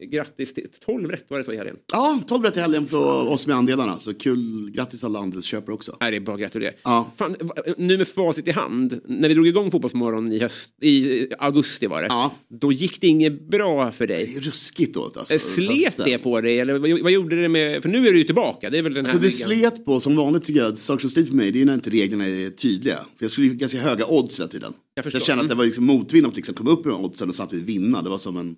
grattis 0.00 0.54
till 0.54 0.66
12 0.86 1.10
rätt 1.10 1.24
var 1.28 1.38
det 1.38 1.44
så 1.44 1.52
i 1.52 1.56
helgen. 1.56 1.76
Ja, 1.92 2.20
12 2.26 2.44
rätt 2.44 2.56
i 2.56 2.60
helgen 2.60 2.86
på 2.86 2.96
oss 2.98 3.46
med 3.46 3.56
andelarna. 3.56 3.98
Så 3.98 4.14
kul, 4.14 4.70
grattis 4.70 5.04
alla 5.04 5.18
andelsköpare 5.18 5.74
också. 5.74 5.96
Nej, 6.00 6.10
det 6.10 6.16
är 6.16 6.20
bara 6.20 6.34
att 6.34 6.40
gratulera. 6.40 6.72
Ja. 6.82 7.12
Fan, 7.18 7.36
nu 7.78 7.98
med 7.98 8.08
facit 8.08 8.48
i 8.48 8.50
hand, 8.50 9.00
när 9.04 9.28
vi 9.28 9.34
drog 9.34 9.46
igång 9.46 9.70
Fotbollsmorgon 9.70 10.32
i, 10.32 10.38
höst, 10.38 10.82
i 10.82 11.26
augusti 11.38 11.86
var 11.86 12.02
det. 12.02 12.30
Då 12.60 12.72
gick 12.72 13.00
det 13.00 13.06
inget 13.06 13.48
bra 13.50 13.92
för 13.92 14.06
dig. 14.06 14.26
Det 14.26 14.36
är 14.36 14.40
ruskigt 14.40 14.94
dåligt 14.94 15.16
alltså. 15.16 15.34
Eh, 15.34 15.40
Slet 15.40 15.84
hösten. 15.84 16.04
det 16.04 16.18
på 16.18 16.40
dig 16.40 16.60
eller 16.60 16.78
vad, 16.78 17.00
vad 17.02 17.12
gjorde 17.12 17.42
det 17.42 17.48
med, 17.48 17.82
för 17.82 17.88
nu 17.88 18.08
är 18.08 18.12
du 18.12 18.18
ju 18.18 18.24
tillbaka. 18.24 18.70
Det 18.70 18.78
är 18.78 18.82
väl 18.82 18.94
den 18.94 19.06
här 19.06 19.12
Så 19.12 19.18
det 19.18 19.30
slet 19.30 19.84
på, 19.84 20.00
som 20.00 20.16
vanligt 20.16 20.44
tycker 20.44 20.60
jag, 20.60 20.78
saker 20.78 21.00
som 21.00 21.10
sliter 21.10 21.30
på 21.30 21.36
mig 21.36 21.52
det 21.52 21.60
är 21.60 21.64
när 21.64 21.74
inte 21.74 21.90
reglerna 21.90 22.26
är 22.26 22.50
tydliga. 22.50 22.96
För 22.96 23.24
jag 23.24 23.30
skulle 23.30 23.46
ju 23.46 23.54
ganska 23.54 23.78
höga 23.78 24.06
odds 24.06 24.38
hela 24.38 24.48
tiden. 24.48 24.72
Jag 24.94 25.06
Jag, 25.12 25.22
kände 25.22 25.42
att 25.42 25.48
det 25.48 25.54
var 25.54 25.64
liksom 25.64 25.84
motvind 25.84 26.26
att 26.26 26.36
liksom 26.36 26.54
komma 26.54 26.70
upp 26.70 26.84
med 26.84 26.94
de 26.94 27.04
oddsen 27.04 27.28
och 27.28 27.34
samtidigt 27.34 27.64
vinna. 27.64 28.02
Det 28.02 28.10
var 28.10 28.18
som 28.18 28.36
en 28.36 28.56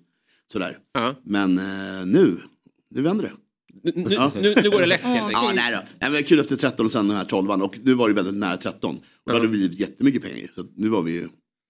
sådär. 0.51 0.77
Men 1.23 1.57
eh, 1.57 2.05
nu, 2.05 2.37
nu 2.89 3.01
vänder 3.01 3.23
det. 3.23 3.31
Nu, 3.83 3.91
nu, 4.41 4.55
nu 4.63 4.69
går 4.69 4.79
det 4.79 4.85
lätt 4.85 5.01
helt 5.01 5.21
enkelt. 5.23 5.43
Ja, 5.43 5.51
nej 5.55 5.71
då. 5.73 5.79
Nej, 6.01 6.11
men 6.11 6.23
kul 6.23 6.39
efter 6.39 6.55
13 6.55 6.85
och 6.85 6.91
sen 6.91 7.07
den 7.07 7.17
här 7.17 7.25
12 7.25 7.51
och 7.51 7.79
nu 7.83 7.93
var 7.93 8.09
det 8.09 8.15
väldigt 8.15 8.33
nära 8.35 8.57
13. 8.57 8.95
Och 8.95 9.01
då 9.25 9.33
hade 9.33 9.45
det 9.45 9.49
blivit 9.49 9.79
jättemycket 9.79 10.21
pengar. 10.21 10.51
Så 10.55 10.65
nu 10.75 10.87
var 10.89 11.01
vi 11.01 11.11
ju... 11.11 11.27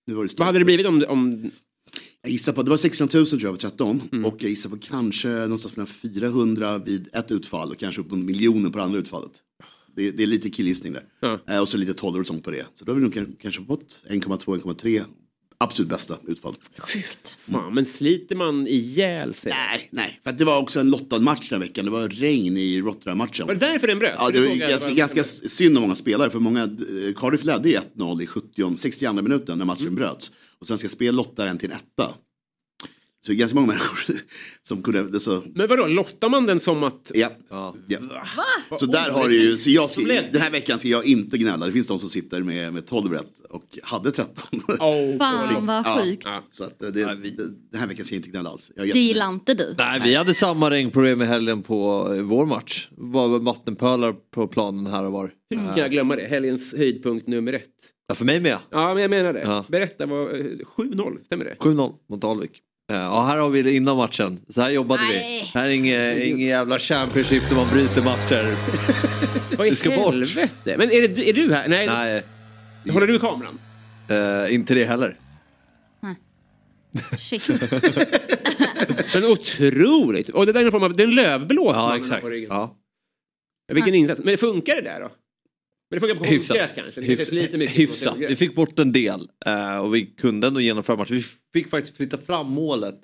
Nu 0.07 0.13
var 0.13 0.23
det 0.23 0.33
Vad 0.37 0.45
hade 0.45 0.59
det 0.59 0.65
blivit 0.65 0.85
om... 0.87 1.03
om... 1.07 1.51
Jag 2.23 2.31
gissar 2.31 2.53
på, 2.53 2.63
det 2.63 2.69
var 2.69 2.77
600 2.77 3.17
000 3.17 3.25
tror 3.25 3.41
jag 3.43 3.53
på 3.53 3.57
13 3.61 4.01
Mm. 4.11 4.25
och 4.25 4.35
jag 4.43 4.49
gissar 4.49 4.69
på 4.69 4.77
kanske 4.77 5.27
någonstans 5.27 5.75
mellan 5.75 5.87
400 5.87 6.77
vid 6.77 7.09
ett 7.13 7.31
utfall 7.31 7.71
och 7.71 7.77
kanske 7.77 8.01
upp 8.01 8.11
mot 8.11 8.19
miljonen 8.19 8.71
på 8.71 8.77
det 8.77 8.83
andra 8.83 8.99
utfallet. 8.99 9.31
Det, 9.95 10.11
det 10.11 10.23
är 10.23 10.27
lite 10.27 10.49
killgissning 10.49 10.93
där. 10.93 11.39
Eh, 11.49 11.61
och 11.61 11.67
så 11.67 11.77
lite 11.77 11.93
toller 11.93 12.19
och 12.19 12.27
sånt 12.27 12.43
på 12.43 12.51
det. 12.51 12.65
Så 12.73 12.85
då 12.85 12.91
har 12.91 12.95
vi 12.97 13.03
nog 13.03 13.13
kan- 13.13 13.35
kanske 13.41 13.65
fått 13.65 14.03
1,2-1,3 14.09 15.01
absolut 15.61 15.89
bästa 15.89 16.17
utfall. 16.27 16.55
Sjukt. 16.77 17.37
Fan, 17.51 17.73
men 17.73 17.85
sliter 17.85 18.35
man 18.35 18.67
ihjäl 18.67 19.33
sig? 19.33 19.51
Nej, 19.51 19.87
nej. 19.91 20.19
För 20.23 20.29
att 20.29 20.37
det 20.37 20.45
var 20.45 20.57
också 20.61 20.79
en 20.79 20.89
lottad 20.89 21.19
match 21.19 21.49
den 21.49 21.61
här 21.61 21.67
veckan. 21.67 21.85
Det 21.85 21.91
var 21.91 22.09
regn 22.09 22.57
i 22.57 22.81
Rotterdam-matchen. 22.81 23.47
Var 23.47 23.53
det 23.53 23.59
därför 23.67 23.87
den 23.87 23.99
bröts? 23.99 24.15
Ja, 24.19 24.29
det 24.29 24.39
var 24.39 24.47
ganska, 24.47 24.75
att 24.75 24.81
det 24.81 24.87
var- 24.87 24.95
ganska 24.95 25.23
synd 25.23 25.77
om 25.77 25.81
många 25.81 25.95
spelare. 25.95 26.29
För 26.29 26.39
många, 26.39 26.63
eh, 26.63 27.13
Cardiff 27.15 27.43
ledde 27.43 27.69
i 27.69 27.75
1-0 27.75 28.21
i 28.21 28.27
70, 28.27 28.77
62 28.77 29.13
minuten 29.21 29.57
när 29.57 29.65
matchen 29.65 29.95
bröts. 29.95 30.31
Och 30.59 30.67
Svenska 30.67 30.89
Spel 30.89 31.15
lottade 31.15 31.49
en 31.49 31.57
till 31.57 31.71
en 31.71 31.77
etta. 31.77 32.13
Så 33.23 33.31
det 33.31 33.35
är 33.35 33.37
ganska 33.37 33.55
många 33.55 33.67
människor 33.67 34.15
som 34.63 34.83
kunde... 34.83 35.03
Det 35.03 35.19
så, 35.19 35.43
Men 35.55 35.67
vadå, 35.67 35.87
lottar 35.87 36.29
man 36.29 36.45
den 36.45 36.59
som 36.59 36.83
att... 36.83 37.11
Ja. 37.13 37.31
ja. 37.49 37.75
Så 38.79 38.85
där 38.85 39.09
har 39.09 39.29
du 39.29 39.41
ju, 39.43 39.57
så 39.57 39.69
jag 39.69 39.89
ska, 39.89 40.01
den 40.31 40.41
här 40.41 40.51
veckan 40.51 40.79
ska 40.79 40.87
jag 40.87 41.05
inte 41.05 41.37
gnälla. 41.37 41.65
Det 41.65 41.71
finns 41.71 41.87
de 41.87 41.99
som 41.99 42.09
sitter 42.09 42.43
med, 42.43 42.73
med 42.73 42.85
12 42.85 43.13
rätt 43.13 43.25
och 43.49 43.63
hade 43.83 44.11
13. 44.11 44.35
Fan, 45.19 45.65
vad 45.65 45.85
sjukt. 45.85 46.27
Så 46.51 46.63
att 46.63 46.79
det, 46.79 46.91
det, 46.91 47.05
den 47.71 47.79
här 47.79 47.87
veckan 47.87 48.05
ska 48.05 48.15
jag 48.15 48.19
inte 48.19 48.29
gnälla 48.29 48.49
alls. 48.49 48.71
Jag 48.75 48.87
Det 48.87 48.99
gillar 48.99 49.29
inte 49.29 49.53
du. 49.53 49.75
Nej, 49.77 50.01
vi 50.03 50.15
hade 50.15 50.33
samma 50.33 50.69
regnproblem 50.69 51.21
i 51.21 51.25
helgen 51.25 51.63
på 51.63 52.09
eh, 52.13 52.21
vår 52.21 52.45
match. 52.45 52.87
Det 52.91 53.03
var 53.03 53.39
vattenpölar 53.39 54.13
på 54.13 54.47
planen 54.47 54.85
här 54.85 55.05
och 55.05 55.11
var. 55.11 55.33
Hur 55.49 55.57
kan 55.57 55.77
jag 55.77 55.91
glömma 55.91 56.15
det? 56.15 56.27
Helgens 56.27 56.75
höjdpunkt 56.75 57.27
nummer 57.27 57.53
ett. 57.53 57.67
Ja, 58.07 58.15
för 58.15 58.25
mig 58.25 58.39
med. 58.39 58.57
Ja, 58.69 58.93
men 58.93 59.01
jag 59.01 59.09
menar 59.09 59.33
det. 59.33 59.41
Ja. 59.41 59.65
Berätta, 59.67 60.05
vad, 60.05 60.21
eh, 60.21 60.45
7-0, 60.77 61.25
stämmer 61.25 61.45
det? 61.45 61.55
7-0 61.59 61.93
mot 62.09 62.23
Alvik. 62.23 62.61
Eh, 62.91 62.97
Ja, 62.97 63.23
här 63.25 63.37
har 63.37 63.49
vi 63.49 63.61
det 63.61 63.73
innan 63.73 63.97
matchen. 63.97 64.39
Så 64.49 64.61
här 64.61 64.69
jobbade 64.69 65.01
Nej. 65.03 65.41
vi. 65.53 65.59
Här 65.59 65.65
är 65.65 65.69
inget, 65.69 66.19
inget 66.23 66.47
jävla 66.47 66.79
Championship 66.79 67.49
där 67.49 67.55
man 67.55 67.69
bryter 67.69 68.01
matcher. 68.01 68.55
Vad 69.57 69.67
i 69.67 69.69
Det 69.69 69.75
ska 69.75 69.89
bort. 69.89 70.13
helvete? 70.13 70.75
Men 70.77 70.91
är, 70.91 71.07
det, 71.07 71.29
är 71.29 71.33
du 71.33 71.53
här? 71.53 71.67
Nej. 71.67 71.87
Nej. 71.87 72.23
Håller 72.93 73.07
du 73.07 73.15
i 73.15 73.19
kameran? 73.19 73.59
Eh, 74.09 74.53
inte 74.55 74.73
det 74.73 74.85
heller. 74.85 75.15
Shit. 77.17 77.49
Men 79.13 79.25
otroligt! 79.25 80.29
Och 80.29 80.45
det 80.45 80.51
där 80.53 80.61
är 80.61 80.65
en 80.65 80.71
form 80.71 80.83
av, 80.83 80.95
det 80.95 81.03
är 81.03 81.07
en 81.07 81.15
lövblås 81.15 81.75
Ja, 81.75 81.81
man 81.81 81.89
har 81.89 81.97
exakt. 81.97 82.21
på 82.21 82.29
ryggen. 82.29 82.49
Ja. 82.51 82.75
Vilken 83.73 83.95
insats. 83.95 84.21
Men 84.23 84.37
funkar 84.37 84.75
det 84.75 84.81
där 84.81 84.99
då? 85.01 85.09
Men 85.91 85.99
det 85.99 86.07
funkar 86.07 86.15
på 86.15 86.29
konstgräs 86.29 86.71
kanske? 86.75 87.01
Det 87.01 87.07
Hyfsat. 87.07 87.27
finns 87.29 87.41
lite 87.41 87.57
mycket 87.57 87.75
Hyfsat. 87.75 88.17
Vi 88.17 88.35
fick 88.35 88.55
bort 88.55 88.79
en 88.79 88.91
del 88.91 89.29
eh, 89.45 89.77
och 89.77 89.95
vi 89.95 90.05
kunde 90.05 90.47
ändå 90.47 90.61
genomföra 90.61 90.97
matchen. 90.97 91.15
Vi 91.15 91.23
fick 91.53 91.69
faktiskt 91.69 91.97
flytta 91.97 92.17
fram 92.17 92.47
målet. 92.51 92.95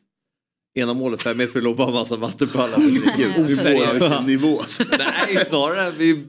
Ena 0.80 0.94
målet 0.94 1.22
fem 1.24 1.38
meter 1.38 1.52
för 1.52 1.60
det 1.60 1.66
låg 1.66 1.78
bara 1.78 1.88
en 1.88 1.94
massa 1.94 2.16
vattenpölar. 2.18 2.78
Nivå, 3.38 3.44
vilken 3.88 4.26
nivå. 4.26 4.60
Nej, 4.98 5.46
snarare 5.50 5.92
vi, 5.98 6.26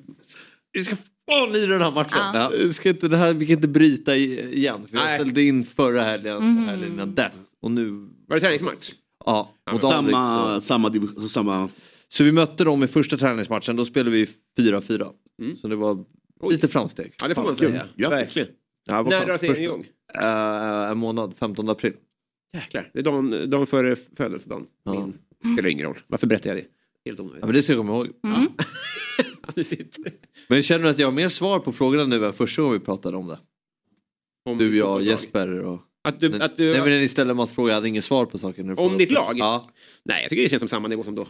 vi 0.73 0.85
ska 0.85 0.97
fan 1.31 1.53
lira 1.53 1.73
den 1.73 1.83
här 1.83 1.91
matchen. 1.91 2.19
Ja. 2.35 2.51
Vi, 2.59 2.73
ska 2.75 2.89
inte, 2.89 3.09
det 3.09 3.17
här, 3.17 3.35
vi 3.35 3.47
kan 3.47 3.57
inte 3.57 3.69
bryta 3.69 4.17
i- 4.17 4.55
igen. 4.57 4.87
För 4.91 4.97
jag 4.97 5.05
Nej. 5.05 5.19
ställde 5.19 5.43
in 5.43 5.67
förra 5.67 6.03
helgen 6.03 6.37
och 6.37 6.43
Mhm. 6.43 6.69
helgen 6.69 6.93
innan 6.93 7.15
dess. 7.15 7.35
Och 7.63 7.71
nu... 7.71 7.91
Var 8.29 8.35
det 8.37 8.41
träningsmatch? 8.41 8.91
Ja. 9.27 9.55
Alvik, 9.71 9.81
Samma, 9.83 10.55
så. 10.55 10.61
samma, 10.61 11.01
samma... 11.29 11.69
Så 12.09 12.25
vi 12.25 12.33
mötte 12.33 12.65
dem 12.65 12.83
i 12.85 12.87
första 12.87 13.17
träningsmatchen. 13.17 13.77
Då 13.77 13.85
spelade 13.85 14.11
vi 14.11 14.29
4-4. 14.59 15.09
Mm. 15.43 15.57
Så 15.57 15.69
det 15.69 15.77
var 15.77 16.05
lite 16.43 16.69
framsteg. 16.69 17.15
Ja, 17.23 17.29
det 17.29 17.35
får 17.35 17.43
man 17.43 17.57
säga. 17.57 17.89
Grattis. 17.97 18.37
Verkligen. 18.37 18.49
Ja, 18.87 19.03
När 19.03 19.27
drar 19.27 19.39
serien 19.39 19.63
igång? 19.63 19.87
Eh, 20.15 20.91
en 20.91 20.99
månad, 20.99 21.35
15 21.39 21.69
april. 21.69 21.93
Jäklar, 22.55 22.91
det 22.93 22.99
är 22.99 23.03
dagen, 23.03 23.51
dagen 23.51 23.67
före 23.67 23.97
födelsedagen. 24.17 24.67
Min. 24.85 25.19
Spelar 25.55 25.69
ingen 25.69 25.87
roll. 25.87 25.99
Varför 26.07 26.27
berättar 26.27 26.51
jag 26.51 26.57
det? 26.57 26.65
Helt 27.05 27.21
onödigt. 27.21 27.41
Ja, 27.41 27.47
men 27.47 27.55
det 27.55 27.63
ska 27.63 27.73
jag 27.73 27.81
komma 27.81 27.93
ihåg. 27.93 28.07
Mm. 28.25 28.49
Ja. 28.57 28.65
Men 30.49 30.63
känner 30.63 30.85
du 30.85 30.91
att 30.91 30.99
jag 30.99 31.07
har 31.07 31.13
mer 31.13 31.29
svar 31.29 31.59
på 31.59 31.73
frågorna 31.73 32.05
nu 32.05 32.27
än 32.27 32.33
första 32.33 32.63
gången 32.63 32.79
vi 32.79 32.85
pratade 32.85 33.17
om 33.17 33.27
det? 33.27 33.39
Om 34.45 34.59
Du, 34.59 34.77
jag. 34.77 35.03
Jesper 35.03 35.49
och... 35.59 35.81
Att 36.03 36.21
du, 36.21 36.43
att 36.43 36.57
du, 36.57 36.71
Nej 36.73 36.81
men 36.81 36.91
när 36.91 36.99
ni 36.99 37.09
ställde 37.09 37.31
en 37.31 37.37
massa 37.37 37.55
frågor, 37.55 37.71
jag 37.71 37.75
hade 37.75 37.89
ingen 37.89 38.03
svar 38.03 38.27
på 38.27 38.39
saker. 38.39 38.63
Nu 38.63 38.75
Om 38.75 38.99
ditt 38.99 39.11
lag? 39.11 39.39
Ja. 39.39 39.71
Nej, 40.05 40.23
jag 40.23 40.31
tycker 40.31 40.43
det 40.43 40.49
känns 40.49 40.61
som 40.61 40.69
samma 40.69 40.89
nivå 40.89 41.05
som 41.05 41.15
då. 41.15 41.29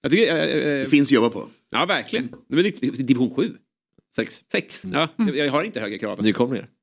Jag 0.00 0.12
tycker, 0.12 0.36
äh, 0.36 0.42
äh, 0.42 0.84
Det 0.84 0.90
finns 0.90 1.08
att 1.08 1.12
jobba 1.12 1.30
på. 1.30 1.48
Ja, 1.70 1.86
verkligen. 1.86 2.34
Det 2.48 2.58
är 2.58 2.62
väl 2.62 2.72
det 2.80 2.86
är 2.86 3.02
division 3.02 3.34
7. 3.34 3.56
Sex. 4.18 4.40
Sex. 4.52 4.84
Ja, 4.92 5.08
jag, 5.16 5.36
jag 5.36 5.52
har 5.52 5.64
inte 5.64 5.80
högre 5.80 5.98
krav. 5.98 6.22
Nykomlingar. 6.22 6.68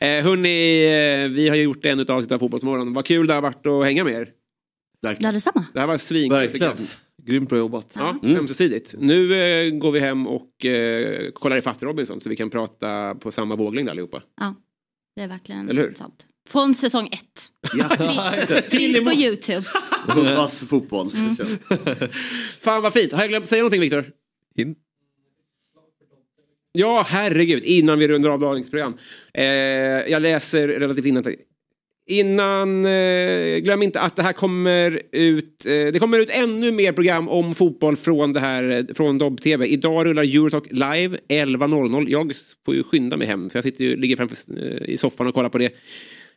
Eh, 0.00 0.22
hörni, 0.24 0.84
eh, 0.84 1.28
vi 1.36 1.48
har 1.48 1.56
gjort 1.56 1.84
en 1.84 2.00
av 2.00 2.10
avsnitt 2.10 2.32
av 2.32 2.38
Fotbollsmorgon. 2.38 2.92
Vad 2.94 3.06
kul 3.06 3.26
det 3.26 3.34
har 3.34 3.42
varit 3.42 3.66
att 3.66 3.84
hänga 3.84 4.04
med 4.04 4.12
er. 4.14 4.30
Ja, 5.00 5.32
detsamma. 5.32 5.64
Det 5.72 5.80
här 5.80 5.86
var 5.86 5.98
svinkul. 5.98 6.38
Verkligen. 6.38 6.72
Grymt 7.22 7.48
bra 7.48 7.58
jobbat. 7.58 7.92
Ja, 7.96 8.18
ömsesidigt. 8.24 8.94
Nu 8.98 9.34
eh, 9.34 9.70
går 9.70 9.92
vi 9.92 10.00
hem 10.00 10.26
och 10.26 10.64
eh, 10.64 11.30
kollar 11.30 11.56
ifatt 11.56 11.82
Robinson 11.82 12.20
så 12.20 12.28
vi 12.28 12.36
kan 12.36 12.50
prata 12.50 13.14
på 13.14 13.32
samma 13.32 13.56
våglängd 13.56 13.88
allihopa. 13.88 14.22
Ja, 14.40 14.54
det 15.16 15.22
är 15.22 15.28
verkligen 15.28 15.68
Eller 15.68 15.82
hur? 15.82 15.94
sant. 15.94 16.26
Från 16.48 16.74
säsong 16.74 17.06
ett. 17.12 17.42
Ja. 17.76 17.88
Finns- 17.88 18.62
Finns 18.70 19.04
på 19.04 19.12
Youtube. 19.12 19.64
Hoppas 20.08 20.64
fotboll. 20.64 21.10
Mm. 21.14 21.36
Fan 22.60 22.82
vad 22.82 22.92
fint. 22.92 23.12
Har 23.12 23.20
jag 23.20 23.28
glömt 23.28 23.46
säga 23.48 23.62
någonting 23.62 23.80
Viktor? 23.80 24.04
In. 24.56 24.74
Ja, 26.76 27.06
herregud. 27.08 27.64
Innan 27.64 27.98
vi 27.98 28.08
rundar 28.08 28.30
av 28.30 28.40
dagens 28.40 28.70
program. 28.70 28.94
Eh, 29.34 29.44
jag 29.44 30.22
läser 30.22 30.68
relativt 30.68 31.06
innan. 31.06 31.24
Innan, 32.06 32.84
eh, 32.84 33.58
glöm 33.58 33.82
inte 33.82 34.00
att 34.00 34.16
det 34.16 34.22
här 34.22 34.32
kommer 34.32 35.00
ut, 35.12 35.66
eh, 35.66 35.72
det 35.72 36.00
kommer 36.00 36.20
ut 36.20 36.30
ännu 36.30 36.72
mer 36.72 36.92
program 36.92 37.28
om 37.28 37.54
fotboll 37.54 37.96
från 37.96 38.32
det 38.32 38.40
här, 38.40 38.76
eh, 38.76 38.94
från 38.94 39.18
Dobb-TV. 39.18 39.66
Idag 39.66 40.06
rullar 40.06 40.22
Eurotalk 40.22 40.64
live 40.70 41.18
11.00. 41.28 42.06
Jag 42.08 42.32
får 42.64 42.74
ju 42.74 42.82
skynda 42.82 43.16
mig 43.16 43.26
hem 43.26 43.50
för 43.50 43.56
jag 43.56 43.64
sitter 43.64 43.84
ju, 43.84 43.96
ligger 43.96 44.16
framför 44.16 44.36
eh, 44.56 44.88
i 44.88 44.96
soffan 44.96 45.26
och 45.26 45.34
kollar 45.34 45.48
på 45.48 45.58
det. 45.58 45.66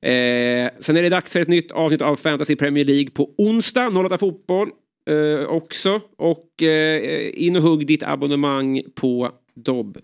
Eh, 0.10 0.72
sen 0.80 0.98
är 0.98 1.02
det 1.02 1.10
dags 1.10 1.32
för 1.32 1.40
ett 1.40 1.48
nytt 1.48 1.72
avsnitt 1.72 2.02
av 2.02 2.16
Fantasy 2.16 2.56
Premier 2.56 2.86
League 2.86 3.10
på 3.10 3.30
onsdag, 3.38 3.90
08 3.90 4.18
Fotboll 4.18 4.70
eh, 5.10 5.48
också. 5.48 6.02
Och 6.18 6.64
eh, 6.64 7.30
in 7.34 7.56
och 7.56 7.62
hugg 7.62 7.88
ditt 7.88 8.04
abonnemang 8.04 8.82
på 8.96 9.32
Dobb. 9.56 9.98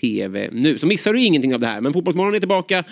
TV 0.00 0.48
nu. 0.52 0.78
Så 0.78 0.86
missar 0.86 1.12
du 1.12 1.22
ingenting 1.24 1.54
av 1.54 1.60
det 1.60 1.66
här. 1.66 1.80
Men 1.80 1.92
Fotbollsmorgon 1.92 2.34
är 2.34 2.38
tillbaka 2.38 2.84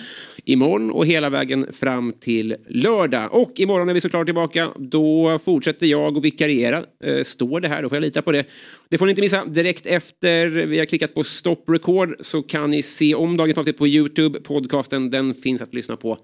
imorgon 0.44 0.90
och 0.90 1.06
hela 1.06 1.30
vägen 1.30 1.72
fram 1.72 2.12
till 2.12 2.56
lördag. 2.68 3.34
Och 3.34 3.52
imorgon 3.56 3.88
är 3.88 3.94
vi 3.94 4.00
såklart 4.00 4.26
tillbaka. 4.26 4.70
Då 4.76 5.38
fortsätter 5.38 5.86
jag 5.86 6.16
att 6.16 6.24
vikariera. 6.24 6.84
Eh, 7.04 7.24
står 7.24 7.60
det 7.60 7.68
här, 7.68 7.82
då 7.82 7.88
får 7.88 7.96
jag 7.96 8.02
lita 8.02 8.22
på 8.22 8.32
det. 8.32 8.44
Det 8.88 8.98
får 8.98 9.06
ni 9.06 9.10
inte 9.10 9.22
missa. 9.22 9.44
Direkt 9.44 9.86
efter 9.86 10.48
vi 10.48 10.78
har 10.78 10.86
klickat 10.86 11.14
på 11.14 11.24
stop 11.24 11.64
record 11.68 12.16
så 12.20 12.42
kan 12.42 12.70
ni 12.70 12.82
se 12.82 13.14
om 13.14 13.36
dagens 13.36 13.58
avsnitt 13.58 13.78
på 13.78 13.86
Youtube. 13.86 14.40
Podcasten 14.40 15.10
den 15.10 15.34
finns 15.34 15.62
att 15.62 15.74
lyssna 15.74 15.96
på 15.96 16.18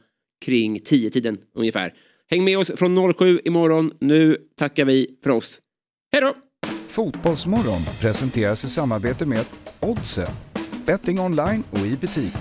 kring 0.44 0.78
10-tiden 0.78 1.38
ungefär. 1.54 1.94
Häng 2.30 2.44
med 2.44 2.58
oss 2.58 2.70
från 2.76 3.14
07 3.14 3.40
imorgon. 3.44 3.92
Nu 4.00 4.36
tackar 4.58 4.84
vi 4.84 5.18
för 5.22 5.30
oss. 5.30 5.60
Hej 6.12 6.22
då! 6.22 6.34
Fotbollsmorgon 6.86 7.80
presenteras 8.00 8.64
i 8.64 8.68
samarbete 8.68 9.26
med 9.26 9.44
Oddset, 9.84 10.32
betting 10.86 11.20
online 11.20 11.62
och 11.70 11.78
i 11.78 11.96
butik. 11.96 12.36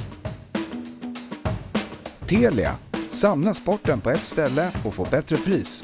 Telia, 2.27 2.75
samla 3.09 3.53
sporten 3.53 4.01
på 4.01 4.09
ett 4.09 4.23
ställe 4.23 4.71
och 4.85 4.93
få 4.93 5.07
bättre 5.11 5.37
pris. 5.37 5.83